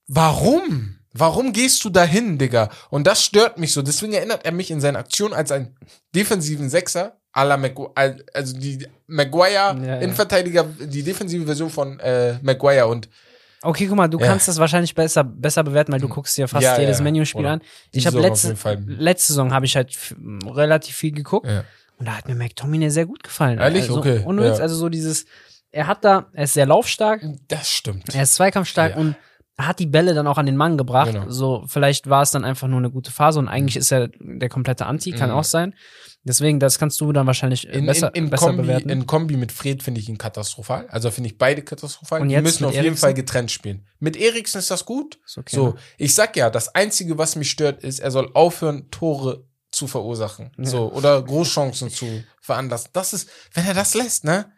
warum? 0.08 0.97
Warum 1.20 1.54
gehst 1.54 1.84
du 1.84 1.90
dahin, 1.90 2.38
Digga? 2.38 2.70
Und 2.90 3.08
das 3.08 3.24
stört 3.24 3.58
mich 3.58 3.74
so. 3.74 3.82
Deswegen 3.82 4.14
erinnert 4.14 4.46
er 4.46 4.52
mich 4.52 4.72
in 4.72 4.82
seinen 4.82 4.96
Aktionen 4.98 5.34
als 5.34 5.52
einen 5.52 5.76
defensiven 6.16 6.70
Sechser, 6.70 7.18
à 7.34 7.44
la 7.46 7.58
Magu 7.58 7.88
also 7.96 8.58
die 8.58 8.88
Maguire, 9.08 9.52
Ja, 9.54 9.76
ja. 9.86 9.96
Innenverteidiger, 10.00 10.64
die 10.64 11.04
defensive 11.04 11.46
Version 11.46 11.70
von 11.70 12.00
äh, 12.00 12.38
Maguire 12.42 12.88
und 12.88 13.10
Okay, 13.64 13.88
guck 13.88 13.98
mal, 13.98 14.08
du 14.08 14.20
Ja. 14.20 14.28
kannst 14.28 14.48
das 14.48 14.58
wahrscheinlich 14.60 14.94
besser, 14.94 15.24
besser 15.24 15.64
bewerten, 15.64 15.92
weil 15.92 16.00
du 16.00 16.08
guckst 16.08 16.38
dir 16.38 16.48
fast 16.48 16.64
Ja, 16.64 16.80
jedes 16.80 17.00
ja. 17.00 17.04
Menüspiel 17.04 17.46
an. 17.46 17.62
Ich 17.92 18.06
habe 18.06 18.20
letzte, 18.20 18.56
letzte 18.88 19.34
Saison 19.34 19.52
habe 19.52 19.66
ich 19.66 19.76
halt 19.76 19.96
relativ 20.46 20.96
viel 20.96 21.12
geguckt 21.12 21.48
und 21.98 22.06
da 22.08 22.18
hat 22.18 22.28
mir 22.28 22.36
McTominay 22.36 22.90
sehr 22.90 23.08
gut 23.08 23.24
gefallen. 23.24 23.58
Ehrlich? 23.60 23.84
Also, 23.84 23.98
Okay, 23.98 24.22
Und 24.24 24.40
also 24.40 24.76
so 24.76 24.90
dieses, 24.90 25.26
er 25.72 25.88
hat 25.88 26.06
da, 26.06 26.28
er 26.34 26.44
ist 26.44 26.54
sehr 26.54 26.68
laufstark, 26.68 27.22
das 27.48 27.70
stimmt. 27.72 28.14
er 28.14 28.24
ist 28.24 28.36
zweikampfstark 28.36 28.96
und 28.96 29.16
hat 29.58 29.80
die 29.80 29.88
Bälle 29.88 30.14
dann 30.14 30.28
auch 30.28 30.38
an 30.38 30.46
den 30.46 30.56
Mann 30.58 30.78
gebracht. 30.78 31.14
Genau. 31.14 31.30
So, 31.30 31.64
vielleicht 31.68 32.08
war 32.10 32.22
es 32.22 32.32
dann 32.32 32.46
einfach 32.46 32.68
nur 32.68 32.78
eine 32.78 32.92
gute 32.92 33.12
Phase 33.12 33.40
und 33.40 33.48
eigentlich 33.48 33.76
ist 33.76 33.92
er 33.92 34.10
der 34.20 34.50
komplette 34.50 34.86
Anti, 34.86 35.12
kann 35.12 35.30
Mhm. 35.32 35.36
auch 35.36 35.44
sein. 35.44 35.74
Deswegen, 36.24 36.60
das 36.60 36.78
kannst 36.78 37.00
du 37.02 37.12
dann 37.14 37.26
wahrscheinlich 37.26 37.68
äh, 37.68 37.78
In, 37.78 37.86
besser, 37.86 38.14
in, 38.14 38.26
in, 38.26 38.30
besser 38.30 38.48
Kombi, 38.48 38.62
bewerten. 38.64 38.90
in 38.90 39.08
Kombi 39.08 39.38
mit 39.38 39.52
Fred 39.52 39.82
finde 39.82 40.02
ich 40.02 40.10
ihn 40.10 40.18
katastrophal. 40.18 40.86
Also 40.90 41.10
finde 41.10 41.30
ich 41.30 41.38
beide 41.38 41.62
katastrophal. 41.64 42.22
Und 42.22 42.28
Die 42.30 42.34
jetzt 42.36 42.44
müssen 42.44 42.64
mit 42.64 42.70
auf 42.70 42.74
jeden 42.76 42.86
Eriksen? 42.88 43.02
Fall 43.02 43.14
getrennt 43.14 43.50
spielen. 43.50 43.88
Mit 44.00 44.16
Eriksen 44.18 44.60
ist 44.60 44.70
das 44.70 44.86
gut. 44.86 45.18
Ist 45.26 45.38
okay, 45.38 45.56
so, 45.56 45.68
ne? 45.70 45.76
ich 45.98 46.14
sag 46.14 46.36
ja, 46.36 46.50
das 46.50 46.76
Einzige, 46.76 47.18
was 47.18 47.36
mich 47.38 47.50
stört, 47.50 47.82
ist, 47.84 48.00
er 48.00 48.12
soll 48.12 48.30
aufhören, 48.34 48.92
Tore 48.92 49.46
zu 49.72 49.88
verursachen. 49.88 50.52
So, 50.58 50.92
oder 50.92 51.22
Großchancen 51.22 51.90
zu 51.90 52.24
veranlassen. 52.42 52.90
Das 52.94 53.14
ist, 53.14 53.30
wenn 53.54 53.66
er 53.66 53.74
das 53.74 53.94
lässt, 53.96 54.24
ne? 54.24 54.52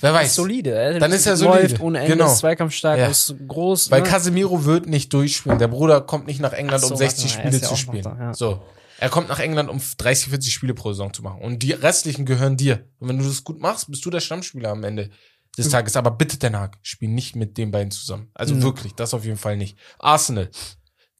Wer 0.00 0.10
ist 0.12 0.16
weiß. 0.16 0.34
solide. 0.34 0.70
Er 0.74 0.98
Dann 0.98 1.12
ist 1.12 1.26
er 1.26 1.36
läuft 1.36 1.68
solide. 1.70 1.82
ohne 1.82 1.98
Ende, 2.00 2.12
Genau. 2.12 2.32
ist 2.32 2.38
zweikampfstark, 2.38 2.98
Ja. 2.98 3.06
ist 3.08 3.34
groß. 3.46 3.90
Weil 3.90 4.02
ne? 4.02 4.08
Casemiro 4.08 4.64
wird 4.64 4.86
nicht 4.86 5.12
durchspielen. 5.12 5.58
Der 5.58 5.68
Bruder 5.68 6.00
kommt 6.00 6.26
nicht 6.26 6.40
nach 6.40 6.52
England, 6.52 6.82
so, 6.84 6.92
um 6.92 6.96
60 6.96 7.24
warte 7.24 7.36
mal, 7.38 7.42
er 7.44 7.50
Spiele 7.52 7.56
ist 7.56 7.62
ja 7.62 7.68
zu 7.68 7.76
spielen. 7.76 8.02
da, 8.02 8.16
ja. 8.18 8.34
So. 8.34 8.62
Er 8.98 9.08
kommt 9.08 9.28
nach 9.28 9.38
England, 9.38 9.70
um 9.70 9.80
30, 9.98 10.28
40 10.28 10.52
Spiele 10.52 10.74
pro 10.74 10.92
Saison 10.92 11.12
zu 11.12 11.22
machen. 11.22 11.40
Und 11.40 11.62
die 11.62 11.72
restlichen 11.72 12.26
gehören 12.26 12.56
dir. 12.58 12.84
Und 12.98 13.08
wenn 13.08 13.18
du 13.18 13.24
das 13.24 13.44
gut 13.44 13.58
machst, 13.60 13.90
bist 13.90 14.04
du 14.04 14.10
der 14.10 14.20
Stammspieler 14.20 14.70
am 14.70 14.84
Ende 14.84 15.08
des 15.56 15.66
Mhm. 15.66 15.70
Tages. 15.70 15.96
Aber 15.96 16.10
bitte, 16.10 16.36
Den 16.38 16.54
Haag, 16.56 16.76
spiel 16.82 17.08
nicht 17.08 17.34
mit 17.34 17.56
den 17.56 17.70
beiden 17.70 17.90
zusammen. 17.90 18.30
Also 18.34 18.54
Mhm. 18.54 18.62
wirklich, 18.62 18.94
das 18.94 19.14
auf 19.14 19.24
jeden 19.24 19.38
Fall 19.38 19.56
nicht. 19.56 19.78
Arsenal. 19.98 20.50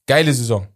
Geile 0.06 0.32
Saison. 0.34 0.68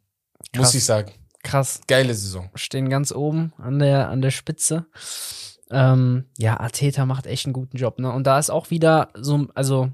Muss 0.55 0.62
Krass. 0.68 0.74
ich 0.74 0.84
sagen. 0.84 1.12
Krass. 1.42 1.80
Geile 1.88 2.14
Saison. 2.14 2.50
Stehen 2.55 2.88
ganz 2.88 3.12
oben 3.12 3.52
an 3.59 3.78
der, 3.78 4.09
an 4.09 4.22
der 4.22 4.30
Spitze. 4.30 4.86
Ähm, 5.70 6.26
ja, 6.38 6.60
Arteta 6.60 7.06
macht 7.06 7.26
echt 7.26 7.46
einen 7.46 7.52
guten 7.52 7.76
Job, 7.76 7.98
ne? 7.98 8.12
Und 8.12 8.26
da 8.26 8.38
ist 8.38 8.50
auch 8.50 8.70
wieder 8.70 9.08
so, 9.14 9.46
also 9.54 9.90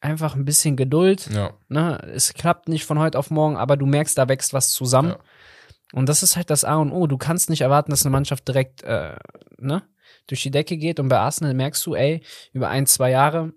einfach 0.00 0.36
ein 0.36 0.44
bisschen 0.44 0.76
Geduld. 0.76 1.28
Ja. 1.32 1.54
Ne? 1.68 1.98
Es 2.14 2.34
klappt 2.34 2.68
nicht 2.68 2.84
von 2.84 2.98
heute 2.98 3.18
auf 3.18 3.30
morgen, 3.30 3.56
aber 3.56 3.76
du 3.76 3.86
merkst, 3.86 4.16
da 4.16 4.28
wächst 4.28 4.52
was 4.52 4.70
zusammen. 4.70 5.10
Ja. 5.10 5.18
Und 5.92 6.08
das 6.08 6.22
ist 6.22 6.36
halt 6.36 6.50
das 6.50 6.64
A 6.64 6.76
und 6.76 6.92
O. 6.92 7.06
Du 7.06 7.16
kannst 7.16 7.50
nicht 7.50 7.62
erwarten, 7.62 7.90
dass 7.90 8.04
eine 8.04 8.10
Mannschaft 8.10 8.46
direkt 8.46 8.82
äh, 8.82 9.16
ne, 9.58 9.82
durch 10.26 10.42
die 10.42 10.50
Decke 10.50 10.76
geht. 10.76 11.00
Und 11.00 11.08
bei 11.08 11.18
Arsenal 11.18 11.54
merkst 11.54 11.84
du, 11.86 11.94
ey, 11.94 12.22
über 12.52 12.68
ein, 12.68 12.86
zwei 12.86 13.10
Jahre, 13.10 13.52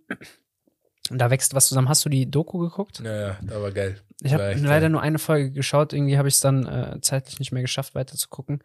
da 1.10 1.30
wächst 1.30 1.54
was 1.54 1.68
zusammen. 1.68 1.90
Hast 1.90 2.06
du 2.06 2.10
die 2.10 2.30
Doku 2.30 2.60
geguckt? 2.60 3.02
Ja, 3.04 3.28
ja, 3.30 3.38
da 3.42 3.62
war 3.62 3.72
geil. 3.72 4.00
Ich 4.24 4.34
habe 4.34 4.54
leider 4.54 4.82
geil. 4.82 4.90
nur 4.90 5.02
eine 5.02 5.20
Folge 5.20 5.52
geschaut. 5.52 5.94
Irgendwie 5.94 6.18
habe 6.18 6.28
ich 6.28 6.36
es 6.36 6.40
dann 6.40 6.66
äh, 6.66 7.02
zeitlich 7.02 7.40
nicht 7.40 7.52
mehr 7.52 7.62
geschafft, 7.62 7.96
weiter 7.96 8.16
zu 8.16 8.30
gucken. 8.30 8.64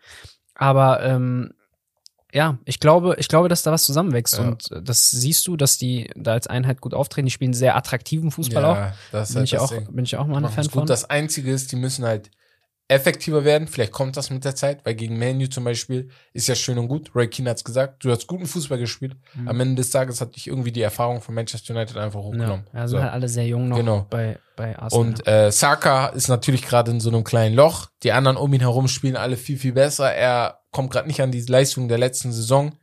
Aber 0.55 1.03
ähm, 1.03 1.55
ja, 2.33 2.59
ich 2.65 2.81
glaube, 2.81 3.15
ich 3.19 3.29
glaube, 3.29 3.49
dass 3.49 3.63
da 3.63 3.73
was 3.73 3.85
zusammenwächst. 3.85 4.39
Ja. 4.39 4.45
Und 4.45 4.71
äh, 4.73 4.83
das 4.83 5.11
siehst 5.11 5.47
du, 5.47 5.57
dass 5.57 5.79
die 5.79 6.11
da 6.17 6.33
als 6.33 6.47
Einheit 6.47 6.81
gut 6.81 6.95
auftreten. 6.95 7.27
Die 7.27 7.31
spielen 7.33 7.53
sehr 7.53 7.77
attraktiven 7.77 8.31
Fußball 8.31 8.65
auch. 8.65 8.77
Ja, 8.77 8.95
das 9.13 9.29
ist 9.31 9.35
Bin 9.35 9.41
halt 9.41 9.45
ich, 9.47 9.51
das 9.53 9.61
auch, 9.63 9.71
Ding. 9.71 9.95
bin 9.95 10.05
ich 10.05 10.17
auch 10.17 10.27
mal 10.27 10.45
ein 10.45 10.51
Fan 10.51 10.65
gut. 10.65 10.73
von. 10.73 10.87
Das 10.87 11.09
Einzige 11.11 11.53
ist, 11.53 11.73
die 11.73 11.77
müssen 11.77 12.05
halt 12.05 12.31
effektiver 12.89 13.45
werden. 13.45 13.69
Vielleicht 13.69 13.93
kommt 13.93 14.17
das 14.17 14.29
mit 14.31 14.45
der 14.45 14.55
Zeit, 14.55 14.85
weil 14.85 14.95
gegen 14.95 15.19
Manu 15.19 15.47
zum 15.47 15.65
Beispiel 15.65 16.11
ist 16.35 16.49
ja 16.49 16.55
schön 16.55 16.79
und 16.79 16.89
gut. 16.89 17.11
Ray 17.15 17.29
Keane 17.29 17.49
hat's 17.51 17.65
gesagt, 17.65 18.05
du 18.05 18.11
hast 18.11 18.27
guten 18.27 18.47
Fußball 18.47 18.79
gespielt. 18.79 19.17
Mhm. 19.35 19.49
Am 19.49 19.61
Ende 19.61 19.75
des 19.77 19.91
Tages 19.91 20.21
hat 20.21 20.37
dich 20.37 20.47
irgendwie 20.49 20.73
die 20.73 20.83
Erfahrung 20.83 21.21
von 21.23 21.35
Manchester 21.35 21.75
United 21.75 21.97
einfach 21.97 22.21
hochgenommen. 22.21 22.67
ja, 22.75 22.87
sind 22.89 22.99
so. 22.99 23.03
halt 23.03 23.13
alle 23.13 23.29
sehr 23.29 23.47
jung 23.47 23.69
noch 23.69 23.77
Genau. 23.77 24.07
bei, 24.11 24.39
bei 24.57 24.79
Arsenal. 24.79 25.07
Und 25.07 25.27
äh, 25.27 25.51
Saka 25.51 26.09
ist 26.09 26.29
natürlich 26.29 26.63
gerade 26.63 26.91
in 26.91 27.01
so 27.01 27.09
einem 27.09 27.25
kleinen 27.25 27.55
Loch. 27.55 27.89
Die 28.03 28.13
anderen 28.13 28.37
um 28.37 28.53
ihn 28.53 28.61
herum 28.61 28.89
spielen 28.89 29.17
alle 29.17 29.37
viel, 29.39 29.57
viel 29.59 29.73
besser. 29.73 30.13
Er 30.13 30.62
kommt 30.73 30.91
gerade 30.91 31.07
nicht 31.07 31.23
an 31.23 31.31
die 31.31 31.41
Leistung 31.43 31.87
der 31.89 31.99
letzten 31.99 32.33
Saison. 32.33 32.75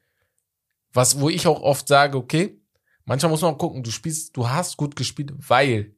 Was, 0.94 1.20
wo 1.20 1.30
ich 1.30 1.46
auch 1.48 1.62
oft 1.62 1.88
sage, 1.88 2.18
okay, 2.18 2.60
manchmal 3.06 3.30
muss 3.32 3.42
man 3.42 3.58
gucken, 3.58 3.84
du 3.84 3.92
spielst, 3.92 4.36
du 4.38 4.50
hast 4.50 4.78
gut 4.78 4.96
gespielt, 4.96 5.34
weil 5.38 5.94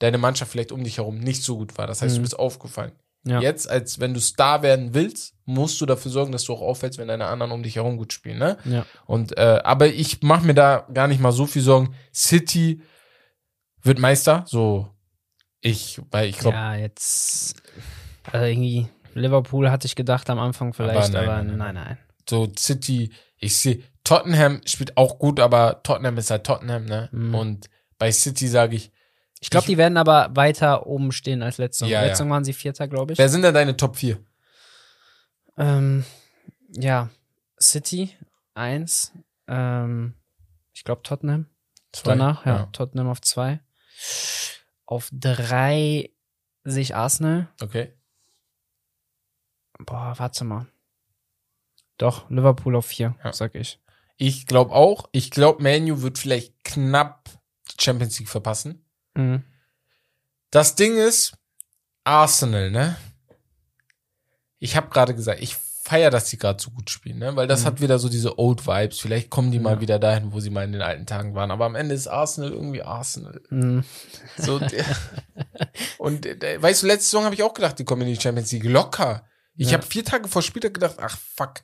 deine 0.00 0.18
Mannschaft 0.18 0.50
vielleicht 0.52 0.72
um 0.72 0.82
dich 0.84 0.98
herum 0.98 1.18
nicht 1.20 1.42
so 1.42 1.56
gut 1.58 1.78
war. 1.78 1.86
Das 1.86 2.02
heißt, 2.02 2.12
Mhm. 2.14 2.16
du 2.18 2.22
bist 2.22 2.38
aufgefallen. 2.38 2.92
ja. 3.26 3.40
Jetzt, 3.40 3.70
als 3.70 4.00
wenn 4.00 4.12
du 4.12 4.20
Star 4.20 4.60
werden 4.62 4.92
willst, 4.92 5.34
musst 5.46 5.80
du 5.80 5.86
dafür 5.86 6.10
sorgen, 6.10 6.32
dass 6.32 6.44
du 6.44 6.52
auch 6.52 6.60
auffällst, 6.60 6.98
wenn 6.98 7.08
deine 7.08 7.26
anderen 7.26 7.52
um 7.52 7.62
dich 7.62 7.76
herum 7.76 7.96
gut 7.96 8.12
spielen. 8.12 8.38
Ne? 8.38 8.58
ja. 8.66 8.84
Und 9.06 9.38
äh, 9.38 9.60
aber 9.64 9.86
ich 9.88 10.20
mache 10.22 10.44
mir 10.44 10.52
da 10.54 10.86
gar 10.92 11.06
nicht 11.08 11.20
mal 11.20 11.32
so 11.32 11.46
viel 11.46 11.62
Sorgen. 11.62 11.94
City 12.12 12.82
wird 13.82 13.98
Meister, 13.98 14.44
so 14.46 14.88
ich, 15.62 16.00
weil 16.10 16.28
ich 16.28 16.38
glaube, 16.38 16.56
ja, 16.56 16.74
jetzt 16.76 17.62
also 18.30 18.44
irgendwie 18.46 18.88
Liverpool 19.14 19.70
hatte 19.70 19.86
ich 19.86 19.96
gedacht 19.96 20.28
am 20.30 20.38
Anfang 20.38 20.72
vielleicht, 20.74 21.14
Aber 21.14 21.32
aber 21.32 21.42
nein, 21.42 21.56
nein, 21.56 21.74
nein, 21.74 21.74
nein. 21.74 21.98
so 22.28 22.52
City, 22.56 23.10
ich 23.38 23.56
sehe 23.56 23.82
Tottenham 24.04 24.60
spielt 24.66 24.96
auch 24.96 25.18
gut, 25.18 25.40
aber 25.40 25.82
Tottenham 25.82 26.18
ist 26.18 26.30
halt 26.30 26.44
Tottenham, 26.44 26.84
ne? 26.84 27.08
Mhm. 27.12 27.34
Und 27.34 27.70
bei 27.98 28.12
City 28.12 28.48
sage 28.48 28.76
ich, 28.76 28.92
Ich 29.40 29.50
glaube, 29.50 29.66
die 29.66 29.78
werden 29.78 29.96
aber 29.96 30.30
weiter 30.34 30.86
oben 30.86 31.10
stehen 31.12 31.42
als 31.42 31.58
letzte. 31.58 31.86
Ja, 31.86 32.02
letzte 32.02 32.24
ja. 32.24 32.30
waren 32.30 32.44
sie 32.44 32.52
Vierter, 32.52 32.86
glaube 32.86 33.12
ich. 33.12 33.18
wer 33.18 33.28
sind 33.28 33.42
denn 33.42 33.54
deine 33.54 33.76
Top 33.76 33.96
4? 33.96 34.18
Ähm, 35.56 36.04
ja, 36.76 37.08
City 37.60 38.10
eins. 38.54 39.12
Ähm, 39.46 40.14
ich 40.72 40.84
glaube 40.84 41.02
Tottenham. 41.02 41.46
Danach, 42.02 42.44
ja, 42.44 42.66
Tottenham 42.72 43.08
auf 43.08 43.20
zwei. 43.20 43.60
Auf 44.84 45.08
drei 45.12 46.10
sehe 46.64 46.82
ich 46.82 46.96
Arsenal. 46.96 47.48
Okay. 47.62 47.92
Boah, 49.78 50.14
warte 50.18 50.44
mal. 50.44 50.66
Doch, 51.98 52.28
Liverpool 52.30 52.76
auf 52.76 52.86
vier, 52.86 53.14
Ja. 53.24 53.32
sag 53.32 53.54
ich. 53.54 53.80
Ich 54.16 54.46
glaube 54.46 54.72
auch, 54.72 55.08
ich 55.12 55.30
glaube 55.30 55.62
Manu 55.62 56.02
wird 56.02 56.18
vielleicht 56.18 56.52
knapp 56.64 57.28
die 57.70 57.82
Champions 57.82 58.18
League 58.18 58.28
verpassen. 58.28 58.84
Mhm. 59.14 59.42
Das 60.50 60.76
Ding 60.76 60.96
ist, 60.96 61.36
Arsenal, 62.04 62.70
ne? 62.70 62.96
Ich 64.58 64.76
habe 64.76 64.88
gerade 64.90 65.14
gesagt, 65.14 65.40
ich 65.42 65.56
feier, 65.56 66.10
dass 66.10 66.30
die 66.30 66.38
gerade 66.38 66.62
so 66.62 66.70
gut 66.70 66.88
spielen, 66.90 67.18
ne? 67.18 67.34
Weil 67.36 67.46
das 67.46 67.62
Mhm. 67.62 67.66
hat 67.66 67.80
wieder 67.80 67.98
so 67.98 68.08
diese 68.08 68.38
Old 68.38 68.66
Vibes. 68.66 69.00
Vielleicht 69.00 69.28
kommen 69.30 69.50
die 69.50 69.58
mal 69.58 69.74
Ja. 69.74 69.80
wieder 69.80 69.98
dahin, 69.98 70.32
wo 70.32 70.40
sie 70.40 70.48
mal 70.50 70.64
in 70.64 70.72
den 70.72 70.80
alten 70.82 71.06
Tagen 71.06 71.34
waren. 71.34 71.50
Aber 71.50 71.66
am 71.66 71.74
Ende 71.74 71.94
ist 71.94 72.06
Arsenal 72.06 72.52
irgendwie 72.52 72.82
Arsenal. 72.82 73.42
Mhm. 73.50 73.84
So, 74.38 74.58
der, 74.60 74.84
und 75.98 76.24
äh, 76.24 76.62
weißt 76.62 76.82
du, 76.82 76.86
letzte 76.86 77.04
Saison 77.10 77.24
habe 77.24 77.34
ich 77.34 77.42
auch 77.42 77.52
gedacht, 77.54 77.78
die 77.78 77.84
kommen 77.84 78.02
in 78.02 78.14
die 78.14 78.20
Champions 78.20 78.50
League 78.52 78.64
locker. 78.64 79.26
Ich 79.56 79.68
Ja. 79.70 79.74
habe 79.78 79.86
vier 79.86 80.04
Tage 80.04 80.28
vor 80.28 80.42
Spieltag 80.42 80.74
gedacht, 80.74 80.96
ach 81.00 81.18
fuck, 81.36 81.54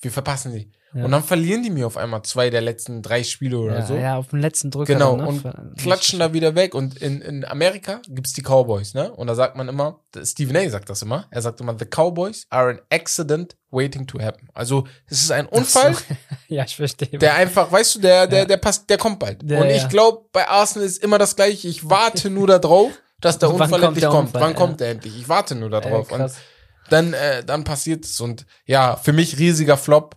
wir 0.00 0.10
verpassen 0.10 0.52
sie. 0.52 0.70
Ja. 0.94 1.04
Und 1.04 1.10
dann 1.10 1.22
verlieren 1.22 1.62
die 1.62 1.68
mir 1.68 1.86
auf 1.86 1.98
einmal 1.98 2.22
zwei 2.22 2.48
der 2.48 2.62
letzten 2.62 3.02
drei 3.02 3.22
Spiele 3.22 3.58
oder 3.58 3.80
Ja, 3.80 3.86
so. 3.86 3.94
ja, 3.96 4.16
auf 4.16 4.28
den 4.28 4.40
letzten 4.40 4.70
Drücker. 4.70 4.94
Genau, 4.94 5.16
ne? 5.16 5.26
und 5.26 5.44
klatschen 5.76 6.20
da 6.20 6.32
wieder 6.32 6.54
weg. 6.54 6.74
Und 6.74 6.96
in, 6.96 7.20
in 7.20 7.44
Amerika 7.44 8.00
gibt's 8.08 8.32
die 8.32 8.40
Cowboys, 8.40 8.94
ne? 8.94 9.12
Und 9.12 9.26
da 9.26 9.34
sagt 9.34 9.56
man 9.56 9.68
immer, 9.68 10.00
Stephen 10.24 10.56
A. 10.56 10.66
sagt 10.70 10.88
das 10.88 11.02
immer, 11.02 11.26
er 11.30 11.42
sagt 11.42 11.60
immer, 11.60 11.76
the 11.78 11.84
Cowboys 11.84 12.46
are 12.48 12.70
an 12.70 12.80
accident 12.90 13.56
waiting 13.70 14.06
to 14.06 14.18
happen. 14.20 14.48
Also 14.54 14.86
es 15.06 15.20
ist 15.20 15.32
ein 15.32 15.46
Unfall, 15.46 15.92
so. 15.94 16.00
ja, 16.48 16.64
ich 16.64 16.76
verstehe. 16.76 17.18
der 17.18 17.34
einfach, 17.34 17.70
weißt 17.70 17.96
du, 17.96 17.98
der, 18.00 18.26
der, 18.26 18.46
der 18.46 18.56
passt, 18.56 18.88
der 18.88 18.96
kommt 18.96 19.18
bald. 19.18 19.42
Ja, 19.42 19.60
und 19.60 19.66
ich 19.68 19.82
ja. 19.82 19.88
glaube, 19.88 20.26
bei 20.32 20.48
Arsenal 20.48 20.86
ist 20.86 21.02
immer 21.02 21.18
das 21.18 21.36
gleiche. 21.36 21.68
Ich 21.68 21.90
warte 21.90 22.30
nur 22.30 22.46
darauf, 22.46 22.92
dass 23.20 23.38
der 23.38 23.50
Wann 23.50 23.54
Unfall 23.60 23.68
kommt 23.70 23.82
endlich 23.84 24.00
der 24.00 24.10
kommt. 24.10 24.26
Unfall, 24.28 24.40
Wann 24.40 24.50
ja. 24.52 24.56
kommt 24.56 24.80
der 24.80 24.90
endlich? 24.92 25.18
Ich 25.18 25.28
warte 25.28 25.54
nur 25.56 25.70
ja, 25.70 25.80
darauf. 25.80 26.08
krass. 26.08 26.36
Dann, 26.90 27.12
äh, 27.12 27.44
dann 27.44 27.64
passiert 27.64 28.04
es. 28.04 28.20
Und 28.20 28.46
ja, 28.64 28.96
für 28.96 29.12
mich 29.12 29.38
riesiger 29.38 29.76
Flop. 29.76 30.16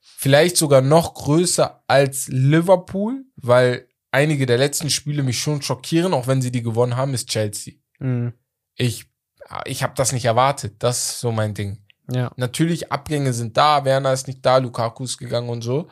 Vielleicht 0.00 0.56
sogar 0.56 0.80
noch 0.80 1.14
größer 1.14 1.82
als 1.86 2.28
Liverpool, 2.28 3.24
weil 3.36 3.88
einige 4.10 4.46
der 4.46 4.58
letzten 4.58 4.88
Spiele 4.88 5.22
mich 5.22 5.38
schon 5.38 5.60
schockieren, 5.60 6.14
auch 6.14 6.26
wenn 6.26 6.40
sie 6.40 6.50
die 6.52 6.62
gewonnen 6.62 6.96
haben, 6.96 7.12
ist 7.14 7.28
Chelsea. 7.28 7.74
Mhm. 7.98 8.32
Ich, 8.74 9.06
ich 9.66 9.82
habe 9.82 9.92
das 9.96 10.12
nicht 10.12 10.24
erwartet. 10.24 10.76
Das 10.78 11.10
ist 11.10 11.20
so 11.20 11.30
mein 11.32 11.52
Ding. 11.52 11.84
Ja. 12.10 12.32
Natürlich, 12.36 12.92
Abgänge 12.92 13.32
sind 13.32 13.56
da, 13.56 13.84
Werner 13.84 14.12
ist 14.12 14.26
nicht 14.26 14.44
da, 14.44 14.58
Lukaku 14.58 15.04
ist 15.04 15.18
gegangen 15.18 15.48
und 15.48 15.62
so. 15.62 15.88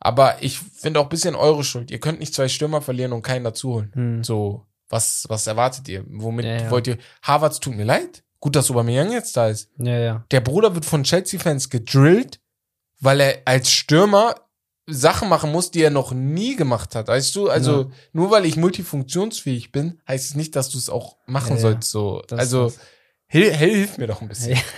Aber 0.00 0.42
ich 0.42 0.58
finde 0.58 1.00
auch 1.00 1.04
ein 1.04 1.08
bisschen 1.10 1.34
eure 1.34 1.64
Schuld. 1.64 1.90
Ihr 1.90 1.98
könnt 2.00 2.20
nicht 2.20 2.34
zwei 2.34 2.48
Stürmer 2.48 2.80
verlieren 2.80 3.12
und 3.12 3.22
keinen 3.22 3.44
dazu 3.44 3.74
holen. 3.74 3.92
Mhm. 3.94 4.24
So, 4.24 4.66
was, 4.88 5.26
was 5.28 5.46
erwartet 5.46 5.88
ihr? 5.88 6.04
Womit 6.08 6.46
Ja, 6.46 6.56
ja. 6.62 6.70
wollt 6.70 6.86
ihr? 6.86 6.98
Harvards 7.22 7.60
tut 7.60 7.74
mir 7.74 7.84
leid. 7.84 8.22
Gut, 8.40 8.54
dass 8.56 8.70
Aubameyang 8.70 9.10
jetzt 9.12 9.36
da 9.36 9.48
ist. 9.48 9.70
Ja, 9.78 9.98
ja. 9.98 10.24
Der 10.30 10.40
Bruder 10.40 10.74
wird 10.74 10.84
von 10.84 11.02
Chelsea-Fans 11.04 11.70
gedrillt, 11.70 12.40
weil 13.00 13.20
er 13.20 13.38
als 13.44 13.70
Stürmer 13.70 14.34
Sachen 14.90 15.28
machen 15.28 15.52
muss, 15.52 15.70
die 15.70 15.82
er 15.82 15.90
noch 15.90 16.12
nie 16.12 16.56
gemacht 16.56 16.94
hat. 16.94 17.08
Weißt 17.08 17.34
du? 17.36 17.50
Also, 17.50 17.82
Ja. 17.82 17.86
nur 18.12 18.30
weil 18.30 18.46
ich 18.46 18.56
multifunktionsfähig 18.56 19.70
bin, 19.72 20.00
heißt 20.08 20.30
es 20.30 20.34
nicht, 20.36 20.56
dass 20.56 20.70
du 20.70 20.78
es 20.78 20.88
auch 20.88 21.16
machen 21.26 21.56
Ja, 21.56 21.60
sollst. 21.60 21.90
So, 21.90 22.22
Das- 22.26 22.38
also, 22.38 22.64
das- 22.66 22.78
hil 23.26 23.52
hilf 23.54 23.98
mir 23.98 24.06
doch 24.06 24.22
ein 24.22 24.28
bisschen. 24.28 24.52
Ja. 24.52 24.58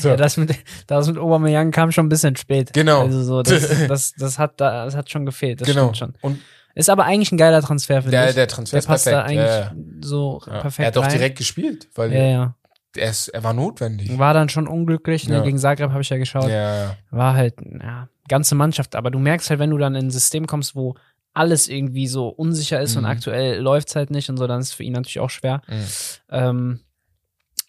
So. 0.00 0.08
Ja, 0.08 0.16
das 0.16 0.36
mit, 0.36 0.54
das 0.88 1.06
mit 1.06 1.16
Aubameyang 1.16 1.70
kam 1.70 1.92
schon 1.92 2.06
ein 2.06 2.08
bisschen 2.08 2.34
spät. 2.36 2.72
Genau. 2.72 3.02
Also 3.02 3.22
so, 3.22 3.42
das, 3.42 3.68
das, 3.88 4.12
das 4.18 4.38
hat 4.38 4.60
da, 4.60 4.84
das 4.84 4.96
hat 4.96 5.08
schon 5.08 5.24
gefehlt. 5.24 5.60
Das 5.60 5.68
genau. 5.68 5.94
stimmt 5.94 5.96
schon. 5.98 6.14
Und 6.22 6.40
Ist 6.74 6.90
aber 6.90 7.04
eigentlich 7.04 7.30
ein 7.32 7.38
geiler 7.38 7.62
Transfer 7.62 8.02
für 8.02 8.10
der, 8.10 8.26
dich. 8.26 8.34
der 8.34 8.48
Transfer 8.48 8.74
der 8.74 8.78
ist 8.80 8.86
passt 8.86 9.04
perfekt. 9.04 9.38
da 9.38 9.70
eigentlich 9.70 10.04
so 10.04 10.38
perfekt 10.44 10.78
Er 10.80 10.86
hat 10.86 10.96
rein. 10.96 11.10
direkt 11.12 11.38
gespielt, 11.38 11.88
weil 11.94 12.12
Ja, 12.12 12.24
ja. 12.24 12.56
Er, 12.96 13.10
ist, 13.10 13.28
er 13.28 13.42
war 13.44 13.52
notwendig. 13.52 14.18
War 14.18 14.34
dann 14.34 14.48
schon 14.48 14.66
unglücklich, 14.68 15.28
ne? 15.28 15.36
Ja. 15.36 15.42
Gegen 15.42 15.58
Zagreb 15.58 15.90
habe 15.90 16.02
ich 16.02 16.08
ja 16.10 16.18
geschaut. 16.18 16.48
Ja. 16.50 16.96
War 17.10 17.34
halt, 17.34 17.54
ja, 17.80 18.08
ganze 18.28 18.54
Mannschaft. 18.54 18.96
Aber 18.96 19.10
du 19.10 19.18
merkst 19.18 19.50
halt, 19.50 19.60
wenn 19.60 19.70
du 19.70 19.78
dann 19.78 19.94
in 19.94 20.06
ein 20.06 20.10
System 20.10 20.46
kommst, 20.46 20.74
wo 20.74 20.94
alles 21.32 21.68
irgendwie 21.68 22.08
so 22.08 22.28
unsicher 22.28 22.80
ist 22.80 22.96
und 22.96 23.02
Mhm. 23.04 23.10
aktuell 23.10 23.60
läuft's 23.60 23.94
halt 23.94 24.10
nicht 24.10 24.28
und 24.30 24.36
so, 24.36 24.46
dann 24.46 24.60
ist 24.60 24.68
es 24.68 24.74
für 24.74 24.82
ihn 24.82 24.92
natürlich 24.94 25.20
auch 25.20 25.30
schwer. 25.30 25.62
Mhm. 25.68 25.84
Ähm, 26.30 26.80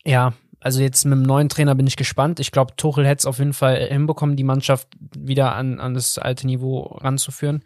ja, 0.03 0.33
also 0.59 0.81
jetzt 0.81 1.05
mit 1.05 1.13
dem 1.13 1.21
neuen 1.23 1.49
Trainer 1.49 1.75
bin 1.75 1.85
ich 1.87 1.95
gespannt. 1.95 2.39
Ich 2.39 2.51
glaube, 2.51 2.75
Tuchel 2.75 3.05
hätte 3.05 3.19
es 3.19 3.25
auf 3.25 3.37
jeden 3.39 3.53
Fall 3.53 3.77
hinbekommen, 3.87 4.35
die 4.35 4.43
Mannschaft 4.43 4.87
wieder 5.17 5.55
an, 5.55 5.79
an 5.79 5.93
das 5.93 6.17
alte 6.17 6.47
Niveau 6.47 6.81
ranzuführen. 7.01 7.63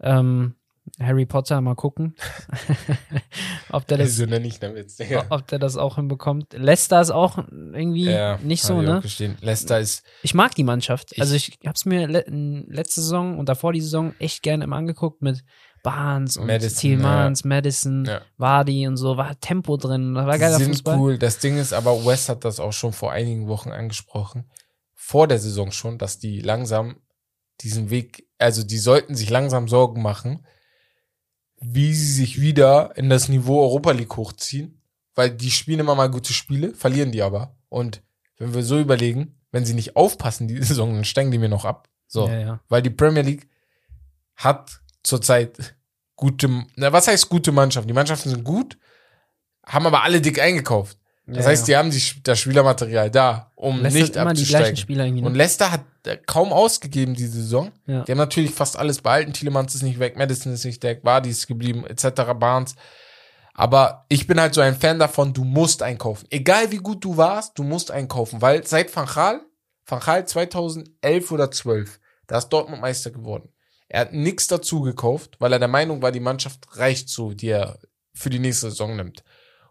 Ähm, 0.00 0.54
Harry 1.00 1.26
Potter, 1.26 1.60
mal 1.60 1.74
gucken, 1.74 2.14
ob 3.70 3.86
der 3.86 3.98
das, 3.98 4.16
damit. 4.16 4.92
Ja. 5.08 5.24
ob 5.30 5.46
der 5.48 5.58
das 5.58 5.76
auch 5.76 5.96
hinbekommt. 5.96 6.52
Leicester 6.52 7.00
ist 7.00 7.10
auch 7.10 7.38
irgendwie 7.38 8.04
Ja, 8.04 8.38
nicht 8.42 8.62
so, 8.62 8.80
ne? 8.80 9.02
Leicester 9.40 9.80
ist 9.80 10.04
Ich 10.22 10.34
mag 10.34 10.54
die 10.54 10.64
Mannschaft. 10.64 11.12
Ich- 11.12 11.20
also 11.20 11.34
ich 11.34 11.58
hab's 11.66 11.84
mir 11.84 12.06
le 12.06 12.24
letzte 12.68 13.00
Saison 13.00 13.38
und 13.38 13.48
davor 13.48 13.72
die 13.72 13.80
Saison 13.80 14.14
echt 14.18 14.42
gerne 14.42 14.64
immer 14.64 14.76
angeguckt 14.76 15.22
mit 15.22 15.42
Barnes 15.82 16.36
und 16.38 16.46
Madison, 16.46 16.80
Thielmans, 16.80 17.44
Madison, 17.44 18.04
Ja. 18.06 18.20
Vardy 18.38 18.86
und 18.86 18.96
so. 18.96 19.16
War 19.18 19.38
Tempo 19.40 19.76
drin. 19.76 20.14
Da 20.14 20.26
war 20.26 20.38
geiler 20.38 20.58
sind 20.58 20.68
Fußball. 20.68 20.98
cool. 20.98 21.18
Das 21.18 21.38
Ding 21.40 21.58
ist 21.58 21.72
aber, 21.74 22.06
West 22.06 22.28
hat 22.30 22.44
das 22.44 22.58
auch 22.60 22.72
schon 22.72 22.92
vor 22.92 23.12
einigen 23.12 23.48
Wochen 23.48 23.70
angesprochen. 23.70 24.50
Vor 24.94 25.28
der 25.28 25.38
Saison 25.38 25.70
schon, 25.72 25.98
dass 25.98 26.18
die 26.18 26.40
langsam 26.40 26.96
diesen 27.60 27.90
Weg, 27.90 28.26
also 28.38 28.62
die 28.64 28.78
sollten 28.78 29.14
sich 29.14 29.28
langsam 29.28 29.68
Sorgen 29.68 30.00
machen, 30.00 30.46
wie 31.66 31.94
sie 31.94 32.12
sich 32.12 32.40
wieder 32.40 32.96
in 32.96 33.08
das 33.08 33.28
Niveau 33.28 33.62
Europa 33.62 33.92
League 33.92 34.16
hochziehen. 34.16 34.80
Weil 35.14 35.30
die 35.30 35.50
spielen 35.50 35.80
immer 35.80 35.94
mal 35.94 36.10
gute 36.10 36.32
Spiele, 36.32 36.74
verlieren 36.74 37.12
die 37.12 37.22
aber. 37.22 37.56
Und 37.68 38.02
wenn 38.38 38.52
wir 38.52 38.62
so 38.62 38.78
überlegen, 38.78 39.38
wenn 39.52 39.64
sie 39.64 39.74
nicht 39.74 39.96
aufpassen, 39.96 40.48
die 40.48 40.56
Saison, 40.62 40.94
dann 40.94 41.04
steigen 41.04 41.30
die 41.30 41.38
mir 41.38 41.48
noch 41.48 41.64
ab. 41.64 41.88
So. 42.06 42.28
Ja, 42.28 42.38
ja. 42.38 42.60
Weil 42.68 42.82
die 42.82 42.90
Premier 42.90 43.22
League 43.22 43.48
hat 44.36 44.80
zurzeit 45.02 45.76
gute, 46.16 46.66
na, 46.76 46.92
was 46.92 47.08
heißt 47.08 47.28
gute 47.28 47.52
Mannschaften? 47.52 47.88
Die 47.88 47.94
Mannschaften 47.94 48.30
sind 48.30 48.44
gut, 48.44 48.76
haben 49.64 49.86
aber 49.86 50.02
alle 50.02 50.20
dick 50.20 50.40
eingekauft. 50.40 50.98
Das 51.26 51.44
Ja, 51.44 51.50
heißt, 51.50 51.68
die 51.68 51.76
haben 51.76 51.90
die, 51.90 52.02
das 52.22 52.38
Spielermaterial 52.38 53.10
da, 53.10 53.50
um 53.54 53.80
Leicester 53.80 54.00
nicht 54.00 54.16
immer 54.16 54.34
die 54.34 54.44
gleichen 54.44 54.56
abzusteigen. 54.56 54.76
Spieler 54.76 55.04
irgendwie. 55.06 55.22
Ne? 55.22 55.28
Und 55.28 55.34
Leicester 55.34 55.72
hat 55.72 55.84
äh, 56.04 56.18
kaum 56.18 56.52
ausgegeben 56.52 57.14
diese 57.14 57.40
Saison. 57.40 57.72
Ja. 57.86 58.02
Die 58.02 58.12
haben 58.12 58.18
natürlich 58.18 58.50
fast 58.50 58.76
alles 58.76 59.00
behalten. 59.00 59.32
Tielemans 59.32 59.74
ist 59.74 59.82
nicht 59.82 59.98
weg, 59.98 60.18
Madison 60.18 60.52
ist 60.52 60.64
nicht 60.64 60.82
weg, 60.82 61.00
Vardy 61.02 61.30
ist 61.30 61.46
geblieben, 61.46 61.86
etc. 61.86 62.22
Barnes. 62.38 62.74
Aber 63.54 64.04
ich 64.08 64.26
bin 64.26 64.38
halt 64.40 64.52
so 64.52 64.60
ein 64.60 64.76
Fan 64.76 64.98
davon, 64.98 65.32
du 65.32 65.44
musst 65.44 65.82
einkaufen. 65.82 66.26
Egal 66.30 66.72
wie 66.72 66.78
gut 66.78 67.02
du 67.04 67.16
warst, 67.16 67.58
du 67.58 67.62
musst 67.62 67.90
einkaufen. 67.90 68.42
Weil 68.42 68.66
seit 68.66 68.94
Van 68.94 69.06
Gaal, 69.06 69.40
Van 69.86 70.00
Gaal 70.00 70.26
2011 70.26 71.30
oder 71.30 71.50
12, 71.50 72.00
da 72.26 72.38
ist 72.38 72.48
Dortmund 72.48 72.82
Meister 72.82 73.10
geworden. 73.10 73.48
Er 73.88 74.00
hat 74.00 74.12
nichts 74.12 74.48
dazu 74.48 74.80
gekauft, 74.80 75.36
weil 75.38 75.52
er 75.52 75.58
der 75.58 75.68
Meinung 75.68 76.02
war, 76.02 76.10
die 76.10 76.20
Mannschaft 76.20 76.66
reicht 76.72 77.08
so, 77.08 77.32
die 77.32 77.48
er 77.48 77.78
für 78.12 78.28
die 78.28 78.38
nächste 78.40 78.70
Saison 78.70 78.96
nimmt. 78.96 79.22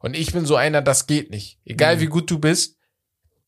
Und 0.04 0.16
ich 0.16 0.34
bin 0.34 0.46
so 0.46 0.56
einer, 0.58 0.82
das 0.82 1.08
geht 1.08 1.32
nicht. 1.32 1.60
Egal 1.66 1.96
Mhm. 1.96 2.00
wie 2.02 2.06
gut 2.08 2.30
du 2.30 2.38
bist, 2.38 2.78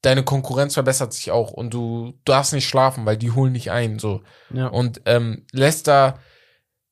deine 0.02 0.24
Konkurrenz 0.24 0.74
verbessert 0.76 1.14
sich 1.14 1.30
auch 1.32 1.52
und 1.52 1.74
du 1.74 2.14
darfst 2.24 2.54
nicht 2.54 2.68
schlafen, 2.68 3.06
weil 3.06 3.18
die 3.18 3.32
holen 3.32 3.52
nicht 3.52 3.72
ein. 3.72 4.00
So. 4.00 4.24
ja. 4.54 4.68
Und 4.68 5.02
ähm, 5.06 5.46
Leicester, 5.52 6.18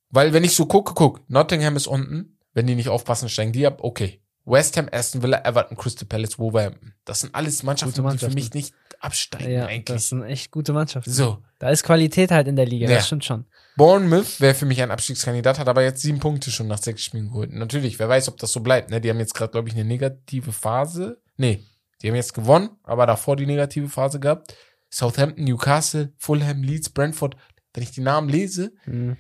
weil 0.10 0.34
wenn 0.34 0.44
ich 0.44 0.56
so 0.56 0.66
gucke, 0.66 0.94
guck, 0.96 1.28
Nottingham 1.30 1.76
ist 1.78 1.88
unten, 1.88 2.38
wenn 2.54 2.68
die 2.68 2.76
nicht 2.76 2.90
aufpassen, 2.90 3.30
steigen 3.30 3.54
die 3.54 3.66
ab, 3.66 3.80
okay. 3.82 4.20
West 4.46 4.76
Ham, 4.76 4.90
Aston 4.92 5.24
Villa, 5.24 5.42
Everton, 5.46 5.78
Crystal 5.78 6.06
Palace, 6.06 6.38
Wolverhampton. 6.38 6.94
Das 7.06 7.22
sind 7.22 7.34
alles 7.34 7.64
Mannschaften, 7.64 8.02
Gute 8.02 8.16
die 8.18 8.20
für 8.20 8.26
Mannschaften. 8.26 8.36
mich 8.36 8.54
nicht 8.54 8.74
absteigen 9.04 9.52
ja, 9.52 9.62
das 9.62 9.70
eigentlich. 9.70 10.02
sind 10.06 10.24
echt 10.24 10.52
gute 10.52 10.74
Mannschaften. 10.74 11.12
So, 11.12 11.38
Da 11.60 11.70
ist 11.70 11.84
Qualität 11.84 12.32
halt 12.32 12.48
in 12.48 12.56
der 12.56 12.66
Liga, 12.66 12.88
Ja. 12.90 12.96
das 12.96 13.08
stimmt 13.08 13.24
schon. 13.26 13.46
Bournemouth 13.76 14.40
wäre 14.40 14.54
für 14.54 14.66
mich 14.66 14.82
ein 14.82 14.92
Abstiegskandidat, 14.92 15.60
hat 15.60 15.68
aber 15.68 15.84
jetzt 15.84 16.02
sieben 16.02 16.20
Punkte 16.20 16.52
schon 16.52 16.68
nach 16.68 16.78
sechs 16.78 17.04
Spielen 17.04 17.28
geholt. 17.30 17.52
Natürlich, 17.52 17.98
wer 18.00 18.08
weiß, 18.10 18.28
ob 18.30 18.38
das 18.38 18.52
so 18.52 18.60
bleibt. 18.62 18.90
Ne? 18.92 19.02
Die 19.02 19.10
haben 19.10 19.20
jetzt 19.20 19.34
gerade, 19.34 19.52
glaube 19.52 19.70
ich, 19.70 19.76
eine 19.76 19.86
negative 19.86 20.52
Phase. 20.52 21.22
Nee, 21.38 21.64
die 22.02 22.08
haben 22.10 22.16
jetzt 22.16 22.34
gewonnen, 22.34 22.70
aber 22.84 23.06
davor 23.06 23.36
die 23.36 23.46
negative 23.46 23.90
Phase 23.90 24.20
gehabt. 24.20 24.56
Southampton, 24.90 25.44
Newcastle, 25.46 26.14
Fulham, 26.18 26.62
Leeds, 26.64 26.90
Brentford. 26.90 27.36
Wenn 27.74 27.84
ich 27.84 27.92
die 27.92 28.02
Namen 28.02 28.30
lese, 28.30 28.74
Mhm. 28.86 29.18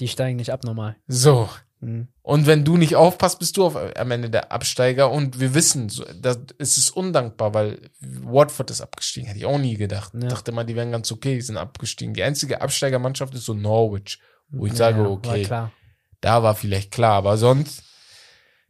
Die 0.00 0.08
steigen 0.08 0.36
nicht 0.36 0.50
ab 0.50 0.64
normal. 0.64 0.96
so, 1.06 1.48
Mhm. 1.84 2.08
Und 2.22 2.46
wenn 2.46 2.64
du 2.64 2.76
nicht 2.76 2.96
aufpasst, 2.96 3.38
bist 3.38 3.56
du 3.56 3.66
auf, 3.66 3.76
am 3.76 4.10
Ende 4.10 4.30
der 4.30 4.50
Absteiger. 4.52 5.10
Und 5.10 5.40
wir 5.40 5.54
wissen, 5.54 5.90
das, 6.20 6.38
es 6.58 6.78
ist 6.78 6.90
undankbar, 6.90 7.52
weil 7.54 7.90
Watford 8.00 8.70
ist 8.70 8.80
abgestiegen. 8.80 9.26
Hätte 9.26 9.38
ich 9.38 9.46
auch 9.46 9.58
nie 9.58 9.76
gedacht. 9.76 10.12
Ja. 10.14 10.28
Dachte 10.28 10.52
mal, 10.52 10.64
die 10.64 10.74
wären 10.76 10.90
ganz 10.92 11.12
okay, 11.12 11.34
die 11.34 11.40
sind 11.42 11.56
abgestiegen. 11.56 12.14
Die 12.14 12.22
einzige 12.22 12.60
Absteigermannschaft 12.62 13.34
ist 13.34 13.44
so 13.44 13.54
Norwich, 13.54 14.18
wo 14.48 14.66
ich 14.66 14.72
sage, 14.74 15.02
ja, 15.02 15.08
okay, 15.08 15.28
War 15.28 15.38
klar. 15.46 15.72
da 16.20 16.42
war 16.42 16.54
vielleicht 16.54 16.90
klar. 16.90 17.12
Aber 17.12 17.36
sonst, 17.36 17.82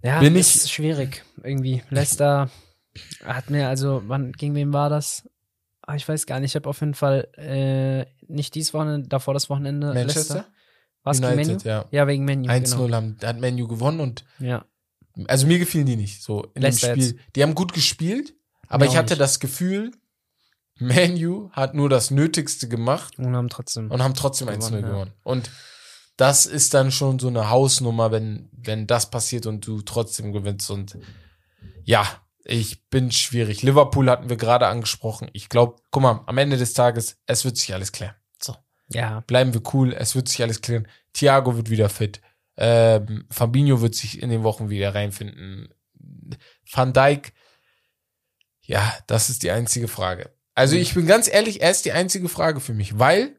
Ja, 0.02 0.20
Bin 0.20 0.36
ist 0.36 0.64
ich- 0.66 0.72
schwierig 0.72 1.24
irgendwie. 1.42 1.82
Leicester 1.90 2.50
hat 3.24 3.50
mir, 3.50 3.68
also, 3.68 4.02
wann, 4.06 4.32
gegen 4.32 4.54
wen 4.54 4.72
war 4.72 4.88
das? 4.90 5.28
Ah, 5.82 5.94
ich 5.96 6.08
weiß 6.08 6.26
gar 6.26 6.40
nicht. 6.40 6.52
Ich 6.52 6.56
habe 6.56 6.68
auf 6.68 6.80
jeden 6.80 6.94
Fall 6.94 7.28
äh, 7.36 8.06
nicht 8.26 8.54
dieses 8.54 8.72
Wochenende, 8.74 9.08
davor 9.08 9.34
das 9.34 9.48
Wochenende 9.50 9.92
Manchester? 9.94 10.46
Was 11.05 11.20
gegen 11.20 11.36
Menu? 11.36 11.51
United, 11.51 11.64
ja. 11.64 11.85
Ja, 11.90 12.06
wegen 12.09 12.24
Menu. 12.24 12.48
1-0 12.48 12.76
Genau. 12.86 12.97
haben, 12.97 13.16
hat 13.22 13.39
Menu 13.40 13.68
gewonnen 13.68 14.01
und 14.01 14.24
Ja. 14.40 14.64
also 15.28 15.47
mir 15.47 15.59
gefielen 15.59 15.86
die 15.86 15.97
nicht 15.97 16.22
so 16.22 16.44
in 16.55 16.62
Leicester 16.62 16.94
dem 16.94 17.01
Spiel. 17.02 17.20
Die 17.36 17.43
haben 17.43 17.55
gut 17.55 17.72
gespielt, 17.72 18.35
aber 18.68 18.86
ich 18.86 18.97
hatte 18.97 19.12
nicht. 19.14 19.20
das 19.20 19.39
Gefühl, 19.39 19.93
Menu 20.78 21.51
hat 21.52 21.74
nur 21.74 21.89
das 21.89 22.10
Nötigste 22.10 22.68
gemacht 22.68 23.18
Und 23.18 23.36
haben 23.36 23.48
trotzdem. 23.48 23.90
und 23.90 24.02
haben 24.02 24.14
trotzdem 24.14 24.48
1-0 24.48 24.59
Gewonnen, 24.59 24.82
ja. 24.82 24.89
gewonnen. 24.89 25.12
Und 25.22 25.51
das 26.16 26.47
ist 26.47 26.74
dann 26.74 26.90
schon 26.90 27.18
so 27.18 27.28
eine 27.28 27.51
Hausnummer, 27.51 28.10
wenn, 28.10 28.48
wenn 28.52 28.86
das 28.86 29.10
passiert 29.10 29.47
und 29.47 29.66
du 29.66 29.82
trotzdem 29.82 30.32
gewinnst. 30.32 30.70
Und 30.70 30.98
ja, 31.85 32.06
Ich 32.47 32.86
bin 32.90 33.10
schwierig. 33.10 33.62
Liverpool 33.62 34.10
hatten 34.10 34.28
wir 34.28 34.36
gerade 34.36 34.66
angesprochen. 34.66 35.31
Ich 35.32 35.48
glaube, 35.48 35.76
guck 35.90 36.02
mal, 36.02 36.20
am 36.26 36.36
Ende 36.39 36.56
des 36.59 36.74
Tages, 36.74 37.16
es 37.26 37.44
wird 37.47 37.56
sich 37.56 37.72
alles 37.72 37.90
klären. 37.90 38.14
Ja, 38.89 39.20
Bleiben 39.20 39.55
wir 39.55 39.62
cool, 39.73 39.93
es 39.93 40.15
wird 40.15 40.28
sich 40.28 40.43
alles 40.43 40.61
klären. 40.61 40.86
Thiago 41.12 41.56
wird 41.56 41.70
wieder 41.70 41.89
fit. 41.89 42.20
Ähm, 42.56 43.27
Fabinho 43.31 43.81
wird 43.81 43.94
sich 43.94 44.23
in 44.23 44.31
den 44.31 44.43
Wochen 44.43 44.70
wieder 44.70 44.94
reinfinden. 44.94 45.73
Van 46.70 46.93
Dijk, 46.93 47.32
ja, 48.62 48.94
das 49.06 49.31
ist 49.31 49.43
die 49.43 49.51
einzige 49.51 49.89
Frage. 49.89 50.31
Also 50.55 50.77
ich 50.77 50.94
bin 50.94 51.06
ganz 51.06 51.28
ehrlich, 51.28 51.62
er 51.62 51.70
ist 51.70 51.85
die 51.85 51.93
einzige 51.93 52.28
Frage 52.28 52.61
für 52.61 52.74
mich, 52.74 52.98
weil 52.98 53.36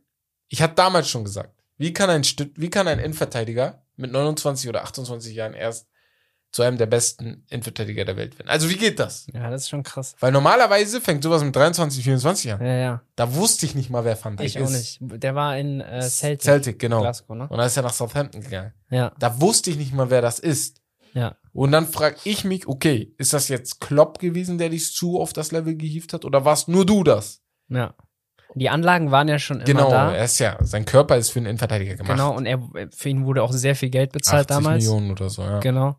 ich 0.50 0.62
hatte 0.62 0.76
damals 0.76 1.10
schon 1.10 1.24
gesagt, 1.24 1.62
wie 1.78 1.94
kann 1.94 2.10
ein 2.10 2.24
Stüt 2.24 2.60
wie 2.60 2.70
kann 2.70 2.88
ein 2.88 3.00
Innenverteidiger 3.00 3.86
mit 3.96 4.12
29 4.12 4.70
oder 4.70 4.84
28 4.84 5.34
Jahren 5.34 5.54
erst 5.54 5.88
zu 6.56 6.62
einem 6.62 6.78
der 6.78 6.86
besten 6.86 7.44
Innenverteidiger 7.50 8.06
der 8.06 8.16
Welt 8.16 8.40
werden? 8.40 8.48
Also 8.48 8.70
wie 8.70 8.78
geht 8.78 8.98
das? 8.98 9.28
ja, 9.34 9.50
das 9.50 9.64
ist 9.64 9.70
schon 9.70 9.84
krass. 9.84 10.16
Weil 10.22 10.32
normalerweise 10.32 11.02
fängt 11.02 11.22
sowas 11.22 11.44
mit 11.44 11.54
23, 11.54 12.02
24 12.02 12.54
an. 12.54 12.62
Ja, 12.66 12.74
ja. 12.78 13.02
Da 13.18 13.36
wusste 13.36 13.66
ich 13.66 13.76
nicht 13.76 13.90
mal, 13.90 14.06
wer 14.06 14.18
Van 14.24 14.38
Dijk 14.38 14.48
Ich 14.48 14.56
ist. 14.56 14.66
auch 14.66 14.70
nicht. 14.72 15.00
Der 15.02 15.36
war 15.36 15.58
in 15.58 15.82
äh, 15.82 16.02
Celtic. 16.02 16.42
Celtic, 16.44 16.80
genau. 16.80 17.02
Glasgow, 17.02 17.36
ne? 17.36 17.50
Und 17.50 17.58
dann 17.58 17.68
ist 17.68 17.76
er 17.76 17.84
nach 17.84 17.92
Southampton 17.94 18.40
gegangen. 18.42 18.72
Ja, 18.90 19.12
Da 19.20 19.42
wusste 19.42 19.70
ich 19.70 19.76
nicht 19.76 19.94
mal, 19.94 20.10
wer 20.10 20.22
das 20.22 20.40
ist. 20.40 20.82
ja. 21.14 21.36
Und 21.52 21.72
dann 21.74 21.88
frage 21.88 22.16
ich 22.24 22.46
mich, 22.46 22.68
okay, 22.68 23.14
ist 23.18 23.34
das 23.34 23.50
jetzt 23.50 23.82
Klopp 23.82 24.20
gewesen, 24.20 24.58
der 24.58 24.70
dich 24.70 24.94
zu 24.94 25.20
auf 25.20 25.34
das 25.34 25.52
Level 25.52 25.76
gehievt 25.76 26.14
hat? 26.14 26.24
Oder 26.24 26.46
warst 26.46 26.70
nur 26.70 26.86
du 26.86 27.04
das? 27.04 27.42
Ja. 27.68 27.94
Die 28.56 28.70
Anlagen 28.70 29.12
waren 29.12 29.28
ja 29.28 29.40
schon 29.40 29.58
immer 29.58 29.66
genau, 29.66 29.90
da. 29.90 30.14
er 30.14 30.24
ist 30.24 30.40
ja, 30.40 30.58
sein 30.62 30.86
Körper 30.86 31.18
ist 31.18 31.32
für 31.32 31.40
einen 31.40 31.48
Innenverteidiger 31.48 31.96
gemacht. 31.96 32.12
Genau, 32.12 32.34
und 32.34 32.46
er, 32.46 32.62
für 32.96 33.10
ihn 33.10 33.26
wurde 33.26 33.44
auch 33.44 33.52
sehr 33.52 33.76
viel 33.76 33.90
Geld 33.90 34.14
bezahlt 34.14 34.50
80 34.50 34.64
damals. 34.64 34.84
Millionen 34.84 35.12
oder 35.12 35.30
so, 35.30 35.42
ja. 35.44 35.60
Genau. 35.60 35.98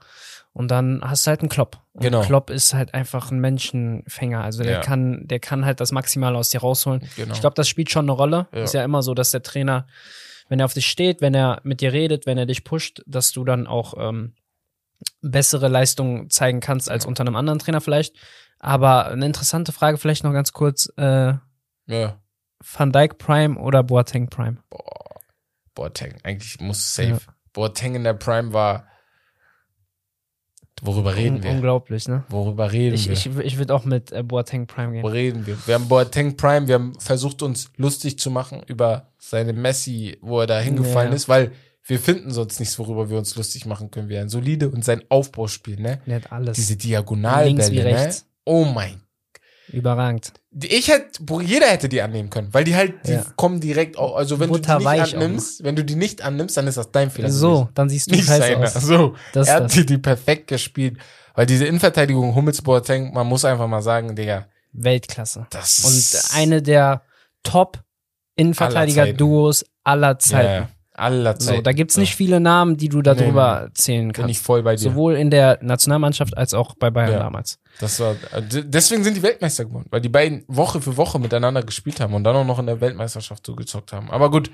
Und 0.57 0.71
dann 0.71 1.03
hast 1.05 1.27
du 1.27 1.29
halt 1.29 1.41
einen 1.41 1.51
Klopp. 1.51 1.83
Und 1.93 2.01
Genau. 2.03 2.23
Klopp 2.23 2.49
ist 2.49 2.73
halt 2.73 2.95
einfach 2.95 3.31
ein 3.31 3.41
Menschenfänger. 3.41 4.43
Also 4.43 4.63
der 4.63 4.73
Ja. 4.77 4.81
kann, 4.81 5.27
der 5.27 5.39
kann 5.39 5.67
halt 5.67 5.81
das 5.81 5.93
Maximale 5.93 6.39
aus 6.39 6.49
dir 6.49 6.61
rausholen. 6.61 7.07
Genau. 7.15 7.35
Ich 7.35 7.41
glaube, 7.43 7.53
das 7.55 7.69
spielt 7.69 7.91
schon 7.91 8.07
eine 8.07 8.13
Rolle. 8.13 8.49
Ja. 8.55 8.63
Ist 8.63 8.73
ja 8.73 8.83
immer 8.83 9.03
so, 9.03 9.13
dass 9.13 9.33
der 9.33 9.43
Trainer, 9.43 9.87
wenn 10.49 10.59
er 10.59 10.65
auf 10.65 10.73
dich 10.73 10.87
steht, 10.87 11.21
wenn 11.21 11.35
er 11.35 11.61
mit 11.63 11.83
dir 11.83 11.93
redet, 11.93 12.25
wenn 12.25 12.39
er 12.39 12.47
dich 12.47 12.65
pusht, 12.65 13.03
dass 13.07 13.33
du 13.33 13.45
dann 13.45 13.67
auch 13.67 13.93
ähm, 13.99 14.33
bessere 15.21 15.69
Leistungen 15.69 16.31
zeigen 16.31 16.61
kannst 16.61 16.91
als 16.91 17.05
unter 17.05 17.21
einem 17.23 17.37
anderen 17.37 17.59
Trainer 17.59 17.83
vielleicht. 17.83 18.17
Aber 18.59 19.09
eine 19.09 19.27
interessante 19.27 19.73
Frage 19.73 19.99
vielleicht 19.99 20.25
noch 20.25 20.33
ganz 20.33 20.55
kurz. 20.55 20.91
Äh, 20.97 21.35
ja. 21.87 22.19
Van 22.79 22.93
Dijk 22.93 23.19
Prime 23.19 23.59
oder 23.59 23.83
Boateng 23.83 24.29
Prime? 24.31 24.57
Boah, 24.71 25.21
Boateng, 25.75 26.15
eigentlich 26.25 26.59
muss 26.61 26.95
safe. 26.95 27.09
Ja. 27.11 27.19
Boateng 27.53 27.95
in 27.95 28.05
der 28.05 28.15
Prime 28.15 28.55
war, 28.55 28.87
worüber 30.83 31.17
reden 31.17 31.37
Un 31.37 31.43
wir? 31.43 31.51
Unglaublich, 31.53 32.09
ne? 32.09 32.25
Worüber 32.29 32.71
reden 32.73 32.95
Ich, 32.95 33.07
wir? 33.09 33.13
ich, 33.15 33.27
ich 33.27 33.59
würde 33.59 33.75
auch 33.75 33.85
mit 33.85 34.13
äh, 34.13 34.23
Boateng 34.23 34.67
Prime 34.67 34.93
gehen. 34.93 35.03
Worüber 35.03 35.15
reden 35.17 35.47
wir? 35.47 35.57
Wir 35.67 35.75
haben 35.75 35.89
Boateng 35.89 36.37
Prime, 36.37 36.67
wir 36.69 36.75
haben 36.77 36.95
versucht, 36.99 37.43
uns 37.43 37.71
lustig 37.77 38.19
zu 38.19 38.31
machen 38.31 38.63
über 38.67 39.13
seine 39.19 39.53
Messi, 39.53 40.19
wo 40.21 40.41
er 40.41 40.47
da 40.47 40.59
hingefallen 40.61 41.11
Ja. 41.11 41.17
ist, 41.17 41.29
weil 41.29 41.53
wir 41.89 42.01
finden 42.01 42.33
sonst 42.33 42.59
nichts, 42.59 42.79
worüber 42.79 43.11
wir 43.11 43.19
uns 43.19 43.37
lustig 43.37 43.65
machen 43.65 43.91
können. 43.91 44.09
Wir 44.09 44.21
ein 44.21 44.29
solide 44.29 44.69
und 44.71 44.85
sein 44.85 45.03
Aufbauspiel, 45.09 45.81
ne? 45.81 46.01
Der 46.07 46.17
hat 46.17 46.33
alles. 46.33 46.57
Diese 46.57 46.73
Links 46.73 46.85
wie 46.85 46.89
Diagonalbälle, 46.89 47.85
ne? 47.85 48.15
Oh 48.45 48.65
mein. 48.65 49.01
Überragend. 49.73 50.33
Ich 50.63 50.89
hätte, 50.89 51.21
jeder 51.43 51.67
hätte 51.67 51.89
die 51.89 52.01
annehmen 52.01 52.31
können, 52.31 52.53
weil 52.55 52.65
die 52.65 52.75
halt, 52.77 52.95
die 53.07 53.13
Ja. 53.13 53.27
kommen 53.37 53.61
direkt, 53.61 53.99
au- 53.99 54.15
also 54.15 54.39
wenn 54.39 54.51
du 54.53 54.59
die 54.59 54.69
nicht 54.69 54.87
auch 54.87 55.15
annimmst, 55.15 55.65
wenn 55.65 55.77
du 55.77 55.85
die 55.85 55.97
nicht 55.97 56.23
annimmst, 56.23 56.57
dann 56.57 56.67
ist 56.67 56.77
das 56.77 56.91
dein 56.93 57.11
Fehler. 57.11 57.31
so, 57.31 57.51
gewesen. 57.53 57.69
dann 57.75 57.89
siehst 57.89 58.11
du 58.11 58.15
nicht 58.15 58.27
seiner. 58.27 58.59
aus. 58.65 58.75
So, 58.75 59.15
Das 59.33 59.49
er 59.49 59.55
hat 59.57 59.65
das. 59.65 59.73
die, 59.73 59.85
die 59.87 59.99
perfekt 59.99 60.47
gespielt, 60.47 60.99
weil 61.35 61.47
diese 61.47 61.67
Innenverteidigung 61.67 62.35
Hummels 62.35 62.63
Boateng, 62.63 63.13
man 63.13 63.27
muss 63.27 63.45
einfach 63.45 63.67
mal 63.67 63.83
sagen, 63.83 64.15
Digga, 64.17 64.47
Weltklasse. 64.73 65.47
das 65.51 65.85
Und 65.85 66.37
eine 66.39 66.63
der 66.63 67.03
top 67.43 67.83
Innenverteidiger-Duos 68.37 69.65
aller 69.85 70.09
ja, 70.13 70.19
Zeiten. 70.19 70.69
Aller 70.99 71.39
Zeiten. 71.39 71.57
So, 71.59 71.63
da 71.63 71.73
gibt's 71.73 71.97
nicht 71.97 72.15
viele 72.17 72.41
Namen, 72.41 72.77
die 72.77 72.89
du 72.89 73.03
darüber 73.03 73.69
zählen 73.75 74.09
Bin 74.13 74.29
ich 74.29 74.37
kannst. 74.37 74.45
voll 74.47 74.63
bei 74.63 74.77
dir. 74.77 74.83
Sowohl 74.83 75.15
in 75.17 75.31
der 75.31 75.59
Nationalmannschaft 75.63 76.37
als 76.37 76.55
auch 76.55 76.75
bei 76.75 76.91
Bayern 76.91 77.13
Ja. 77.13 77.19
damals. 77.19 77.59
Das 77.81 78.01
war, 78.01 78.15
deswegen 78.51 79.05
sind 79.05 79.17
die 79.17 79.23
Weltmeister 79.23 79.65
geworden, 79.67 79.87
weil 79.91 80.01
die 80.01 80.09
beiden 80.09 80.45
Woche 80.49 80.81
für 80.81 80.97
Woche 80.97 81.19
miteinander 81.19 81.63
gespielt 81.63 82.01
haben 82.01 82.15
und 82.15 82.25
dann 82.25 82.35
auch 82.37 82.47
noch 82.47 82.59
in 82.59 82.67
der 82.67 82.81
Weltmeisterschaft 82.81 83.45
so 83.47 83.55
gezockt 83.55 83.93
haben. 83.93 84.11
Aber 84.11 84.31
gut, 84.31 84.51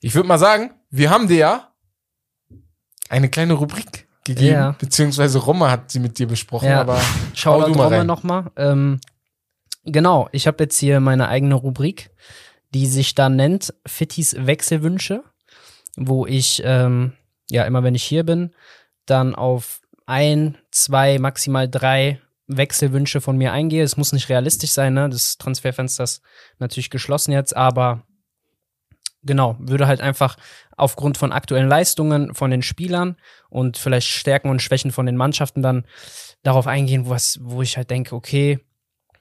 ich 0.00 0.14
würde 0.14 0.28
mal 0.28 0.38
sagen, 0.38 0.72
wir 0.90 1.10
haben 1.10 1.28
dir 1.28 1.36
ja 1.36 1.72
eine 3.08 3.28
kleine 3.28 3.52
Rubrik 3.54 4.08
gegeben, 4.24 4.52
Ja. 4.52 4.74
beziehungsweise 4.78 5.38
Romme 5.38 5.70
hat 5.70 5.90
sie 5.92 6.00
mit 6.00 6.18
dir 6.18 6.26
besprochen, 6.26 6.68
Ja. 6.68 6.80
aber 6.80 7.00
Schau 7.34 7.60
Hau 7.62 7.66
du 7.68 7.74
mal 7.74 7.84
Romme 7.84 7.98
rein. 7.98 8.06
nochmal. 8.06 8.50
Ähm, 8.56 9.00
genau, 9.84 10.28
ich 10.32 10.46
habe 10.48 10.64
jetzt 10.64 10.78
hier 10.78 10.98
meine 11.00 11.28
eigene 11.28 11.54
Rubrik, 11.54 12.10
die 12.74 12.86
sich 12.86 13.14
da 13.14 13.28
nennt 13.28 13.72
Fittis 13.86 14.34
Wechselwünsche, 14.38 15.22
wo 15.96 16.26
ich, 16.26 16.62
ähm, 16.64 17.12
ja, 17.50 17.64
immer 17.64 17.82
wenn 17.82 17.94
ich 17.94 18.04
hier 18.04 18.24
bin, 18.24 18.54
dann 19.06 19.34
auf 19.34 19.80
ein, 20.06 20.56
zwei, 20.70 21.18
maximal 21.18 21.68
drei 21.68 22.20
Wechselwünsche 22.46 23.20
von 23.20 23.36
mir 23.36 23.52
eingehe. 23.52 23.82
Es 23.82 23.96
muss 23.96 24.12
nicht 24.12 24.28
realistisch 24.28 24.70
sein, 24.70 24.94
ne? 24.94 25.08
Das 25.08 25.38
Transferfenster 25.38 26.04
ist 26.04 26.22
natürlich 26.58 26.90
geschlossen 26.90 27.32
jetzt, 27.32 27.56
aber 27.56 28.02
genau, 29.22 29.56
würde 29.58 29.86
halt 29.86 30.00
einfach 30.00 30.36
aufgrund 30.76 31.18
von 31.18 31.32
aktuellen 31.32 31.68
Leistungen 31.68 32.34
von 32.34 32.50
den 32.50 32.62
Spielern 32.62 33.16
und 33.48 33.76
vielleicht 33.76 34.08
Stärken 34.08 34.50
und 34.50 34.62
Schwächen 34.62 34.92
von 34.92 35.06
den 35.06 35.16
Mannschaften 35.16 35.62
dann 35.62 35.86
darauf 36.42 36.66
eingehen, 36.66 37.08
was, 37.08 37.40
wo 37.42 37.62
ich 37.62 37.76
halt 37.76 37.90
denke, 37.90 38.14
okay, 38.14 38.60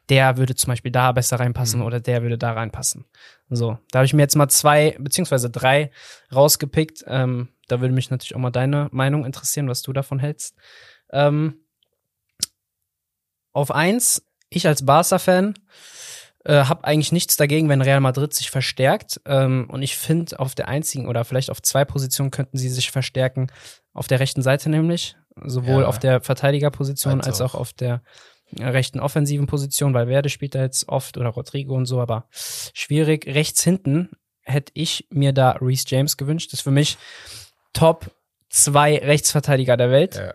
der 0.10 0.38
würde 0.38 0.56
zum 0.56 0.70
Beispiel 0.72 0.92
da 0.92 1.12
besser 1.12 1.40
reinpassen 1.40 1.80
Mhm. 1.80 1.86
oder 1.86 2.00
der 2.00 2.22
würde 2.22 2.38
da 2.38 2.54
reinpassen. 2.54 3.06
So, 3.50 3.78
da 3.92 4.00
habe 4.00 4.06
ich 4.06 4.14
mir 4.14 4.22
jetzt 4.22 4.36
mal 4.36 4.50
zwei 4.50 4.96
beziehungsweise 5.00 5.50
drei 5.50 5.92
rausgepickt. 6.34 7.04
Ähm, 7.08 7.50
da 7.68 7.82
würde 7.82 7.94
mich 7.94 8.10
natürlich 8.12 8.36
auch 8.36 8.40
mal 8.40 8.52
deine 8.52 8.90
Meinung 8.92 9.26
interessieren, 9.26 9.68
was 9.70 9.82
du 9.82 9.94
davon 9.94 10.20
hältst. 10.20 10.56
Ähm, 11.12 11.60
auf 13.54 13.72
eins, 13.72 14.24
ich 14.50 14.68
als 14.68 14.86
Barca-Fan 14.86 15.56
äh, 16.44 16.66
habe 16.66 16.84
eigentlich 16.84 17.12
nichts 17.12 17.38
dagegen, 17.38 17.70
wenn 17.70 17.82
Real 17.82 18.02
Madrid 18.02 18.34
sich 18.34 18.52
verstärkt. 18.52 19.22
Ähm, 19.26 19.68
und 19.70 19.82
ich 19.82 19.98
finde, 19.98 20.40
auf 20.40 20.56
der 20.56 20.68
einzigen 20.68 21.08
oder 21.08 21.26
vielleicht 21.26 21.50
auf 21.50 21.62
zwei 21.62 21.86
Positionen 21.86 22.32
könnten 22.32 22.58
sie 22.58 22.70
sich 22.70 22.92
verstärken. 22.92 23.48
Auf 23.94 24.08
der 24.08 24.20
rechten 24.20 24.42
Seite 24.42 24.70
nämlich, 24.70 25.16
sowohl 25.44 25.84
Ja. 25.84 25.88
auf 25.88 25.98
der 26.00 26.22
Verteidigerposition 26.22 27.22
Als 27.22 27.42
auch 27.42 27.56
auf 27.56 27.74
der 27.74 28.04
rechten 28.60 29.00
offensiven 29.00 29.48
Position, 29.48 29.94
weil 29.94 30.08
Werde 30.08 30.30
spielt 30.30 30.56
da 30.56 30.62
jetzt 30.62 30.88
oft 30.88 31.18
oder 31.18 31.30
Rodrigo 31.30 31.76
und 31.76 31.86
so, 31.86 32.00
aber 32.00 32.28
schwierig. 32.32 33.26
Rechts 33.28 33.64
hinten 33.64 34.12
hätte 34.42 34.72
ich 34.76 35.08
mir 35.10 35.34
da 35.34 35.52
Reese 35.62 35.86
James 35.88 36.18
gewünscht. 36.18 36.54
Das 36.54 36.60
ist 36.60 36.64
für 36.64 36.72
mich 36.72 36.98
Top 37.74 38.12
zwei 38.50 38.98
Rechtsverteidiger 38.98 39.78
der 39.78 39.92
Welt. 39.92 40.16
ja. 40.16 40.34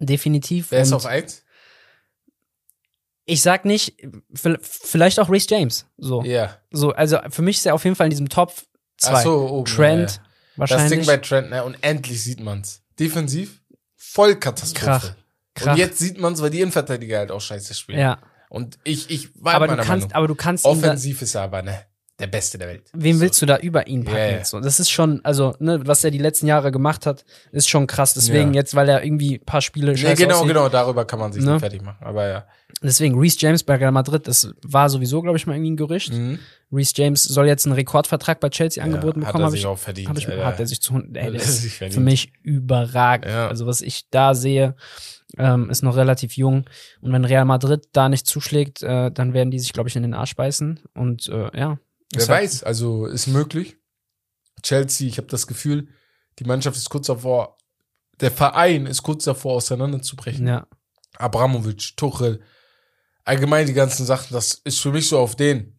Definitiv. 0.00 0.70
wer 0.70 0.82
ist 0.82 0.92
auf 0.92 1.06
eins? 1.06 1.44
ich 3.28 3.42
sag 3.42 3.66
nicht, 3.66 3.94
vielleicht 4.32 5.20
auch 5.20 5.28
Reese 5.28 5.48
James. 5.50 5.86
So. 5.98 6.22
Ja. 6.22 6.56
So, 6.70 6.92
also 6.92 7.18
für 7.28 7.42
mich 7.42 7.58
ist 7.58 7.66
er 7.66 7.74
auf 7.74 7.84
jeden 7.84 7.94
Fall 7.94 8.06
in 8.06 8.10
diesem 8.10 8.30
Top 8.30 8.54
2. 8.96 9.12
Ach 9.12 9.22
so, 9.22 9.48
oben, 9.48 9.64
Trent 9.66 10.10
ja, 10.10 10.16
ja. 10.16 10.22
Das 10.56 10.70
wahrscheinlich. 10.70 10.98
Ding 11.00 11.06
bei 11.06 11.16
Trent, 11.18 11.50
ne? 11.50 11.62
Und 11.62 11.76
endlich 11.82 12.24
sieht 12.24 12.40
man's. 12.40 12.82
Defensiv, 12.98 13.60
voll 13.96 14.36
Katastrophe. 14.36 14.84
Krach. 14.84 15.14
Krach. 15.58 15.72
Und 15.72 15.78
jetzt 15.78 15.98
sieht 15.98 16.18
man's, 16.18 16.40
weil 16.42 16.50
die 16.50 16.60
Innenverteidiger 16.60 17.18
halt 17.18 17.30
auch 17.30 17.40
scheiße 17.40 17.74
spielen. 17.74 17.98
ja, 17.98 18.18
Und 18.48 18.78
ich, 18.84 19.10
ich 19.10 19.28
war 19.36 19.54
aber 19.54 19.66
du 19.66 19.72
meiner 19.72 19.82
kannst, 19.84 20.06
Meinung. 20.08 20.16
aber 20.16 20.28
du 20.28 20.34
kannst 20.34 20.64
Offensiv 20.64 21.22
ist 21.22 21.34
er 21.34 21.42
aber, 21.42 21.62
ne? 21.62 21.80
Der 22.20 22.26
Beste 22.26 22.58
der 22.58 22.66
Welt. 22.66 22.82
Wem 22.94 23.14
So. 23.14 23.20
willst 23.22 23.40
du 23.40 23.46
da 23.46 23.58
über 23.58 23.86
ihn 23.86 24.04
packen? 24.04 24.16
Jetzt 24.38 24.50
So, 24.50 24.58
das 24.58 24.80
ist 24.80 24.90
schon, 24.90 25.24
also, 25.24 25.54
ne, 25.60 25.80
was 25.86 26.02
er 26.02 26.10
die 26.10 26.18
letzten 26.18 26.48
Jahre 26.48 26.72
gemacht 26.72 27.06
hat, 27.06 27.24
ist 27.52 27.68
schon 27.68 27.86
krass. 27.86 28.14
Deswegen 28.14 28.54
Ja. 28.54 28.60
jetzt, 28.62 28.74
weil 28.74 28.88
er 28.88 29.04
irgendwie 29.04 29.36
ein 29.36 29.44
paar 29.44 29.60
Spiele 29.60 29.92
Nee, 29.92 29.98
scheiße 29.98 30.16
genau, 30.24 30.34
aussieht. 30.38 30.48
genau, 30.48 30.68
darüber 30.68 31.04
kann 31.04 31.20
man 31.20 31.32
sich 31.32 31.44
Ne? 31.44 31.52
nicht 31.52 31.60
fertig 31.60 31.80
machen. 31.80 31.98
Aber 32.04 32.26
ja. 32.26 32.44
Deswegen, 32.82 33.16
Reese 33.20 33.36
James 33.38 33.62
bei 33.62 33.76
Real 33.76 33.92
Madrid, 33.92 34.26
das 34.26 34.52
war 34.62 34.90
sowieso, 34.90 35.22
glaube 35.22 35.38
ich, 35.38 35.46
mal 35.46 35.54
irgendwie 35.54 35.70
ein 35.70 35.76
Gerücht. 35.76 36.12
Mhm. 36.12 36.40
Reese 36.72 36.92
James 36.96 37.22
soll 37.22 37.46
jetzt 37.46 37.66
einen 37.66 37.74
Rekordvertrag 37.76 38.40
bei 38.40 38.48
Chelsea 38.48 38.82
angeboten 38.82 39.20
ja, 39.22 39.26
bekommen, 39.28 39.44
hat 39.44 39.48
er 39.50 39.52
sich 39.52 39.60
ich, 39.60 39.66
auch 39.66 39.78
verdient. 39.78 40.08
hab 40.08 40.18
ich, 40.18 40.26
hat 40.26 40.58
er 40.58 40.66
sich 40.66 40.82
zu, 40.82 40.94
ey, 40.96 41.00
Hat 41.00 41.14
er 41.14 41.34
ist 41.36 41.62
sich 41.62 41.74
verdient. 41.76 41.94
für 41.94 42.00
mich 42.00 42.32
überragend. 42.42 43.30
Ja. 43.30 43.46
Also 43.46 43.66
was 43.68 43.80
ich 43.80 44.10
da 44.10 44.34
sehe, 44.34 44.74
ähm, 45.36 45.68
ist 45.70 45.82
noch 45.82 45.96
relativ 45.96 46.36
jung. 46.36 46.64
Und 47.00 47.12
wenn 47.12 47.24
Real 47.24 47.44
Madrid 47.44 47.88
da 47.92 48.08
nicht 48.08 48.26
zuschlägt, 48.26 48.82
äh, 48.82 49.10
dann 49.10 49.34
werden 49.34 49.50
die 49.50 49.58
sich, 49.58 49.72
glaube 49.72 49.88
ich, 49.88 49.96
in 49.96 50.02
den 50.02 50.14
Arsch 50.14 50.36
beißen. 50.36 50.80
Und 50.94 51.28
äh, 51.28 51.56
ja. 51.58 51.78
Wer 52.12 52.20
halt- 52.20 52.28
weiß, 52.28 52.62
also 52.62 53.06
ist 53.06 53.26
möglich. 53.26 53.76
Chelsea, 54.62 55.06
ich 55.06 55.18
habe 55.18 55.28
das 55.28 55.46
Gefühl, 55.46 55.88
die 56.38 56.44
Mannschaft 56.44 56.76
ist 56.76 56.90
kurz 56.90 57.06
davor, 57.06 57.58
der 58.20 58.30
Verein 58.30 58.86
ist 58.86 59.02
kurz 59.02 59.24
davor, 59.24 59.54
auseinanderzubrechen. 59.54 60.46
Ja, 60.46 60.66
Abramovic, 61.16 61.96
Tuchel, 61.96 62.40
allgemein 63.24 63.66
die 63.66 63.74
ganzen 63.74 64.06
Sachen, 64.06 64.32
das 64.32 64.54
ist 64.54 64.80
für 64.80 64.90
mich 64.90 65.08
so 65.08 65.18
auf 65.18 65.36
den. 65.36 65.77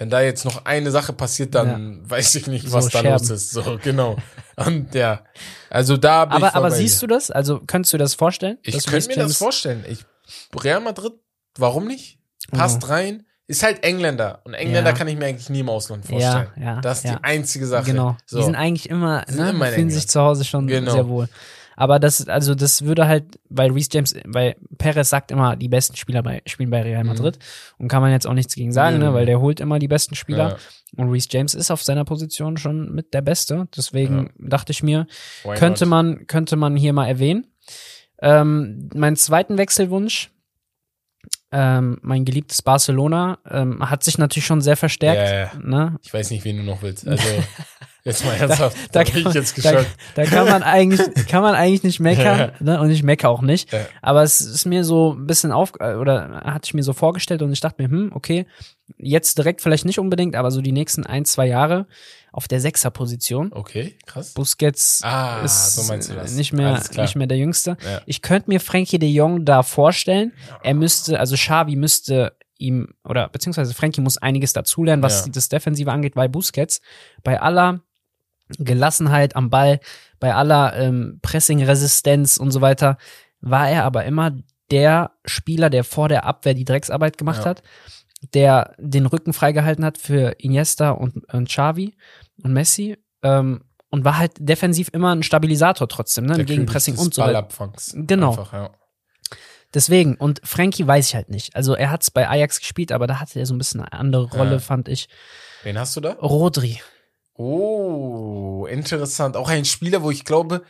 Wenn 0.00 0.08
da 0.08 0.22
jetzt 0.22 0.46
noch 0.46 0.64
eine 0.64 0.90
Sache 0.90 1.12
passiert, 1.12 1.54
dann 1.54 2.08
weiß 2.08 2.34
ich 2.36 2.46
nicht, 2.46 2.66
So 2.66 2.72
was 2.72 2.86
da 2.88 3.00
Scherben. 3.00 3.18
los 3.20 3.28
ist. 3.28 3.50
So, 3.50 3.78
genau. 3.82 4.16
Und 4.56 4.94
ja, 4.94 5.20
also 5.68 5.98
da 5.98 6.24
bin 6.24 6.38
ich 6.38 6.42
aber, 6.42 6.52
voll 6.52 6.58
aber 6.58 6.70
siehst 6.70 7.02
du 7.02 7.06
das? 7.06 7.30
Also 7.30 7.60
könntest 7.66 7.92
du 7.92 7.98
das 7.98 8.14
vorstellen? 8.14 8.56
Ich 8.62 8.82
könnte 8.86 9.08
mir 9.08 9.16
das 9.16 9.36
vorstellen. 9.36 9.84
Ich, 9.86 10.06
Real 10.58 10.80
Madrid, 10.80 11.12
warum 11.58 11.86
nicht? 11.86 12.18
Passt 12.50 12.88
rein. 12.88 13.26
Ist 13.46 13.62
halt 13.62 13.84
Engländer. 13.84 14.40
Und 14.44 14.54
Engländer 14.54 14.90
Ja. 14.92 14.96
kann 14.96 15.06
ich 15.06 15.18
mir 15.18 15.26
eigentlich 15.26 15.50
nie 15.50 15.60
im 15.60 15.68
Ausland 15.68 16.06
vorstellen. 16.06 16.48
Ja, 16.56 16.62
ja, 16.76 16.80
Das 16.80 16.98
ist 16.98 17.04
ja. 17.04 17.16
die 17.16 17.24
einzige 17.24 17.66
Sache. 17.66 17.84
Genau. 17.84 18.16
So. 18.24 18.38
Die 18.38 18.44
sind 18.44 18.54
eigentlich 18.54 18.88
immer, 18.88 19.24
Die 19.28 19.34
sind 19.34 19.42
ne, 19.44 19.50
immer 19.50 19.66
in 19.66 19.74
fühlen 19.74 19.88
England. 19.88 19.92
sich 20.00 20.08
zu 20.08 20.20
Hause 20.20 20.44
schon 20.44 20.66
Genau. 20.66 20.92
sehr 20.92 21.08
wohl. 21.08 21.28
Aber 21.80 21.98
das, 21.98 22.28
also 22.28 22.54
das 22.54 22.84
würde 22.84 23.08
halt, 23.08 23.24
weil 23.48 23.70
Reece 23.72 23.88
James, 23.90 24.14
weil 24.26 24.54
Perez 24.76 25.08
sagt 25.08 25.30
immer, 25.30 25.56
die 25.56 25.68
besten 25.70 25.96
Spieler 25.96 26.22
bei, 26.22 26.42
spielen 26.44 26.68
bei 26.68 26.82
Real 26.82 27.04
Madrid. 27.04 27.38
Und 27.78 27.88
kann 27.88 28.02
man 28.02 28.12
jetzt 28.12 28.26
auch 28.26 28.34
nichts 28.34 28.54
gegen 28.54 28.70
sagen, 28.70 28.96
Mhm. 28.98 29.02
ne, 29.02 29.14
weil 29.14 29.24
der 29.24 29.40
holt 29.40 29.60
immer 29.60 29.78
die 29.78 29.88
besten 29.88 30.14
Spieler. 30.14 30.50
Ja. 30.50 30.56
Und 30.98 31.08
Reece 31.10 31.28
James 31.30 31.54
ist 31.54 31.70
auf 31.70 31.82
seiner 31.82 32.04
Position 32.04 32.58
schon 32.58 32.94
mit 32.94 33.14
der 33.14 33.22
Beste. 33.22 33.66
Deswegen 33.74 34.30
dachte 34.38 34.72
ich 34.72 34.82
mir, 34.82 35.06
Why 35.42 35.54
könnte 35.56 35.84
not? 35.86 35.90
man, 35.90 36.26
könnte 36.26 36.56
man 36.56 36.76
hier 36.76 36.92
mal 36.92 37.06
erwähnen. 37.06 37.46
Ähm, 38.20 38.90
meinen 38.92 39.16
zweiten 39.16 39.56
Wechselwunsch, 39.56 40.30
ähm, 41.50 41.98
mein 42.02 42.26
geliebtes 42.26 42.60
Barcelona, 42.60 43.38
ähm, 43.48 43.88
hat 43.88 44.04
sich 44.04 44.18
natürlich 44.18 44.44
schon 44.44 44.60
sehr 44.60 44.76
verstärkt. 44.76 45.30
Ja, 45.30 45.38
ja. 45.38 45.50
Ne? 45.62 45.96
Ich 46.02 46.12
weiß 46.12 46.30
nicht, 46.30 46.44
wen 46.44 46.58
du 46.58 46.62
noch 46.62 46.82
willst. 46.82 47.08
Also, 47.08 47.24
jetzt 48.04 48.24
mal 48.24 48.32
ernsthaft. 48.34 48.76
da 48.92 49.00
Da, 49.00 49.04
kann 49.04 49.12
bin 49.12 49.18
ich 49.20 49.24
man- 49.24 49.34
jetzt 49.34 49.64
Da, 49.64 49.84
da 50.14 50.24
kann 50.24 50.46
man 50.48 50.62
eigentlich, 50.62 51.26
kann 51.28 51.42
man 51.42 51.54
eigentlich 51.54 51.82
nicht 51.82 52.00
meckern, 52.00 52.52
ne? 52.60 52.80
Und 52.80 52.90
ich 52.90 53.02
meckere 53.02 53.30
auch 53.30 53.42
nicht. 53.42 53.72
Ja. 53.72 53.80
Aber 54.02 54.22
es 54.22 54.40
ist 54.40 54.64
mir 54.66 54.84
so 54.84 55.12
ein 55.14 55.26
bisschen 55.26 55.52
auf, 55.52 55.74
oder 55.74 56.42
hatte 56.44 56.66
ich 56.66 56.74
mir 56.74 56.82
so 56.82 56.92
vorgestellt 56.92 57.42
und 57.42 57.52
ich 57.52 57.60
dachte 57.60 57.82
mir, 57.82 57.88
hm, 57.88 58.12
okay, 58.14 58.46
jetzt 58.98 59.38
direkt 59.38 59.60
vielleicht 59.60 59.84
nicht 59.84 59.98
unbedingt, 59.98 60.34
aber 60.36 60.50
so 60.50 60.60
die 60.60 60.72
nächsten 60.72 61.04
ein, 61.06 61.24
zwei 61.24 61.46
Jahre 61.46 61.86
auf 62.32 62.46
der 62.48 62.60
Sechser-Position. 62.60 63.52
Okay, 63.52 63.96
krass. 64.06 64.34
Busquets 64.34 65.00
Ah, 65.02 65.40
ist 65.44 65.74
so 65.74 65.92
nicht 66.36 66.52
mehr, 66.52 66.80
nicht 66.96 67.16
mehr 67.16 67.26
der 67.26 67.38
Jüngste. 67.38 67.76
Ja. 67.84 68.00
Ich 68.06 68.22
könnte 68.22 68.50
mir 68.50 68.60
Frankie 68.60 68.98
de 68.98 69.08
Jong 69.08 69.44
da 69.44 69.62
vorstellen. 69.62 70.32
Er 70.62 70.74
müsste, 70.74 71.18
also 71.18 71.34
Xavi 71.36 71.76
müsste 71.76 72.36
ihm, 72.58 72.88
oder 73.04 73.28
beziehungsweise 73.28 73.74
Frankie 73.74 74.00
muss 74.00 74.18
einiges 74.18 74.52
dazulernen, 74.52 75.02
was 75.02 75.26
Ja. 75.26 75.32
das 75.32 75.48
Defensive 75.48 75.90
angeht, 75.90 76.14
weil 76.14 76.28
Busquets 76.28 76.80
bei 77.24 77.40
aller 77.40 77.80
Gelassenheit 78.58 79.36
am 79.36 79.50
Ball, 79.50 79.80
bei 80.18 80.34
aller 80.34 80.76
ähm, 80.76 81.18
Pressing-Resistenz 81.22 82.36
und 82.36 82.50
so 82.50 82.60
weiter, 82.60 82.98
war 83.40 83.68
er 83.70 83.84
aber 83.84 84.04
immer 84.04 84.32
der 84.70 85.12
Spieler, 85.24 85.70
der 85.70 85.84
vor 85.84 86.08
der 86.08 86.24
Abwehr 86.24 86.54
die 86.54 86.64
Drecksarbeit 86.64 87.18
gemacht 87.18 87.40
Ja. 87.44 87.50
hat, 87.50 87.62
der 88.34 88.74
den 88.78 89.06
Rücken 89.06 89.32
freigehalten 89.32 89.84
hat 89.84 89.98
für 89.98 90.36
Iniesta 90.38 90.90
und, 90.90 91.24
und 91.32 91.48
Xavi 91.48 91.96
und 92.42 92.52
Messi 92.52 92.98
ähm, 93.22 93.62
und 93.90 94.04
war 94.04 94.18
halt 94.18 94.32
defensiv 94.38 94.90
immer 94.92 95.14
ein 95.14 95.22
Stabilisator 95.22 95.88
trotzdem, 95.88 96.24
ne, 96.26 96.34
Der 96.34 96.40
im 96.40 96.46
Gegenpressing 96.46 96.94
König 96.94 97.06
und 97.06 97.14
so 97.14 97.22
weiter. 97.22 97.32
Ballabfangs. 97.32 97.94
Genau. 97.96 98.30
Einfach, 98.30 98.52
ja. 98.52 98.70
Deswegen, 99.72 100.16
und 100.16 100.40
Frankie 100.44 100.86
weiß 100.86 101.08
ich 101.08 101.14
halt 101.14 101.30
nicht. 101.30 101.54
Also 101.54 101.74
er 101.74 101.90
hat's 101.92 102.10
bei 102.10 102.28
Ajax 102.28 102.58
gespielt, 102.60 102.90
aber 102.92 103.06
da 103.06 103.20
hatte 103.20 103.38
er 103.38 103.46
so 103.46 103.54
ein 103.54 103.58
bisschen 103.58 103.80
eine 103.80 103.92
andere 103.92 104.24
Rolle, 104.30 104.52
Ja. 104.54 104.58
fand 104.58 104.88
ich. 104.88 105.08
Wen 105.62 105.78
hast 105.78 105.96
du 105.96 106.00
da? 106.00 106.12
Rodri. 106.14 106.80
Oh, 107.40 108.66
interessant. 108.66 109.36
Auch 109.36 109.48
ein 109.48 109.64
Spieler, 109.64 110.02
wo 110.02 110.10
ich 110.10 110.24
glaube, 110.24 110.62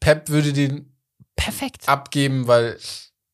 Pep 0.00 0.28
würde 0.28 0.52
den 0.52 0.92
Perfekt. 1.36 1.88
abgeben, 1.88 2.46
weil 2.48 2.76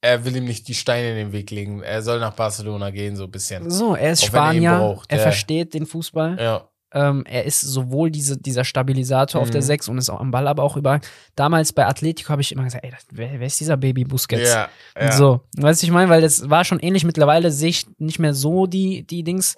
er 0.01 0.24
will 0.24 0.36
ihm 0.36 0.44
nicht 0.44 0.69
die 0.69 0.74
Steine 0.74 1.10
in 1.10 1.16
den 1.16 1.32
Weg 1.32 1.51
legen. 1.51 1.82
Er 1.82 2.02
soll 2.02 2.19
nach 2.20 2.35
Barcelona 2.35 2.90
gehen, 2.90 3.16
so 3.16 3.24
ein 3.24 3.31
bisschen. 3.31 3.70
So, 3.70 3.94
er 3.94 4.12
ist 4.12 4.20
Auch 4.20 4.24
er 4.24 4.28
Spanier, 4.28 4.77
braucht, 4.78 5.10
er 5.12 5.19
ja. 5.19 5.23
versteht 5.23 5.74
den 5.74 5.86
Fußball. 5.86 6.36
Ja. 6.40 6.69
Ähm, 6.94 7.24
er 7.27 7.44
ist 7.44 7.62
sowohl 7.62 8.10
diese, 8.10 8.36
dieser 8.36 8.64
Stabilisator 8.64 9.40
auf 9.40 9.48
Mhm. 9.48 9.52
der 9.52 9.62
6 9.62 9.89
und 9.89 9.97
ist 9.97 10.10
auch 10.10 10.20
am 10.20 10.31
Ball, 10.31 10.47
aber 10.47 10.62
auch 10.62 10.77
überall. 10.77 11.01
Damals 11.36 11.73
bei 11.73 11.86
Atletico 11.86 12.28
habe 12.28 12.43
ich 12.43 12.52
immer 12.52 12.64
gesagt, 12.64 12.85
ey, 12.85 12.90
das, 12.90 13.06
wer, 13.10 13.31
wer 13.40 13.47
ist 13.47 13.59
dieser 13.60 13.78
Baby 13.78 14.05
Busquets? 14.05 14.51
Ja, 14.51 14.69
ja. 15.01 15.12
So, 15.12 15.40
weißt 15.56 15.81
du, 15.82 15.86
ich 15.86 15.93
meine, 15.93 16.10
weil 16.10 16.20
das 16.20 16.51
war 16.51 16.64
schon 16.64 16.81
ähnlich. 16.81 17.05
Mittlerweile 17.05 17.51
sehe 17.51 17.70
ich 17.70 17.86
nicht 17.98 18.19
mehr 18.19 18.35
so 18.35 18.66
die, 18.66 19.06
die 19.06 19.23
Dings, 19.23 19.56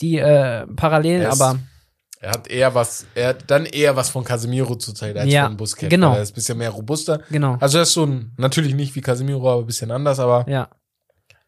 die 0.00 0.18
äh, 0.18 0.66
Parallelen, 0.76 1.22
Er 1.22 1.32
aber 1.32 1.58
Er 2.24 2.30
hat 2.32 2.48
eher 2.48 2.74
was, 2.74 3.06
er 3.14 3.28
hat 3.28 3.44
dann 3.50 3.66
eher 3.66 3.94
was 3.96 4.08
von 4.08 4.24
Casemiro 4.24 4.76
zurzeit 4.76 5.16
als 5.16 5.30
Ja, 5.30 5.46
von 5.46 5.56
Busquets. 5.58 5.90
genau. 5.90 6.14
Er 6.14 6.22
ist 6.22 6.30
ein 6.32 6.34
bisschen 6.34 6.56
mehr 6.58 6.70
robuster. 6.70 7.20
genau. 7.30 7.56
Also 7.60 7.78
er 7.78 7.82
ist 7.82 7.92
so 7.92 8.04
ein, 8.06 8.32
natürlich 8.38 8.74
nicht 8.74 8.94
wie 8.94 9.00
Casemiro, 9.02 9.50
aber 9.50 9.60
ein 9.62 9.66
bisschen 9.66 9.90
anders, 9.90 10.18
aber 10.18 10.48
Ja, 10.48 10.70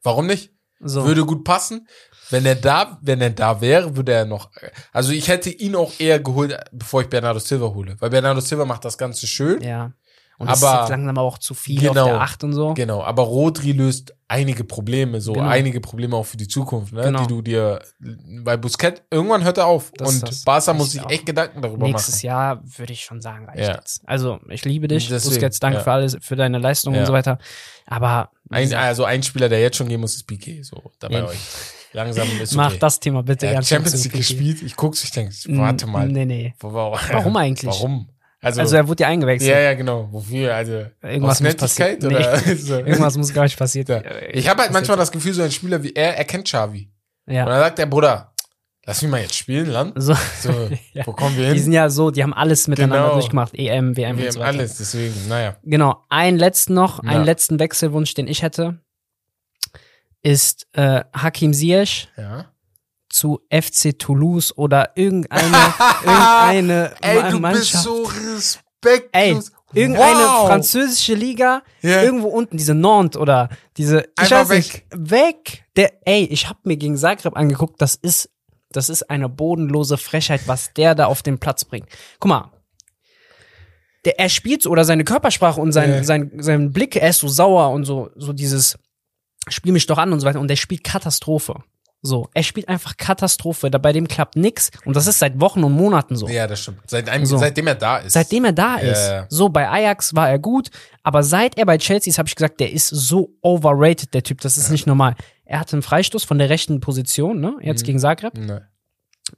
warum 0.03 0.27
nicht? 0.27 0.51
so. 0.81 1.05
Würde 1.07 1.25
gut 1.25 1.45
passen. 1.45 1.89
Wenn 2.29 2.45
er 2.45 2.57
da, 2.57 2.99
wenn 3.03 3.21
er 3.21 3.31
da 3.31 3.61
wäre, 3.61 3.97
würde 3.97 4.13
er 4.13 4.25
noch, 4.27 4.51
also 4.93 5.13
ich 5.13 5.29
hätte 5.29 5.49
ihn 5.49 5.77
auch 5.77 5.93
eher 5.99 6.19
geholt, 6.21 6.55
bevor 6.73 7.01
ich 7.03 7.09
Bernardo 7.09 7.39
Silva 7.39 7.69
hole. 7.73 7.95
Weil 8.01 8.11
Bernardo 8.11 8.41
Silva 8.41 8.65
macht 8.65 8.85
das 8.85 8.99
Ganze 8.99 9.27
schön. 9.27 9.63
ja. 9.63 9.93
Und 10.39 10.51
das 10.51 10.59
ist 10.59 10.65
Aber- 10.65 10.81
jetzt 10.81 10.91
langsam 10.91 11.17
auch 11.17 11.39
zu 11.39 11.55
viel 11.55 11.81
Genau. 11.81 12.03
auf 12.03 12.09
der 12.09 12.21
8 12.21 12.45
und 12.45 12.53
so. 12.53 12.75
Genau, 12.75 13.03
aber 13.03 13.23
Rodri 13.23 13.73
löst 13.73 14.15
einige 14.29 14.65
Probleme, 14.65 15.21
so 15.21 15.35
Genau. 15.35 15.47
einige 15.47 15.81
Probleme 15.81 16.17
auch 16.17 16.27
für 16.27 16.37
die 16.37 16.49
Zukunft, 16.49 16.93
ne, 16.93 17.03
Genau. 17.03 17.23
die 17.23 17.27
du 17.29 17.43
dir, 17.43 17.81
bei 18.43 18.57
Busquets, 18.57 19.03
irgendwann 19.11 19.45
hört 19.45 19.59
er 19.59 19.67
auf. 19.67 19.93
Das- 19.97 20.09
und 20.15 20.23
das 20.29 20.43
Barca 20.43 20.73
muss 20.75 20.95
ich 20.95 21.01
sich 21.01 21.11
echt 21.11 21.27
Gedanken 21.27 21.63
darüber 21.63 21.87
Nächstes 21.87 22.17
machen. 22.17 22.27
Jahr 22.27 22.63
würde 22.77 22.93
ich 22.93 23.03
schon 23.05 23.21
sagen, 23.21 23.47
reicht 23.47 23.61
Ja. 23.61 23.75
jetzt. 23.77 24.03
Also, 24.05 24.41
ich 24.49 24.65
liebe 24.65 24.89
dich. 24.89 25.09
Deswegen, 25.09 25.31
Busquets, 25.35 25.61
danke 25.61 25.79
ja. 25.79 25.85
für 25.85 25.93
alles, 25.93 26.17
für 26.21 26.35
deine 26.37 26.59
Leistung 26.59 26.95
Ja. 26.95 27.01
und 27.01 27.07
so 27.07 27.13
weiter. 27.13 27.39
Aber 27.87 28.31
Ein, 28.51 28.73
also 28.75 29.05
ein 29.05 29.23
Spieler, 29.23 29.49
der 29.49 29.61
jetzt 29.61 29.77
schon 29.77 29.89
gehen 29.89 30.01
muss, 30.01 30.15
ist 30.17 30.29
Piqué, 30.29 30.63
so, 30.65 30.91
dabei 30.99 31.25
euch. 31.25 31.39
Langsam 31.93 32.27
ist 32.43 32.53
okay. 32.53 32.57
mach 32.57 32.77
das 32.77 33.01
Thema 33.01 33.23
bitte 33.23 33.47
Er 33.47 33.59
hat 33.59 33.67
Champions 33.67 34.05
League 34.05 34.13
gespielt, 34.15 34.61
ich 34.63 34.75
guck's, 34.77 35.03
ich 35.05 35.11
denke, 35.13 35.33
warte 35.59 35.87
mal. 35.87 36.09
Nee, 36.09 36.25
nee. 36.27 36.55
Warum 36.61 37.37
eigentlich? 37.37 37.67
Warum? 37.71 38.09
Also, 38.47 38.61
Also, 38.61 38.77
er 38.77 38.89
wurde 38.89 39.03
ja 39.03 39.09
eingewechselt. 39.09 39.51
ja, 39.51 39.59
ja, 39.61 39.75
genau. 39.75 40.09
Wofür? 40.13 40.55
Also, 40.55 40.87
Irgendwas 41.03 41.41
muss 41.41 41.55
passieren. 41.57 41.97
oder? 42.05 42.39
so? 42.57 42.75
Irgendwas 42.77 43.17
muss, 43.17 43.33
glaube 43.33 43.47
ich, 43.49 43.57
passiert. 43.57 43.89
Ja. 43.89 44.03
Ich 44.33 44.49
habe 44.49 44.63
halt 44.63 44.73
manchmal 44.73 44.97
das 44.97 45.11
Gefühl, 45.13 45.33
so 45.33 45.43
ein 45.43 45.51
Spieler 45.51 45.83
wie 45.83 45.93
er, 45.95 46.17
er 46.17 46.25
kennt 46.25 46.45
Xavi. 46.47 46.91
Und 47.27 47.35
Ja. 47.35 47.45
dann 47.45 47.59
sagt 47.61 47.79
der 47.79 47.87
Bruder, 47.87 48.33
lass 48.87 49.03
mich 49.03 49.11
mal 49.11 49.21
jetzt 49.21 49.35
spielen, 49.37 49.67
Land. 49.67 49.93
So, 49.97 50.15
So, 50.41 50.51
Ja. 50.93 51.07
wo 51.07 51.13
kommen 51.13 51.37
wir 51.37 51.45
die 51.49 51.55
hin? 51.55 51.63
sind 51.65 51.73
ja 51.73 51.89
so, 51.91 52.11
die 52.11 52.23
haben 52.23 52.33
alles 52.35 52.69
miteinander 52.69 53.03
Genau. 53.05 53.13
durchgemacht. 53.15 53.55
EM, 53.55 53.97
WM 53.97 54.17
Wir 54.17 54.27
und 54.27 54.33
so 54.33 54.39
weiter. 54.41 54.49
alles, 54.59 54.77
deswegen, 54.79 55.15
naja. 55.29 55.57
Genau. 55.65 56.05
Einen 56.09 56.39
letzten 56.39 56.75
noch, 56.75 57.03
Ja. 57.03 57.11
einen 57.11 57.25
letzten 57.25 57.59
Wechselwunsch, 57.59 58.15
den 58.15 58.29
ich 58.29 58.43
hätte, 58.43 58.79
ist 60.23 60.67
äh, 60.73 61.03
Hakim 61.13 61.53
Ziyech 61.53 62.09
Ja. 62.17 62.47
Zu 63.17 63.41
FC 63.51 63.99
Toulouse 63.99 64.57
oder 64.57 64.91
irgendeine, 64.95 65.43
irgendeine 66.05 66.93
Ey, 67.01 67.17
du 67.17 67.23
bist 67.31 67.41
Mannschaft. 67.41 67.85
so 67.85 68.03
respektlos. 68.05 69.11
Ey, 69.13 69.39
irgendeine 69.73 70.19
Wow. 70.19 70.47
französische 70.49 71.15
Liga, 71.15 71.63
Ja. 71.81 72.03
irgendwo 72.03 72.29
unten, 72.29 72.57
diese 72.59 72.75
Nantes 72.75 73.19
oder 73.21 73.49
diese, 73.79 74.01
ich 74.23 74.33
Einfach 74.33 74.49
weiß 74.49 74.49
nicht, 74.51 74.85
weg. 74.95 75.65
Der, 75.77 75.93
ey, 76.07 76.25
ich 76.25 76.49
hab 76.49 76.65
mir 76.67 76.77
gegen 76.77 76.97
Zagreb 76.97 77.37
angeguckt, 77.37 77.81
das 77.81 77.95
ist, 77.95 78.29
das 78.71 78.89
ist 78.91 79.09
eine 79.11 79.29
bodenlose 79.29 79.97
Frechheit, 79.97 80.43
was 80.47 80.73
der 80.75 80.95
da 80.95 81.07
auf 81.07 81.23
den 81.23 81.39
Platz 81.39 81.65
bringt. 81.65 81.89
Guck 82.21 82.29
mal. 82.29 82.53
Der, 84.05 84.21
er 84.21 84.29
spielt 84.29 84.63
so, 84.63 84.71
oder 84.71 84.85
seine 84.85 85.05
Körpersprache 85.05 85.61
und 85.61 85.73
sein, 85.73 85.91
Ja. 85.91 86.05
sein, 86.05 86.31
sein 86.39 86.73
Blick, 86.73 86.97
er 86.97 87.09
ist 87.09 87.21
so 87.21 87.29
sauer 87.29 87.71
und 87.71 87.85
so, 87.85 88.11
so 88.15 88.33
dieses, 88.33 88.79
spiel 89.49 89.73
mich 89.73 89.87
doch 89.87 89.99
an 89.99 90.13
und 90.13 90.21
so 90.21 90.27
weiter. 90.27 90.39
Und 90.41 90.49
der 90.49 90.57
spielt 90.57 90.85
Katastrophe. 90.85 91.63
So, 92.07 92.29
er 92.33 92.43
spielt 92.43 92.69
einfach 92.69 92.97
Katastrophe. 92.97 93.71
Da 93.71 93.79
bei 93.79 93.93
dem 93.93 94.09
klappt 94.09 94.37
nix. 94.37 94.71
Und 94.87 94.97
das 94.97 95.07
ist 95.07 95.19
seit 95.19 95.39
Wochen 95.41 95.63
und 95.65 95.73
Monaten 95.73 96.17
so. 96.17 96.29
Ja, 96.29 96.47
das 96.47 96.61
stimmt. 96.61 96.79
Seit 96.89 97.09
einem, 97.11 97.27
So. 97.27 97.37
Seitdem 97.37 97.67
er 97.67 97.75
da 97.75 97.99
ist. 97.99 98.13
Seitdem 98.15 98.45
er 98.47 98.53
da 98.53 98.79
Ja, 98.81 98.93
ist. 98.93 99.09
ja. 99.09 99.27
So, 99.29 99.49
bei 99.51 99.69
Ajax 99.69 100.15
war 100.15 100.31
er 100.31 100.39
gut, 100.39 100.71
aber 101.03 101.23
seit 101.23 101.59
er 101.59 101.67
bei 101.67 101.77
Chelsea 101.79 102.11
ist, 102.11 102.19
habe 102.19 102.29
ich 102.29 102.35
gesagt, 102.37 102.61
der 102.61 102.73
ist 102.73 102.89
so 102.89 103.35
overrated, 103.43 104.15
der 104.15 104.23
Typ, 104.23 104.41
das 104.41 104.57
ist 104.57 104.71
nicht 104.71 104.87
normal. 104.87 105.15
Er 105.45 105.61
hatte 105.61 105.75
einen 105.75 105.83
Freistoß 105.83 106.25
von 106.25 106.39
der 106.39 106.49
rechten 106.49 106.81
Position, 106.81 107.41
ne? 107.41 107.57
Jetzt 107.61 107.83
Mhm. 107.83 107.87
gegen 107.87 107.99
Zagreb, 107.99 108.37
Ne. 108.39 108.67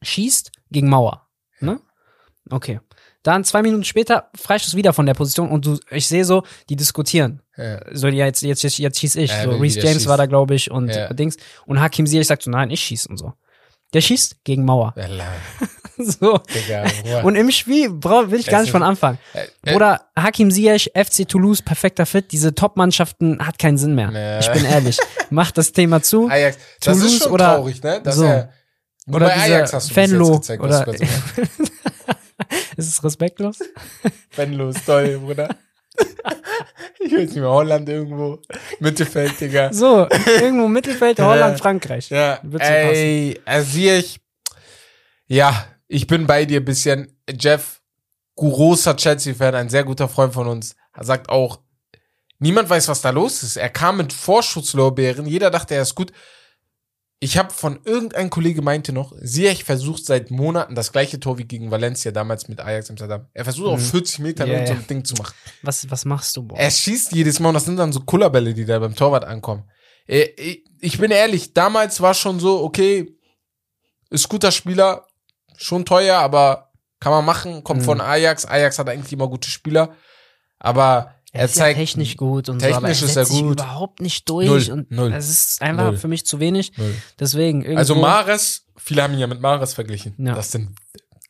schießt 0.03 0.53
gegen 0.71 0.89
Mauer, 0.89 1.27
ne? 1.61 1.81
Okay. 2.51 2.81
Dann 3.23 3.45
zwei 3.45 3.63
Minuten 3.63 3.85
später 3.85 4.31
Freistoß 4.37 4.75
wieder 4.77 4.93
von 4.93 5.05
der 5.07 5.15
Position 5.15 5.51
und 5.51 5.67
du, 5.67 5.79
ich 5.91 6.07
sehe 6.07 6.25
so, 6.25 6.45
die 6.69 6.77
diskutieren. 6.77 7.43
Ja. 7.59 7.81
So, 7.93 8.09
ja, 8.09 8.25
jetzt, 8.27 8.43
jetzt, 8.43 8.63
jetzt, 8.63 8.79
jetzt 8.79 8.99
schieß 9.01 9.17
ich. 9.17 9.31
Ja, 9.31 9.43
so, 9.45 9.61
wieder 9.61 9.75
James 9.83 9.93
schießt. 9.97 10.07
war 10.09 10.17
da, 10.17 10.27
glaube 10.27 10.55
ich, 10.55 10.71
und 10.71 10.89
Ja. 10.89 11.13
Dings. 11.13 11.37
Und 11.67 11.81
Hakim 11.81 12.07
Ziyech 12.07 12.27
sagt 12.27 12.43
so, 12.45 12.51
nein, 12.51 12.71
ich 12.71 12.81
schieß 12.81 13.07
und 13.07 13.17
so. 13.19 13.33
Der 13.95 14.01
schießt 14.01 14.45
gegen 14.45 14.65
Mauer. 14.65 14.95
Ja, 14.97 15.07
so. 15.99 16.39
Digga. 16.39 17.23
Und 17.23 17.35
im 17.37 17.51
Spiel 17.51 17.91
brauch, 17.91 18.31
will 18.31 18.39
ich 18.39 18.47
gar 18.47 18.61
Es 18.61 18.65
nicht 18.67 18.73
von 18.73 18.83
Anfang. 18.83 19.19
Äh, 19.33 19.47
äh, 19.65 19.73
Bruder, 19.73 20.03
Hakim 20.17 20.51
Ziyech, 20.51 20.93
FC 20.95 21.27
Toulouse, 21.27 21.63
perfekter 21.63 22.05
Fit. 22.07 22.31
Diese 22.33 22.55
Top-Mannschaften 22.55 23.45
hat 23.45 23.59
keinen 23.59 23.79
Sinn 23.79 23.95
mehr. 23.95 24.11
Nee. 24.11 24.39
Ich 24.41 24.51
bin 24.53 24.65
ehrlich. 24.65 24.99
Mach 25.31 25.51
das 25.51 25.73
Thema 25.73 26.03
zu. 26.03 26.29
Ajax. 26.29 26.59
Das 26.81 26.95
Toulouse 26.97 27.13
ist 27.15 27.23
schon 27.25 27.33
oder- 27.33 27.55
traurig, 27.57 27.83
ne? 27.83 28.01
Dass 28.03 28.17
so. 28.17 28.25
nur 28.25 28.49
Oder 29.17 29.27
bei 29.27 29.37
Ajax 29.37 29.73
hast 29.73 29.91
du 29.91 29.95
bis 29.95 29.97
Venlo 30.11 30.27
jetzt 30.35 30.37
gezeigt, 30.49 30.63
oder- 30.63 30.85
kannst. 30.85 31.03
Ist 32.77 32.89
es 32.89 33.03
respektlos? 33.05 33.59
Venlo 34.37 34.69
ist 34.69 34.87
toll, 34.87 35.19
Bruder. 35.19 35.49
Ich 37.01 37.13
weiß 37.13 37.31
nicht 37.31 37.37
mehr, 37.37 37.49
Holland 37.49 37.89
irgendwo. 37.89 38.41
Mittelfeld, 38.81 39.41
Digga. 39.41 39.73
So, 39.73 40.09
irgendwo 40.27 40.69
Mittelfeld. 40.69 41.21
Holland, 41.21 41.59
Frankreich. 41.59 42.11
Ja, 42.11 42.41
ey, 42.59 43.41
also 43.45 43.79
ich. 43.79 44.21
Ja, 45.27 45.65
ich 45.87 46.07
bin 46.07 46.27
bei 46.27 46.45
dir 46.45 46.61
ein 46.61 46.65
bisschen. 46.65 47.17
Jeff, 47.31 47.81
großer 48.37 48.97
Chelsea-Fan, 48.97 49.55
ein 49.55 49.69
sehr 49.69 49.85
guter 49.85 50.09
Freund 50.09 50.35
von 50.35 50.49
uns, 50.49 50.75
sagt 51.01 51.29
auch, 51.29 51.61
Niemand 52.41 52.71
weiß, 52.71 52.89
was 52.89 53.01
da 53.01 53.11
los 53.11 53.43
ist. 53.43 53.57
Er 53.57 53.69
kam 53.69 53.97
mit 53.97 54.13
Vorschusslorbeeren. 54.13 55.27
Jeder 55.27 55.51
dachte, 55.51 55.75
er 55.75 55.83
ist 55.83 55.95
gut. 55.95 56.13
Ich 57.21 57.37
habe 57.37 57.53
von 57.53 57.81
irgendein 57.85 58.31
Kollege 58.31 58.63
meinte 58.63 58.93
noch, 58.93 59.13
Ziyech 59.25 59.65
versucht 59.65 60.07
seit 60.07 60.31
Monaten 60.31 60.77
das 60.77 60.93
gleiche 60.93 61.19
Tor 61.19 61.37
wie 61.39 61.45
gegen 61.47 61.71
Valencia 61.71 62.13
damals 62.13 62.47
mit 62.47 62.61
Ajax 62.61 62.91
Amsterdam. 62.91 63.27
Er 63.35 63.43
versucht 63.45 63.67
auf 63.69 63.91
40 63.91 64.21
Metern 64.21 64.49
Mhm. 64.49 64.53
Ja, 64.55 64.59
irgend 64.61 64.69
so 64.69 64.75
ein 64.75 64.87
Ding 64.87 65.05
zu 65.05 65.15
machen. 65.17 65.35
Was, 65.63 65.91
was 65.91 66.05
machst 66.05 66.37
du, 66.37 66.45
boah? 66.45 66.57
Er 66.59 66.71
schießt 66.71 67.13
jedes 67.13 67.41
Mal 67.41 67.49
und 67.49 67.55
das 67.55 67.65
sind 67.65 67.77
dann 67.77 67.93
so 67.93 68.01
Kullerbälle, 68.01 68.55
die 68.55 68.65
da 68.65 68.79
beim 68.79 68.95
Torwart 68.95 69.25
ankommen. 69.25 69.69
Äh, 70.07 70.29
Ich 70.37 70.63
ich 70.81 70.99
bin 70.99 71.11
ehrlich, 71.11 71.55
damals 71.55 72.01
war 72.01 72.15
schon 72.15 72.39
so, 72.39 72.63
okay, 72.63 73.13
ist 74.11 74.29
guter 74.29 74.53
Spieler, 74.53 75.09
schon 75.57 75.85
teuer, 75.85 76.19
aber 76.19 76.71
kann 77.01 77.11
man 77.11 77.25
machen, 77.25 77.65
kommt 77.65 77.81
Mhm. 77.81 77.85
von 77.87 78.01
Ajax. 78.01 78.47
Ajax 78.47 78.79
hat 78.79 78.89
eigentlich 78.89 79.13
immer 79.13 79.27
gute 79.27 79.51
Spieler, 79.51 79.97
aber 80.61 81.15
er, 81.33 81.45
ist 81.45 81.55
zeigt 81.57 81.79
ja 81.79 81.85
technisch 81.85 82.17
gut 82.17 82.49
und 82.49 82.59
technisch 82.61 82.73
so, 82.75 82.79
aber 82.79 82.89
er 82.89 82.93
ist 82.93 83.17
er 83.17 83.25
gut. 83.43 83.53
überhaupt 83.61 84.01
nicht 84.01 84.29
durch 84.29 84.69
Null, 84.69 84.79
und 84.79 84.91
null. 84.91 85.13
es 85.13 85.29
ist 85.29 85.63
einfach 85.63 85.85
Null. 85.91 85.97
für 85.99 86.09
mich 86.09 86.25
zu 86.27 86.41
wenig. 86.41 86.77
Null. 86.79 86.95
Deswegen 87.21 87.61
irgendwo 87.63 87.79
Also 87.79 87.95
Mares, 87.97 88.65
viele 88.77 89.03
haben 89.03 89.13
ihn 89.15 89.21
ja 89.21 89.27
mit 89.27 89.41
Mares 89.41 89.75
verglichen. 89.75 90.15
Ja. 90.19 90.35
Das 90.35 90.51
sind 90.53 90.75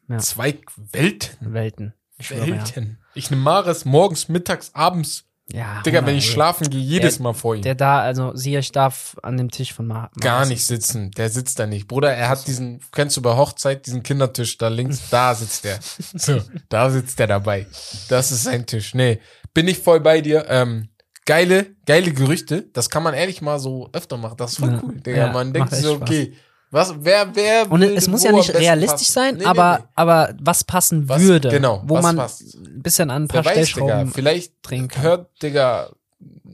Ja. 0.08 0.18
zwei 0.18 0.58
Welten. 0.92 1.36
Welten. 1.52 1.94
Ich. 2.18 2.30
Welten. 2.30 2.98
Ich 3.14 3.30
nehme 3.30 3.42
Mares 3.42 3.84
morgens, 3.84 4.28
mittags, 4.28 4.70
abends. 4.74 5.24
Ja, 5.50 5.80
Digga, 5.80 6.04
wenn 6.04 6.14
ich 6.14 6.26
ey. 6.26 6.32
schlafen 6.32 6.68
gehe, 6.68 6.80
jedes 6.80 7.14
Der- 7.16 7.22
Mal 7.22 7.32
vor 7.32 7.56
ihm. 7.56 7.62
Der 7.62 7.74
da, 7.74 8.00
also 8.00 8.34
Ziyech 8.34 8.70
darf 8.70 9.16
an 9.22 9.38
dem 9.38 9.50
Tisch 9.50 9.72
von 9.72 9.86
Ma 9.86 10.10
Gar 10.20 10.44
nicht 10.44 10.66
sitzen. 10.66 11.10
Der 11.12 11.30
sitzt 11.30 11.58
da 11.58 11.66
nicht. 11.66 11.88
Bruder, 11.88 12.12
er 12.12 12.28
hat 12.28 12.46
diesen, 12.46 12.80
kennst 12.92 13.16
du 13.16 13.22
bei 13.22 13.34
Hochzeit, 13.34 13.86
diesen 13.86 14.02
Kindertisch 14.02 14.58
da 14.58 14.68
links, 14.68 15.08
da 15.08 15.34
sitzt 15.34 15.64
der. 15.64 15.78
So, 16.14 16.42
da 16.68 16.90
sitzt 16.90 17.18
der 17.18 17.28
dabei. 17.28 17.66
Das 18.10 18.30
ist 18.30 18.42
sein 18.44 18.66
Tisch. 18.66 18.92
Nee, 18.94 19.20
bin 19.54 19.68
ich 19.68 19.78
voll 19.78 20.00
bei 20.00 20.20
dir. 20.20 20.46
Ähm, 20.48 20.88
geile, 21.26 21.66
geile 21.86 22.12
Gerüchte. 22.12 22.68
Das 22.72 22.88
kann 22.90 23.02
man 23.02 23.14
ehrlich 23.14 23.40
mal 23.42 23.58
so 23.58 23.88
öfter 23.92 24.16
machen. 24.16 24.36
Das 24.38 24.52
ist 24.52 24.58
voll 24.58 24.70
Ja. 24.72 24.80
cool. 24.82 25.00
Digga, 25.00 25.16
Ja, 25.26 25.32
man 25.32 25.52
denkt 25.52 25.74
so, 25.74 25.94
okay, 25.94 26.34
was, 26.70 26.94
wer, 27.00 27.34
wer 27.34 27.70
Und 27.70 27.82
es 27.82 28.08
muss 28.08 28.22
ja 28.24 28.32
nicht 28.32 28.52
realistisch 28.54 29.08
passen? 29.08 29.12
sein, 29.12 29.34
Nee, 29.36 29.40
nee, 29.40 29.46
aber, 29.46 29.78
nee. 29.78 29.84
aber 29.94 30.34
was 30.40 30.64
passen 30.64 31.08
Was- 31.08 31.22
würde, 31.22 31.48
genau, 31.48 31.82
wo 31.86 31.94
was 31.96 32.02
man 32.02 32.16
passt. 32.16 32.54
ein 32.56 32.82
bisschen 32.82 33.10
an 33.10 33.22
ein 33.24 33.28
paar 33.28 33.42
Wer 33.44 33.56
weiß, 33.56 33.72
Digga, 33.72 34.06
vielleicht 34.12 34.52
hört, 35.00 35.30
Digga, 35.42 35.88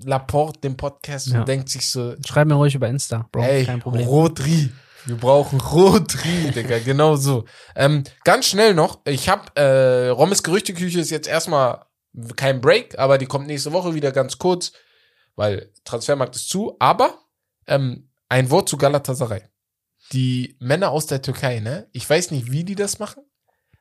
Laporte 0.05 0.61
den 0.61 0.77
Podcast 0.77 1.29
Ja. 1.29 1.41
und 1.41 1.49
denkt 1.49 1.69
sich 1.69 1.89
so, 1.91 2.15
Schreib 2.27 2.47
mir 2.47 2.55
ruhig 2.55 2.75
über 2.75 2.89
Insta, 2.89 3.29
Bro, 3.33 3.43
Ey, 3.43 3.65
kein 3.65 3.81
Problem. 3.81 4.07
Rodri. 4.07 4.71
Wir 5.07 5.16
brauchen 5.16 5.61
Rodri, 5.61 6.51
Digga, 6.55 6.79
genau 6.79 7.16
so. 7.16 7.45
Ähm, 7.77 8.05
ganz 8.25 8.47
schnell 8.47 8.75
noch, 8.75 9.01
ich 9.07 9.29
hab, 9.29 9.59
äh, 9.59 10.09
Rommes 10.09 10.43
Gerüchteküche 10.43 11.01
ist 11.01 11.11
jetzt 11.11 11.29
erstmal 11.29 11.81
kein 12.36 12.61
Break, 12.61 12.99
aber 12.99 13.19
die 13.19 13.27
kommt 13.27 13.47
nächste 13.47 13.73
Woche 13.73 13.95
wieder 13.95 14.12
ganz 14.12 14.39
kurz, 14.39 14.73
weil 15.36 15.73
Transfermarkt 15.85 16.36
ist 16.36 16.49
zu, 16.49 16.77
aber 16.78 17.19
ähm, 17.66 18.11
ein 18.28 18.51
Wort 18.51 18.69
zu 18.69 18.77
Galatasaray. 18.77 19.43
Die 20.12 20.57
Männer 20.61 20.91
aus 20.91 21.07
der 21.07 21.23
Türkei, 21.23 21.61
ne? 21.61 21.89
Ich 21.93 22.09
weiß 22.09 22.31
nicht, 22.31 22.51
wie 22.53 22.65
die 22.65 22.74
das 22.74 22.99
machen, 22.99 23.23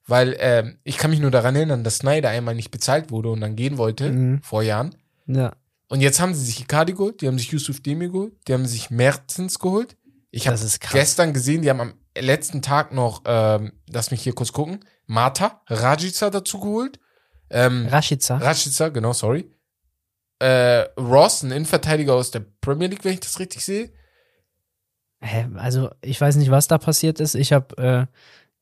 weil 0.07 0.35
ähm, 0.39 0.79
ich 0.83 0.97
kann 0.97 1.11
mich 1.11 1.19
nur 1.19 1.31
daran 1.31 1.55
erinnern, 1.55 1.83
dass 1.83 1.97
Snyder 1.97 2.29
einmal 2.29 2.55
nicht 2.55 2.71
bezahlt 2.71 3.11
wurde 3.11 3.29
und 3.29 3.41
dann 3.41 3.55
gehen 3.55 3.77
wollte, 3.77 4.09
Mhm. 4.11 4.41
vor 4.41 4.63
Jahren. 4.63 4.95
Ja, 5.27 5.53
Und 5.89 6.01
jetzt 6.01 6.19
haben 6.19 6.33
sie 6.33 6.43
sich 6.45 6.61
Icardi 6.61 6.93
geholt, 6.93 7.21
die 7.21 7.27
haben 7.27 7.37
sich 7.37 7.51
Yusuf 7.51 7.81
Demir 7.81 8.09
geholt, 8.09 8.33
die 8.47 8.53
haben 8.53 8.65
sich 8.65 8.89
Mertens 8.89 9.59
geholt. 9.59 9.95
Ich 10.31 10.47
habe 10.47 10.57
gestern 10.91 11.33
gesehen, 11.33 11.61
die 11.61 11.69
haben 11.69 11.81
am 11.81 11.93
letzten 12.17 12.61
Tag 12.63 12.91
noch, 12.93 13.21
ähm, 13.25 13.73
lass 13.89 14.09
mich 14.09 14.23
hier 14.23 14.33
kurz 14.33 14.51
gucken, 14.51 14.79
Mata, 15.05 15.61
Rajica 15.67 16.29
dazu 16.31 16.59
geholt. 16.59 16.99
Ähm, 17.49 17.87
Rashica. 17.87 18.37
Rajica, 18.37 18.89
genau, 18.89 19.13
sorry. 19.13 19.49
Äh, 20.39 20.81
Ross, 20.99 21.43
ein 21.43 21.51
Innenverteidiger 21.51 22.13
aus 22.13 22.31
der 22.31 22.43
Premier 22.61 22.87
League, 22.87 23.05
wenn 23.05 23.13
ich 23.13 23.19
das 23.19 23.39
richtig 23.39 23.63
sehe. 23.63 23.91
Hä, 25.21 25.47
also 25.55 25.89
ich 26.01 26.19
weiß 26.19 26.35
nicht, 26.35 26.51
was 26.51 26.67
da 26.67 26.77
passiert 26.77 27.19
ist. 27.19 27.35
Ich 27.35 27.53
habe 27.53 27.77
äh, 27.77 28.05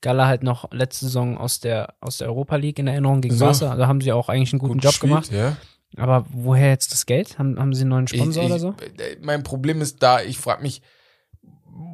Gala 0.01 0.27
halt 0.27 0.43
noch 0.43 0.71
letzte 0.71 1.05
Saison 1.05 1.37
aus 1.37 1.59
der 1.59 1.95
aus 2.01 2.17
der 2.17 2.27
Europa 2.27 2.55
League 2.55 2.77
in 2.77 2.87
Erinnerung 2.87 3.21
gegen 3.21 3.35
So. 3.35 3.51
Da 3.51 3.87
haben 3.87 4.01
sie 4.01 4.11
auch 4.11 4.29
eigentlich 4.29 4.53
einen 4.53 4.59
guten 4.59 4.73
Gut 4.73 4.83
Job 4.83 4.91
gespielt, 4.91 5.09
gemacht. 5.09 5.31
Ja. 5.31 5.57
Aber 5.97 6.25
woher 6.29 6.69
jetzt 6.69 6.91
das 6.91 7.05
Geld? 7.05 7.37
Haben, 7.37 7.59
haben 7.59 7.73
sie 7.73 7.81
einen 7.81 7.89
neuen 7.89 8.07
Sponsor 8.07 8.43
ich, 8.43 8.49
oder 8.49 8.59
so? 8.59 8.75
Ich, 8.79 9.01
äh, 9.01 9.17
mein 9.21 9.43
Problem 9.43 9.81
ist 9.81 10.01
da, 10.03 10.21
ich 10.21 10.37
frage 10.37 10.61
mich, 10.61 10.81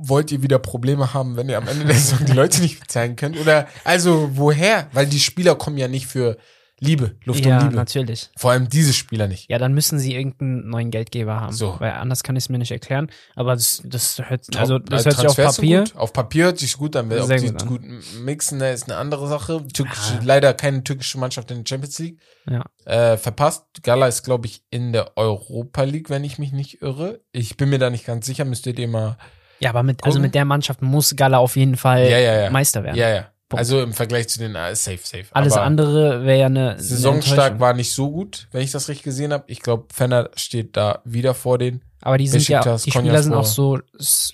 wollt 0.02 0.32
ihr 0.32 0.44
wieder 0.44 0.60
Probleme 0.60 1.14
haben, 1.14 1.38
wenn 1.38 1.50
ihr 1.50 1.58
am 1.58 1.68
Ende 1.68 1.86
der 1.86 1.96
Saison 1.96 2.26
die 2.26 2.34
Leute 2.34 2.62
nicht 2.62 2.80
bezahlen 2.80 3.16
könnt? 3.16 3.40
Oder, 3.40 3.68
also, 3.84 4.30
woher? 4.34 4.88
Weil 4.94 5.08
die 5.08 5.20
Spieler 5.20 5.56
kommen 5.56 5.78
ja 5.78 5.88
nicht 5.88 6.08
für 6.08 6.38
Liebe, 6.80 7.16
Luft 7.24 7.44
ja, 7.44 7.58
und 7.58 7.64
Liebe. 7.64 7.76
natürlich. 7.76 8.30
Vor 8.38 8.52
allem 8.52 8.70
diese 8.70 8.94
Spieler 8.94 9.28
nicht. 9.28 9.50
Ja, 9.50 9.58
dann 9.58 9.74
müssen 9.74 9.98
sie 9.98 10.14
irgendeinen 10.16 10.70
neuen 10.70 10.92
Geldgeber 10.92 11.42
haben. 11.42 11.52
So. 11.54 11.76
Weil 11.80 11.94
anders 11.94 12.22
kann 12.22 12.36
ich 12.36 12.44
es 12.44 12.50
mir 12.50 12.60
nicht 12.60 12.70
erklären. 12.72 13.10
Aber 13.36 13.54
das, 13.56 13.82
das 13.84 14.22
hört, 14.24 14.56
also 14.58 14.78
das 14.78 15.06
hört 15.06 15.18
sich 15.18 15.28
auf 15.28 15.36
Papier. 15.36 15.80
Gut. 15.86 15.96
Auf 15.96 16.14
Papier 16.14 16.46
hört 16.46 16.60
sich 16.60 16.78
gut 16.78 16.96
an. 16.96 17.12
Ob 17.12 17.24
Sehr 17.26 17.38
die 17.38 17.48
gut 17.48 17.62
an. 17.64 17.68
gut 17.68 17.82
mixen, 18.22 18.60
ne, 18.60 18.72
ist 18.74 18.84
eine 18.90 18.98
andere 18.98 19.28
Sache. 19.28 19.66
Türkische, 19.74 20.14
Ah. 20.20 20.22
Leider 20.24 20.54
keine 20.54 20.84
türkische 20.84 21.18
Mannschaft 21.18 21.50
in 21.50 21.64
der 21.64 21.66
Champions 21.68 21.98
League. 21.98 22.20
Ja. 22.48 22.64
Äh, 22.86 23.18
verpasst. 23.18 23.66
Gala 23.82 24.08
ist, 24.08 24.24
glaube 24.24 24.46
ich, 24.46 24.62
in 24.70 24.94
der 24.94 25.18
Europa 25.18 25.82
League, 25.84 26.12
wenn 26.12 26.24
ich 26.24 26.38
mich 26.38 26.52
nicht 26.52 26.82
irre. 26.84 27.22
Ich 27.32 27.58
bin 27.58 27.70
mir 27.70 27.80
da 27.80 27.90
nicht 27.90 28.06
ganz 28.06 28.26
sicher, 28.28 28.46
müsstet 28.46 28.78
ihr 28.78 28.88
mal. 28.88 29.18
Ja, 29.60 29.72
aber 29.72 29.82
mit, 29.82 30.04
also 30.04 30.20
mit 30.20 30.36
der 30.36 30.46
Mannschaft 30.46 30.84
muss 30.84 31.16
Gala 31.16 31.40
auf 31.40 31.56
jeden 31.56 31.76
Fall 31.78 32.08
Ja, 32.08 32.20
ja, 32.20 32.42
ja. 32.44 32.50
Meister 32.52 32.84
werden. 32.84 32.96
Ja, 32.98 33.10
ja. 33.10 33.32
Punkt. 33.50 33.60
Also 33.60 33.82
im 33.82 33.94
Vergleich 33.94 34.28
zu 34.28 34.40
den 34.40 34.56
äh, 34.56 34.76
safe, 34.76 35.00
safe. 35.02 35.26
Alles 35.32 35.54
Aber 35.54 35.64
andere 35.64 36.26
wäre 36.26 36.40
ja 36.40 36.46
eine, 36.48 36.72
eine 36.72 36.82
Saisonstark 36.84 37.38
Enttäuschung. 37.54 37.60
war 37.62 37.74
nicht 37.74 37.94
so 37.94 38.12
gut, 38.12 38.48
wenn 38.52 38.62
ich 38.62 38.72
das 38.72 38.90
richtig 38.90 39.04
gesehen 39.04 39.32
habe. 39.32 39.46
Ich 39.48 39.62
glaube, 39.62 39.86
Fenner 39.94 40.30
steht 40.36 40.76
da 40.76 41.02
wieder 41.06 41.34
vor 41.34 41.58
denen. 41.58 41.82
Aber 42.02 42.18
die 42.18 42.28
sind 42.28 42.48
ja, 42.48 42.62
die 42.78 42.92
Spieler 42.92 43.24
sind 43.24 43.34
auch 43.34 43.46
so 43.46 43.80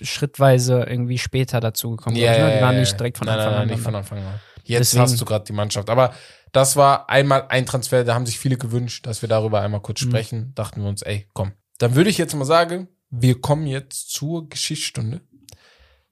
schrittweise 0.02 0.82
irgendwie 0.88 1.18
später 1.18 1.60
dazugekommen. 1.60 2.16
ich, 2.18 2.24
ne? 2.24 2.56
Die 2.56 2.62
waren 2.62 2.78
nicht 2.78 2.98
direkt 2.98 3.18
von 3.18 3.26
nein, 3.26 3.38
Anfang 3.38 3.52
nein, 3.52 3.60
an. 3.62 3.68
nein, 3.68 3.76
nicht 3.76 3.84
von. 3.84 3.94
Anfang 3.94 4.18
an. 4.18 4.40
Jetzt 4.64 4.92
Deswegen- 4.92 5.02
hast 5.02 5.20
du 5.20 5.24
gerade 5.24 5.44
die 5.44 5.52
Mannschaft. 5.52 5.90
Aber 5.90 6.14
das 6.52 6.76
war 6.76 7.08
einmal 7.10 7.46
ein 7.48 7.66
Transfer, 7.66 8.04
da 8.04 8.14
haben 8.14 8.26
sich 8.26 8.38
viele 8.38 8.56
gewünscht, 8.56 9.06
dass 9.06 9.22
wir 9.22 9.28
darüber 9.28 9.60
einmal 9.60 9.80
kurz 9.80 10.02
Mhm. 10.02 10.08
sprechen. 10.10 10.52
Dachten 10.54 10.82
wir 10.82 10.88
uns, 10.88 11.02
ey, 11.02 11.26
komm. 11.34 11.52
Dann 11.78 11.94
würde 11.94 12.10
ich 12.10 12.18
jetzt 12.18 12.34
mal 12.34 12.44
sagen, 12.44 12.88
wir 13.10 13.40
kommen 13.40 13.66
jetzt 13.66 14.10
zur 14.10 14.48
Geschichtsstunde. 14.48 15.20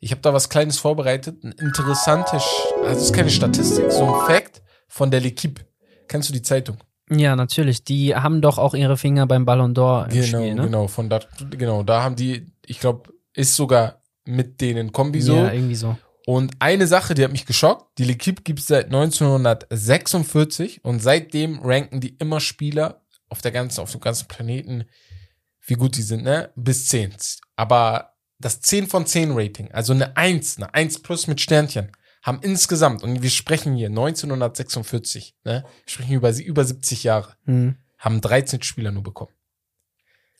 Ich 0.04 0.10
habe 0.10 0.20
da 0.20 0.34
was 0.34 0.48
Kleines 0.48 0.80
vorbereitet. 0.80 1.44
Ein 1.44 1.52
interessantes, 1.52 2.42
also 2.82 2.98
es 2.98 3.02
ist 3.04 3.12
keine 3.14 3.30
Statistik, 3.30 3.92
so 3.92 4.12
ein 4.12 4.26
Fact 4.26 4.60
von 4.88 5.12
der 5.12 5.22
L'Equipe. 5.22 5.60
Kennst 6.08 6.28
du 6.28 6.32
die 6.32 6.42
Zeitung? 6.42 6.76
Ja, 7.08 7.36
natürlich. 7.36 7.84
Die 7.84 8.16
haben 8.16 8.40
doch 8.40 8.58
auch 8.58 8.74
ihre 8.74 8.96
Finger 8.96 9.28
beim 9.28 9.44
Ballon 9.44 9.74
d'Or 9.76 10.06
im 10.06 10.10
Genau, 10.10 10.24
Spiel, 10.26 10.54
ne? 10.56 10.62
genau, 10.64 10.88
von 10.88 11.08
da, 11.08 11.20
genau, 11.50 11.84
da 11.84 12.02
haben 12.02 12.16
die, 12.16 12.50
ich 12.66 12.80
glaube, 12.80 13.12
ist 13.32 13.54
sogar 13.54 14.02
mit 14.24 14.60
denen 14.60 14.90
Kombi 14.90 15.20
so. 15.20 15.36
Ja, 15.36 15.52
irgendwie 15.52 15.76
so. 15.76 15.96
Und 16.26 16.54
eine 16.58 16.88
Sache, 16.88 17.14
die 17.14 17.22
hat 17.22 17.30
mich 17.30 17.46
geschockt, 17.46 17.96
die 17.98 18.04
L'Equipe 18.04 18.42
gibt 18.42 18.58
es 18.58 18.66
seit 18.66 18.86
1946 18.86 20.84
und 20.84 21.00
seitdem 21.00 21.60
ranken 21.60 22.00
die 22.00 22.16
immer 22.16 22.40
Spieler 22.40 23.02
auf 23.28 23.40
der 23.40 23.52
ganzen, 23.52 23.80
auf 23.80 23.92
dem 23.92 24.00
ganzen 24.00 24.26
Planeten, 24.26 24.84
wie 25.64 25.74
gut 25.74 25.96
die 25.96 26.02
sind, 26.02 26.24
ne? 26.24 26.50
Bis 26.56 26.88
10. 26.88 27.14
Aber 27.54 28.11
das 28.44 28.60
10 28.60 28.86
von 28.88 29.06
10 29.06 29.32
Rating, 29.32 29.70
also 29.72 29.92
eine 29.92 30.16
1, 30.16 30.58
eine 30.58 30.74
1 30.74 31.00
plus 31.02 31.26
mit 31.26 31.40
Sternchen, 31.40 31.90
haben 32.22 32.38
insgesamt, 32.42 33.02
und 33.02 33.22
wir 33.22 33.30
sprechen 33.30 33.74
hier 33.74 33.88
1946, 33.88 35.34
ne? 35.44 35.64
Wir 35.64 35.90
sprechen 35.92 36.12
über, 36.14 36.30
über 36.36 36.64
70 36.64 37.04
Jahre, 37.04 37.34
Hm. 37.46 37.76
haben 37.98 38.20
13 38.20 38.62
Spieler 38.62 38.90
nur 38.92 39.02
bekommen. 39.02 39.32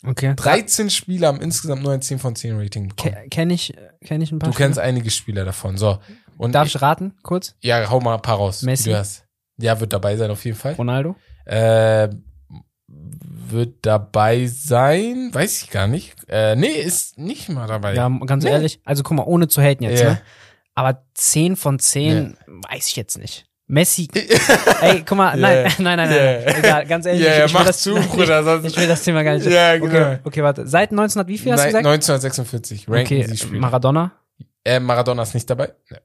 Okay. 0.05 0.35
13 0.35 0.91
Spieler 0.91 1.29
haben 1.29 1.41
insgesamt 1.41 1.83
nur 1.83 1.93
ein 1.93 2.03
10 2.03 2.19
von 2.19 2.35
10 2.35 2.57
Rating 2.59 2.89
bekommen. 2.89 3.15
Ke 3.15 3.29
kenn 3.31 3.51
ich, 3.51 3.73
kenn 4.05 4.21
ich 4.21 4.33
ein 4.33 4.39
paar 4.41 4.51
Du 4.51 4.57
kennst 4.57 4.77
Spieler? 4.79 4.87
einige 4.89 5.11
Spieler 5.11 5.45
davon. 5.45 5.77
So. 5.79 6.01
Und 6.39 6.53
Darf 6.53 6.67
ich 6.67 6.83
raten, 6.83 7.15
kurz? 7.23 7.55
Ja, 7.61 7.89
hau 7.89 8.01
mal 8.01 8.15
ein 8.17 8.23
paar 8.23 8.37
raus. 8.37 8.63
Messi? 8.63 8.91
Du 8.91 8.97
hast. 8.99 9.25
Ja, 9.59 9.79
wird 9.79 9.93
dabei 9.93 10.17
sein 10.17 10.31
auf 10.31 10.45
jeden 10.45 10.57
Fall. 10.57 10.73
Ronaldo? 10.75 11.15
Äh, 11.45 12.09
wird 12.95 13.75
dabei 13.83 14.47
sein, 14.47 15.31
weiß 15.33 15.63
ich 15.63 15.71
gar 15.71 15.87
nicht. 15.87 16.15
Äh, 16.29 16.57
nee, 16.57 16.69
ist 16.69 17.19
nicht 17.19 17.49
mal 17.49 17.67
dabei. 17.67 17.95
Ja, 17.95 18.09
ganz 18.27 18.45
Nee. 18.45 18.51
ehrlich. 18.51 18.81
Also 18.85 19.03
guck 19.03 19.17
mal, 19.17 19.25
ohne 19.25 19.49
zu 19.49 19.61
haten 19.63 19.85
jetzt, 19.85 20.03
Ja. 20.03 20.11
ne? 20.11 20.23
Aber 20.75 21.03
10 21.15 21.57
von 21.57 21.79
10 21.79 22.37
weiß 22.47 22.89
ich 22.89 22.97
jetzt 22.97 23.19
nicht. 23.19 23.47
Messi. 23.67 24.09
Ey, 24.81 25.03
guck 25.07 25.17
mal, 25.19 25.37
nein, 25.37 25.67
Ja. 25.67 25.73
nein, 25.79 25.97
nein, 25.97 26.09
nein. 26.11 26.43
Ja. 26.47 26.57
Egal, 26.59 26.87
ganz 26.87 27.07
ehrlich. 27.07 27.23
Ja, 27.25 27.39
ich, 27.41 27.45
ich 27.47 27.53
mach 27.53 27.65
das, 27.67 27.81
zu, 27.83 27.95
Bruder, 28.13 28.43
sonst- 28.43 28.67
Ich 28.67 28.77
will 28.77 28.89
das 28.89 29.03
Thema 29.03 29.23
gar 29.23 29.35
nicht. 29.35 29.47
Ja, 29.47 29.77
genau. 29.79 29.87
Okay, 30.13 30.19
okay, 30.25 30.43
warte. 30.43 30.67
Seit 30.67 30.91
1900, 30.91 31.29
wie 31.29 31.39
viel 31.39 31.53
hast 31.53 31.61
du 31.61 31.73
Nein, 31.73 31.83
gesagt? 31.83 31.87
1946 31.87 32.89
ranken 32.89 33.05
okay, 33.23 33.35
sie. 33.35 33.47
Maradona. 33.59 34.13
äh, 34.65 34.81
Maradona 34.81 35.23
ist 35.23 35.35
nicht 35.35 35.49
dabei. 35.49 35.73
Nee. 35.91 35.99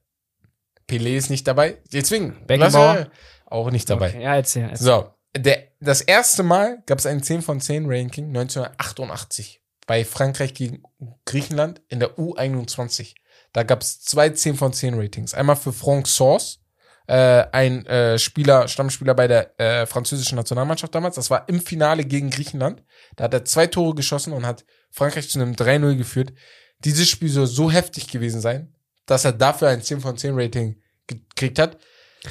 Pelé 0.88 1.16
ist 1.16 1.28
nicht 1.30 1.46
dabei. 1.46 1.78
Deswegen. 1.92 2.36
Beckenbauer? 2.46 2.94
lass- 3.00 3.08
Auch 3.46 3.70
nicht 3.70 3.88
dabei. 3.90 4.08
Okay, 4.10 4.22
ja, 4.22 4.34
erzähl. 4.36 4.64
erzähl. 4.70 4.86
So, 4.86 5.10
der, 5.36 5.68
das 5.80 6.00
erste 6.00 6.42
Mal 6.42 6.82
gab 6.86 6.98
es 6.98 7.06
ein 7.06 7.22
10 7.22 7.42
von 7.42 7.60
10 7.60 7.86
Ranking 7.86 8.26
1988 8.28 9.62
bei 9.86 10.04
Frankreich 10.04 10.54
gegen 10.54 10.82
Griechenland 11.24 11.80
in 11.88 12.00
der 12.00 12.18
U21. 12.18 13.14
Da 13.52 13.62
gab 13.62 13.82
es 13.82 14.00
zwei 14.00 14.30
10 14.30 14.56
von 14.56 14.72
10 14.72 14.94
Ratings. 14.94 15.34
Einmal 15.34 15.56
für 15.56 15.72
Franck 15.72 16.06
Source, 16.06 16.60
äh, 17.06 17.46
ein 17.52 17.86
äh, 17.86 18.18
Spieler, 18.18 18.68
Stammspieler 18.68 19.14
bei 19.14 19.26
der 19.26 19.58
äh, 19.58 19.86
französischen 19.86 20.36
Nationalmannschaft 20.36 20.94
damals. 20.94 21.16
Das 21.16 21.30
war 21.30 21.48
im 21.48 21.60
Finale 21.60 22.04
gegen 22.04 22.30
Griechenland. 22.30 22.82
Da 23.16 23.24
hat 23.24 23.34
er 23.34 23.44
zwei 23.44 23.66
Tore 23.66 23.94
geschossen 23.94 24.32
und 24.34 24.46
hat 24.46 24.64
Frankreich 24.90 25.30
zu 25.30 25.40
einem 25.40 25.54
3-0 25.54 25.96
geführt. 25.96 26.32
Dieses 26.80 27.08
Spiel 27.08 27.30
soll 27.30 27.46
so 27.46 27.70
heftig 27.70 28.08
gewesen 28.08 28.40
sein, 28.40 28.74
dass 29.06 29.24
er 29.24 29.32
dafür 29.32 29.68
ein 29.68 29.82
10 29.82 30.00
von 30.00 30.16
10 30.16 30.38
Rating 30.38 30.80
gekriegt 31.06 31.58
hat. 31.58 31.78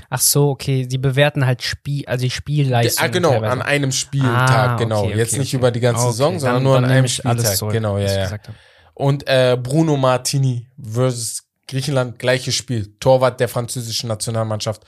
Ach 0.10 0.20
so, 0.20 0.50
okay. 0.50 0.86
Die 0.86 0.98
bewerten 0.98 1.46
halt 1.46 1.62
Spiel, 1.64 2.06
also 2.08 2.24
die 2.24 2.30
Spielleistung. 2.30 3.06
Ah, 3.06 3.08
genau, 3.08 3.30
teilweise. 3.32 3.52
an 3.52 3.62
einem 3.62 3.92
Spieltag, 3.92 4.50
Ah, 4.70 4.76
genau. 4.78 5.04
okay, 5.06 5.16
Jetzt 5.18 5.34
okay, 5.34 5.40
nicht 5.40 5.54
über 5.54 5.72
die 5.72 5.80
ganze 5.80 6.04
Saison, 6.08 6.40
sondern 6.40 6.56
dann- 6.56 6.64
nur 6.64 6.76
an 6.78 6.84
dann 6.84 6.92
einem 6.92 7.06
ich 7.06 7.26
alles 7.26 7.42
Spieltag. 7.44 7.58
zurück, 7.58 7.74
genau, 7.74 7.98
ja, 7.98 8.12
ja. 8.32 8.38
Und 8.94 9.28
äh, 9.28 9.58
Bruno 9.62 9.96
Martini 9.98 10.68
versus 10.82 11.44
Griechenland, 11.68 12.20
gleiches 12.20 12.56
Spiel. 12.56 12.96
Torwart 13.00 13.40
der 13.40 13.48
französischen 13.48 14.08
Nationalmannschaft, 14.08 14.84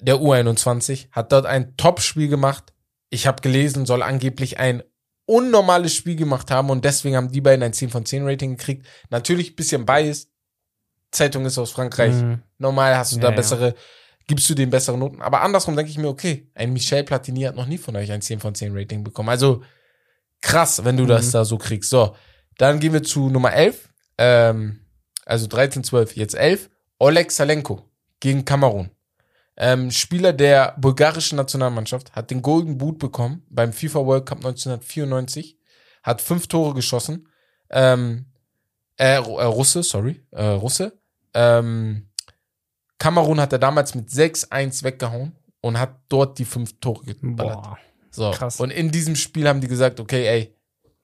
der 0.00 0.16
U21, 0.16 1.08
hat 1.12 1.32
dort 1.32 1.46
ein 1.46 1.76
Top-Spiel 1.76 2.28
gemacht. 2.28 2.72
Ich 3.10 3.26
habe 3.26 3.40
gelesen, 3.42 3.86
soll 3.86 4.02
angeblich 4.02 4.58
ein 4.58 4.82
unnormales 5.26 5.94
Spiel 5.94 6.16
gemacht 6.16 6.50
haben 6.50 6.68
und 6.70 6.84
deswegen 6.84 7.16
haben 7.16 7.30
die 7.32 7.40
beiden 7.40 7.62
ein 7.62 7.72
10 7.72 7.88
von 7.90 8.04
10 8.04 8.26
Rating 8.26 8.56
gekriegt. 8.56 8.86
Natürlich 9.10 9.56
bisschen 9.56 9.86
biased. 9.86 10.28
Zeitung 11.10 11.46
ist 11.46 11.58
aus 11.58 11.70
Frankreich. 11.70 12.12
Mhm. 12.12 12.42
Normal 12.58 12.96
hast 12.96 13.12
du 13.12 13.16
Ja, 13.16 13.22
da 13.22 13.28
ja. 13.30 13.36
Gibst 14.26 14.48
du 14.48 14.54
den 14.54 14.70
bessere 14.70 14.96
Noten. 14.98 15.20
Aber 15.22 15.42
andersrum 15.42 15.76
denke 15.76 15.90
ich 15.90 15.98
mir, 15.98 16.08
okay, 16.08 16.50
ein 16.54 16.72
Michel 16.72 17.04
Platini 17.04 17.42
hat 17.42 17.56
noch 17.56 17.66
nie 17.66 17.78
von 17.78 17.94
euch 17.96 18.10
ein 18.10 18.22
10 18.22 18.40
von 18.40 18.54
10 18.54 18.76
Rating 18.76 19.04
bekommen. 19.04 19.28
Also 19.28 19.62
krass, 20.40 20.84
wenn 20.84 20.96
du 20.96 21.06
das 21.06 21.26
Mhm. 21.28 21.32
da 21.32 21.44
so 21.44 21.58
kriegst. 21.58 21.90
So, 21.90 22.14
dann 22.58 22.80
gehen 22.80 22.92
wir 22.92 23.02
zu 23.02 23.28
Nummer 23.28 23.52
11. 23.52 23.88
Ähm, 24.18 24.80
also 25.26 25.46
13, 25.46 25.84
12, 25.84 26.16
jetzt 26.16 26.34
11. 26.34 26.70
Oleg 26.98 27.30
Salenko 27.32 27.82
gegen 28.20 28.44
Kamerun. 28.44 28.90
Ähm, 29.56 29.90
Spieler 29.90 30.32
der 30.32 30.74
bulgarischen 30.78 31.36
Nationalmannschaft 31.36 32.12
hat 32.16 32.30
den 32.30 32.42
Golden 32.42 32.76
Boot 32.78 32.98
bekommen 32.98 33.44
beim 33.50 33.72
FIFA 33.72 34.04
World 34.04 34.26
Cup 34.26 34.38
1994, 34.38 35.58
hat 36.02 36.20
fünf 36.20 36.48
Tore 36.48 36.74
geschossen. 36.74 37.28
Ähm, 37.70 38.26
äh, 38.96 39.14
äh, 39.14 39.18
Russe, 39.18 39.82
sorry, 39.82 40.24
äh, 40.32 40.44
Russe. 40.44 40.98
Ähm, 41.34 42.08
Kamerun 43.04 43.38
hat 43.38 43.52
er 43.52 43.58
damals 43.58 43.94
mit 43.94 44.08
6-1 44.08 44.82
weggehauen 44.82 45.32
und 45.60 45.78
hat 45.78 46.00
dort 46.08 46.38
die 46.38 46.46
fünf 46.46 46.80
Tore 46.80 47.04
geballert. 47.04 47.62
Boah. 47.62 47.78
So. 48.10 48.30
krass. 48.30 48.60
Und 48.60 48.70
in 48.70 48.90
diesem 48.90 49.14
Spiel 49.14 49.46
haben 49.46 49.60
die 49.60 49.68
gesagt, 49.68 50.00
okay, 50.00 50.26
ey, 50.26 50.56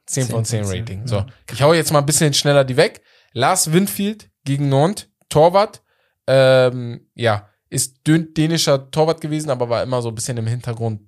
10 0.06 0.28
von 0.28 0.42
10 0.46 0.64
10 0.64 0.64
von 0.64 0.72
10, 0.72 0.80
Rating. 0.80 1.00
ja. 1.00 1.06
So. 1.06 1.26
Ich 1.52 1.60
hau 1.60 1.74
jetzt 1.74 1.92
mal 1.92 1.98
ein 1.98 2.06
bisschen 2.06 2.32
schneller 2.32 2.64
die 2.64 2.78
weg. 2.78 3.02
Lars 3.34 3.70
Winfield 3.70 4.30
gegen 4.46 4.70
Nantes, 4.70 5.08
Torwart. 5.28 5.82
Ähm, 6.26 7.06
ja, 7.14 7.50
ist 7.68 8.00
dänischer 8.06 8.90
Torwart 8.90 9.20
gewesen, 9.20 9.50
aber 9.50 9.68
war 9.68 9.82
immer 9.82 10.00
so 10.00 10.08
ein 10.08 10.14
bisschen 10.14 10.38
im 10.38 10.46
Hintergrund 10.46 11.02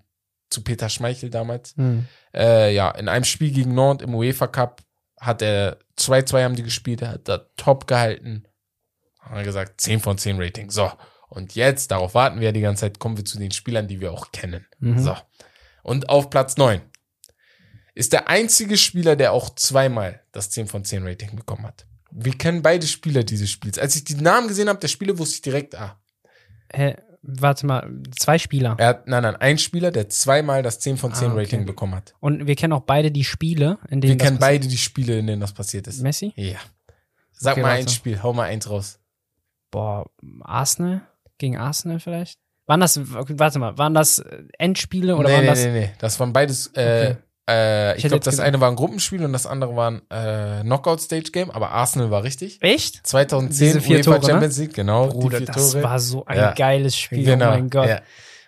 zu 0.51 0.62
Peter 0.62 0.90
Schmeichel 0.90 1.31
damals. 1.31 1.74
Hm. 1.77 2.06
Äh, 2.35 2.74
ja, 2.74 2.90
in 2.90 3.09
einem 3.09 3.24
Spiel 3.24 3.51
gegen 3.51 3.74
Nantes 3.74 4.06
im 4.06 4.14
UEFA 4.14 4.47
Cup 4.47 4.82
hat 5.19 5.40
er 5.40 5.78
2-2 5.98 6.44
haben 6.44 6.55
die 6.55 6.62
gespielt, 6.64 7.01
er 7.01 7.12
hat 7.12 7.28
da 7.28 7.39
top 7.56 7.86
gehalten. 7.86 8.44
Haben 9.22 9.36
wir 9.36 9.44
gesagt, 9.44 9.80
10 9.80 10.00
von 10.00 10.18
10 10.18 10.40
Rating. 10.40 10.70
So. 10.70 10.90
Und 11.28 11.54
jetzt, 11.54 11.90
darauf 11.90 12.14
warten 12.14 12.40
wir 12.40 12.46
ja 12.46 12.52
die 12.52 12.60
ganze 12.60 12.80
Zeit, 12.82 12.98
kommen 12.98 13.16
wir 13.16 13.24
zu 13.24 13.38
den 13.38 13.50
Spielern, 13.52 13.88
die 13.88 14.00
wir 14.00 14.12
auch 14.12 14.32
kennen. 14.32 14.66
Mhm. 14.80 14.98
So. 14.98 15.16
Und 15.82 16.08
auf 16.10 16.28
Platz 16.30 16.56
9 16.56 16.80
ist 17.94 18.12
der 18.12 18.28
einzige 18.28 18.76
Spieler, 18.76 19.16
der 19.16 19.32
auch 19.32 19.54
zweimal 19.54 20.20
das 20.32 20.50
10 20.50 20.66
von 20.66 20.84
10 20.84 21.06
Rating 21.06 21.36
bekommen 21.36 21.64
hat. 21.64 21.86
Wir 22.10 22.32
kennen 22.36 22.62
beide 22.62 22.86
Spieler 22.86 23.24
dieses 23.24 23.50
Spiels. 23.50 23.78
Als 23.78 23.96
ich 23.96 24.04
die 24.04 24.14
Namen 24.14 24.48
gesehen 24.48 24.68
habe, 24.68 24.78
der 24.78 24.88
Spieler, 24.88 25.16
wusste 25.18 25.36
ich 25.36 25.42
direkt, 25.42 25.74
ah, 25.74 25.98
Hä, 26.74 26.96
warte 27.22 27.66
mal, 27.66 27.90
zwei 28.18 28.38
Spieler. 28.38 28.76
er 28.78 28.86
hat, 28.88 29.08
nein, 29.08 29.22
nein, 29.22 29.36
ein 29.36 29.58
Spieler, 29.58 29.90
der 29.90 30.08
zweimal 30.08 30.62
das 30.62 30.80
10 30.80 30.96
von 30.98 31.14
10 31.14 31.28
Ah, 31.28 31.32
okay. 31.32 31.40
Rating 31.42 31.64
bekommen 31.66 31.94
hat. 31.94 32.14
Und 32.20 32.46
wir 32.46 32.56
kennen 32.56 32.72
auch 32.74 32.82
beide 32.82 33.10
die 33.10 33.24
Spiele, 33.24 33.78
in 33.88 34.00
denen 34.00 34.12
Wir 34.12 34.16
das 34.18 34.26
kennen 34.26 34.38
passiert- 34.38 34.60
beide 34.60 34.68
die 34.68 34.78
Spiele, 34.78 35.18
in 35.18 35.26
denen 35.26 35.40
das 35.40 35.52
passiert 35.52 35.86
ist. 35.86 36.02
Messi? 36.02 36.32
Ja. 36.36 36.58
Sag 37.32 37.52
Okay, 37.52 37.62
mal 37.62 37.68
warte. 37.68 37.82
ein 37.82 37.88
Spiel, 37.88 38.22
hau 38.22 38.32
mal 38.32 38.44
eins 38.44 38.68
raus. 38.70 38.98
Boah, 39.72 40.06
Arsenal? 40.42 41.00
Gegen 41.38 41.56
Arsenal 41.56 41.98
vielleicht? 41.98 42.38
Waren 42.66 42.78
das, 42.80 43.00
warte 43.02 43.58
mal, 43.58 43.76
waren 43.76 43.94
das 43.94 44.20
äh, 44.20 44.44
Endspiele 44.58 45.16
oder 45.16 45.28
nee, 45.28 45.34
waren 45.34 45.40
nee, 45.42 45.46
das? 45.50 45.64
nee, 45.64 45.72
nee. 45.72 45.90
Das 45.98 46.20
waren 46.20 46.32
beides, 46.32 46.68
äh, 46.76 47.16
Okay. 47.16 47.16
äh, 47.50 47.96
ich 47.96 48.04
hätte 48.04 48.08
glaube, 48.10 48.24
das 48.24 48.38
eine 48.38 48.60
war 48.60 48.70
ein 48.70 48.76
Gruppenspiel 48.76 49.24
und 49.24 49.32
das 49.32 49.46
andere 49.46 49.74
war 49.74 49.90
ein 49.90 50.02
äh, 50.10 50.62
Knockout-Stage-Game, 50.62 51.50
aber 51.50 51.70
Arsenal 51.72 52.12
war 52.12 52.22
richtig. 52.22 52.62
Echt? 52.62 53.04
2010 53.04 53.66
Diese 53.66 53.80
vier 53.80 53.96
UEFA 53.96 54.04
Tore, 54.12 54.20
ne? 54.20 54.26
Champions 54.32 54.58
League, 54.58 54.74
genau. 54.74 55.08
Bruder, 55.08 55.40
das 55.40 55.72
Tore. 55.72 55.82
war 55.82 55.98
so 55.98 56.24
ein 56.24 56.36
Ja. 56.38 56.52
geiles 56.52 56.96
Spiel. 56.96 57.24
Genau. 57.24 57.48
Oh 57.48 57.50
mein 57.50 57.68
Gott. 57.68 57.88
Ja. 57.88 58.00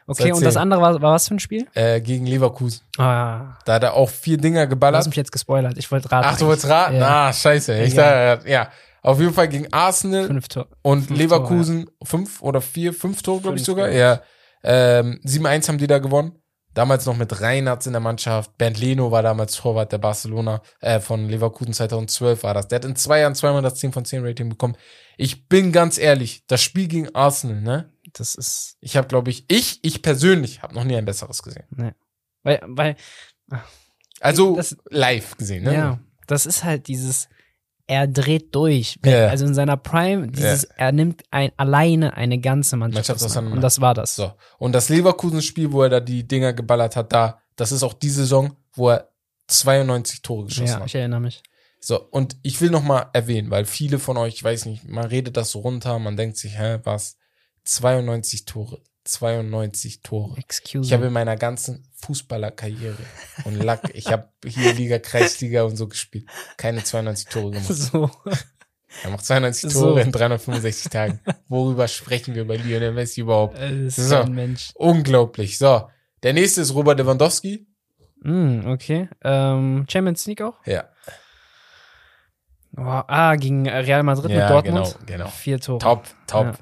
Okay, 0.06 0.32
und 0.32 0.44
das 0.44 0.56
andere 0.59 0.80
war, 0.82 1.01
war 1.02 1.14
was 1.14 1.26
für 1.26 1.34
ein 1.34 1.40
Spiel? 1.40 1.66
Äh, 1.74 2.01
gegen 2.02 2.26
Leverkusen. 2.26 2.82
Ah, 2.98 3.56
Da 3.64 3.74
hat 3.74 3.82
er 3.82 3.94
auch 3.94 4.10
vier 4.10 4.36
Dinger 4.36 4.60
du 4.60 4.64
hast 4.66 4.70
geballert. 4.70 5.06
mich 5.06 5.16
jetzt 5.16 5.32
gespoilert. 5.32 5.78
Ich 5.78 5.90
wollte 5.90 6.12
raten. 6.12 6.28
Ach, 6.30 6.38
du 6.38 6.46
wolltest 6.46 6.68
raten? 6.68 6.96
Ja. 6.96 7.28
Ah, 7.28 7.32
scheiße. 7.32 7.82
Ich 7.82 7.94
Ja. 7.94 8.34
dachte, 8.36 8.48
ja. 8.51 8.68
Auf 9.05 9.20
jeden 9.20 9.35
Fall 9.35 9.48
gegen 9.48 9.72
Arsenal 9.72 10.26
Fünf 10.26 10.48
Tor. 10.48 10.66
und 10.82 11.06
fünf 11.06 11.18
Leverkusen 11.18 11.90
fünf 12.02 12.43
oder 12.43 12.60
vier, 12.60 12.93
fünf 12.94 13.22
Tore, 13.22 13.40
glaube 13.43 13.56
ich 13.59 13.64
sogar. 13.64 13.90
Ja. 13.90 14.22
Ähm, 14.62 15.20
7-1 15.24 15.68
haben 15.68 15.78
die 15.78 15.86
da 15.86 15.98
gewonnen. 15.98 16.40
Damals 16.72 17.06
noch 17.06 17.16
mit 17.16 17.40
Reinhardt 17.40 17.86
in 17.86 17.93
der 17.93 18.01
Mannschaft. 18.01 18.56
Bernd 18.59 18.81
Leno 18.81 19.12
war 19.12 19.22
damals 19.22 19.55
Torwart 19.55 19.93
der 19.93 19.98
Barcelona, 19.98 20.60
äh, 20.81 20.98
von 21.01 21.28
Leverkusen 21.28 21.72
2012 21.72 22.43
war 22.43 22.55
das. 22.55 22.66
Der 22.66 22.76
hat 22.81 22.85
in 22.85 22.97
zwei 22.97 23.20
Jahren 23.20 23.35
zweimal 23.36 23.62
das 23.62 23.74
10 23.76 23.93
von 23.93 24.05
10 24.05 24.24
Rating 24.26 24.48
bekommen. 24.48 24.76
Ich 25.16 25.47
bin 25.48 25.70
ganz 25.70 25.98
ehrlich, 25.98 26.44
das 26.48 26.62
Spiel 26.62 26.89
gegen 26.89 27.14
Arsenal, 27.14 27.60
ne? 27.60 27.93
Das 28.14 28.35
ist, 28.35 28.76
Ich 28.81 28.97
habe, 28.97 29.06
glaube 29.06 29.31
ich, 29.31 29.44
ich, 29.48 29.78
ich 29.82 30.02
persönlich 30.02 30.62
habe 30.62 30.74
noch 30.74 30.82
nie 30.85 30.97
ein 30.97 31.05
besseres 31.05 31.43
gesehen. 31.43 31.64
ne. 31.70 31.94
Weil, 32.43 32.60
weil, 32.66 32.97
Also 34.20 34.56
Das- 34.56 34.76
live 34.90 35.36
gesehen, 35.36 35.64
ne? 35.64 35.74
ja, 35.74 35.98
das 36.26 36.47
ist 36.47 36.64
halt 36.64 36.89
dieses, 36.89 37.28
er 37.86 38.06
dreht 38.06 38.55
durch. 38.55 38.98
Ja. 39.05 39.28
Also 39.28 39.44
in 39.44 39.55
seiner 39.55 39.77
Prime, 39.77 40.28
dieses, 40.28 40.65
er 40.65 40.93
nimmt 40.93 41.23
ein, 41.31 41.52
alleine 41.56 42.16
eine 42.16 42.39
ganze 42.39 42.77
Mannschaft 42.77 43.09
Mannschaft 43.09 43.24
auseinander. 43.24 43.56
Und 43.56 43.62
das 43.62 43.81
war 43.81 43.94
das. 43.94 44.16
So. 44.16 44.32
Und 44.59 44.73
das 44.73 44.89
Leverkusen-Spiel, 44.89 45.73
wo 45.73 45.82
er 45.82 45.90
da 45.90 46.01
die 46.01 46.27
Dinger 46.27 46.52
geballert 46.52 46.97
hat, 46.97 47.12
da, 47.12 47.40
das 47.56 47.73
ist 47.73 47.82
auch 47.82 47.93
die 47.93 48.11
Saison, 48.11 48.56
wo 48.73 48.90
er 48.90 49.11
92 49.48 50.23
Tore 50.23 50.47
geschossen 50.47 50.66
ja, 50.66 50.81
hat. 50.81 50.86
ich 50.86 50.94
erinnere 50.94 51.20
mich. 51.20 51.43
So, 51.81 52.01
und 52.01 52.36
ich 52.43 52.61
will 52.62 52.70
noch 52.70 52.82
mal 52.82 53.11
erwähnen, 53.12 53.51
weil 53.51 53.66
viele 53.66 53.98
von 53.98 54.16
euch, 54.16 54.35
ich 54.35 54.44
weiß 54.44 54.65
nicht, 54.65 54.89
man 54.89 55.05
redet 55.05 55.36
das 55.36 55.51
so 55.51 55.59
runter, 55.59 55.98
man 55.98 56.16
denkt 56.16 56.39
sich, 56.39 56.59
hä, 56.59 56.78
was? 56.85 57.19
92 57.65 58.47
Tore. 58.47 58.81
92 59.05 60.02
Tore. 60.02 60.36
Excuse 60.39 60.86
Ich 60.86 60.93
habe 60.93 61.06
in 61.06 61.12
meiner 61.12 61.36
ganzen 61.36 61.86
Fußballerkarriere 62.02 62.97
und 63.44 63.62
Lack, 63.62 63.90
ich 63.94 64.09
habe 64.10 64.28
hier 64.47 64.72
Liga, 64.72 64.98
Kreisliga 64.98 65.62
und 65.64 65.76
so 65.76 65.89
gespielt, 65.89 66.26
keine 66.56 66.82
92 66.82 67.28
Tore 67.28 67.51
gemacht. 67.52 67.68
So. 67.72 68.10
Er 69.02 69.10
macht 69.10 69.24
92 69.24 69.72
So. 69.72 69.81
Tore 69.89 70.02
in 70.02 70.12
365 70.12 70.89
Tagen. 70.90 71.20
Worüber 71.48 71.89
sprechen 71.89 72.35
wir 72.36 72.47
bei 72.47 72.56
Lionel 72.56 72.93
Messi 72.93 73.22
überhaupt? 73.22 73.59
Das 73.59 73.70
ist 73.98 74.09
So. 74.09 74.18
ein 74.18 74.32
Mensch. 74.32 74.70
Unglaublich. 74.74 75.59
So, 75.59 75.89
der 76.22 76.32
nächste 76.32 76.60
ist 76.60 76.72
Robert 76.74 76.98
Lewandowski. 76.98 77.66
Mm, 78.22 78.66
okay. 78.68 79.09
Ähm, 79.22 79.85
Champions 79.90 80.24
League 80.26 80.43
auch? 80.43 80.55
Ja, 80.64 80.89
Oh, 82.76 82.82
ah, 82.82 83.36
gegen 83.36 83.68
Real 83.68 84.02
Madrid 84.02 84.31
Ja, 84.32 84.40
mit 84.40 84.51
Dortmund. 84.51 84.98
genau, 85.06 85.24
genau. 85.24 85.28
Vier 85.31 85.60
Tore. 85.60 85.78
top, 85.78 86.05
top. 86.26 86.47
Ja. 86.47 86.59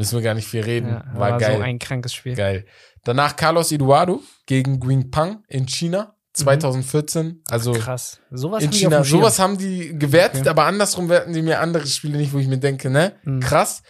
Müssen 0.00 0.16
wir 0.18 0.22
gar 0.22 0.34
nicht 0.34 0.48
viel 0.48 0.62
reden. 0.62 0.88
Ja, 0.88 1.04
war, 1.14 1.38
geil. 1.38 1.56
so 1.58 1.62
ein 1.62 1.78
krankes 1.78 2.12
Spiel. 2.14 2.34
geil. 2.34 2.64
Danach 3.04 3.36
Carlos 3.36 3.70
Eduardo 3.72 4.20
gegen 4.46 4.80
Guing 4.80 5.10
Pang 5.10 5.42
in 5.48 5.66
China 5.66 6.14
2014. 6.32 7.42
Also 7.50 7.72
Krass. 7.72 8.20
Sowas 8.30 8.62
in 8.62 8.68
haben 8.68 8.72
die 8.72 8.78
China. 8.78 9.04
Sowas 9.04 9.38
haben 9.38 9.58
die 9.58 9.98
gewertet, 9.98 10.40
Okay. 10.42 10.48
aber 10.50 10.64
andersrum 10.66 11.08
werten 11.08 11.32
die 11.32 11.42
mir 11.42 11.60
andere 11.60 11.86
Spiele 11.86 12.18
nicht, 12.18 12.32
wo 12.32 12.38
ich 12.38 12.46
mir 12.48 12.58
denke, 12.58 12.90
ne? 12.90 13.12
Mhm. 13.24 13.40
Krass. 13.40 13.82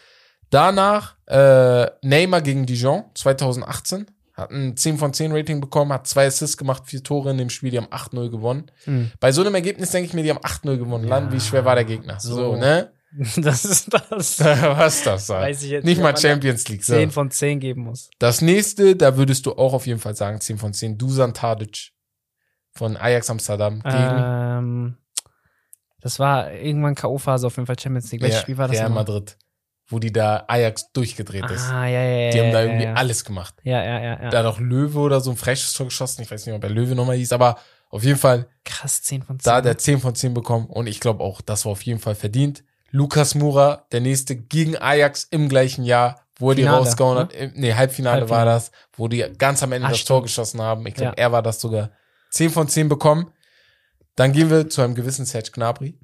Danach 0.50 1.16
äh, 1.26 1.86
Neymar 2.02 2.42
gegen 2.42 2.66
Dijon 2.66 3.04
2018. 3.14 4.06
Hat 4.34 4.50
ein 4.52 4.76
10 4.76 4.96
von 4.96 5.12
10 5.12 5.32
Rating 5.32 5.60
bekommen, 5.60 5.92
hat 5.92 6.06
zwei 6.06 6.26
Assists 6.26 6.56
gemacht, 6.56 6.84
vier 6.86 7.02
Tore 7.04 7.30
in 7.30 7.36
dem 7.38 7.50
Spiel, 7.50 7.70
die 7.70 7.76
haben 7.78 7.88
8-0 7.88 8.30
gewonnen. 8.30 8.70
Mhm. 8.86 9.10
Bei 9.20 9.32
so 9.32 9.42
einem 9.42 9.54
Ergebnis 9.54 9.90
denke 9.90 10.08
ich 10.08 10.14
mir, 10.14 10.22
die 10.22 10.30
haben 10.30 10.38
8-0 10.38 10.78
gewonnen. 10.78 11.06
Land, 11.06 11.30
wie 11.32 11.40
schwer 11.40 11.64
war 11.64 11.74
der 11.74 11.84
Gegner? 11.84 12.18
So, 12.20 12.34
so. 12.34 12.56
ne? 12.56 12.90
Das 13.36 13.64
ist 13.64 13.92
das. 13.92 14.40
Was 14.40 15.02
das? 15.02 15.26
da? 15.26 15.40
Weiß 15.40 15.62
ich 15.62 15.70
jetzt 15.70 15.84
Nicht 15.84 15.98
nicht, 15.98 16.02
mal 16.02 16.16
Champions 16.16 16.68
League. 16.68 16.84
So. 16.84 16.94
10 16.94 17.10
von 17.10 17.30
10 17.30 17.60
geben 17.60 17.82
muss. 17.82 18.10
Das 18.18 18.40
nächste, 18.40 18.96
da 18.96 19.16
würdest 19.16 19.46
du 19.46 19.52
auch 19.52 19.72
auf 19.72 19.86
jeden 19.86 20.00
Fall 20.00 20.14
sagen, 20.14 20.40
10 20.40 20.58
von 20.58 20.72
10. 20.72 20.98
Dusan 20.98 21.34
Tadic 21.34 21.92
von 22.72 22.96
Ajax 22.96 23.28
Amsterdam 23.30 23.82
gegen 23.82 23.94
Ähm, 23.94 24.96
das 26.00 26.18
war 26.18 26.52
irgendwann 26.52 26.94
K.O.-Phase 26.94 27.46
auf 27.46 27.56
jeden 27.56 27.66
Fall 27.66 27.78
Champions 27.78 28.10
League. 28.12 28.22
Welches 28.22 28.36
ja, 28.38 28.42
Spiel 28.42 28.58
war 28.58 28.68
das 28.68 28.78
Real? 28.78 28.90
Madrid, 28.90 29.36
wo 29.88 29.98
die 29.98 30.12
da 30.12 30.44
Ajax 30.48 30.92
durchgedreht 30.92 31.50
ist. 31.50 31.68
Ah, 31.68 31.86
ja, 31.86 32.02
ja, 32.02 32.18
ja. 32.18 32.30
Die 32.30 32.40
haben 32.40 32.52
da 32.52 32.62
irgendwie 32.62 32.84
ja. 32.84 32.94
alles 32.94 33.24
gemacht. 33.24 33.54
Ja, 33.64 33.82
ja, 33.82 34.00
ja, 34.00 34.22
ja. 34.22 34.30
Da 34.30 34.48
auch 34.48 34.60
Löwe 34.60 34.98
oder 34.98 35.20
so 35.20 35.30
ein 35.30 35.36
Freischusstor 35.36 35.86
geschossen. 35.86 36.22
Ich 36.22 36.30
weiß 36.30 36.46
nicht, 36.46 36.54
ob 36.54 36.62
er 36.62 36.70
Löwe 36.70 36.94
nochmal 36.94 37.16
hieß, 37.16 37.32
aber 37.32 37.58
auf 37.90 38.04
jeden 38.04 38.18
Fall 38.18 38.48
Krass, 38.64 39.02
10 39.02 39.24
von 39.24 39.38
10. 39.38 39.44
da 39.44 39.56
hat 39.56 39.66
er 39.66 39.76
10 39.76 40.00
von 40.00 40.14
10 40.14 40.32
bekommen 40.32 40.66
und 40.66 40.86
ich 40.86 41.00
glaube 41.00 41.22
auch, 41.22 41.40
das 41.40 41.64
war 41.64 41.72
auf 41.72 41.82
jeden 41.82 42.00
Fall 42.00 42.14
verdient. 42.14 42.64
Lukas 42.90 43.34
Mura, 43.34 43.86
der 43.92 44.00
nächste 44.00 44.36
gegen 44.36 44.76
Ajax 44.76 45.24
im 45.30 45.48
gleichen 45.48 45.84
Jahr, 45.84 46.24
wo 46.38 46.50
er 46.50 46.56
die 46.56 46.64
rausgehauen 46.64 47.14
ne? 47.16 47.20
hat. 47.22 47.32
Im- 47.32 47.52
Nee, 47.54 47.74
Halbfinale, 47.74 48.20
Halbfinale. 48.22 48.28
war 48.28 48.44
das, 48.44 48.70
wo 48.94 49.08
die 49.08 49.24
ganz 49.38 49.62
am 49.62 49.72
Ende 49.72 49.86
Ah, 49.86 49.90
das 49.90 50.04
Tor 50.04 50.18
stimmt. 50.18 50.26
geschossen 50.26 50.60
haben. 50.62 50.86
Ich 50.86 50.94
glaube, 50.94 51.14
Ja. 51.16 51.24
er 51.24 51.32
war 51.32 51.42
das 51.42 51.60
sogar 51.60 51.90
10 52.30 52.50
von 52.50 52.68
10 52.68 52.88
bekommen. 52.88 53.30
Dann 54.16 54.32
gehen 54.32 54.50
wir 54.50 54.68
zu 54.68 54.82
einem 54.82 54.94
gewissen 54.94 55.24
Serge 55.24 55.50
Gnabry 55.52 55.98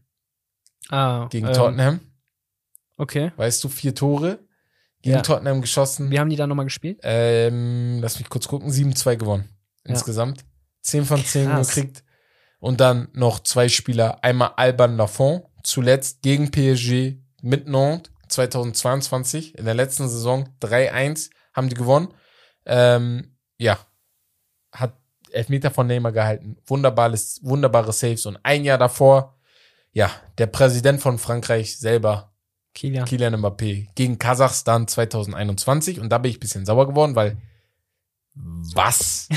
Ah, 0.91 1.27
gegen 1.31 1.47
ähm, 1.49 1.53
Tottenham. 1.53 2.01
Okay. 2.97 3.33
Weißt 3.37 3.63
du, 3.65 3.69
vier 3.69 3.95
Tore 3.95 4.39
gegen 5.03 5.17
Ja. 5.17 5.23
Tottenham 5.23 5.61
geschossen. 5.61 6.11
Wie 6.11 6.19
haben 6.19 6.31
die 6.31 6.37
da 6.37 6.47
nochmal 6.47 6.67
gespielt? 6.67 7.01
Ähm, 7.03 7.99
lass 8.01 8.19
mich 8.19 8.29
kurz 8.29 8.47
gucken. 8.49 8.71
7-2 8.71 9.17
gewonnen. 9.17 9.49
Ja. 9.85 9.91
Insgesamt. 9.91 10.45
10 10.83 11.05
von 11.05 11.23
10 11.25 11.49
Krass. 11.49 11.69
gekriegt. 11.75 12.05
Und 12.59 12.81
dann 12.81 13.09
noch 13.13 13.41
zwei 13.41 13.69
Spieler. 13.69 14.23
Einmal 14.25 14.53
Alban 14.57 14.97
Lafont, 14.97 15.45
zuletzt 15.67 16.23
gegen 16.23 16.51
PSG 16.51 17.19
mit 17.43 17.67
Nantes 17.69 18.13
2022. 18.29 19.59
In 19.59 19.65
der 19.65 19.75
letzten 19.75 20.09
Saison 20.09 20.49
3-1 20.63 21.31
haben 21.53 21.69
die 21.69 21.75
gewonnen. 21.75 22.09
Ähm, 22.65 23.37
ja. 23.59 23.79
Hat 24.73 24.95
Elfmeter 25.31 25.71
von 25.71 25.87
Neymar 25.87 26.13
gehalten. 26.13 26.57
Wunderbares, 26.67 27.41
wunderbare 27.43 27.93
Saves. 27.93 28.27
Und 28.27 28.39
ein 28.43 28.65
Jahr 28.65 28.79
davor, 28.79 29.37
ja, 29.93 30.11
der 30.39 30.47
Präsident 30.47 31.01
von 31.01 31.19
Frankreich 31.19 31.79
selber 31.79 32.33
Kilian. 32.75 33.05
Kylian 33.07 33.35
Mbappé 33.37 33.89
gegen 33.95 34.19
Kasachstan 34.19 34.87
2021 34.87 35.99
und 35.99 36.11
da 36.11 36.19
bin 36.19 36.31
ich 36.31 36.37
ein 36.37 36.41
bisschen 36.41 36.67
sauer 36.67 36.87
geworden, 36.87 37.17
weil 37.17 37.39
was? 38.35 39.29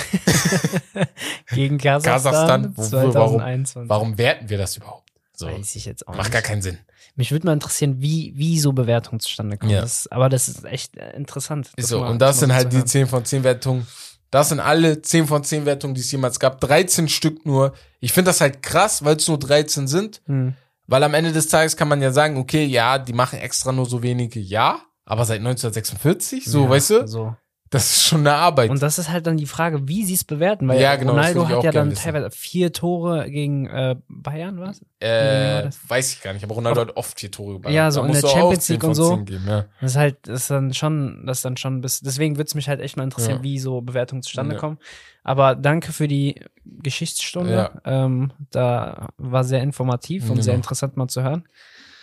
Gegen 1.52 1.78
Kasachstan, 1.78 2.74
Kasachstan, 2.74 2.74
wo- 2.76 3.14
warum- 3.14 3.38
2021. 3.38 3.90
Warum 3.90 4.18
werten 4.18 4.50
wir 4.50 4.58
das 4.58 4.76
überhaupt? 4.76 5.09
So, 5.40 5.48
Weiß 5.48 5.76
ich 5.76 5.86
jetzt 5.86 6.06
auch 6.08 6.14
macht 6.16 6.26
nicht. 6.26 6.34
gar 6.34 6.42
keinen 6.42 6.62
Sinn. 6.62 6.78
Mich 7.16 7.32
würde 7.32 7.46
mal 7.46 7.54
interessieren, 7.54 8.02
wie, 8.02 8.34
wie 8.36 8.60
so 8.60 8.74
Bewertungen 8.74 9.20
zustande 9.22 9.58
kommen. 9.58 9.72
Ja. 9.72 9.82
Das, 9.82 10.08
aber 10.12 10.28
das 10.28 10.50
ist 10.50 10.66
echt 10.66 10.98
äh, 10.98 11.16
interessant. 11.16 11.72
Ist 11.78 11.88
so, 11.88 12.02
mal- 12.02 12.10
und 12.12 12.20
das 12.22 12.40
sind 12.42 12.54
halt 12.54 12.74
die 12.74 12.78
hören. 12.78 12.88
10 12.88 13.08
von 13.08 13.24
10 13.26 13.44
Wertungen. 13.46 13.88
Das 14.32 14.50
sind 14.50 14.60
alle 14.60 15.02
10 15.02 15.28
von 15.28 15.44
10 15.44 15.66
Wertungen, 15.66 15.96
die 15.96 16.02
es 16.02 16.12
jemals 16.12 16.40
gab. 16.40 16.60
13 16.60 17.08
Stück 17.08 17.46
nur. 17.46 17.74
Ich 18.02 18.12
finde 18.12 18.30
das 18.30 18.42
halt 18.42 18.62
krass, 18.62 19.04
weil 19.06 19.16
es 19.16 19.28
nur 19.28 19.40
13 19.40 19.88
sind. 19.88 20.22
Hm. 20.26 20.56
Weil 20.88 21.04
am 21.04 21.14
Ende 21.14 21.32
des 21.32 21.48
Tages 21.48 21.78
kann 21.78 21.88
man 21.88 22.02
ja 22.02 22.12
sagen, 22.12 22.36
okay, 22.38 22.66
ja, 22.66 22.98
die 22.98 23.14
machen 23.14 23.40
extra 23.40 23.72
nur 23.72 23.86
so 23.86 24.04
wenige, 24.04 24.40
ja. 24.40 24.82
Aber 25.06 25.24
seit 25.26 25.38
1946, 25.40 26.46
so, 26.46 26.64
Ja, 26.66 26.70
weißt 26.70 26.90
du, 26.90 27.08
So. 27.08 27.36
Das 27.72 27.92
ist 27.98 28.04
schon 28.06 28.22
eine 28.22 28.34
Arbeit. 28.34 28.70
Und 28.72 28.82
das 28.82 28.98
ist 28.98 29.10
halt 29.10 29.28
dann 29.28 29.38
die 29.38 29.46
Frage, 29.46 29.88
wie 29.88 30.04
sie 30.04 30.16
es 30.16 30.24
bewerten, 30.24 30.68
weil 30.68 30.82
Ja, 30.82 30.96
genau, 30.96 31.12
Ronaldo 31.12 31.48
hat 31.48 31.64
ja 31.64 31.72
dann 31.72 31.92
wissen. 31.92 32.02
teilweise 32.04 32.32
vier 32.32 32.74
Tore 32.74 33.30
gegen 33.30 33.68
äh, 33.68 33.96
Bayern, 34.08 34.60
was? 34.60 34.82
Äh, 35.00 35.64
das? 35.64 35.80
weiß 35.88 36.14
ich 36.14 36.22
gar 36.22 36.34
nicht, 36.34 36.44
aber 36.44 36.56
Ronaldo 36.56 36.82
hat 36.82 36.98
oft 36.98 37.20
vier 37.20 37.30
Tore 37.32 37.54
geballert. 37.54 37.76
Ja, 37.76 37.92
so 37.92 38.02
Da 38.02 38.08
in 38.08 38.14
der 38.14 38.22
Champions 38.28 38.66
10 38.66 38.74
League 38.76 38.84
und 38.86 38.96
so. 38.96 39.16
10 39.16 39.26
Geben, 39.26 39.46
ja. 39.48 39.66
Das 39.82 39.92
ist 39.92 39.98
halt, 39.98 40.18
das 40.24 40.42
ist 40.42 40.50
dann 40.50 40.74
schon, 40.74 41.24
das 41.26 41.38
ist 41.40 41.46
dann 41.46 41.58
schon 41.58 41.82
bis, 41.82 42.00
deswegen 42.02 42.38
würde 42.38 42.48
es 42.48 42.56
mich 42.56 42.68
halt 42.68 42.80
echt 42.82 42.98
mal 42.98 43.04
interessieren, 43.04 43.38
Ja. 43.38 43.44
wie 43.44 43.60
so 43.60 43.82
Bewertungen 43.82 44.24
zustande 44.24 44.56
Ja. 44.56 44.60
kommen. 44.60 44.80
Aber 45.24 45.56
danke 45.56 45.92
für 45.94 46.08
die 46.08 46.42
Geschichtsstunde. 46.66 47.52
Ja. 47.54 47.82
Ähm, 48.06 48.32
da 48.52 49.10
war 49.18 49.44
sehr 49.44 49.62
informativ 49.62 50.24
und 50.24 50.30
Genau. 50.32 50.42
sehr 50.42 50.56
interessant 50.56 50.98
mal 50.98 51.08
zu 51.08 51.22
hören. 51.22 51.44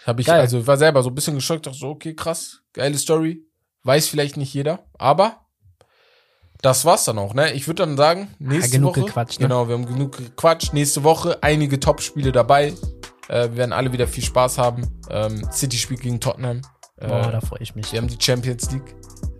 Hab 0.06 0.20
ich, 0.20 0.26
Geil. 0.26 0.40
also 0.40 0.64
war 0.66 0.76
selber 0.76 1.02
so 1.02 1.08
ein 1.10 1.14
bisschen 1.16 1.34
geschockt, 1.34 1.66
dachte 1.66 1.78
so, 1.78 1.88
okay, 1.88 2.14
krass, 2.14 2.60
geile 2.72 2.96
Story. 2.96 3.42
Weiß 3.82 4.06
vielleicht 4.08 4.36
nicht 4.36 4.52
jeder, 4.54 4.84
aber 4.98 5.45
das 6.62 6.84
war's 6.84 7.04
dann 7.04 7.18
auch, 7.18 7.34
ne? 7.34 7.52
Ich 7.52 7.66
würde 7.66 7.84
dann 7.84 7.96
sagen, 7.96 8.28
nächste 8.38 8.72
genug 8.78 8.96
Woche. 8.96 9.06
gequatscht, 9.06 9.40
ne? 9.40 9.46
Genau, 9.48 9.68
wir 9.68 9.74
haben 9.74 9.86
genug 9.86 10.16
gequatscht. 10.16 10.72
Nächste 10.72 11.04
Woche 11.04 11.38
einige 11.42 11.78
Top-Spiele 11.80 12.32
dabei. 12.32 12.72
Äh, 13.28 13.50
wir 13.50 13.56
werden 13.56 13.72
alle 13.72 13.92
wieder 13.92 14.06
viel 14.06 14.24
Spaß 14.24 14.58
haben. 14.58 15.00
Ähm, 15.10 15.46
City 15.52 15.76
spielt 15.76 16.00
gegen 16.00 16.20
Tottenham. 16.20 16.62
Äh, 16.98 17.08
Boah, 17.08 17.30
da 17.30 17.40
freue 17.40 17.60
ich 17.60 17.74
mich. 17.74 17.92
Wir 17.92 18.00
haben 18.00 18.08
die 18.08 18.18
Champions 18.20 18.70
League. 18.70 18.94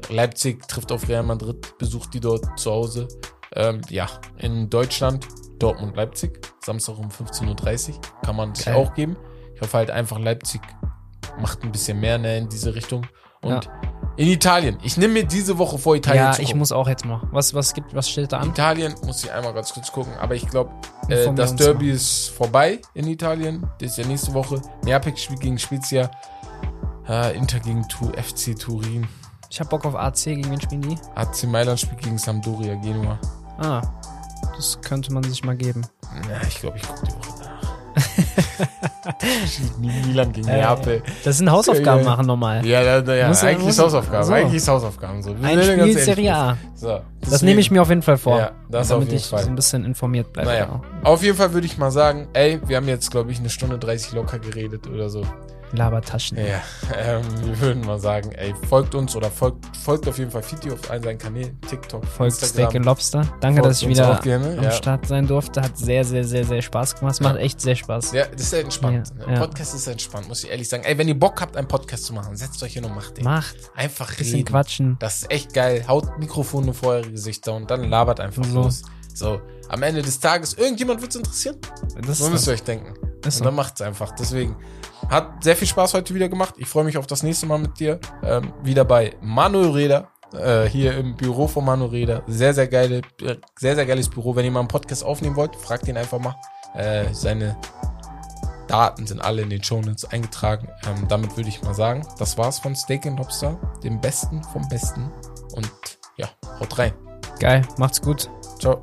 Leipzig 0.09 0.66
trifft 0.68 0.93
auf 0.93 1.09
Real 1.09 1.22
Madrid, 1.22 1.78
besucht 1.78 2.14
die 2.14 2.20
dort 2.20 2.59
zu 2.59 2.70
Hause. 2.70 3.09
Ähm, 3.55 3.80
ja, 3.88 4.06
in 4.38 4.68
Deutschland 4.70 5.26
Dortmund 5.59 5.97
Leipzig, 5.97 6.38
Samstag 6.62 6.98
um 6.98 7.09
15.30 7.09 7.88
Uhr. 7.94 8.01
Kann 8.22 8.36
man 8.36 8.55
sich 8.55 8.66
Geil. 8.66 8.74
auch 8.74 8.93
geben. 8.94 9.16
Ich 9.55 9.60
hoffe 9.62 9.78
halt 9.78 9.90
einfach, 9.90 10.18
Leipzig 10.18 10.60
macht 11.40 11.62
ein 11.62 11.72
bisschen 11.72 11.98
mehr 11.98 12.18
ne, 12.18 12.38
in 12.38 12.48
diese 12.48 12.74
Richtung. 12.74 13.06
Und 13.40 13.64
Ja. 13.64 13.72
In 14.16 14.28
Italien. 14.28 14.78
Ich 14.82 14.97
nehme 14.97 15.14
mir 15.14 15.24
diese 15.24 15.59
Woche 15.59 15.78
vor, 15.78 15.94
Italien 15.97 16.24
ja, 16.24 16.32
zu 16.32 16.40
ich 16.40 16.48
gucken. 16.48 16.60
muss 16.60 16.72
auch 16.72 16.88
jetzt 16.88 17.05
mal. 17.05 17.20
Was, 17.32 17.55
was 17.55 17.74
gibt, 17.74 17.94
was 17.94 18.09
steht 18.09 18.32
da 18.32 18.38
an? 18.38 18.48
Italien 18.51 18.94
muss 19.05 19.22
ich 19.24 19.30
einmal 19.30 19.52
ganz 19.52 19.72
kurz 19.72 19.93
gucken, 19.93 20.12
aber 20.18 20.34
ich 20.34 20.48
glaube, 20.48 20.70
äh, 21.09 21.32
das 21.34 21.55
Derby 21.55 21.90
ist 21.90 22.28
vorbei 22.30 22.80
in 22.94 23.06
Italien. 23.09 23.66
Das 23.78 23.93
ist 23.93 23.98
ja 23.98 24.06
nächste 24.06 24.32
Woche. 24.34 24.60
Neapel 24.84 25.16
spielt 25.16 25.40
gegen 25.40 25.59
Spezia. 25.59 26.10
Äh, 27.09 27.36
Inter 27.36 27.60
gegen 27.60 27.86
tu 27.88 28.10
FC 28.12 28.59
Turin. 28.59 29.06
Ich 29.51 29.60
hab 29.60 29.70
Bock 29.70 29.84
auf 29.84 29.94
AC, 29.94 30.24
gegen 30.24 30.51
wen 30.51 30.60
spielen 30.60 30.82
die? 30.82 30.98
AC 31.14 31.44
Mailand 31.44 31.78
spielt 31.78 32.02
gegen 32.02 32.18
Sampdoria 32.18 32.74
Genua. 32.76 33.18
Ah, 33.59 33.80
das 34.56 34.80
könnte 34.80 35.12
man 35.12 35.22
sich 35.22 35.44
mal 35.44 35.56
geben. 35.56 35.86
Ja, 36.28 36.40
ich 36.48 36.59
glaube, 36.59 36.78
ich 36.78 36.82
gucke 36.82 37.06
die 37.06 37.12
Woche. 37.12 37.36
Milan 40.06 40.32
gegen 40.32 40.48
Äh, 40.48 40.59
Neapel. 40.59 41.02
Das 41.24 41.38
sind 41.38 41.51
Hausaufgaben 41.51 42.01
Ja, 42.01 42.05
ja. 42.05 42.10
machen 42.10 42.26
normal. 42.26 42.64
Ja, 42.66 43.01
da, 43.01 43.14
ja 43.14 43.28
Muss 43.28 43.43
ja- 43.43 43.48
eigentlich 43.48 43.64
muss- 43.64 43.74
ist 43.74 43.82
Hausaufgaben. 43.82 44.24
so. 44.24 44.32
Eigentlich 44.32 44.55
ist 44.56 44.68
Hausaufgaben 44.68 45.22
so. 45.22 45.34
Ein 45.43 45.62
Spiel. 45.62 45.98
Serie 45.98 46.34
A. 46.34 46.56
So, 46.74 47.01
Das 47.28 47.43
nehme 47.43 47.60
ich 47.60 47.70
mir 47.70 47.82
auf 47.82 47.88
jeden 47.88 48.02
Fall 48.02 48.16
vor. 48.18 48.38
Ja, 48.38 48.51
das 48.68 48.88
damit 48.88 49.06
auf 49.09 49.12
jeden 49.12 49.22
ich 49.22 49.26
Fall. 49.28 49.43
so 49.44 49.48
ein 49.48 49.56
bisschen 49.56 49.84
informiert 49.84 50.32
bleibe. 50.32 50.48
Naja, 50.48 50.80
auf 51.02 51.22
jeden 51.22 51.36
Fall 51.36 51.52
würde 51.52 51.66
ich 51.66 51.78
mal 51.78 51.90
sagen, 51.90 52.28
ey, 52.32 52.60
wir 52.66 52.76
haben 52.76 52.88
jetzt, 52.88 53.10
glaube 53.10 53.32
ich, 53.32 53.38
eine 53.38 53.51
Stunde 53.51 53.78
30 53.78 54.12
locker 54.12 54.38
geredet 54.38 54.86
oder 54.88 55.09
so. 55.09 55.22
Labertaschen. 55.72 56.38
Ja, 56.38 56.62
ähm, 56.97 57.22
wir 57.44 57.60
würden 57.60 57.84
mal 57.86 57.98
sagen, 57.98 58.32
ey, 58.32 58.55
folgt 58.68 58.94
uns 58.94 59.14
oder 59.16 59.30
folgt, 59.30 59.64
folgt 59.76 60.09
auf 60.09 60.18
jeden 60.18 60.30
Fall 60.30 60.43
Fiti 60.43 60.70
auf 60.70 60.90
allen 60.90 61.02
seinen 61.02 61.18
Kanälen, 61.18 61.60
TikTok, 61.68 62.05
Folgt 62.06 62.36
Steak 62.36 62.74
and 62.74 62.84
Lobster. 62.84 63.22
Danke, 63.40 63.60
Folgt 63.60 63.70
dass 63.70 63.82
ich 63.82 63.88
wieder 63.88 64.18
gerne, 64.22 64.56
am 64.59 64.64
ja. 64.64 64.70
Start 64.70 65.06
sein 65.06 65.26
durfte. 65.26 65.60
Hat 65.62 65.76
sehr, 65.76 66.05
sehr, 66.05 66.24
sehr, 66.24 66.44
sehr 66.44 66.62
Spaß 66.62 66.97
gemacht. 66.97 67.14
Es 67.14 67.20
macht 67.20 67.34
Ja. 67.36 67.40
echt 67.40 67.60
sehr 67.60 67.74
Spaß. 67.76 68.12
Ja, 68.12 68.26
das 68.26 68.40
ist 68.43 68.51
sehr 68.51 68.60
entspannt. 68.60 69.12
Ja, 69.26 69.32
ja. 69.34 69.38
Podcast 69.40 69.74
ist 69.74 69.86
entspannt, 69.86 70.28
muss 70.28 70.44
ich 70.44 70.51
ehrlich 70.51 70.68
sagen. 70.68 70.84
Ey, 70.84 70.97
wenn 70.98 71.09
ihr 71.09 71.18
Bock 71.18 71.40
habt, 71.40 71.56
einen 71.56 71.68
Podcast 71.68 72.05
zu 72.05 72.12
machen, 72.14 72.36
setzt 72.36 72.62
euch 72.62 72.72
hin 72.74 72.84
und 72.84 72.94
macht 72.94 73.16
den. 73.18 73.24
Macht. 73.24 73.56
Einfach 73.74 74.14
Bisschen 74.14 74.36
reden. 74.36 74.48
quatschen. 74.48 74.97
Das 75.01 75.22
ist 75.22 75.30
echt 75.30 75.52
geil. 75.55 75.84
Haut 75.88 76.18
Mikrofone 76.18 76.72
vor 76.74 76.90
eure 76.94 77.10
Gesichter 77.10 77.55
und 77.55 77.70
dann 77.70 77.84
labert 77.88 78.20
einfach 78.20 78.44
So. 78.44 78.62
los. 78.62 78.82
So, 79.14 79.40
am 79.70 79.82
Ende 79.82 80.02
des 80.02 80.20
Tages, 80.20 80.52
irgendjemand 80.55 81.01
wird's 81.01 81.16
interessieren. 81.16 81.56
Das 82.06 82.20
müsst 82.28 82.47
ihr 82.47 82.52
euch 82.52 82.62
denken. 82.62 82.93
Ist 83.27 83.36
Und 83.36 83.39
so. 83.39 83.44
dann 83.44 83.55
macht's 83.55 83.81
einfach. 83.81 84.12
Deswegen 84.12 84.57
hat 85.09 85.43
sehr 85.43 85.57
viel 85.57 85.69
Spaß 85.69 85.94
heute 85.94 86.15
wieder 86.15 86.28
gemacht. 86.28 86.55
Ich 86.59 86.69
freue 86.69 86.85
mich 86.85 86.98
auf 86.98 87.07
das 87.07 87.23
nächste 87.23 87.47
Mal 87.47 87.59
mit 87.59 87.78
dir. 87.78 87.98
Ähm, 88.23 88.53
wieder 88.62 88.85
bei 88.85 89.15
Manuel 89.20 89.70
Reder. 89.70 90.09
Äh, 90.32 90.65
hier 90.69 90.97
im 90.97 91.16
Büro 91.16 91.47
von 91.47 91.65
Manuel 91.65 91.90
Reder. 91.90 92.23
Sehr, 92.27 92.53
sehr 92.53 92.66
geile, 92.66 93.03
sehr, 93.59 93.74
sehr 93.74 93.86
geiles 93.86 94.09
Büro. 94.09 94.35
Wenn 94.35 94.44
ihr 94.44 94.51
mal 94.51 94.61
einen 94.61 94.69
Podcast 94.69 95.05
aufnehmen 95.05 95.36
wollt, 95.36 95.55
fragt 95.57 95.86
ihn 95.89 95.97
einfach 95.97 96.19
mal. 96.19 96.35
Äh, 96.74 97.12
seine 97.12 97.57
Daten 98.66 99.07
sind 99.07 99.20
alle 99.20 99.43
in 99.43 99.51
den 99.51 99.62
Shownotes 99.62 100.05
eingetragen. 100.07 100.69
Ähm, 100.89 101.07
damit 101.09 101.36
würde 101.36 101.48
ich 101.48 101.62
mal 101.62 101.74
sagen, 101.74 102.07
das 102.19 102.36
war's 102.36 102.59
von 102.59 102.74
Steak 102.74 103.07
and 103.07 103.19
Lobster. 103.19 103.59
Dem 103.85 104.01
Besten 104.01 104.43
vom 104.43 104.69
Besten. 104.69 105.11
Und 105.55 105.70
ja, 106.16 106.28
haut 106.61 106.77
rein. 106.78 106.93
Geil. 107.39 107.62
Macht's 107.78 108.03
gut. 108.03 108.28
Ciao. 108.59 108.81